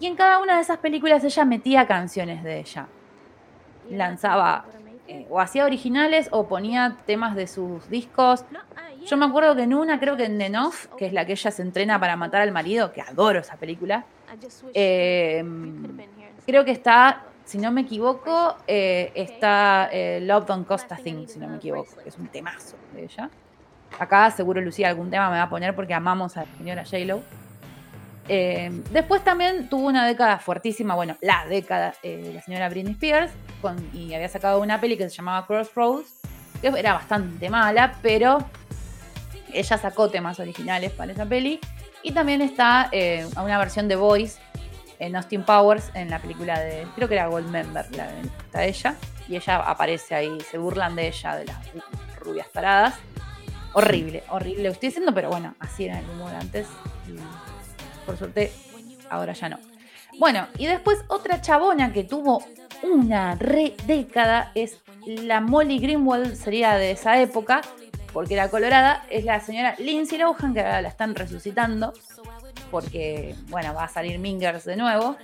y 0.01 0.07
en 0.07 0.17
cada 0.17 0.39
una 0.39 0.57
de 0.57 0.63
esas 0.63 0.79
películas 0.79 1.25
ella 1.25 1.47
metía 1.47 1.87
canciones 1.87 2.45
de 2.45 2.61
ella, 2.61 2.89
lanzaba 3.91 4.67
eh, 5.07 5.27
o 5.29 5.39
hacía 5.39 5.65
originales 5.65 6.29
o 6.31 6.49
ponía 6.49 6.97
temas 7.07 7.37
de 7.37 7.47
sus 7.47 7.89
discos. 7.91 8.45
Yo 9.07 9.17
me 9.17 9.27
acuerdo 9.27 9.55
que 9.55 9.63
en 9.63 9.75
una, 9.75 9.99
creo 10.01 10.17
que 10.17 10.25
en 10.25 10.39
The 10.39 10.49
Noff, 10.49 10.87
que 10.97 11.07
es 11.07 11.13
la 11.13 11.25
que 11.27 11.33
ella 11.33 11.51
se 11.51 11.63
entrena 11.63 12.01
para 12.01 12.17
matar 12.17 12.41
al 12.41 12.53
marido, 12.53 12.93
que 12.93 13.01
adoro 13.01 13.41
esa 13.41 13.57
película, 13.57 14.05
em, 14.73 15.97
creo 16.47 16.65
que 16.65 16.71
está, 16.71 17.25
si 17.45 17.59
no 17.59 17.71
me 17.71 17.83
equivoco, 17.83 18.57
eh, 18.67 19.13
está 19.15 19.89
eh, 19.93 20.21
Love 20.23 20.47
Don't 20.47 20.67
Cost 20.67 20.91
a 20.93 20.97
Thing, 20.97 21.27
si 21.27 21.39
no 21.39 21.49
me 21.49 21.57
equivoco, 21.57 21.97
que 22.03 22.09
es 22.09 22.19
un 22.19 22.29
temazo 22.29 22.77
de 22.95 23.05
ella. 23.05 23.31
Acá 23.99 24.31
seguro 24.31 24.61
Lucía 24.61 24.89
algún 24.89 25.11
tema 25.11 25.31
me 25.31 25.37
va 25.37 25.45
a 25.45 25.51
poner 25.51 25.75
porque 25.75 25.95
amamos 25.95 26.37
a 26.37 26.45
la 26.45 26.57
señora 26.57 26.85
J-Lo. 26.85 27.23
Eh, 28.27 28.71
después 28.91 29.23
también 29.23 29.69
tuvo 29.69 29.87
una 29.87 30.07
década 30.07 30.39
fuertísima, 30.39 30.95
bueno, 30.95 31.17
la 31.21 31.47
década 31.47 31.95
de 32.03 32.33
la 32.33 32.41
señora 32.41 32.69
Britney 32.71 32.95
Spears, 32.95 33.33
y 33.93 34.15
había 34.15 34.29
sacado 34.29 34.61
una 34.61 34.81
peli 34.81 34.97
que 34.97 35.09
se 35.09 35.17
llamaba 35.17 35.47
Crossroads, 35.47 36.23
que 36.61 36.69
era 36.69 36.95
bastante 36.95 37.51
mala, 37.51 37.95
pero 38.03 38.39
ella 39.55 39.79
sacó 39.79 40.11
temas 40.11 40.41
originales 40.41 40.93
para 40.93 41.13
esa 41.13 41.27
peli. 41.27 41.61
Y 42.03 42.13
también 42.13 42.43
está 42.43 42.89
eh, 42.93 43.27
una 43.37 43.59
versión 43.59 43.89
de 43.89 43.97
Voice 43.97 44.39
en 44.99 45.17
Austin 45.17 45.45
Powers 45.45 45.91
en 45.95 46.11
la 46.11 46.19
película 46.19 46.61
de, 46.61 46.87
creo 46.95 47.09
que 47.09 47.15
era 47.15 47.27
Goldmember, 47.29 47.95
la 47.97 48.11
está 48.21 48.65
ella. 48.65 48.97
Y 49.29 49.37
ella 49.37 49.57
aparece 49.57 50.15
ahí, 50.15 50.39
se 50.51 50.59
burlan 50.59 50.97
de 50.97 51.09
ella, 51.09 51.37
de 51.37 51.47
las 51.47 51.59
rubias 52.19 52.47
paradas. 52.49 52.95
Horrible, 53.73 54.23
horrible. 54.29 54.65
Lo 54.65 54.71
estoy 54.71 54.91
diciendo, 54.91 55.13
pero 55.15 55.31
bueno, 55.31 55.55
así 55.59 55.87
era 55.87 55.99
el 55.99 56.09
humor 56.11 56.33
antes. 56.35 56.67
por 58.07 58.17
suerte, 58.17 58.53
ahora 59.11 59.33
ya 59.33 59.49
no. 59.49 59.59
Bueno, 60.19 60.47
y 60.59 60.67
después 60.67 61.05
otra 61.09 61.41
chabona 61.41 61.93
que 61.93 62.05
tuvo 62.05 62.45
una 62.83 63.35
re 63.35 63.75
década 63.87 64.53
es 64.55 64.79
la 65.07 65.41
Molly 65.41 65.79
Greenwald, 65.79 66.37
sería 66.37 66.77
de 66.77 66.93
esa 66.93 67.21
época, 67.21 67.63
porque 68.15 68.35
era 68.35 68.49
colorada, 68.49 69.05
es 69.11 69.25
la 69.25 69.41
señora 69.41 69.75
Lindsay 69.79 70.19
Lohan, 70.19 70.55
que 70.55 70.61
ahora 70.61 70.81
la 70.81 70.89
están 70.89 71.17
resucitando, 71.17 71.93
porque, 72.71 73.35
bueno, 73.49 73.75
va 73.75 73.85
a 73.85 73.89
salir 73.89 74.21
Mingers 74.21 74.65
de 74.65 74.77
nuevo. 74.77 75.17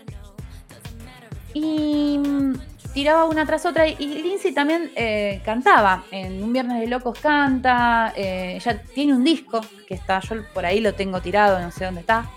Y 1.55 2.19
mm, 2.19 2.55
tiraba 2.93 3.27
una 3.27 3.47
tras 3.47 3.65
otra, 3.65 3.87
y 3.87 3.95
Lindsay 3.97 4.53
también 4.53 4.91
eh, 4.97 5.41
cantaba, 5.45 6.05
en 6.11 6.43
Un 6.43 6.53
Viernes 6.53 6.81
de 6.81 6.89
Locos 6.89 7.17
canta, 7.21 8.13
eh, 8.17 8.57
ella 8.57 8.83
tiene 8.93 9.15
un 9.15 9.23
disco 9.23 9.61
que 9.87 9.95
está, 9.95 10.19
yo 10.21 10.45
por 10.53 10.67
ahí 10.67 10.81
lo 10.81 10.93
tengo 10.93 11.21
tirado, 11.21 11.61
no 11.61 11.71
sé 11.71 11.85
dónde 11.85 12.01
está. 12.01 12.29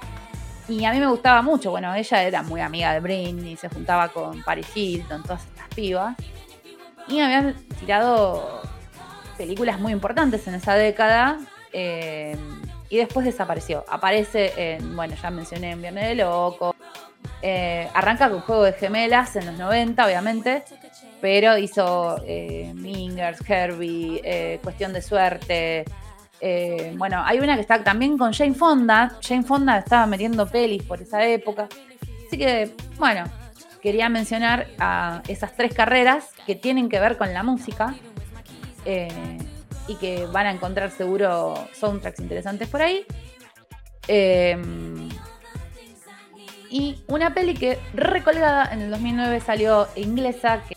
Y 0.70 0.86
a 0.86 0.94
mí 0.94 1.00
me 1.00 1.08
gustaba 1.08 1.42
mucho, 1.42 1.72
bueno, 1.72 1.94
ella 1.96 2.24
era 2.24 2.44
muy 2.44 2.62
amiga 2.62 2.94
de 2.94 3.00
Britney, 3.00 3.58
se 3.58 3.70
juntaba 3.70 4.10
con 4.10 4.44
Paris 4.44 4.68
Hilton, 4.74 5.24
todas 5.24 5.44
estas 5.46 5.68
pibas. 5.70 6.16
Y 7.08 7.16
me 7.16 7.26
habían 7.26 7.56
tirado 7.80 8.62
películas 9.34 9.80
muy 9.80 9.94
importantes 9.94 10.48
en 10.48 10.56
esa 10.56 10.76
década. 10.76 11.40
Eh, 11.72 12.38
y 12.94 12.98
después 12.98 13.26
desapareció. 13.26 13.84
Aparece 13.90 14.54
en, 14.56 14.96
bueno, 14.96 15.16
ya 15.20 15.32
mencioné 15.32 15.72
en 15.72 15.82
Viernes 15.82 16.10
de 16.10 16.14
Loco. 16.14 16.76
Eh, 17.42 17.90
arranca 17.92 18.30
con 18.30 18.42
Juego 18.42 18.62
de 18.62 18.74
Gemelas 18.74 19.36
en 19.36 19.48
los 19.48 19.58
90, 19.58 20.06
obviamente, 20.06 20.64
pero 21.20 21.58
hizo 21.58 22.22
eh, 22.28 22.72
Mingers, 22.76 23.40
Herbie, 23.50 24.22
eh, 24.24 24.60
Cuestión 24.64 24.94
de 24.94 25.02
Suerte. 25.02 25.86
bueno, 26.96 27.24
hay 27.26 27.40
una 27.40 27.56
que 27.56 27.62
está 27.62 27.84
también 27.84 28.16
con 28.16 28.32
Jane 28.32 28.54
Fonda. 28.54 29.18
Jane 29.28 29.44
Fonda 29.44 29.80
estaba 29.80 30.06
metiendo 30.06 30.46
pelis 30.46 30.84
por 30.84 31.02
esa 31.02 31.26
época. 31.26 31.68
Así 32.28 32.38
que, 32.38 32.76
bueno, 33.00 33.24
quería 33.82 34.08
mencionar 34.08 34.68
a 34.78 35.24
esas 35.28 35.56
tres 35.56 35.74
carreras 35.74 36.30
que 36.46 36.54
tienen 36.54 36.90
que 36.90 37.00
ver 37.00 37.18
con 37.18 37.34
la 37.34 37.42
música 37.42 37.96
y 39.88 39.96
que 39.96 40.26
van 40.28 40.48
a 40.48 40.52
encontrar 40.52 40.92
seguro 40.92 41.56
soundtracks 41.74 42.20
interesantes 42.20 42.68
por 42.68 42.82
ahí. 42.82 43.06
Em, 44.08 45.10
y 46.70 47.04
una 47.08 47.34
peli 47.34 47.54
que 47.54 47.80
recolgada 47.94 48.74
en 48.74 48.82
el 48.82 48.90
2009 48.90 49.40
salió 49.40 49.88
inglesa, 49.96 50.64
que 50.68 50.76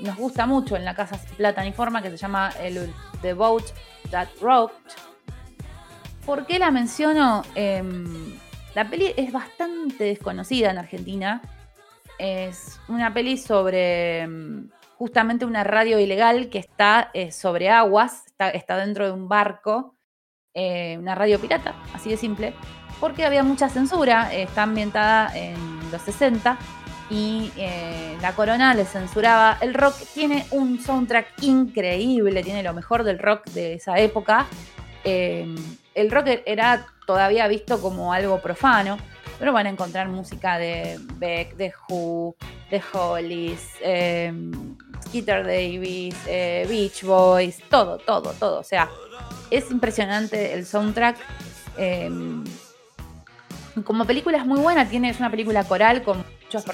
nos 0.00 0.16
gusta 0.16 0.46
mucho 0.46 0.76
en 0.76 0.84
la 0.84 0.94
casa 0.94 1.18
Plata 1.36 1.64
y 1.66 1.72
Forma, 1.72 2.02
que 2.02 2.10
se 2.10 2.16
llama 2.16 2.50
The 3.22 3.34
Boat 3.34 3.64
That 4.10 4.28
Rocked. 4.40 4.92
¿Por 6.26 6.46
qué 6.46 6.58
la 6.58 6.70
menciono? 6.70 7.42
Em, 7.54 8.36
la 8.74 8.88
peli 8.90 9.12
es 9.16 9.32
bastante 9.32 10.04
desconocida 10.04 10.70
en 10.70 10.78
Argentina. 10.78 11.40
Es 12.18 12.80
una 12.88 13.14
peli 13.14 13.38
sobre 13.38 14.20
em, 14.20 14.68
justamente 14.98 15.44
una 15.44 15.62
radio 15.62 16.00
ilegal 16.00 16.48
que 16.50 16.58
está 16.58 17.10
eh, 17.14 17.30
sobre 17.30 17.70
aguas, 17.70 18.24
está, 18.52 18.76
dentro 18.76 19.06
de 19.06 19.12
un 19.12 19.28
barco, 19.28 19.94
eh, 20.54 20.98
una 20.98 21.14
radio 21.14 21.38
pirata, 21.38 21.76
así 21.94 22.10
de 22.10 22.16
simple, 22.16 22.52
porque 22.98 23.24
había 23.24 23.44
mucha 23.44 23.68
censura, 23.68 24.34
está 24.34 24.64
ambientada 24.64 25.30
en 25.36 25.54
los 25.92 26.02
60 26.02 26.58
y 27.10 27.52
eh, 27.56 28.16
la 28.20 28.32
corona 28.32 28.74
le 28.74 28.84
censuraba 28.84 29.56
el 29.60 29.72
rock. 29.72 29.94
Tiene 30.14 30.44
un 30.50 30.80
soundtrack 30.80 31.42
increíble, 31.42 32.42
tiene 32.42 32.64
lo 32.64 32.74
mejor 32.74 33.04
del 33.04 33.20
rock 33.20 33.46
de 33.50 33.74
esa 33.74 33.98
época. 34.00 34.46
el 35.04 36.10
rock 36.10 36.42
era 36.44 36.86
todavía 37.06 37.46
visto 37.46 37.80
como 37.80 38.12
algo 38.12 38.42
profano, 38.42 38.98
pero 39.38 39.52
van 39.52 39.66
a 39.66 39.70
encontrar 39.70 40.08
música 40.08 40.58
de 40.58 40.98
Beck, 41.18 41.54
de 41.54 41.72
Who, 41.88 42.34
de 42.68 42.82
Hollies, 42.92 43.70
Skeeter 45.06 45.44
Davis, 45.44 46.16
eh, 46.26 46.66
Beach 46.68 47.02
Boys, 47.02 47.58
todo, 47.68 47.98
todo, 47.98 48.32
todo. 48.32 48.60
O 48.60 48.64
sea, 48.64 48.88
es 49.50 49.70
impresionante 49.70 50.54
el 50.54 50.66
soundtrack. 50.66 51.16
Em, 51.76 52.44
como 53.84 54.04
película 54.04 54.38
es 54.38 54.46
muy 54.46 54.60
buena, 54.60 54.88
tiene, 54.88 55.10
es 55.10 55.18
una 55.18 55.30
película 55.30 55.64
coral 55.64 56.02
con 56.02 56.24
muchos, 56.42 56.64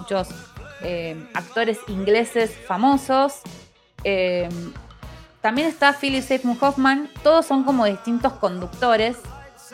muchos 0.00 0.28
em, 0.82 1.26
actores 1.34 1.78
ingleses 1.88 2.52
famosos. 2.66 3.40
Em, 4.04 4.72
también 5.40 5.68
está 5.68 5.92
Philip 5.92 6.22
Seymour 6.22 6.56
Hoffman. 6.60 7.10
Todos 7.22 7.46
son 7.46 7.64
como 7.64 7.84
distintos 7.86 8.32
conductores 8.34 9.16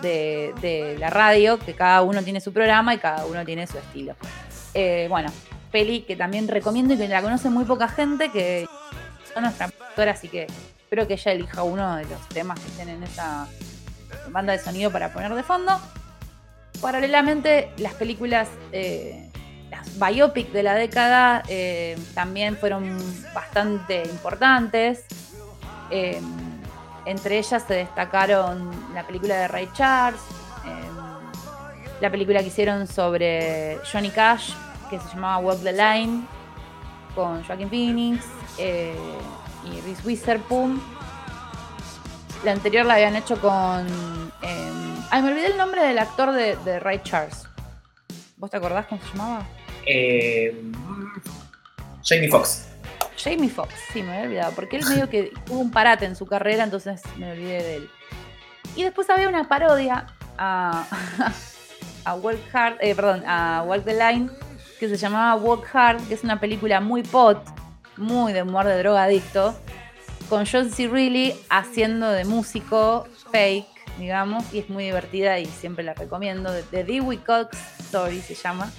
de, 0.00 0.54
de, 0.60 0.96
la 0.98 1.10
radio, 1.10 1.58
que 1.58 1.74
cada 1.74 2.02
uno 2.02 2.22
tiene 2.22 2.40
su 2.40 2.52
programa 2.52 2.94
y 2.94 2.98
cada 2.98 3.26
uno 3.26 3.44
tiene 3.44 3.66
su 3.66 3.78
estilo. 3.78 4.14
Eh, 4.74 5.06
bueno, 5.10 5.30
peli 5.72 6.02
que 6.02 6.14
también 6.14 6.46
recomiendo 6.46 6.94
y 6.94 6.98
que 6.98 7.08
la 7.08 7.22
conoce 7.22 7.50
muy 7.50 7.64
poca 7.64 7.88
gente, 7.88 8.30
que 8.30 8.62
es 8.62 9.40
nuestra 9.40 9.68
productora, 9.68 10.12
así 10.12 10.28
que 10.28 10.46
espero 10.78 11.08
que 11.08 11.14
ella 11.14 11.32
elija 11.32 11.62
uno 11.62 11.96
de 11.96 12.04
los 12.04 12.28
temas 12.28 12.60
que 12.60 12.66
estén 12.66 12.90
en 12.90 13.02
esa 13.02 13.48
banda 14.28 14.52
de 14.52 14.58
sonido 14.58 14.92
para 14.92 15.12
poner 15.12 15.34
de 15.34 15.42
fondo. 15.42 15.80
Paralelamente, 16.80 17.70
las 17.78 17.94
películas, 17.94 18.48
eh, 18.72 19.30
las 19.70 19.98
biopic 19.98 20.52
de 20.52 20.62
la 20.62 20.74
década 20.74 21.42
eh, 21.48 21.98
también 22.14 22.56
fueron 22.56 22.98
bastante 23.34 24.02
importantes. 24.02 25.06
Eh, 25.90 26.20
entre 27.06 27.38
ellas 27.38 27.64
se 27.66 27.74
destacaron 27.74 28.70
la 28.94 29.06
película 29.06 29.36
de 29.36 29.48
Ray 29.48 29.68
Charles, 29.74 30.20
la 32.00 32.10
película 32.10 32.40
que 32.40 32.48
hicieron 32.48 32.88
sobre 32.88 33.78
Johnny 33.90 34.10
Cash, 34.10 34.52
que 34.92 35.00
se 35.00 35.08
llamaba 35.14 35.38
Walk 35.38 35.62
the 35.62 35.72
Line 35.72 36.22
con 37.14 37.42
Joaquin 37.44 37.70
Phoenix 37.70 38.26
eh, 38.58 38.94
y 39.64 39.80
Reese 39.80 40.06
Witherspoon. 40.06 40.82
La 42.44 42.52
anterior 42.52 42.84
la 42.84 42.94
habían 42.94 43.16
hecho 43.16 43.40
con. 43.40 43.86
Eh, 44.42 44.72
ay, 45.10 45.22
me 45.22 45.30
olvidé 45.30 45.46
el 45.46 45.56
nombre 45.56 45.82
del 45.82 45.98
actor 45.98 46.32
de, 46.32 46.78
Ray 46.78 47.00
Charles. 47.02 47.44
¿Vos 48.36 48.50
te 48.50 48.58
acordás 48.58 48.86
cómo 48.86 49.00
se 49.00 49.08
llamaba? 49.16 49.46
Eh, 49.86 50.54
Jamie 52.04 52.28
Foxx. 52.28 52.68
Jamie 53.16 53.48
Foxx, 53.48 53.72
sí, 53.94 54.02
me 54.02 54.12
había 54.12 54.24
olvidado. 54.24 54.52
Porque 54.54 54.76
él 54.76 54.84
medio 54.86 55.08
que 55.08 55.32
tuvo 55.46 55.60
un 55.60 55.70
parate 55.70 56.04
en 56.04 56.16
su 56.16 56.26
carrera, 56.26 56.64
entonces 56.64 57.00
me 57.16 57.32
olvidé 57.32 57.62
de 57.62 57.76
él. 57.76 57.90
Y 58.76 58.82
después 58.82 59.08
había 59.08 59.30
una 59.30 59.48
parodia 59.48 60.06
a, 60.36 60.86
a 62.04 62.14
Walk 62.14 62.40
Hard, 62.52 62.76
eh, 62.80 62.94
perdón, 62.94 63.22
a 63.26 63.62
Walk 63.66 63.84
the 63.84 63.94
Line 63.94 64.28
que 64.82 64.88
se 64.88 64.96
llamaba 64.96 65.36
Walk 65.36 65.64
Hard, 65.72 66.08
que 66.08 66.14
es 66.14 66.24
una 66.24 66.40
película 66.40 66.80
muy 66.80 67.04
pot, 67.04 67.40
muy 67.96 68.32
de 68.32 68.42
humor 68.42 68.66
de 68.66 68.76
drogadicto, 68.78 69.54
con 70.28 70.44
John 70.44 70.72
C. 70.72 70.88
Reilly 70.88 71.36
haciendo 71.50 72.10
de 72.10 72.24
músico 72.24 73.06
fake, 73.30 73.68
digamos, 74.00 74.42
y 74.52 74.58
es 74.58 74.68
muy 74.68 74.82
divertida 74.82 75.38
y 75.38 75.46
siempre 75.46 75.84
la 75.84 75.94
recomiendo. 75.94 76.50
The 76.72 76.82
Dewey 76.82 77.18
Cox 77.18 77.56
Story 77.78 78.20
se 78.22 78.34
llama. 78.34 78.72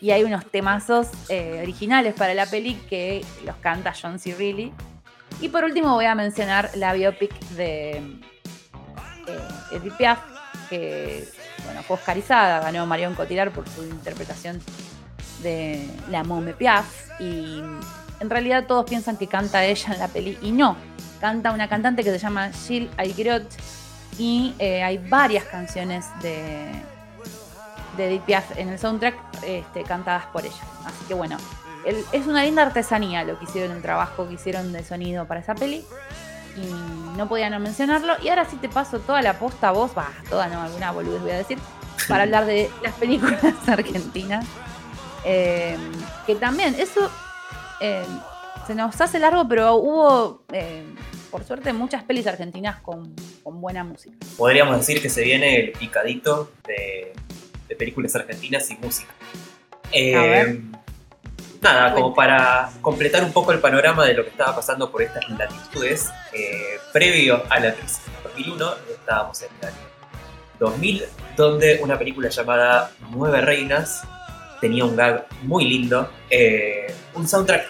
Y 0.00 0.12
hay 0.12 0.22
unos 0.22 0.46
temazos 0.46 1.08
eh, 1.28 1.58
originales 1.60 2.14
para 2.14 2.32
la 2.32 2.46
peli 2.46 2.74
que 2.88 3.24
los 3.44 3.56
canta 3.56 3.92
John 4.00 4.20
C. 4.20 4.32
Reilly. 4.32 4.72
Y 5.40 5.48
por 5.48 5.64
último 5.64 5.92
voy 5.94 6.04
a 6.04 6.14
mencionar 6.14 6.70
la 6.76 6.92
biopic 6.92 7.36
de 7.56 7.96
eh, 7.96 9.72
Edith 9.72 9.96
Piaf, 9.96 10.20
que 10.70 11.26
bueno, 11.64 11.82
fue 11.82 11.96
oscarizada, 11.96 12.60
ganó 12.60 12.86
Marion 12.86 13.16
Cotillard 13.16 13.50
por 13.50 13.68
su 13.68 13.82
interpretación 13.82 14.60
de 15.42 15.88
la 16.08 16.24
Mome 16.24 16.54
Piaf 16.54 17.20
y 17.20 17.62
en 18.20 18.30
realidad 18.30 18.64
todos 18.66 18.86
piensan 18.88 19.16
que 19.16 19.26
canta 19.26 19.64
ella 19.64 19.92
en 19.92 19.98
la 19.98 20.08
peli 20.08 20.38
y 20.42 20.52
no, 20.52 20.76
canta 21.20 21.52
una 21.52 21.68
cantante 21.68 22.02
que 22.02 22.10
se 22.10 22.18
llama 22.18 22.50
Jill 22.50 22.90
Aigrot 22.96 23.46
y 24.18 24.54
eh, 24.58 24.82
hay 24.82 24.98
varias 24.98 25.44
canciones 25.44 26.06
de, 26.22 26.70
de 27.96 28.06
Edith 28.06 28.22
Piaf 28.22 28.56
en 28.56 28.70
el 28.70 28.78
soundtrack 28.78 29.14
este, 29.44 29.82
cantadas 29.82 30.26
por 30.26 30.44
ella. 30.44 30.54
Así 30.84 31.04
que 31.06 31.14
bueno, 31.14 31.36
es 32.12 32.26
una 32.26 32.42
linda 32.42 32.62
artesanía 32.62 33.24
lo 33.24 33.38
que 33.38 33.44
hicieron, 33.44 33.76
el 33.76 33.82
trabajo 33.82 34.26
que 34.26 34.34
hicieron 34.34 34.72
de 34.72 34.82
sonido 34.84 35.26
para 35.26 35.40
esa 35.40 35.54
peli. 35.54 35.84
Y 36.56 37.18
no 37.18 37.28
podía 37.28 37.50
no 37.50 37.60
mencionarlo. 37.60 38.14
Y 38.22 38.28
ahora 38.30 38.46
sí 38.46 38.56
te 38.56 38.70
paso 38.70 38.98
toda 38.98 39.20
la 39.20 39.38
posta 39.38 39.68
a 39.68 39.72
vos, 39.72 39.92
va, 39.96 40.08
toda 40.30 40.48
no, 40.48 40.62
alguna 40.62 40.90
boludez 40.90 41.20
voy 41.20 41.32
a 41.32 41.36
decir, 41.36 41.58
para 42.08 42.22
hablar 42.24 42.46
de 42.46 42.70
las 42.82 42.94
películas 42.94 43.42
argentinas 43.68 44.46
eh, 45.28 45.76
que 46.24 46.36
también, 46.36 46.76
eso 46.78 47.10
eh, 47.80 48.04
se 48.64 48.76
nos 48.76 49.00
hace 49.00 49.18
largo, 49.18 49.48
pero 49.48 49.74
hubo, 49.74 50.44
eh, 50.52 50.84
por 51.32 51.42
suerte, 51.42 51.72
muchas 51.72 52.04
pelis 52.04 52.28
argentinas 52.28 52.80
con, 52.80 53.12
buena 53.44 53.82
música. 53.82 54.16
Podríamos 54.36 54.76
decir 54.76 55.02
que 55.02 55.10
se 55.10 55.22
viene 55.22 55.58
el 55.58 55.72
picadito 55.72 56.52
de, 56.64 57.12
películas 57.76 58.14
argentinas 58.14 58.70
y 58.70 58.76
música. 58.76 59.12
Nada, 61.60 61.92
como 61.94 62.14
para 62.14 62.70
completar 62.80 63.24
un 63.24 63.32
poco 63.32 63.50
el 63.50 63.58
panorama 63.58 64.04
de 64.04 64.14
lo 64.14 64.22
que 64.22 64.30
estaba 64.30 64.54
pasando 64.54 64.92
por 64.92 65.02
estas 65.02 65.28
latitudes, 65.30 66.08
previo 66.92 67.42
a 67.50 67.58
la 67.58 67.74
crisis 67.74 68.00
de 68.06 68.28
2001, 68.28 68.74
estábamos 68.92 69.42
en 69.42 69.48
el 69.60 69.68
año 69.68 69.76
2000, 70.60 71.04
donde 71.36 71.80
una 71.82 71.98
película 71.98 72.28
llamada 72.28 72.92
Nueve 73.10 73.40
Reinas 73.40 74.04
tenía 74.60 74.84
un 74.84 74.96
gag 74.96 75.26
muy 75.42 75.64
lindo, 75.68 76.10
eh, 76.30 76.92
un 77.14 77.26
soundtrack 77.26 77.66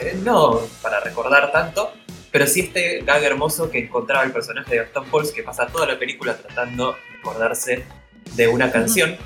eh, 0.00 0.18
no 0.22 0.60
para 0.82 1.00
recordar 1.00 1.52
tanto, 1.52 1.92
pero 2.30 2.46
sí 2.46 2.60
este 2.60 3.02
gag 3.02 3.22
hermoso 3.22 3.70
que 3.70 3.78
encontraba 3.78 4.24
el 4.24 4.32
personaje 4.32 4.70
de 4.70 4.76
Gastón 4.78 5.06
Pauls 5.06 5.30
que 5.30 5.42
pasa 5.42 5.66
toda 5.66 5.86
la 5.86 5.98
película 5.98 6.36
tratando 6.36 6.92
de 6.92 7.18
acordarse 7.20 7.84
de 8.34 8.48
una 8.48 8.72
canción. 8.72 9.16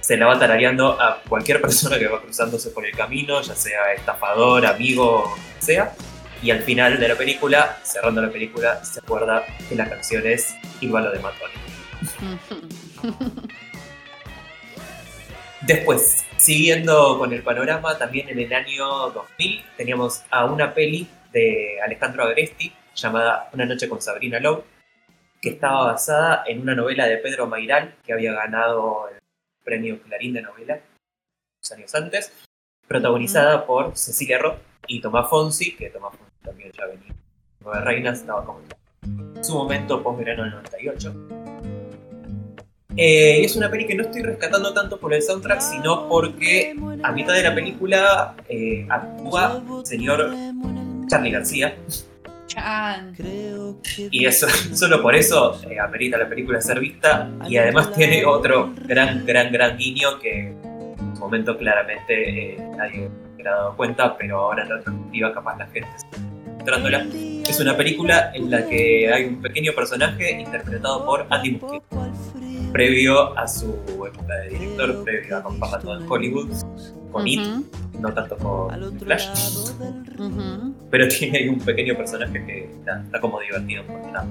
Se 0.00 0.16
la 0.16 0.26
va 0.26 0.38
tarareando 0.38 1.00
a 1.00 1.22
cualquier 1.28 1.60
persona 1.62 1.98
que 1.98 2.08
va 2.08 2.20
cruzándose 2.20 2.70
por 2.70 2.84
el 2.84 2.94
camino, 2.94 3.40
ya 3.40 3.54
sea 3.54 3.92
estafador, 3.94 4.66
amigo, 4.66 5.34
sea. 5.60 5.94
Y 6.42 6.50
al 6.50 6.62
final 6.62 7.00
de 7.00 7.08
la 7.08 7.14
película, 7.14 7.78
cerrando 7.84 8.20
la 8.20 8.30
película, 8.30 8.84
se 8.84 9.00
acuerda 9.00 9.46
que 9.66 9.74
la 9.74 9.88
canción 9.88 10.26
es 10.26 10.54
Igual 10.80 11.10
de 11.10 11.18
Matoni. 11.20 11.54
Después, 15.66 16.26
siguiendo 16.36 17.18
con 17.18 17.32
el 17.32 17.42
panorama, 17.42 17.96
también 17.96 18.28
en 18.28 18.38
el 18.38 18.52
año 18.52 18.86
2000 19.10 19.64
teníamos 19.78 20.22
a 20.30 20.44
una 20.44 20.74
peli 20.74 21.08
de 21.32 21.80
Alejandro 21.80 22.24
Agresti 22.24 22.70
llamada 22.94 23.48
Una 23.54 23.64
noche 23.64 23.88
con 23.88 24.02
Sabrina 24.02 24.38
Lowe, 24.40 24.62
que 25.40 25.48
estaba 25.48 25.86
basada 25.86 26.44
en 26.46 26.60
una 26.60 26.74
novela 26.74 27.06
de 27.06 27.16
Pedro 27.16 27.46
Mairal, 27.46 27.94
que 28.04 28.12
había 28.12 28.34
ganado 28.34 29.08
el 29.08 29.22
premio 29.64 30.02
Clarín 30.02 30.34
de 30.34 30.42
novela 30.42 30.80
unos 31.56 31.72
años 31.72 31.94
antes, 31.94 32.32
protagonizada 32.86 33.64
por 33.64 33.96
Cecilia 33.96 34.38
Roth 34.38 34.58
y 34.86 35.00
Tomás 35.00 35.30
Fonsi, 35.30 35.74
que 35.76 35.88
Tomás 35.88 36.14
Fonsi 36.14 36.42
también 36.42 36.72
ya 36.72 36.84
venía. 36.84 37.14
Nueve 37.60 37.80
Reinas 37.80 38.20
estaba 38.20 38.44
como 38.44 38.60
en 39.02 39.42
su 39.42 39.54
momento 39.54 40.02
post-verano 40.02 40.42
del 40.42 40.52
98. 40.52 41.43
Eh, 42.96 43.44
es 43.44 43.56
una 43.56 43.70
peli 43.70 43.86
que 43.86 43.94
no 43.94 44.04
estoy 44.04 44.22
rescatando 44.22 44.72
tanto 44.72 44.98
por 44.98 45.12
el 45.12 45.22
soundtrack, 45.22 45.60
sino 45.60 46.08
porque 46.08 46.74
a 47.02 47.12
mitad 47.12 47.34
de 47.34 47.42
la 47.42 47.54
película 47.54 48.34
eh, 48.48 48.86
actúa 48.88 49.62
el 49.80 49.86
señor 49.86 50.32
Charlie 51.08 51.30
García. 51.30 51.74
Y 54.10 54.26
eso, 54.26 54.46
solo 54.74 55.02
por 55.02 55.14
eso 55.14 55.60
eh, 55.68 55.78
amerita 55.78 56.18
la 56.18 56.28
película 56.28 56.60
ser 56.60 56.80
vista. 56.80 57.30
Y 57.48 57.56
además 57.56 57.92
tiene 57.92 58.24
otro 58.24 58.72
gran, 58.86 59.24
gran, 59.26 59.52
gran 59.52 59.76
guiño 59.76 60.18
que 60.20 60.48
en 60.48 61.16
su 61.16 61.20
momento 61.20 61.56
claramente 61.56 62.54
eh, 62.54 62.58
nadie 62.76 63.10
se 63.36 63.48
ha 63.48 63.50
dado 63.50 63.76
cuenta, 63.76 64.16
pero 64.16 64.38
ahora 64.38 64.62
en 64.62 64.70
retrospectiva 64.70 65.34
capaz 65.34 65.58
la 65.58 65.66
gente 65.66 65.90
entrándola. 66.58 67.06
Es 67.46 67.60
una 67.60 67.76
película 67.76 68.30
en 68.34 68.50
la 68.50 68.66
que 68.66 69.12
hay 69.12 69.24
un 69.24 69.42
pequeño 69.42 69.72
personaje 69.74 70.40
interpretado 70.40 71.04
por 71.04 71.26
Andy 71.28 71.50
Muschietti 71.52 71.86
previo 72.74 73.38
a 73.38 73.46
su 73.46 73.72
época 74.04 74.34
de 74.34 74.48
director, 74.48 75.04
previo 75.04 75.36
a 75.38 75.78
todo 75.78 75.96
en 75.96 76.10
Hollywood, 76.10 76.50
con 77.12 77.28
It, 77.28 77.40
no 78.00 78.12
tanto 78.12 78.36
con 78.36 78.98
Flash. 78.98 79.28
Pero 80.90 81.06
tiene 81.06 81.38
ahí 81.38 81.48
un 81.48 81.60
pequeño 81.60 81.96
personaje 81.96 82.44
que 82.44 82.64
está, 82.64 83.20
como 83.20 83.38
divertido 83.40 83.84
por 83.84 84.12
lado. 84.12 84.26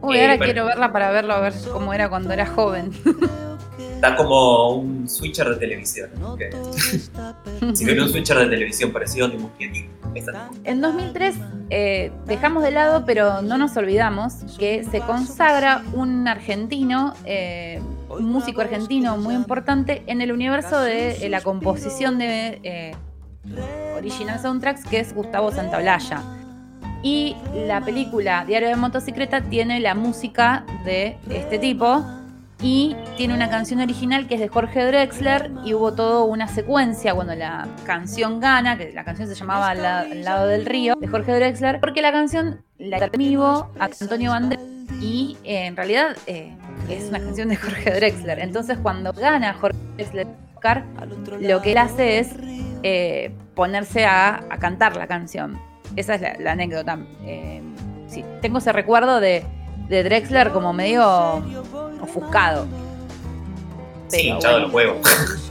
Uy, 0.00 0.16
eh, 0.16 0.22
ahora 0.22 0.38
quiero 0.38 0.66
verla 0.66 0.92
para 0.92 1.10
verlo, 1.10 1.34
a 1.34 1.40
ver 1.40 1.54
cómo 1.72 1.92
era 1.92 2.08
cuando 2.08 2.32
era 2.32 2.46
joven. 2.46 2.90
Está 3.78 4.14
como 4.14 4.74
un 4.74 5.08
switcher 5.08 5.48
de 5.48 5.56
televisión. 5.56 6.10
si 7.74 7.84
ven 7.84 8.00
un 8.00 8.08
switcher 8.08 8.38
de 8.38 8.46
televisión 8.46 8.92
parecido 8.92 9.26
a 9.26 9.30
En 10.62 10.80
2003 10.80 11.34
eh, 11.70 12.12
dejamos 12.26 12.62
de 12.62 12.70
lado, 12.70 13.04
pero 13.04 13.42
no 13.42 13.58
nos 13.58 13.76
olvidamos, 13.76 14.34
que 14.56 14.84
se 14.84 15.00
consagra 15.00 15.82
un 15.94 16.28
argentino, 16.28 17.12
eh, 17.24 17.80
un 18.08 18.26
músico 18.26 18.60
argentino 18.60 19.16
muy 19.16 19.34
importante 19.34 20.04
en 20.06 20.20
el 20.20 20.30
universo 20.30 20.80
de 20.80 21.28
la 21.28 21.40
composición 21.40 22.18
de 22.18 22.94
original 23.96 24.38
soundtracks, 24.40 24.84
que 24.84 25.00
es 25.00 25.12
Gustavo 25.12 25.50
Santaolalla. 25.50 26.22
Y 27.02 27.36
la 27.66 27.80
película 27.80 28.44
Diario 28.44 28.68
de 28.68 28.76
Motocicleta 28.76 29.40
tiene 29.42 29.80
la 29.80 29.94
música 29.94 30.64
de 30.84 31.16
este 31.30 31.58
tipo 31.58 32.04
y 32.60 32.96
tiene 33.16 33.34
una 33.34 33.48
canción 33.48 33.80
original 33.80 34.26
que 34.26 34.34
es 34.34 34.40
de 34.40 34.48
Jorge 34.48 34.84
Drexler 34.84 35.52
y 35.64 35.74
hubo 35.74 35.94
toda 35.94 36.24
una 36.24 36.48
secuencia 36.48 37.14
cuando 37.14 37.36
la 37.36 37.68
canción 37.86 38.40
gana, 38.40 38.76
que 38.76 38.92
la 38.92 39.04
canción 39.04 39.28
se 39.28 39.36
llamaba 39.36 39.70
Al 39.70 40.24
lado 40.24 40.48
del 40.48 40.66
río, 40.66 40.96
de 40.98 41.06
Jorge 41.06 41.34
Drexler, 41.34 41.78
porque 41.78 42.02
la 42.02 42.10
canción 42.10 42.62
la 42.78 43.06
vivo 43.08 43.70
a 43.78 43.84
Antonio 43.84 44.32
Banderas 44.32 44.64
y 45.00 45.36
eh, 45.44 45.66
en 45.66 45.76
realidad 45.76 46.16
eh, 46.26 46.52
es 46.88 47.08
una 47.08 47.20
canción 47.20 47.48
de 47.48 47.56
Jorge 47.56 47.92
Drexler. 47.92 48.40
Entonces 48.40 48.76
cuando 48.82 49.12
gana 49.12 49.54
Jorge 49.54 49.78
Drexler, 49.96 50.26
lo 51.40 51.62
que 51.62 51.72
él 51.72 51.78
hace 51.78 52.18
es 52.18 52.30
eh, 52.82 53.32
ponerse 53.54 54.06
a, 54.06 54.44
cantar 54.60 54.96
la 54.96 55.06
canción. 55.06 55.58
Esa 55.98 56.14
es 56.14 56.38
la, 56.38 56.52
anécdota. 56.52 56.96
Eh, 57.24 57.60
sí, 58.06 58.24
tengo 58.40 58.58
ese 58.58 58.72
recuerdo 58.72 59.18
de, 59.18 59.44
Drexler 59.88 60.52
como 60.52 60.72
medio 60.72 61.42
ofuscado. 62.00 62.66
sí, 64.06 64.28
hinchado 64.28 64.60
los 64.60 64.72
huevos. 64.72 64.98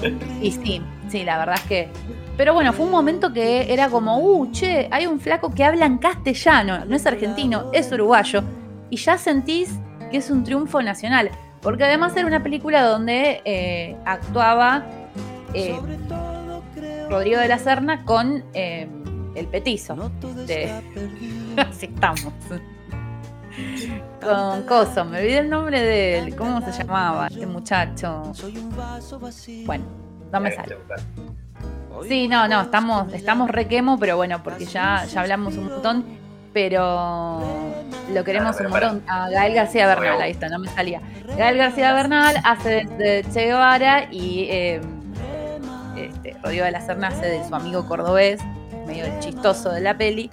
Y 0.42 0.52
sí, 0.52 0.82
sí, 1.10 1.24
la 1.24 1.38
verdad 1.38 1.56
es 1.56 1.64
que. 1.64 1.90
Pero 2.38 2.54
bueno, 2.54 2.72
fue 2.72 2.86
un 2.86 2.92
momento 2.92 3.34
que 3.34 3.74
era 3.74 3.90
como, 3.90 4.20
uh, 4.20 4.52
che, 4.52 4.88
hay 4.90 5.06
un 5.06 5.20
flaco 5.20 5.50
que 5.50 5.66
habla 5.66 5.86
en 5.86 5.98
castellano, 5.98 6.86
no 6.86 6.96
es 6.96 7.06
argentino, 7.06 7.70
es 7.74 7.92
uruguayo. 7.92 8.42
Y 8.90 8.96
ya 8.98 9.18
sentís 9.18 9.78
que 10.12 10.18
es 10.18 10.30
un 10.30 10.46
triunfo 10.46 10.82
nacional. 10.82 11.30
Porque 11.62 11.84
además 11.84 12.16
era 12.16 12.26
una 12.26 12.42
película 12.42 12.84
donde 12.84 13.42
eh, 13.44 13.98
actuaba 14.06 14.86
eh, 15.54 15.78
Rodrigo 17.10 17.42
de 17.42 17.48
la 17.50 17.58
Serna 17.58 18.06
con 18.06 18.46
eh, 18.54 18.88
el 19.38 19.48
petizo. 19.48 19.96
Así 21.58 21.86
estamos. 21.86 22.22
Con 24.22 24.64
Coso, 24.64 25.06
me 25.06 25.20
olvidé 25.20 25.40
el 25.40 25.50
nombre 25.50 25.82
de 25.82 26.20
él. 26.20 26.36
¿Cómo 26.36 26.62
se 26.62 26.72
llamaba 26.72 27.28
este 27.28 27.46
muchacho? 27.46 28.32
Bueno, 29.66 29.86
no 30.32 30.40
me 30.40 30.52
sale. 30.52 30.78
Sí, 32.08 32.28
no, 32.28 32.48
no, 32.48 32.62
estamos, 32.62 33.12
estamos 33.14 33.50
requemo, 33.50 33.98
pero 33.98 34.18
bueno, 34.18 34.44
porque 34.44 34.66
ya, 34.66 35.06
ya 35.06 35.22
hablamos 35.22 35.58
un 35.58 35.66
montón, 35.70 36.06
pero 36.54 37.42
lo 38.14 38.24
queremos 38.24 38.60
un 38.60 38.70
montón. 38.70 39.04
A 39.08 39.30
Gael 39.30 39.56
García 39.56 39.88
Bernal, 39.88 40.22
ahí 40.22 40.32
está, 40.32 40.50
no 40.50 40.60
me 40.60 40.70
salía. 40.70 41.02
Gael 41.38 41.58
García 41.58 41.94
Bernal 41.94 42.36
hace 42.44 42.86
de, 42.86 43.26
Che 43.34 43.46
Guevara 43.46 44.08
y 44.12 44.48
eh, 44.50 44.82
este, 45.98 46.36
Rodrigo 46.44 46.66
de 46.66 46.72
la 46.72 46.82
Serna 46.82 47.08
hace 47.08 47.26
de 47.26 47.48
su 47.48 47.56
amigo 47.56 47.88
cordobés, 47.88 48.40
medio 48.88 49.06
chistoso 49.20 49.72
de 49.72 49.82
la 49.82 49.98
peli. 49.98 50.30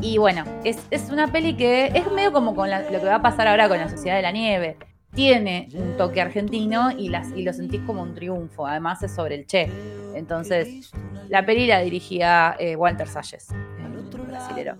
Y 0.00 0.18
bueno, 0.18 0.44
es, 0.64 0.78
una 1.10 1.28
peli 1.28 1.56
que 1.56 1.86
es 1.86 2.10
medio 2.12 2.32
como 2.32 2.54
con 2.54 2.70
lo 2.70 3.00
que 3.00 3.06
va 3.06 3.14
a 3.14 3.22
pasar 3.22 3.48
ahora 3.48 3.68
con 3.68 3.78
la 3.78 3.88
Sociedad 3.88 4.16
de 4.16 4.22
la 4.22 4.32
Nieve. 4.32 4.76
Tiene 5.14 5.68
un 5.72 5.96
toque 5.96 6.20
argentino 6.20 6.90
y, 6.90 7.08
las, 7.08 7.30
y 7.30 7.42
lo 7.42 7.54
sentís 7.54 7.80
como 7.82 8.02
un 8.02 8.14
triunfo. 8.14 8.66
Además 8.66 9.02
es 9.02 9.14
sobre 9.14 9.36
el 9.36 9.46
Che. 9.46 9.70
Entonces, 10.14 10.90
la 11.28 11.46
peli 11.46 11.66
la 11.66 11.80
dirigía 11.80 12.56
eh, 12.58 12.76
Walter 12.76 13.08
Salles, 13.08 13.48
brasilero. 14.28 14.76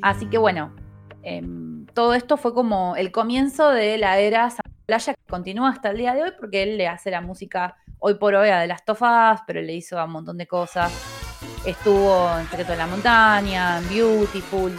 Así 0.00 0.26
que 0.26 0.38
bueno, 0.38 0.74
em, 1.22 1.86
todo 1.86 2.14
esto 2.14 2.36
fue 2.36 2.54
como 2.54 2.96
el 2.96 3.12
comienzo 3.12 3.70
de 3.70 3.98
la 3.98 4.18
era 4.18 4.48
Playa 4.86 5.14
que 5.14 5.30
continúa 5.30 5.70
hasta 5.70 5.90
el 5.90 5.96
día 5.96 6.14
de 6.14 6.24
hoy 6.24 6.32
porque 6.38 6.62
él 6.62 6.76
le 6.76 6.88
hace 6.88 7.10
la 7.10 7.22
música 7.22 7.76
hoy 7.98 8.14
por 8.14 8.34
hoy 8.34 8.50
a 8.50 8.58
de 8.58 8.66
las 8.66 8.84
tofas, 8.84 9.40
pero 9.46 9.62
le 9.62 9.72
hizo 9.72 9.98
a 9.98 10.04
un 10.04 10.12
montón 10.12 10.36
de 10.36 10.46
cosas. 10.46 11.23
Estuvo 11.64 12.38
en 12.38 12.48
Secreto 12.50 12.72
de 12.72 12.78
la 12.78 12.86
Montaña, 12.86 13.78
en 13.78 13.88
Beautiful, 13.88 14.72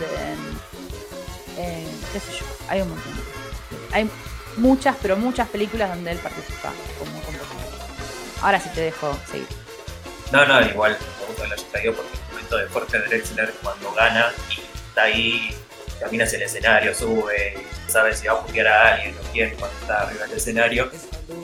en, 1.58 1.86
qué 2.14 2.20
sé 2.20 2.32
yo, 2.40 2.46
hay 2.68 2.82
un 2.82 2.90
montón. 2.90 3.14
Hay 3.92 4.10
muchas, 4.58 4.96
pero 5.02 5.18
muchas 5.18 5.50
películas 5.50 5.90
donde 5.90 6.12
él 6.12 6.18
participa 6.20 6.72
como 7.00 7.12
compositor. 7.22 7.48
Ahora 8.42 8.60
sí 8.60 8.70
te 8.76 8.82
dejo 8.82 9.18
seguir. 9.30 9.48
No, 10.32 10.46
no, 10.46 10.62
igual 10.62 10.98
me 11.20 11.26
gusta 11.28 11.44
que 11.44 11.48
lo 11.48 11.54
haya 11.56 11.68
traído 11.72 11.94
porque 11.94 12.18
el 12.18 12.32
momento 12.32 12.58
de 12.58 12.68
Jorge 12.68 13.00
Drexler 13.00 13.54
cuando 13.64 13.92
gana 13.94 14.32
y 14.50 14.62
está 14.88 15.04
ahí, 15.04 15.56
camina 16.00 16.26
hacia 16.26 16.38
el 16.38 16.44
escenario, 16.44 16.94
sube, 16.94 17.58
sabe 17.88 18.16
si 18.16 18.28
va 18.28 18.34
a 18.34 18.42
putear 18.42 18.68
a 18.68 18.96
alguien 18.96 19.16
o 19.18 19.32
quién 19.32 19.56
cuando 19.58 19.78
está 19.80 20.02
arriba 20.02 20.28
del 20.28 20.38
escenario 20.38 20.92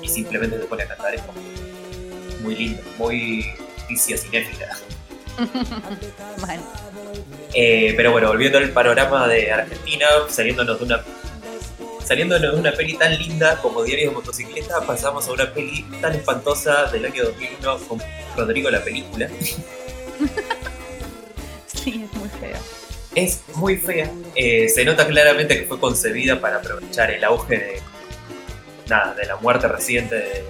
y 0.02 0.10
simplemente 0.10 0.60
se 0.60 0.66
pone 0.66 0.84
a 0.84 0.88
cantar 0.88 1.16
es 1.16 1.22
como 1.22 1.40
muy 2.42 2.56
lindo, 2.56 2.84
muy 2.98 3.54
noticia 3.92 4.18
cinéfila. 4.18 4.78
Eh, 7.54 7.94
pero 7.98 8.14
bueno, 8.14 8.30
volviendo 8.30 8.58
al 8.58 8.70
panorama 8.70 9.28
de 9.28 9.52
Argentina, 9.52 10.08
saliéndonos 10.30 10.80
de 10.80 10.86
una 10.86 11.04
saliéndonos 12.06 12.54
de 12.54 12.60
una 12.60 12.72
peli 12.72 12.94
tan 12.94 13.18
linda 13.18 13.62
como 13.62 13.84
Diario 13.84 14.10
de 14.10 14.16
Motocicleta, 14.16 14.80
pasamos 14.88 15.28
a 15.28 15.34
una 15.34 15.54
peli 15.54 15.84
tan 16.00 16.14
espantosa 16.14 16.86
del 16.86 17.06
año 17.06 17.26
2001 17.26 17.78
con 17.90 18.02
Rodrigo 18.38 18.70
la 18.70 18.82
película. 18.82 19.28
sí, 21.68 22.06
es 22.06 22.14
muy 22.18 22.30
fea. 22.30 22.60
Es 23.16 23.42
muy 23.56 23.76
fea. 23.76 24.10
Eh, 24.36 24.70
se 24.70 24.86
nota 24.86 25.06
claramente 25.06 25.60
que 25.60 25.66
fue 25.66 25.78
concebida 25.78 26.40
para 26.40 26.58
aprovechar 26.58 27.12
el 27.12 27.22
auge 27.26 27.58
de, 27.58 27.82
nada, 28.88 29.14
de 29.14 29.26
la 29.26 29.36
muerte 29.36 29.68
reciente 29.68 30.46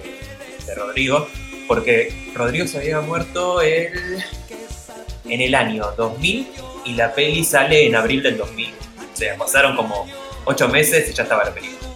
de 0.66 0.74
Rodrigo 0.76 1.26
porque 1.66 2.32
Rodrigo 2.34 2.66
se 2.66 2.78
había 2.78 3.00
muerto 3.00 3.62
el, 3.62 4.22
en 5.24 5.40
el 5.40 5.54
año 5.54 5.92
2000 5.96 6.48
y 6.84 6.94
la 6.94 7.14
peli 7.14 7.44
sale 7.44 7.86
en 7.86 7.96
abril 7.96 8.22
del 8.22 8.38
2000. 8.38 8.70
O 8.70 9.16
sea, 9.16 9.36
pasaron 9.36 9.76
como 9.76 10.06
ocho 10.44 10.68
meses 10.68 11.08
y 11.10 11.12
ya 11.12 11.22
estaba 11.22 11.44
la 11.44 11.54
película. 11.54 11.88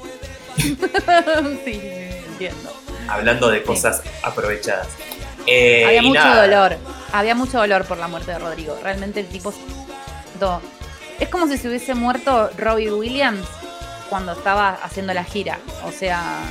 sí, 1.65 1.81
entiendo. 2.29 2.73
Hablando 3.09 3.49
de 3.49 3.63
cosas 3.63 4.03
aprovechadas. 4.23 4.89
Eh, 5.47 5.85
había 5.87 6.03
mucho 6.03 6.35
dolor, 6.35 6.77
había 7.13 7.35
mucho 7.35 7.59
dolor 7.59 7.85
por 7.85 7.99
la 7.99 8.09
muerte 8.09 8.33
de 8.33 8.39
Rodrigo. 8.39 8.79
Realmente 8.83 9.21
el 9.21 9.27
tipo... 9.27 9.53
Es 11.19 11.29
como 11.31 11.47
si 11.47 11.57
se 11.57 11.69
hubiese 11.69 11.95
muerto 11.95 12.51
Robbie 12.59 12.93
Williams 12.93 13.47
cuando 14.11 14.33
estaba 14.33 14.71
haciendo 14.83 15.15
la 15.15 15.25
gira. 15.25 15.59
O 15.85 15.93
sea, 15.93 16.43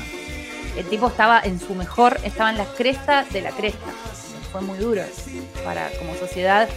el 0.78 0.86
tipo 0.86 1.08
estaba 1.08 1.40
en 1.40 1.60
su 1.60 1.76
mejor, 1.76 2.20
estaba 2.24 2.50
en 2.50 2.58
la 2.58 2.66
cresta 2.66 3.26
de 3.32 3.42
la 3.42 3.52
cresta. 3.52 3.92
Fue 4.56 4.62
muy 4.62 4.78
duro 4.78 5.04
para 5.66 5.90
como 5.98 6.16
sociedad, 6.16 6.70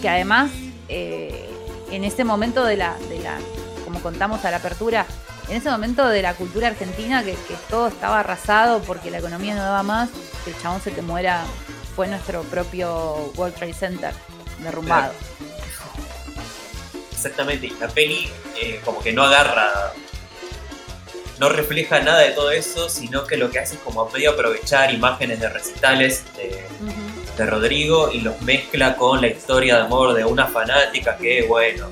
que 0.00 0.08
además 0.08 0.50
eh, 0.88 1.46
en 1.90 2.04
ese 2.04 2.24
momento 2.24 2.64
de 2.64 2.78
la, 2.78 2.96
de 3.10 3.18
la, 3.18 3.36
como 3.84 4.00
contamos 4.00 4.46
a 4.46 4.50
la 4.50 4.56
apertura, 4.56 5.04
en 5.46 5.56
ese 5.58 5.70
momento 5.70 6.08
de 6.08 6.22
la 6.22 6.32
cultura 6.32 6.68
argentina, 6.68 7.22
que, 7.22 7.36
todo 7.68 7.88
estaba 7.88 8.20
arrasado 8.20 8.80
porque 8.80 9.10
la 9.10 9.18
economía 9.18 9.54
no 9.54 9.60
daba 9.60 9.82
más, 9.82 10.08
que 10.42 10.52
el 10.52 10.58
chabón 10.62 10.80
se 10.80 10.90
te 10.90 11.02
muera, 11.02 11.44
fue 11.94 12.08
nuestro 12.08 12.44
propio 12.44 13.30
World 13.36 13.54
Trade 13.56 13.74
Center 13.74 14.14
derrumbado. 14.62 15.12
Exactamente, 17.12 17.66
y 17.66 17.70
la 17.78 17.88
peli 17.88 18.26
eh, 18.62 18.80
como 18.86 19.00
que 19.00 19.12
no 19.12 19.22
agarra, 19.22 19.92
no 21.38 21.50
refleja 21.50 22.00
nada 22.00 22.20
de 22.20 22.30
todo 22.30 22.52
eso, 22.52 22.88
sino 22.88 23.26
que 23.26 23.36
lo 23.36 23.50
que 23.50 23.58
hace 23.58 23.74
es 23.74 23.80
como 23.82 24.08
medio 24.08 24.30
aprovechar 24.30 24.94
imágenes 24.94 25.40
de 25.40 25.50
recitales 25.50 26.24
de, 26.34 26.66
de 27.38 27.46
Rodrigo 27.46 28.10
y 28.12 28.20
los 28.20 28.40
mezcla 28.42 28.96
con 28.96 29.20
la 29.20 29.28
historia 29.28 29.76
de 29.76 29.82
amor 29.82 30.12
de 30.14 30.24
una 30.24 30.46
fanática 30.46 31.16
que, 31.16 31.42
bueno, 31.42 31.86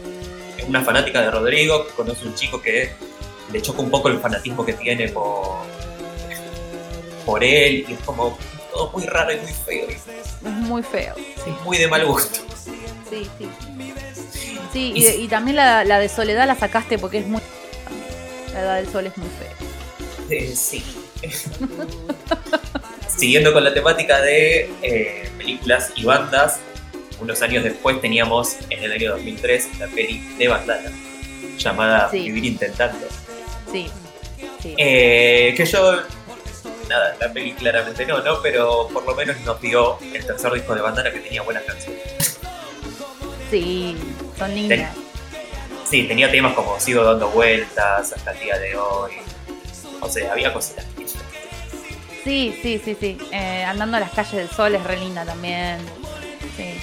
es 0.58 0.64
una 0.64 0.82
fanática 0.82 1.22
de 1.22 1.30
Rodrigo, 1.30 1.86
que 1.86 1.92
conoce 1.92 2.26
un 2.26 2.34
chico 2.34 2.60
que 2.60 2.90
le 3.52 3.62
choca 3.62 3.80
un 3.80 3.90
poco 3.90 4.08
el 4.08 4.18
fanatismo 4.18 4.66
que 4.66 4.72
tiene 4.72 5.08
por, 5.08 5.58
por 7.24 7.44
él 7.44 7.86
y 7.88 7.92
es 7.92 8.00
como 8.00 8.36
todo 8.72 8.90
muy 8.90 9.04
raro 9.04 9.32
y 9.32 9.36
muy 9.36 9.52
feo. 9.52 9.88
Es 9.88 10.42
muy 10.42 10.82
feo. 10.82 11.14
Sí. 11.16 11.54
Muy 11.64 11.78
de 11.78 11.88
mal 11.88 12.04
gusto. 12.04 12.40
Sí, 13.08 13.28
sí. 13.38 13.48
Sí, 14.72 14.92
y, 14.94 15.28
también 15.28 15.56
la, 15.56 15.98
de 15.98 16.08
Soledad 16.08 16.46
la 16.46 16.54
sacaste 16.54 16.98
porque 16.98 17.18
es 17.18 17.26
muy... 17.26 17.40
La 18.52 18.60
Edad 18.60 18.76
del 18.76 18.88
Sol 18.90 19.06
es 19.06 19.16
muy 19.16 19.28
fea. 19.38 20.38
Eh, 20.38 20.54
sí. 20.54 20.82
Siguiendo 23.08 23.54
con 23.54 23.64
la 23.64 23.72
temática 23.72 24.20
de 24.20 24.70
eh, 24.82 25.30
películas 25.46 25.92
y 25.94 26.04
bandas, 26.04 26.58
unos 27.20 27.40
años 27.40 27.62
después 27.62 28.00
teníamos 28.00 28.56
en 28.68 28.82
el 28.82 28.90
año 28.90 29.12
2003 29.12 29.78
la 29.78 29.86
peli 29.86 30.18
de 30.38 30.48
bandana 30.48 30.90
llamada 31.56 32.08
Vivir 32.10 32.44
Intentando. 32.44 33.06
Sí. 33.70 33.88
Eh, 34.76 35.54
que 35.56 35.64
yo, 35.64 36.02
nada, 36.88 37.16
la 37.20 37.32
peli 37.32 37.52
claramente 37.52 38.04
no, 38.04 38.20
¿no? 38.22 38.42
Pero 38.42 38.88
por 38.92 39.06
lo 39.06 39.14
menos 39.14 39.40
nos 39.42 39.60
dio 39.60 39.98
el 40.00 40.26
tercer 40.26 40.52
disco 40.52 40.74
de 40.74 40.80
bandana 40.80 41.12
que 41.12 41.20
tenía 41.20 41.42
buenas 41.42 41.62
canciones. 41.62 42.40
Sí, 43.48 43.96
son 44.36 44.52
lindas. 44.52 44.96
sí, 45.88 46.02
tenía 46.08 46.28
temas 46.28 46.54
como 46.54 46.80
Sigo 46.80 47.04
dando 47.04 47.28
vueltas 47.28 48.12
hasta 48.12 48.32
el 48.32 48.40
día 48.40 48.58
de 48.58 48.76
hoy. 48.76 49.12
O 50.00 50.08
sea, 50.08 50.32
había 50.32 50.52
cositas. 50.52 50.84
Sí, 52.26 52.58
sí, 52.60 52.80
sí, 52.84 52.96
sí. 52.98 53.18
Eh, 53.30 53.62
andando 53.62 53.98
a 53.98 54.00
las 54.00 54.10
calles 54.10 54.32
del 54.32 54.50
sol 54.50 54.74
es 54.74 54.82
re 54.82 54.96
linda 54.96 55.24
también. 55.24 55.78
Sí. 56.56 56.74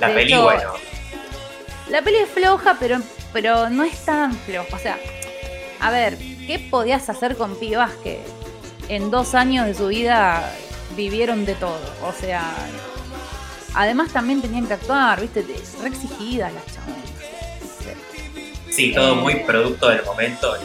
La 0.00 0.08
peli, 0.14 0.32
bueno. 0.32 0.72
La 1.90 2.00
peli 2.00 2.16
es 2.16 2.30
floja, 2.30 2.78
pero, 2.80 2.98
pero 3.34 3.68
no 3.68 3.84
es 3.84 4.06
tan 4.06 4.34
floja. 4.34 4.74
O 4.74 4.78
sea, 4.78 4.98
a 5.80 5.90
ver, 5.90 6.16
¿qué 6.46 6.58
podías 6.70 7.10
hacer 7.10 7.36
con 7.36 7.56
pibas 7.56 7.90
que 8.02 8.22
en 8.88 9.10
dos 9.10 9.34
años 9.34 9.66
de 9.66 9.74
su 9.74 9.88
vida 9.88 10.50
vivieron 10.96 11.44
de 11.44 11.54
todo? 11.54 11.78
O 12.02 12.12
sea, 12.18 12.54
además 13.74 14.14
también 14.14 14.40
tenían 14.40 14.66
que 14.66 14.72
actuar, 14.72 15.20
¿viste? 15.20 15.44
Re 15.82 15.88
exigidas 15.88 16.54
las 16.54 16.64
chavas. 16.64 16.96
Sí, 18.70 18.94
todo 18.94 19.14
muy 19.16 19.34
eh, 19.34 19.44
producto 19.46 19.90
del 19.90 20.02
momento. 20.06 20.56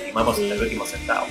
Estimamos 0.00 0.36
hasta 0.36 0.54
el 0.54 0.62
último 0.62 0.84
centavo. 0.84 1.26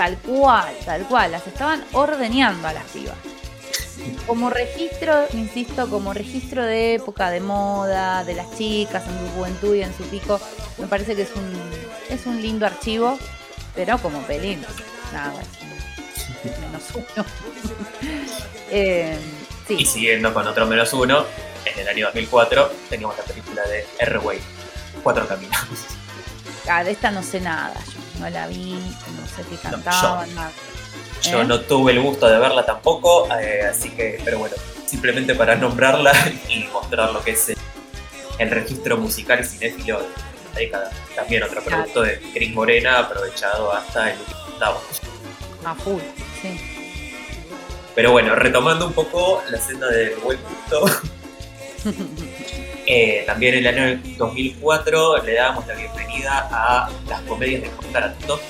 Tal 0.00 0.16
cual, 0.16 0.74
tal 0.86 1.06
cual. 1.08 1.30
Las 1.30 1.46
estaban 1.46 1.84
ordeñando 1.92 2.66
a 2.66 2.72
las 2.72 2.84
pibas. 2.84 3.18
Como 4.26 4.48
registro, 4.48 5.26
insisto, 5.34 5.90
como 5.90 6.14
registro 6.14 6.64
de 6.64 6.94
época, 6.94 7.30
de 7.30 7.40
moda, 7.40 8.24
de 8.24 8.32
las 8.32 8.50
chicas 8.56 9.04
en 9.06 9.18
su 9.18 9.34
juventud 9.34 9.74
y 9.74 9.82
en 9.82 9.94
su 9.94 10.04
pico, 10.04 10.40
me 10.78 10.86
parece 10.86 11.14
que 11.14 11.22
es 11.22 11.32
un, 11.36 11.52
es 12.08 12.24
un 12.24 12.40
lindo 12.40 12.64
archivo, 12.64 13.18
pero 13.74 13.98
como 13.98 14.22
pelín, 14.22 14.64
nada, 15.12 15.34
menos 16.60 16.82
uno. 16.94 17.26
Eh, 18.72 19.18
y 19.68 19.84
siguiendo 19.84 20.32
con 20.32 20.46
otro 20.46 20.64
menos 20.64 20.92
uno, 20.92 21.26
en 21.66 21.78
el 21.80 21.88
año 21.88 22.06
2004 22.06 22.72
teníamos 22.88 23.18
la 23.18 23.24
película 23.24 23.62
de 23.64 23.84
R-Way, 23.98 24.38
Cuatro 25.02 25.26
Caminos. 25.26 25.58
Ah, 26.68 26.84
de 26.84 26.92
esta 26.92 27.10
no 27.10 27.20
sé 27.22 27.40
nada, 27.40 27.74
yo 27.92 28.09
no 28.20 28.28
la 28.30 28.46
vi, 28.46 28.72
no 28.72 29.26
sé 29.26 29.42
qué 29.48 29.56
cantaban, 29.56 30.34
nada. 30.34 30.52
Yo 31.22 31.40
¿Eh? 31.40 31.44
no 31.44 31.60
tuve 31.60 31.92
el 31.92 32.00
gusto 32.00 32.28
de 32.28 32.38
verla 32.38 32.64
tampoco, 32.64 33.28
eh, 33.34 33.66
así 33.70 33.90
que, 33.90 34.20
pero 34.24 34.38
bueno, 34.38 34.54
simplemente 34.86 35.34
para 35.34 35.56
nombrarla 35.56 36.12
y 36.48 36.64
mostrar 36.64 37.12
lo 37.12 37.22
que 37.22 37.32
es 37.32 37.48
el, 38.38 38.50
registro 38.50 38.96
musical 38.96 39.44
cinéfilo 39.44 40.00
de 40.00 40.06
la 40.06 40.58
década. 40.58 40.90
También 41.14 41.42
otro 41.42 41.62
producto 41.62 42.02
de 42.02 42.20
Cris 42.32 42.54
Morena 42.54 43.00
aprovechado 43.00 43.72
hasta 43.72 44.12
el 44.12 44.18
último 44.18 44.40
octavo. 44.48 44.82
A 45.64 45.74
full, 45.74 46.00
sí. 46.40 46.60
Pero 47.94 48.12
bueno, 48.12 48.34
retomando 48.34 48.86
un 48.86 48.92
poco 48.92 49.42
la 49.50 49.58
senda 49.58 49.88
del 49.88 50.16
buen 50.16 50.38
gusto. 50.42 51.02
Eh, 52.92 53.22
también 53.24 53.54
en 53.54 53.66
el 53.66 53.78
año 53.78 54.02
2004 54.18 55.22
le 55.22 55.34
damos 55.34 55.64
la 55.64 55.74
bienvenida 55.74 56.48
a 56.50 56.90
las 57.08 57.20
comedias 57.20 57.62
de 57.62 57.70
Tarantino 57.92 58.40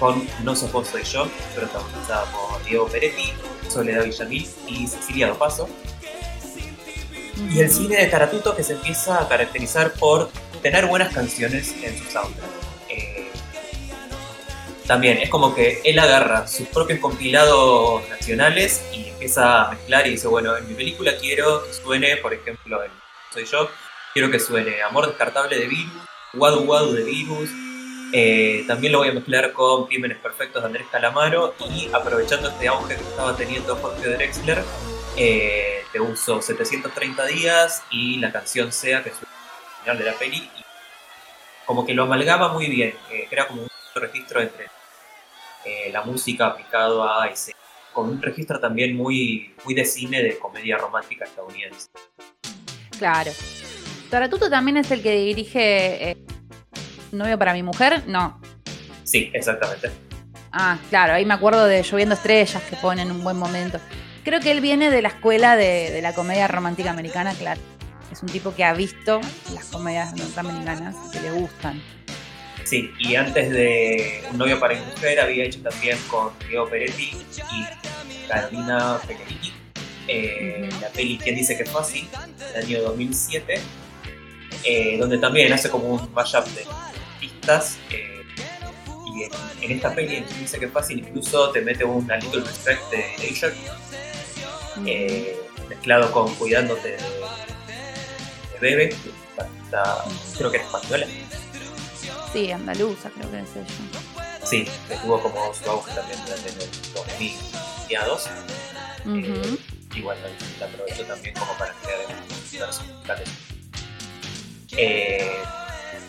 con 0.00 0.26
No 0.42 0.56
sos 0.56 0.88
soy 0.88 1.02
yo, 1.02 1.28
protagonizada 1.54 2.24
por 2.32 2.64
Diego 2.64 2.86
Peretti, 2.86 3.34
Soledad 3.68 4.04
Villamil 4.04 4.48
y 4.66 4.86
Cecilia 4.86 5.28
Dopaso. 5.28 5.68
Y 7.52 7.60
el 7.60 7.70
cine 7.70 7.98
de 7.98 8.06
Taratuto 8.06 8.56
que 8.56 8.62
se 8.62 8.72
empieza 8.72 9.20
a 9.20 9.28
caracterizar 9.28 9.92
por 9.92 10.30
tener 10.62 10.86
buenas 10.86 11.12
canciones 11.12 11.74
en 11.82 11.98
su 11.98 12.10
soundtrack. 12.10 12.50
Eh, 12.88 13.28
también 14.86 15.18
es 15.18 15.28
como 15.28 15.54
que 15.54 15.82
él 15.84 15.98
agarra 15.98 16.46
sus 16.46 16.68
propios 16.68 17.00
compilados 17.00 18.08
nacionales 18.08 18.82
y 18.94 19.10
empieza 19.10 19.64
a 19.64 19.70
mezclar 19.72 20.06
y 20.06 20.12
dice, 20.12 20.26
bueno, 20.26 20.56
en 20.56 20.66
mi 20.66 20.72
película 20.72 21.12
quiero 21.20 21.66
que 21.66 21.74
suene, 21.74 22.16
por 22.16 22.32
ejemplo, 22.32 22.82
en 22.82 23.03
Soy 23.34 23.46
yo, 23.46 23.68
quiero 24.12 24.30
que 24.30 24.38
suene 24.38 24.80
Amor 24.82 25.08
Descartable 25.08 25.58
de 25.58 25.66
Virus, 25.66 25.92
Wadu 26.34 26.60
Wadu 26.60 26.92
de 26.92 27.02
Virus, 27.02 27.50
eh, 28.12 28.62
también 28.68 28.92
lo 28.92 29.00
voy 29.00 29.08
a 29.08 29.12
mezclar 29.12 29.52
con 29.52 29.88
Crímenes 29.88 30.18
Perfectos 30.18 30.62
de 30.62 30.68
Andrés 30.68 30.86
Calamaro. 30.92 31.52
Y 31.68 31.88
aprovechando 31.92 32.48
este 32.48 32.68
auge 32.68 32.94
que 32.94 33.02
estaba 33.02 33.36
teniendo 33.36 33.74
Jorge 33.74 34.08
Drexler, 34.10 34.62
eh, 35.16 35.82
te 35.90 35.98
uso 35.98 36.40
730 36.40 37.26
días 37.26 37.82
y 37.90 38.18
la 38.18 38.30
canción 38.30 38.70
Sea, 38.70 39.02
que 39.02 39.08
es 39.08 39.16
el 39.20 39.26
final 39.80 39.98
de 39.98 40.04
la 40.04 40.12
peli, 40.12 40.48
como 41.66 41.84
que 41.84 41.92
lo 41.92 42.04
amalgama 42.04 42.50
muy 42.50 42.68
bien, 42.68 42.94
eh, 43.10 43.26
crea 43.28 43.48
como 43.48 43.62
un 43.62 43.68
registro 43.96 44.42
entre 44.42 44.70
la 45.90 46.02
música 46.02 46.46
aplicado 46.46 47.10
a 47.10 47.26
ese, 47.26 47.56
con 47.92 48.10
un 48.10 48.22
registro 48.22 48.60
también 48.60 48.94
muy, 48.94 49.54
muy 49.64 49.74
de 49.74 49.86
cine 49.86 50.22
de 50.22 50.38
comedia 50.38 50.76
romántica 50.76 51.24
estadounidense. 51.24 51.88
Claro. 52.98 53.30
Taratuto 54.10 54.48
también 54.48 54.76
es 54.76 54.90
el 54.90 55.02
que 55.02 55.16
dirige 55.16 56.16
novio 57.14 57.38
para 57.38 57.52
mi 57.52 57.62
mujer, 57.62 58.02
no. 58.06 58.40
Sí, 59.04 59.30
exactamente. 59.32 59.90
Ah, 60.52 60.78
claro, 60.88 61.14
ahí 61.14 61.24
me 61.24 61.34
acuerdo 61.34 61.66
de 61.66 61.82
Lloviendo 61.82 62.14
Estrellas 62.14 62.62
que 62.68 62.76
ponen 62.76 63.10
un 63.10 63.24
buen 63.24 63.36
momento. 63.36 63.80
Creo 64.22 64.40
que 64.40 64.50
él 64.50 64.60
viene 64.60 64.90
de 64.90 65.02
la 65.02 65.08
escuela 65.08 65.56
de, 65.56 66.00
la 66.00 66.14
comedia 66.14 66.48
romántica 66.48 66.90
americana, 66.90 67.34
claro. 67.34 67.60
Es 68.10 68.22
un 68.22 68.28
tipo 68.28 68.54
que 68.54 68.64
ha 68.64 68.72
visto 68.72 69.20
las 69.52 69.64
comedias 69.66 70.14
norteamericanas 70.14 70.94
que 71.12 71.20
le 71.20 71.32
gustan. 71.32 71.82
Sí, 72.62 72.90
y 72.98 73.14
antes 73.16 73.50
de 73.50 74.22
Un 74.30 74.38
novio 74.38 74.58
para 74.58 74.74
mi 74.74 74.80
mujer 74.86 75.20
había 75.20 75.44
hecho 75.44 75.60
también 75.60 75.98
con 76.08 76.30
Diego 76.48 76.66
Peretti 76.68 77.10
y 77.52 78.26
Carolina 78.28 78.98
Pellerini 79.06 79.63
eh, 80.08 80.68
la 80.80 80.88
peli 80.88 81.18
¿Quién 81.18 81.36
dice 81.36 81.56
que 81.56 81.62
es 81.64 81.70
fácil? 81.70 82.08
del 82.38 82.64
año 82.64 82.82
2007, 82.82 83.60
eh, 84.64 84.98
donde 84.98 85.18
también 85.18 85.52
hace 85.52 85.70
como 85.70 85.88
un 85.88 86.12
mashup 86.12 86.46
de 86.48 86.64
eh, 87.90 88.22
y 89.06 89.64
en, 89.64 89.72
esta 89.72 89.94
peli 89.94 90.24
dice 90.40 90.58
que 90.58 90.66
es 90.66 90.72
fácil, 90.72 91.00
incluso 91.00 91.50
te 91.50 91.60
mete 91.60 91.84
un 91.84 92.06
Little 92.06 92.42
Respect 92.42 92.90
de 92.90 93.04
Leisure 93.18 93.54
eh, 94.86 95.36
mezclado 95.68 96.10
con 96.10 96.34
Cuidándote 96.34 96.92
de, 96.92 96.96
de 96.96 98.58
Bebe, 98.60 98.96
creo 100.36 100.50
que 100.50 100.56
es 100.56 100.64
española. 100.64 101.06
Sí, 102.32 102.50
andaluza 102.50 103.10
creo 103.10 103.30
que 103.30 103.40
es 103.40 103.56
ella. 103.56 103.66
Sí, 104.44 104.66
que 104.88 104.96
tuvo 104.96 105.20
como 105.20 105.54
su 105.54 105.70
auge 105.70 105.94
también 105.94 106.18
durante 106.24 106.52
los 106.52 106.94
2002. 106.94 108.30
Uh 109.06 109.73
y 109.94 110.00
bueno, 110.00 110.20
la 110.58 110.66
aprovecho 110.66 111.04
también 111.04 111.34
como 111.34 111.52
para 111.58 111.72
crear 111.74 112.00
versos 112.52 112.86
musicales. 112.86 113.28
Eh, 114.76 115.30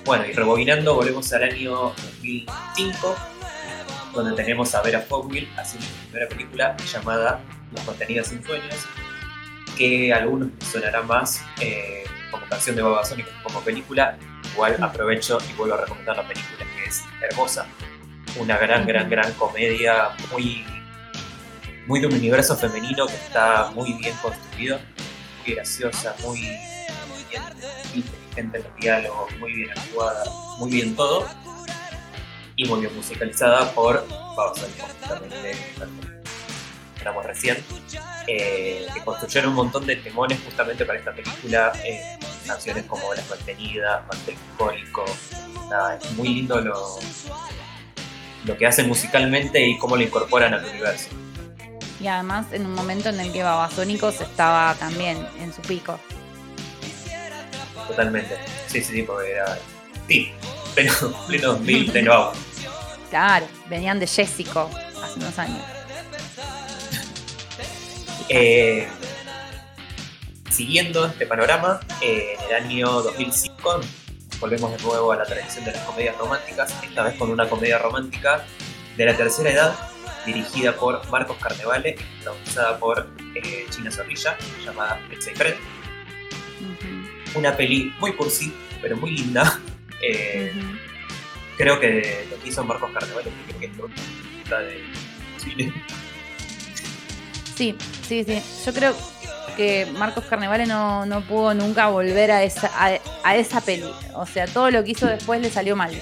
bueno, 0.05 0.25
y 0.25 0.33
rebobinando, 0.33 0.95
volvemos 0.95 1.31
al 1.33 1.43
año 1.43 1.93
2005, 2.17 3.15
donde 4.13 4.35
tenemos 4.35 4.73
a 4.75 4.81
Vera 4.81 5.01
Fogwill 5.01 5.47
haciendo 5.57 5.87
su 5.87 5.93
primera 6.07 6.29
película 6.29 6.77
llamada 6.77 7.41
Los 7.71 7.81
contenidos 7.81 8.27
sin 8.27 8.43
sueños, 8.43 8.87
que 9.77 10.13
a 10.13 10.17
algunos 10.17 10.49
sonará 10.71 11.01
más 11.03 11.43
eh, 11.59 12.05
como 12.31 12.45
canción 12.47 12.75
de 12.75 12.81
Babasónicos 12.81 13.33
como 13.43 13.61
película, 13.61 14.17
igual 14.53 14.81
aprovecho 14.81 15.37
y 15.49 15.53
vuelvo 15.53 15.75
a 15.75 15.81
recomendar 15.81 16.17
la 16.17 16.27
película 16.27 16.65
que 16.75 16.85
es 16.85 17.03
hermosa. 17.21 17.67
Una 18.37 18.57
gran, 18.57 18.85
gran, 18.85 19.09
gran 19.09 19.31
comedia, 19.33 20.09
muy, 20.31 20.65
muy 21.87 21.99
de 21.99 22.07
un 22.07 22.13
universo 22.13 22.55
femenino 22.55 23.07
que 23.07 23.15
está 23.15 23.71
muy 23.71 23.93
bien 23.93 24.15
construido, 24.21 24.79
muy 25.43 25.55
graciosa, 25.55 26.15
muy, 26.23 26.39
bien 26.39 27.43
inteligente 27.93 28.57
en 28.57 28.63
los 28.63 28.75
diálogos, 28.77 29.37
muy 29.39 29.53
bien 29.53 29.69
actuada, 29.71 30.23
muy 30.59 30.71
bien 30.71 30.95
todo. 30.95 31.27
Y 32.57 32.65
muy 32.65 32.79
bien 32.79 32.95
musicalizada 32.95 33.69
por 33.73 34.05
Pablo 34.07 34.53
también 35.07 36.15
recién, 37.21 37.57
eh, 38.27 38.87
que 38.93 39.01
construyeron 39.01 39.49
un 39.51 39.55
montón 39.55 39.85
de 39.85 39.95
temones 39.97 40.39
justamente 40.43 40.85
para 40.85 40.99
esta 40.99 41.13
película, 41.13 41.71
eh, 41.83 42.17
canciones 42.45 42.85
como 42.85 43.13
Las 43.13 43.29
Mantenidas, 43.29 44.03
Mantecólico, 44.07 45.05
nada, 45.69 45.97
es 45.97 46.11
muy 46.13 46.29
lindo 46.29 46.59
lo, 46.61 46.99
lo 48.45 48.57
que 48.57 48.65
hacen 48.65 48.87
musicalmente 48.87 49.65
y 49.65 49.77
cómo 49.77 49.95
lo 49.95 50.03
incorporan 50.03 50.53
al 50.53 50.65
universo. 50.65 51.09
Y 51.99 52.07
además 52.07 52.47
en 52.51 52.65
un 52.65 52.73
momento 52.73 53.09
en 53.09 53.19
el 53.19 53.31
que 53.31 53.43
Babasónicos 53.43 54.21
estaba 54.21 54.73
también 54.75 55.25
en 55.39 55.53
su 55.53 55.61
pico. 55.61 55.99
Totalmente, 57.87 58.37
sí, 58.67 58.81
sí, 58.81 58.93
sí, 58.93 59.03
porque 59.03 59.31
era... 59.31 59.57
Sí, 60.07 60.31
pleno, 60.75 60.93
pleno 61.27 61.47
2000, 61.53 61.91
pleno 61.91 62.31
Claro, 63.09 63.47
venían 63.69 63.99
de 63.99 64.07
Jessico 64.07 64.69
hace 65.03 65.19
unos 65.19 65.39
años. 65.39 65.63
Eh, 68.27 68.87
siguiendo 70.49 71.05
este 71.05 71.27
panorama, 71.27 71.79
eh, 72.01 72.35
en 72.39 72.45
el 72.45 72.63
año 72.63 72.89
2005 73.03 73.81
volvemos 74.39 74.71
de 74.71 74.83
nuevo 74.83 75.11
a 75.11 75.17
la 75.17 75.25
tradición 75.25 75.65
de 75.65 75.71
las 75.71 75.81
comedias 75.81 76.17
románticas, 76.17 76.73
esta 76.83 77.03
vez 77.03 77.15
con 77.17 77.29
una 77.29 77.47
comedia 77.47 77.77
romántica 77.77 78.43
de 78.97 79.05
la 79.05 79.15
tercera 79.15 79.51
edad, 79.51 79.75
dirigida 80.25 80.75
por 80.75 81.07
Marcos 81.09 81.37
Carnevale 81.37 81.95
y 81.99 82.23
protagonizada 82.23 82.79
por 82.79 83.07
eh, 83.35 83.65
China 83.69 83.91
Zorrilla, 83.91 84.37
llamada 84.63 84.99
Pizza 85.09 85.31
Una 87.35 87.55
peli 87.55 87.93
muy 87.99 88.13
cursi, 88.13 88.53
pero 88.81 88.97
muy 88.97 89.11
linda. 89.11 89.59
Creo 91.57 91.79
que 91.79 92.27
lo 92.29 92.39
que 92.41 92.49
hizo 92.49 92.63
Marcos 92.63 92.91
Carnevale 92.91 93.29
que 93.59 93.65
es 93.67 93.77
lo 93.77 93.87
de 93.87 94.83
cine 95.37 95.73
Sí, 97.55 97.75
sí, 98.05 98.23
sí. 98.25 98.41
Yo 98.65 98.73
creo 98.73 98.93
que 99.55 99.85
Marcos 99.97 100.25
Carnevale 100.25 100.65
no, 100.65 101.05
no 101.05 101.21
pudo 101.21 101.53
nunca 101.53 101.87
volver 101.87 102.31
a 102.31 102.43
esa, 102.43 102.69
a, 103.23 103.35
esa 103.35 103.61
peli. 103.61 103.89
O 104.13 104.25
sea, 104.25 104.45
todo 104.45 104.69
lo 104.71 104.83
que 104.83 104.91
hizo 104.91 105.07
después 105.07 105.41
le 105.41 105.49
salió 105.49 105.75
mal. 105.75 105.93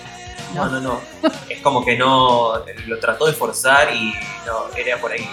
No, 0.53 0.69
no, 0.69 0.79
no. 0.79 1.01
es 1.49 1.59
como 1.61 1.83
que 1.83 1.97
no 1.97 2.63
lo 2.87 2.99
trató 2.99 3.25
de 3.25 3.33
forzar 3.33 3.93
y 3.93 4.13
no, 4.45 4.73
era 4.75 4.99
por 4.99 5.11
ahí. 5.11 5.27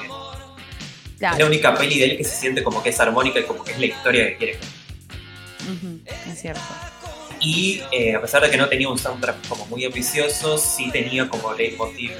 Es 1.20 1.38
la 1.38 1.44
única 1.44 1.74
peli 1.74 1.98
de 1.98 2.04
él 2.06 2.16
que 2.16 2.24
se 2.24 2.36
siente 2.36 2.62
como 2.62 2.82
que 2.82 2.88
es 2.88 3.00
armónica 3.00 3.40
y 3.40 3.44
como 3.44 3.62
que 3.62 3.72
es 3.72 3.78
la 3.78 3.86
historia 3.86 4.26
que 4.28 4.36
quiere. 4.36 4.58
es 6.26 6.40
cierto. 6.40 6.62
Y 7.40 7.82
eh, 7.90 8.14
a 8.14 8.20
pesar 8.20 8.42
de 8.42 8.50
que 8.50 8.56
no 8.56 8.68
tenía 8.68 8.88
un 8.88 8.98
soundtrack 8.98 9.48
como 9.48 9.66
muy 9.66 9.84
ambicioso, 9.84 10.58
sí 10.58 10.90
tenía 10.90 11.28
como 11.28 11.52
leitmotiv 11.54 12.12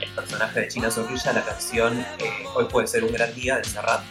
el 0.00 0.10
personaje 0.10 0.60
de 0.60 0.68
China 0.68 0.90
Zorrilla, 0.90 1.32
la 1.32 1.44
canción 1.44 1.98
eh, 2.18 2.44
Hoy 2.54 2.66
puede 2.66 2.86
ser 2.86 3.04
un 3.04 3.12
gran 3.12 3.34
día 3.34 3.56
de 3.56 3.64
Serrat. 3.64 4.02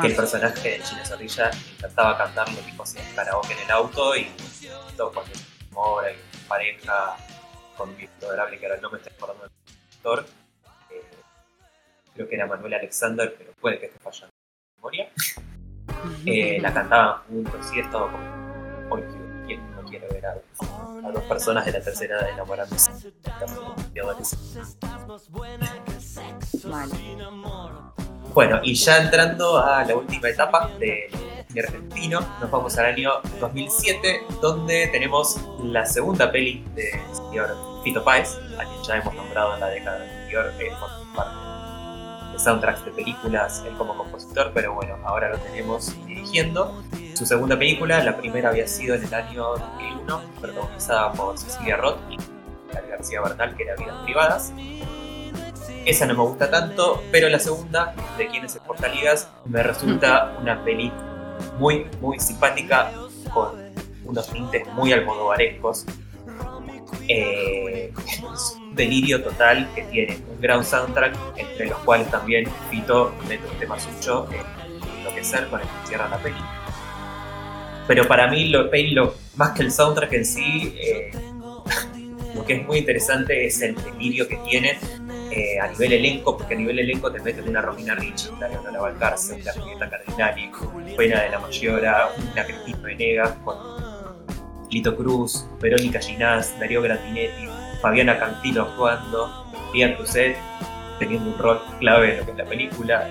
Que 0.00 0.08
el 0.08 0.16
personaje 0.16 0.70
de 0.70 0.82
China 0.82 1.04
Zorrilla 1.04 1.50
intentaba 1.76 2.18
cantarlo 2.18 2.58
tipo 2.58 2.82
así 2.82 2.98
en 2.98 3.14
karaoke 3.14 3.52
en 3.52 3.60
el 3.60 3.70
auto 3.70 4.16
y 4.16 4.26
todo 4.96 5.12
cuando 5.12 5.32
mora 5.70 6.10
y 6.10 6.16
pareja 6.48 7.16
con 7.76 7.96
mi 7.96 8.08
adorable 8.22 8.58
que 8.58 8.66
ahora 8.66 8.80
no 8.80 8.90
me 8.90 8.98
estoy 8.98 9.12
acordando 9.14 9.44
del 9.44 9.52
actor. 9.96 10.26
Eh, 10.90 11.02
creo 12.14 12.28
que 12.28 12.34
era 12.34 12.46
Manuel 12.46 12.74
Alexander, 12.74 13.34
pero 13.36 13.52
puede 13.60 13.78
que 13.78 13.86
esté 13.86 13.98
fallando 13.98 14.32
la 14.32 14.76
memoria. 14.76 15.10
Eh, 16.24 16.58
la 16.60 16.72
cantaban 16.72 17.22
juntos 17.26 17.72
y 17.74 17.80
es 17.80 17.90
todo 17.90 18.08
como 18.12 18.94
hoy 18.94 19.02
¿quién 19.46 19.70
no 19.74 19.82
quiere 19.82 20.06
ver 20.08 20.26
a, 20.26 20.32
a 20.32 21.10
dos 21.10 21.22
personas 21.24 21.64
de 21.64 21.72
la 21.72 21.80
tercera 21.80 22.18
edad 22.18 22.30
enamorándose? 22.30 22.92
Bueno, 28.34 28.60
y 28.62 28.74
ya 28.74 28.98
entrando 28.98 29.58
a 29.58 29.84
la 29.84 29.96
última 29.96 30.28
etapa 30.28 30.68
de 30.78 31.08
argentino, 31.60 32.20
nos 32.40 32.50
vamos 32.50 32.76
al 32.78 32.86
año 32.86 33.10
2007, 33.40 34.22
donde 34.40 34.88
tenemos 34.88 35.40
la 35.62 35.86
segunda 35.86 36.30
peli 36.30 36.64
de 36.74 36.90
señor 37.12 37.56
Fito 37.82 38.02
Páez, 38.04 38.36
a 38.58 38.64
quien 38.64 38.82
ya 38.82 38.96
hemos 38.96 39.14
nombrado 39.14 39.54
en 39.54 39.60
la 39.60 39.68
década 39.68 40.02
anterior, 40.02 40.52
eh, 40.58 40.70
parte 41.14 42.32
de 42.32 42.38
soundtracks 42.38 42.84
de 42.84 42.90
películas, 42.90 43.62
él 43.66 43.74
como 43.76 43.96
compositor, 43.96 44.50
pero 44.54 44.74
bueno, 44.74 44.96
ahora 45.04 45.30
lo 45.30 45.38
tenemos 45.38 45.94
dirigiendo. 46.06 46.82
Su 47.14 47.24
segunda 47.24 47.58
película, 47.58 48.02
la 48.02 48.16
primera 48.16 48.50
había 48.50 48.66
sido 48.66 48.94
en 48.94 49.04
el 49.04 49.14
año 49.14 49.44
2001, 49.44 50.22
protagonizada 50.40 51.12
por 51.12 51.38
Cecilia 51.38 51.76
Roth 51.76 51.98
y 52.10 52.16
García 52.90 53.20
Bernal, 53.20 53.56
que 53.56 53.62
era 53.62 53.76
Vidas 53.76 53.96
Privadas. 54.04 54.52
Esa 55.84 56.06
no 56.06 56.14
me 56.14 56.22
gusta 56.22 56.50
tanto, 56.50 57.02
pero 57.12 57.28
la 57.28 57.38
segunda, 57.38 57.94
de 58.18 58.26
Quién 58.26 58.44
es 58.44 58.58
Portaligas, 58.58 59.30
me 59.44 59.62
resulta 59.62 60.36
una 60.40 60.64
peli 60.64 60.92
muy, 61.58 61.86
muy 62.00 62.18
simpática, 62.18 62.92
con 63.32 63.50
unos 64.04 64.32
tintes 64.32 64.66
muy 64.74 64.92
almodovarescos. 64.92 65.84
Eh, 67.08 67.92
un 68.22 68.74
delirio 68.74 69.22
total 69.22 69.68
que 69.74 69.82
tiene 69.84 70.18
un 70.28 70.40
gran 70.40 70.64
soundtrack, 70.64 71.16
entre 71.36 71.66
los 71.66 71.78
cuales 71.80 72.10
también 72.10 72.46
Fito 72.70 73.14
mete 73.28 73.46
un 73.48 73.58
tema 73.58 73.78
suyo, 73.78 74.26
eh, 74.32 74.42
enloquecer 74.98 75.48
con 75.48 75.60
el 75.60 75.66
que 75.66 75.88
cierra 75.88 76.08
la 76.08 76.18
peli. 76.18 76.36
Pero 77.86 78.08
para 78.08 78.28
mí, 78.28 78.48
lo, 78.48 78.64
lo, 78.64 79.14
más 79.36 79.52
que 79.52 79.62
el 79.62 79.70
soundtrack 79.70 80.12
en 80.12 80.24
sí, 80.24 80.74
eh, 80.76 81.10
lo 82.36 82.44
que 82.44 82.54
es 82.56 82.66
muy 82.66 82.78
interesante 82.78 83.46
es 83.46 83.60
el 83.62 83.74
delirio 83.74 84.28
que 84.28 84.36
tiene 84.48 84.78
eh, 85.30 85.58
a 85.58 85.68
nivel 85.68 85.94
elenco, 85.94 86.36
porque 86.36 86.54
a 86.54 86.56
nivel 86.56 86.78
elenco 86.78 87.10
te 87.10 87.20
meten 87.20 87.48
una 87.48 87.62
Romina 87.62 87.94
Rich, 87.94 88.30
una 88.36 88.46
Leona 88.46 88.78
Valcarce, 88.78 89.34
una 89.34 89.52
Julieta 89.52 89.88
Cardinali, 89.90 90.50
de 90.96 91.28
la 91.30 91.38
Mayora, 91.40 92.10
una 92.32 92.44
Cristina 92.44 92.78
Venegas, 92.82 93.32
con 93.42 93.56
Lito 94.70 94.96
Cruz, 94.96 95.46
Verónica 95.60 95.98
Ginás, 95.98 96.58
Darío 96.60 96.82
Grandinetti, 96.82 97.48
Fabiana 97.80 98.18
Cantino 98.18 98.62
actuando, 98.62 99.46
Ian 99.74 99.94
Cruzet 99.94 100.36
teniendo 100.98 101.30
un 101.30 101.38
rol 101.38 101.60
clave 101.78 102.12
en 102.12 102.18
lo 102.18 102.24
que 102.26 102.30
es 102.32 102.36
la 102.38 102.44
película, 102.44 103.08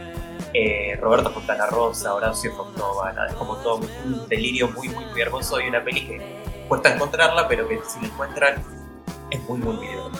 eh, 0.53 0.97
Roberto 1.01 1.31
Fontana 1.31 1.65
Rosa, 1.67 2.13
Horacio 2.13 2.51
Fontova, 2.53 3.13
es 3.27 3.33
como 3.33 3.57
todo 3.57 3.81
un 4.05 4.27
delirio 4.27 4.69
muy, 4.69 4.87
muy, 4.89 5.05
muy 5.05 5.21
hermoso 5.21 5.59
y 5.59 5.67
una 5.67 5.83
peli 5.83 6.05
que 6.05 6.21
cuesta 6.67 6.93
encontrarla, 6.93 7.47
pero 7.47 7.67
que 7.67 7.79
si 7.87 7.99
la 7.99 8.07
encuentran 8.07 8.74
es 9.31 9.41
muy, 9.49 9.59
muy 9.59 9.77
video. 9.77 10.11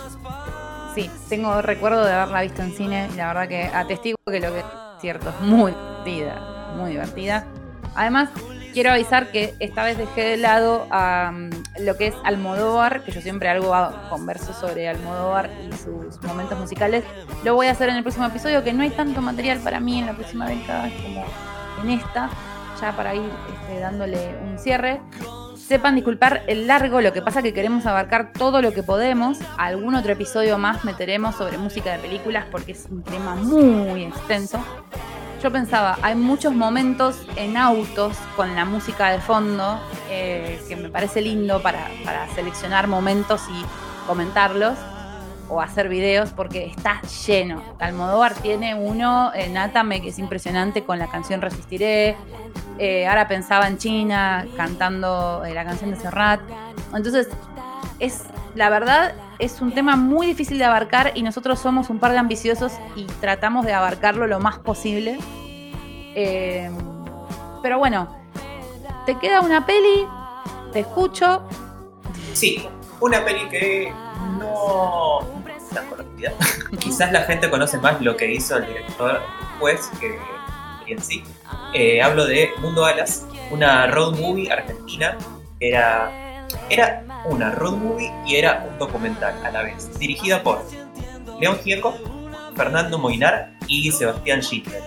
Sí, 0.93 1.09
tengo 1.30 1.61
recuerdo 1.61 2.06
de 2.06 2.14
haberla 2.14 2.42
visto 2.42 2.61
en 2.61 2.72
cine 2.74 3.09
y 3.14 3.17
la 3.17 3.27
verdad 3.27 3.48
que 3.48 3.64
atestigo 3.66 4.17
que 4.25 4.40
lo 4.40 4.53
que 4.53 4.59
es 4.59 4.66
cierto, 5.01 5.30
es 5.30 5.42
muy 5.42 5.74
divertida, 6.06 6.74
muy 6.77 6.92
divertida. 6.92 7.45
Además, 7.95 8.30
quiero 8.74 8.92
avisar 8.92 9.32
que 9.32 9.53
esta 9.59 9.84
vez 9.84 9.98
dejé 9.98 10.22
de 10.24 10.38
lado 10.38 10.88
a 10.92 11.34
lo 11.80 11.98
que 11.98 12.08
es 12.08 12.16
Almodóvar, 12.24 13.03
que 13.03 13.11
yo 13.11 13.22
siempre 13.22 13.50
algo 13.50 13.74
converso 14.09 14.53
sobre 14.53 14.88
Almodóvar 14.88 15.50
y 15.67 15.72
sus 15.75 16.22
momentos 16.24 16.59
musicales. 16.59 17.03
Lo 17.43 17.56
voy 17.56 17.67
a 17.67 17.72
hacer 17.72 17.90
en 17.90 17.95
el 17.95 18.03
próximo 18.03 18.25
episodio, 18.25 18.64
que 18.64 18.74
no 18.74 18.84
hay 18.84 18.92
tanto 18.92 19.22
material 19.22 19.59
para 19.59 19.80
mí 19.80 20.00
en 20.00 20.06
la 20.08 20.14
próxima 20.14 20.48
década 20.48 20.90
como 21.01 21.25
en 21.84 21.90
esta, 21.90 22.30
ya 22.80 22.95
para 22.95 23.16
ir 23.16 23.30
este, 23.53 23.80
dándole 23.80 24.38
un 24.43 24.59
cierre. 24.59 25.01
Sepan 25.67 25.95
disculpar 25.95 26.43
el 26.47 26.67
largo, 26.67 27.01
lo 27.01 27.11
que 27.11 27.21
pasa 27.21 27.41
que 27.41 27.53
queremos 27.53 27.85
abarcar 27.85 28.33
todo 28.33 28.61
lo 28.61 28.73
que 28.73 28.83
podemos. 28.83 29.39
Algún 29.57 29.95
otro 29.95 30.13
episodio 30.13 30.57
más 30.59 30.85
meteremos 30.85 31.35
sobre 31.35 31.57
música 31.57 31.91
de 31.93 31.99
películas 31.99 32.45
porque 32.51 32.73
es 32.73 32.85
un 32.89 33.01
tema 33.03 33.35
muy 33.35 34.03
extenso 34.03 34.63
yo 35.45 35.51
pensaba, 35.51 35.99
hay 36.01 36.15
muchos 36.15 36.55
momentos 36.55 37.21
en 37.35 37.55
autos 37.55 38.17
con 38.35 38.55
la 38.55 38.65
música 38.65 39.11
de 39.11 39.19
fondo 39.19 39.79
eh, 40.09 40.59
que 40.67 40.75
me 40.75 40.89
parece 40.89 41.21
lindo 41.21 41.61
para, 41.61 41.87
seleccionar 42.33 42.87
momentos 42.87 43.43
y 43.51 44.07
comentarlos 44.07 44.75
o 45.49 45.61
hacer 45.61 45.90
videos 45.90 46.32
porque 46.32 46.65
está 46.65 47.01
lleno. 47.25 47.61
Almodóvar 47.80 48.33
tiene 48.35 48.75
uno 48.75 49.32
Atame 49.57 50.01
que 50.01 50.09
es 50.09 50.19
impresionante 50.19 50.83
con 50.83 50.99
la 50.99 51.07
canción 51.07 51.41
Resistiré. 51.41 52.15
Eh, 52.77 53.07
ahora 53.07 53.27
pensaba 53.27 53.67
en 53.67 53.77
China 53.77 54.45
cantando 54.57 55.43
eh, 55.45 55.53
la 55.53 55.65
canción 55.65 55.91
de 55.91 55.98
Serrat. 55.98 56.41
Entonces, 56.93 57.30
es 57.99 58.24
la 58.56 58.69
verdad 58.69 59.14
es 59.38 59.61
un 59.61 59.74
tema 59.74 59.98
muy 59.98 60.27
difícil 60.27 60.57
de 60.57 60.64
abarcar 60.64 61.11
y 61.14 61.24
nosotros 61.24 61.59
somos 61.59 61.90
un 61.90 61.99
par 61.99 62.14
de 62.14 62.19
ambiciosos 62.19 62.72
y 62.95 63.06
tratamos 63.06 63.65
de 63.65 63.74
abarcarlo 63.74 64.27
lo 64.27 64.40
más 64.40 64.59
posible. 64.59 65.17
Eh, 66.15 66.72
pero 67.61 67.77
bueno, 67.77 68.07
te 69.06 69.17
queda 69.19 69.41
una 69.41 69.65
peli 69.65 70.07
Te 70.72 70.80
escucho. 70.80 71.43
Sí, 72.33 72.65
una 73.01 73.24
peli 73.25 73.48
que 73.49 73.93
no 74.40 75.34
tan 75.75 75.87
conocida. 75.87 76.33
Quizás 76.79 77.11
la 77.11 77.21
gente 77.21 77.49
conoce 77.49 77.77
más 77.77 78.01
lo 78.01 78.17
que 78.17 78.33
hizo 78.33 78.57
el 78.57 78.65
director 78.65 79.21
después 79.51 79.91
que 79.99 80.17
en 80.87 81.01
sí. 81.01 81.23
Eh, 81.73 82.01
hablo 82.01 82.25
de 82.25 82.51
Mundo 82.59 82.85
Alas, 82.85 83.25
una 83.51 83.87
road 83.87 84.17
movie 84.17 84.51
argentina. 84.51 85.17
Era, 85.59 86.47
era 86.69 87.03
una 87.25 87.51
road 87.51 87.73
movie 87.73 88.11
y 88.25 88.35
era 88.35 88.67
un 88.69 88.77
documental 88.77 89.33
a 89.45 89.51
la 89.51 89.63
vez, 89.63 89.97
dirigida 89.99 90.43
por 90.43 90.63
León 91.39 91.57
Gieco, 91.63 91.95
Fernando 92.55 92.97
Moinar 92.97 93.51
y 93.67 93.91
Sebastián 93.91 94.41
Schindel. 94.41 94.83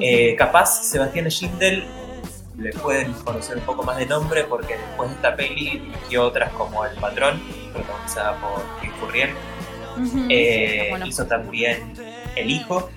Eh, 0.00 0.34
capaz 0.36 0.82
Sebastián 0.84 1.28
Schindel 1.28 1.84
le 2.58 2.72
pueden 2.72 3.12
conocer 3.12 3.58
un 3.58 3.64
poco 3.64 3.82
más 3.82 3.98
de 3.98 4.06
nombre 4.06 4.44
porque 4.44 4.76
después 4.76 5.10
de 5.10 5.16
esta 5.16 5.36
peli 5.36 5.78
dirigió 5.78 6.24
otras 6.24 6.50
como 6.52 6.84
El 6.84 6.96
Patrón, 6.96 7.40
protagonizada 7.72 8.36
por 8.40 8.62
Kim 8.80 8.90
Furriel. 8.98 9.30
Eh, 10.28 10.90
hizo 11.04 11.26
también 11.26 11.92
El 12.36 12.50
Hijo, 12.50 12.90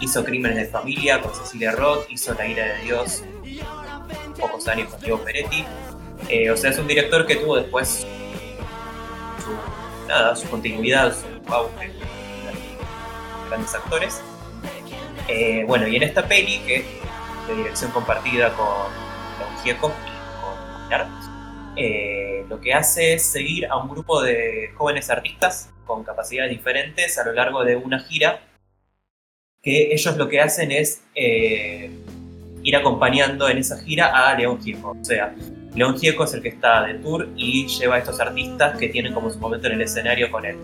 hizo 0.00 0.24
Crímenes 0.24 0.56
de 0.56 0.66
Familia 0.66 1.20
con 1.20 1.34
Cecilia 1.34 1.72
Roth, 1.72 2.06
hizo 2.10 2.34
La 2.34 2.46
Ira 2.46 2.64
de 2.64 2.82
Dios, 2.82 3.24
pocos 4.38 4.66
años 4.68 4.90
con 4.90 5.00
Diego 5.00 5.18
Peretti. 5.18 5.64
Eh, 6.28 6.50
o 6.50 6.56
sea, 6.56 6.70
es 6.70 6.78
un 6.78 6.86
director 6.86 7.26
que 7.26 7.36
tuvo 7.36 7.56
después 7.56 8.06
su, 9.44 10.08
nada, 10.08 10.34
su 10.34 10.48
continuidad, 10.48 11.14
su 11.14 11.54
auge, 11.54 11.92
grandes 13.48 13.74
actores. 13.74 14.20
Eh, 15.28 15.64
bueno, 15.66 15.88
y 15.88 15.96
en 15.96 16.02
esta 16.02 16.26
peli, 16.26 16.58
que 16.66 16.76
es 16.76 16.84
de 17.48 17.54
dirección 17.56 17.90
compartida 17.90 18.54
con 18.54 18.66
Don 18.66 19.62
Gieco 19.62 19.92
y 20.04 20.40
con 20.40 20.84
Minar, 20.84 21.08
eh, 21.76 22.44
lo 22.48 22.60
que 22.60 22.72
hace 22.72 23.14
es 23.14 23.26
seguir 23.26 23.66
a 23.66 23.76
un 23.76 23.88
grupo 23.88 24.22
de 24.22 24.72
jóvenes 24.76 25.10
artistas 25.10 25.70
con 25.86 26.04
capacidades 26.04 26.50
diferentes 26.50 27.16
a 27.18 27.24
lo 27.24 27.32
largo 27.32 27.64
de 27.64 27.76
una 27.76 28.00
gira, 28.00 28.40
que 29.62 29.94
ellos 29.94 30.16
lo 30.16 30.28
que 30.28 30.40
hacen 30.40 30.70
es 30.70 31.02
eh, 31.14 31.90
ir 32.62 32.76
acompañando 32.76 33.48
en 33.48 33.58
esa 33.58 33.78
gira 33.78 34.28
a 34.28 34.34
León 34.34 34.60
Gieco. 34.62 34.96
O 35.00 35.04
sea, 35.04 35.34
León 35.74 35.98
Gieco 35.98 36.24
es 36.24 36.34
el 36.34 36.42
que 36.42 36.48
está 36.48 36.84
de 36.84 36.94
tour 36.94 37.28
y 37.36 37.66
lleva 37.66 37.96
a 37.96 37.98
estos 37.98 38.18
artistas 38.20 38.78
que 38.78 38.88
tienen 38.88 39.14
como 39.14 39.30
su 39.30 39.38
momento 39.38 39.66
en 39.68 39.74
el 39.74 39.82
escenario 39.82 40.30
con 40.30 40.44
él. 40.44 40.56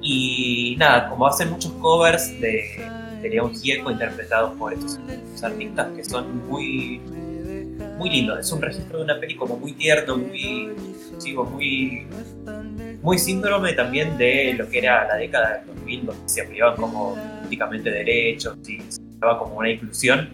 Y 0.00 0.76
nada, 0.78 1.08
como 1.08 1.26
hacen 1.26 1.50
muchos 1.50 1.72
covers 1.72 2.40
de, 2.40 2.96
León 3.22 3.52
Gieco 3.56 3.90
interpretados 3.90 4.56
por 4.56 4.72
estos, 4.72 5.00
artistas 5.42 5.88
que 5.96 6.04
son 6.04 6.46
muy, 6.46 7.00
muy 7.98 8.10
lindos. 8.10 8.40
Es 8.40 8.52
un 8.52 8.62
registro 8.62 8.98
de 8.98 9.04
una 9.04 9.18
peli 9.18 9.36
como 9.36 9.56
muy 9.56 9.72
tierno, 9.72 10.16
muy, 10.16 10.70
muy, 11.34 12.06
muy 13.02 13.18
síndrome 13.18 13.72
también 13.72 14.16
de 14.18 14.54
lo 14.54 14.68
que 14.68 14.78
era 14.78 15.06
la 15.06 15.16
década 15.16 15.58
del 15.58 15.66
2000, 15.66 16.06
donde 16.06 16.28
se 16.28 16.42
aplicaban 16.42 16.76
como 16.76 17.16
políticamente 17.38 17.90
derechos 17.90 18.56
y 18.68 18.80
se 18.88 19.00
daba 19.18 19.38
como 19.38 19.56
una 19.56 19.70
inclusión. 19.70 20.28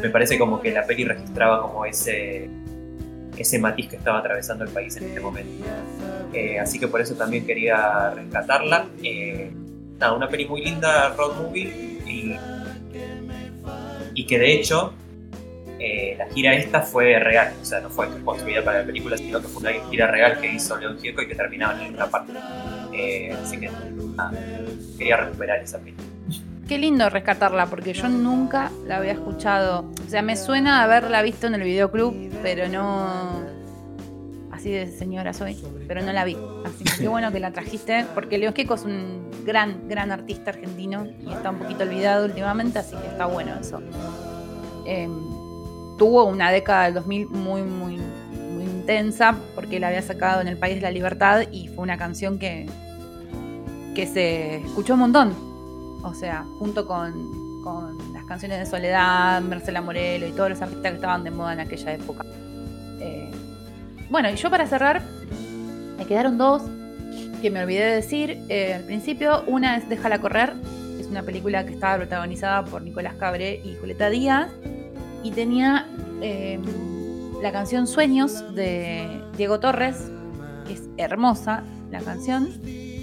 Me 0.00 0.10
parece 0.10 0.38
como 0.38 0.60
que 0.60 0.70
la 0.70 0.86
peli 0.86 1.04
registraba 1.04 1.62
como 1.62 1.84
ese, 1.84 2.48
ese 3.36 3.58
matiz 3.58 3.88
que 3.88 3.96
estaba 3.96 4.18
atravesando 4.18 4.64
el 4.64 4.70
país 4.70 4.96
en 4.96 5.04
este 5.04 5.20
momento. 5.20 5.64
Eh, 6.32 6.58
así 6.58 6.78
que 6.78 6.86
por 6.88 7.00
eso 7.00 7.14
también 7.14 7.46
quería 7.46 8.10
rescatarla. 8.10 8.86
Eh, 9.02 9.50
nada, 9.98 10.12
una 10.12 10.28
peli 10.28 10.46
muy 10.46 10.64
linda, 10.64 11.14
road 11.16 11.42
movie, 11.42 11.98
y, 12.06 12.36
y 14.14 14.26
que 14.26 14.38
de 14.38 14.52
hecho 14.52 14.92
eh, 15.78 16.14
la 16.18 16.28
gira 16.30 16.54
esta 16.54 16.82
fue 16.82 17.18
real, 17.18 17.54
o 17.60 17.64
sea, 17.64 17.80
no 17.80 17.90
fue 17.90 18.08
construida 18.24 18.64
para 18.64 18.80
la 18.80 18.86
película, 18.86 19.16
sino 19.16 19.40
que 19.40 19.48
fue 19.48 19.62
una 19.62 19.90
gira 19.90 20.06
real 20.08 20.40
que 20.40 20.52
hizo 20.52 20.76
León 20.76 20.98
Gieco 20.98 21.22
y 21.22 21.28
que 21.28 21.34
terminaba 21.34 21.84
en 21.84 21.94
una 21.94 22.06
parte. 22.06 22.32
así 23.42 23.58
que 23.58 23.70
quería 24.96 25.16
recuperar 25.16 25.60
esa 25.60 25.78
peli. 25.78 25.94
Qué 26.68 26.76
lindo 26.76 27.08
rescatarla, 27.08 27.64
porque 27.66 27.94
yo 27.94 28.10
nunca 28.10 28.70
la 28.86 28.98
había 28.98 29.12
escuchado. 29.12 29.90
O 30.06 30.10
sea, 30.10 30.20
me 30.20 30.36
suena 30.36 30.82
haberla 30.82 31.22
visto 31.22 31.46
en 31.46 31.54
el 31.54 31.62
videoclub, 31.62 32.14
pero 32.42 32.68
no. 32.68 33.46
Así 34.52 34.70
de 34.70 34.86
señora 34.88 35.32
soy, 35.32 35.56
pero 35.86 36.02
no 36.02 36.12
la 36.12 36.26
vi. 36.26 36.36
Así 36.66 36.84
que 36.84 36.92
qué 36.98 37.08
bueno 37.08 37.32
que 37.32 37.40
la 37.40 37.52
trajiste, 37.52 38.04
porque 38.14 38.36
León 38.36 38.52
Queco 38.52 38.74
es 38.74 38.82
un 38.82 39.30
gran, 39.46 39.88
gran 39.88 40.12
artista 40.12 40.50
argentino 40.50 41.06
y 41.24 41.32
está 41.32 41.50
un 41.50 41.58
poquito 41.58 41.84
olvidado 41.84 42.26
últimamente, 42.26 42.80
así 42.80 42.94
que 42.96 43.06
está 43.06 43.24
bueno 43.24 43.52
eso. 43.58 43.80
Em, 44.84 45.37
tuvo 45.98 46.24
una 46.24 46.50
década 46.50 46.84
del 46.84 46.94
2000 46.94 47.28
muy, 47.28 47.62
muy, 47.62 47.98
intensa, 48.58 49.36
porque 49.54 49.78
la 49.78 49.88
había 49.88 50.00
sacado 50.00 50.40
en 50.40 50.48
El 50.48 50.56
País 50.56 50.76
de 50.76 50.80
la 50.80 50.90
Libertad 50.90 51.42
y 51.52 51.68
fue 51.68 51.82
una 51.84 51.98
canción 51.98 52.38
que, 52.38 52.64
que 53.94 54.06
se 54.06 54.56
escuchó 54.64 54.94
un 54.94 55.00
montón 55.00 55.48
o 56.02 56.14
sea, 56.14 56.44
junto 56.58 56.86
con, 56.86 57.48
las 58.14 58.24
canciones 58.24 58.58
de 58.60 58.66
Soledad, 58.66 59.42
Marcela 59.42 59.82
Morelo 59.82 60.26
y 60.26 60.30
todos 60.30 60.48
los 60.48 60.62
artistas 60.62 60.92
que 60.92 60.96
estaban 60.96 61.22
de 61.22 61.30
moda 61.30 61.52
en 61.52 61.60
aquella 61.60 61.92
época. 61.92 62.24
Eh, 62.98 63.30
bueno, 64.08 64.30
y 64.30 64.36
yo 64.36 64.48
para 64.48 64.66
cerrar, 64.66 65.02
me 65.98 66.06
quedaron 66.06 66.38
dos 66.38 66.62
que 67.42 67.50
me 67.50 67.62
olvidé 67.62 67.84
de 67.84 67.94
decir 67.96 68.38
eh, 68.48 68.72
al 68.72 68.84
principio. 68.84 69.44
Una 69.46 69.76
es 69.76 69.86
Déjala 69.86 70.18
correr, 70.18 70.54
es 70.98 71.08
una 71.08 71.22
película 71.24 71.66
que 71.66 71.74
estaba 71.74 71.98
protagonizada 71.98 72.64
por 72.64 72.80
Nicolás 72.80 73.14
Cabré 73.16 73.60
y 73.62 73.76
Julieta 73.76 74.08
Díaz 74.08 74.48
y 75.22 75.30
tenía 75.30 75.86
em, 76.20 76.62
la 77.42 77.52
canción 77.52 77.86
Sueños 77.86 78.54
de 78.54 79.22
Diego 79.36 79.60
Torres, 79.60 80.10
que 80.66 80.74
es 80.74 80.88
hermosa 80.96 81.62
la 81.90 82.00
canción 82.00 82.52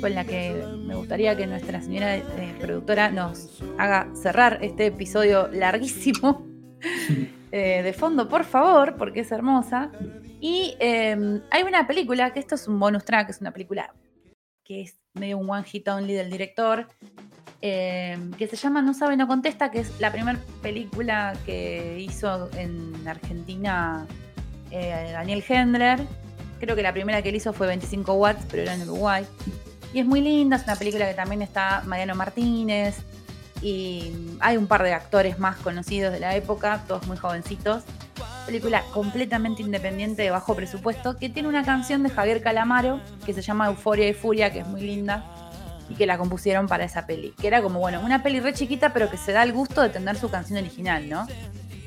con 0.01 0.13
la 0.13 0.25
que 0.25 0.53
me 0.85 0.95
gustaría 0.95 1.35
que 1.35 1.47
nuestra 1.47 1.81
señora 1.81 2.17
eh, 2.17 2.55
productora 2.59 3.09
nos 3.09 3.61
haga 3.77 4.07
cerrar 4.13 4.59
este 4.61 4.87
episodio 4.87 5.47
larguísimo. 5.49 6.45
Eh, 7.51 7.83
de 7.83 7.93
fondo, 7.93 8.27
por 8.27 8.43
favor, 8.43 8.97
porque 8.97 9.21
es 9.21 9.31
hermosa. 9.31 9.89
Y 10.41 10.75
hay 10.81 11.63
una 11.65 11.87
película, 11.87 12.33
que 12.33 12.41
esto 12.41 12.55
es 12.55 12.67
un 12.67 12.77
bonus 12.77 13.05
track, 13.05 13.29
es 13.29 13.39
una 13.39 13.51
película 13.51 13.93
que 14.65 14.81
es 14.81 14.99
medio 15.13 15.37
un 15.37 15.49
one 15.49 15.63
hit 15.63 15.87
only 15.87 16.13
del 16.13 16.29
director, 16.29 16.87
em, 17.61 18.31
que 18.33 18.47
se 18.47 18.55
llama 18.55 18.81
No 18.81 18.93
sabe, 18.93 19.17
no 19.17 19.27
contesta, 19.27 19.71
que 19.71 19.79
es 19.79 19.99
la 19.99 20.11
primera 20.11 20.39
película 20.61 21.33
que 21.45 21.99
hizo 21.99 22.49
en 22.57 23.07
Argentina 23.07 24.05
eh, 24.71 25.11
Daniel 25.13 25.43
Hendler. 25.47 25.99
Creo 26.59 26.75
que 26.75 26.81
la 26.81 26.93
primera 26.93 27.21
que 27.21 27.29
él 27.29 27.35
hizo 27.35 27.53
fue 27.53 27.67
25 27.67 28.13
watts, 28.13 28.45
pero 28.49 28.63
era 28.63 28.73
en 28.73 28.83
Uruguay. 28.83 29.25
Y 29.93 29.99
es 29.99 30.05
muy 30.05 30.21
linda, 30.21 30.57
es 30.57 30.63
una 30.63 30.75
película 30.75 31.07
que 31.07 31.13
también 31.13 31.41
está 31.41 31.81
Mariano 31.85 32.15
Martínez 32.15 32.97
y 33.61 34.11
hay 34.41 34.57
un 34.57 34.67
par 34.67 34.83
de 34.83 34.93
actores 34.93 35.39
más 35.39 35.55
conocidos 35.57 36.11
de 36.11 36.19
la 36.19 36.35
época, 36.35 36.83
todos 36.87 37.07
muy 37.07 37.17
jovencitos. 37.17 37.83
Película 38.45 38.83
completamente 38.93 39.61
independiente 39.61 40.21
de 40.21 40.29
bajo 40.29 40.55
presupuesto 40.55 41.17
que 41.17 41.29
tiene 41.29 41.47
una 41.47 41.63
canción 41.63 42.03
de 42.03 42.09
Javier 42.09 42.41
Calamaro 42.43 42.99
que 43.25 43.33
se 43.33 43.41
llama 43.41 43.67
Euforia 43.67 44.07
y 44.07 44.13
Furia, 44.13 44.51
que 44.51 44.59
es 44.59 44.67
muy 44.67 44.81
linda 44.81 45.44
y 45.89 45.95
que 45.95 46.05
la 46.05 46.17
compusieron 46.17 46.67
para 46.67 46.83
esa 46.85 47.05
peli. 47.05 47.33
Que 47.39 47.47
era 47.47 47.61
como, 47.61 47.79
bueno, 47.79 48.01
una 48.01 48.23
peli 48.23 48.39
re 48.39 48.53
chiquita, 48.53 48.93
pero 48.93 49.09
que 49.09 49.17
se 49.17 49.31
da 49.31 49.43
el 49.43 49.53
gusto 49.53 49.81
de 49.81 49.89
tener 49.89 50.17
su 50.17 50.29
canción 50.29 50.59
original, 50.59 51.09
¿no? 51.09 51.27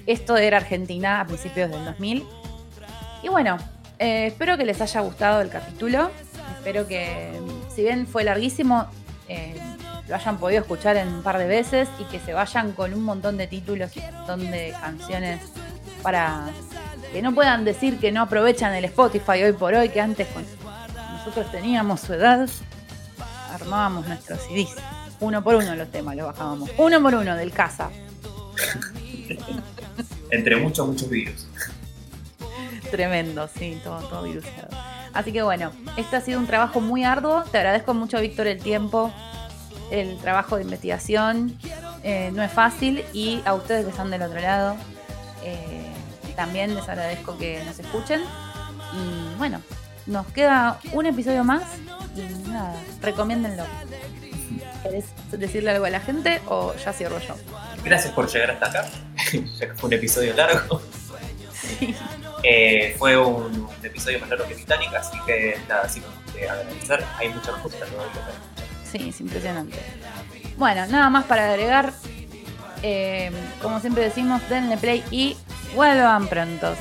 Esto 0.06 0.36
era 0.36 0.56
Argentina 0.56 1.20
a 1.20 1.26
principios 1.26 1.70
del 1.70 1.84
2000. 1.84 2.24
Y 3.22 3.28
bueno, 3.28 3.58
eh, 3.98 4.28
espero 4.28 4.56
que 4.56 4.64
les 4.64 4.80
haya 4.80 5.00
gustado 5.00 5.40
el 5.40 5.50
capítulo. 5.50 6.10
Espero 6.56 6.86
que, 6.86 7.30
si 7.74 7.82
bien 7.82 8.06
fue 8.06 8.24
larguísimo, 8.24 8.86
eh, 9.28 9.54
lo 10.08 10.14
hayan 10.14 10.38
podido 10.38 10.62
escuchar 10.62 10.96
en 10.96 11.08
un 11.08 11.22
par 11.22 11.38
de 11.38 11.46
veces 11.46 11.88
y 11.98 12.04
que 12.04 12.18
se 12.18 12.32
vayan 12.32 12.72
con 12.72 12.94
un 12.94 13.02
montón 13.02 13.36
de 13.36 13.46
títulos 13.46 13.96
y 13.96 14.00
un 14.00 14.14
montón 14.14 14.50
de 14.50 14.74
canciones 14.80 15.40
para 16.02 16.46
que 17.12 17.22
no 17.22 17.34
puedan 17.34 17.64
decir 17.64 17.98
que 17.98 18.12
no 18.12 18.22
aprovechan 18.22 18.74
el 18.74 18.84
Spotify 18.86 19.42
hoy 19.44 19.52
por 19.52 19.74
hoy, 19.74 19.88
que 19.88 20.00
antes 20.00 20.28
nosotros 21.12 21.50
teníamos 21.50 22.00
su 22.00 22.14
edad, 22.14 22.48
armábamos 23.68 24.08
nuestros 24.08 24.40
CDs. 24.40 24.74
Uno 25.20 25.44
por 25.44 25.56
uno 25.56 25.76
los 25.76 25.90
temas 25.90 26.16
los 26.16 26.26
bajábamos. 26.26 26.70
Uno 26.78 27.02
por 27.02 27.14
uno 27.14 27.36
del 27.36 27.52
casa. 27.52 27.90
Entre 30.30 30.56
muchos, 30.56 30.86
muchos 30.86 31.10
virus. 31.10 31.46
Tremendo, 32.90 33.48
sí, 33.58 33.78
todo, 33.84 33.98
todo 34.08 34.22
virusado. 34.22 34.68
Así 35.12 35.32
que 35.32 35.42
bueno, 35.42 35.72
este 35.98 36.16
ha 36.16 36.20
sido 36.22 36.40
un 36.40 36.46
trabajo 36.46 36.80
muy 36.80 37.04
arduo. 37.04 37.44
Te 37.44 37.58
agradezco 37.58 37.92
mucho, 37.92 38.18
Víctor, 38.20 38.46
el 38.46 38.60
tiempo, 38.60 39.12
el 39.90 40.16
trabajo 40.18 40.56
de 40.56 40.62
investigación. 40.62 41.58
Eh, 42.02 42.30
no 42.32 42.42
es 42.42 42.50
fácil 42.50 43.04
y 43.12 43.42
a 43.44 43.52
ustedes 43.54 43.84
que 43.84 43.90
están 43.90 44.10
del 44.10 44.22
otro 44.22 44.40
lado, 44.40 44.76
eh, 45.44 45.92
también 46.36 46.74
les 46.74 46.88
agradezco 46.88 47.36
que 47.36 47.62
nos 47.64 47.78
escuchen. 47.78 48.22
Y 48.94 49.36
bueno, 49.36 49.60
nos 50.08 50.26
queda 50.28 50.80
un 50.92 51.06
episodio 51.06 51.44
más 51.44 51.62
y 52.16 52.48
nada, 52.48 52.74
recomiéndenlo. 53.00 53.64
¿Querés 54.82 55.04
decirle 55.30 55.70
algo 55.70 55.84
a 55.84 55.90
la 55.90 56.00
gente 56.00 56.40
o 56.46 56.74
ya 56.74 56.92
cierro 56.92 57.18
yo? 57.20 57.36
Gracias 57.84 58.12
por 58.12 58.28
llegar 58.28 58.50
hasta 58.52 58.66
acá, 58.66 58.88
ya 59.32 59.66
que 59.68 59.74
fue 59.74 59.88
un 59.88 59.92
episodio 59.94 60.34
largo. 60.34 60.80
Eh, 62.42 62.94
fue 62.98 63.16
un 63.16 63.68
episodio 63.82 64.20
más 64.20 64.28
largo 64.30 64.46
que 64.46 64.54
Titanic, 64.54 64.94
así 64.94 65.18
que 65.26 65.58
nada, 65.68 65.82
así 65.82 66.00
de 66.34 66.48
agradecer, 66.48 67.04
hay 67.18 67.28
mucha 67.28 67.56
música 67.56 67.84
todavía 67.84 68.12
Sí, 68.90 69.08
es 69.08 69.20
impresionante. 69.20 69.76
Bueno, 70.56 70.86
nada 70.86 71.10
más 71.10 71.24
para 71.24 71.50
agregar. 71.52 71.92
Eh, 72.82 73.30
como 73.60 73.80
siempre 73.80 74.04
decimos, 74.04 74.40
denle 74.48 74.76
play 74.76 75.04
y 75.10 75.36
vuelvan 75.74 76.28
pronto. 76.28 76.74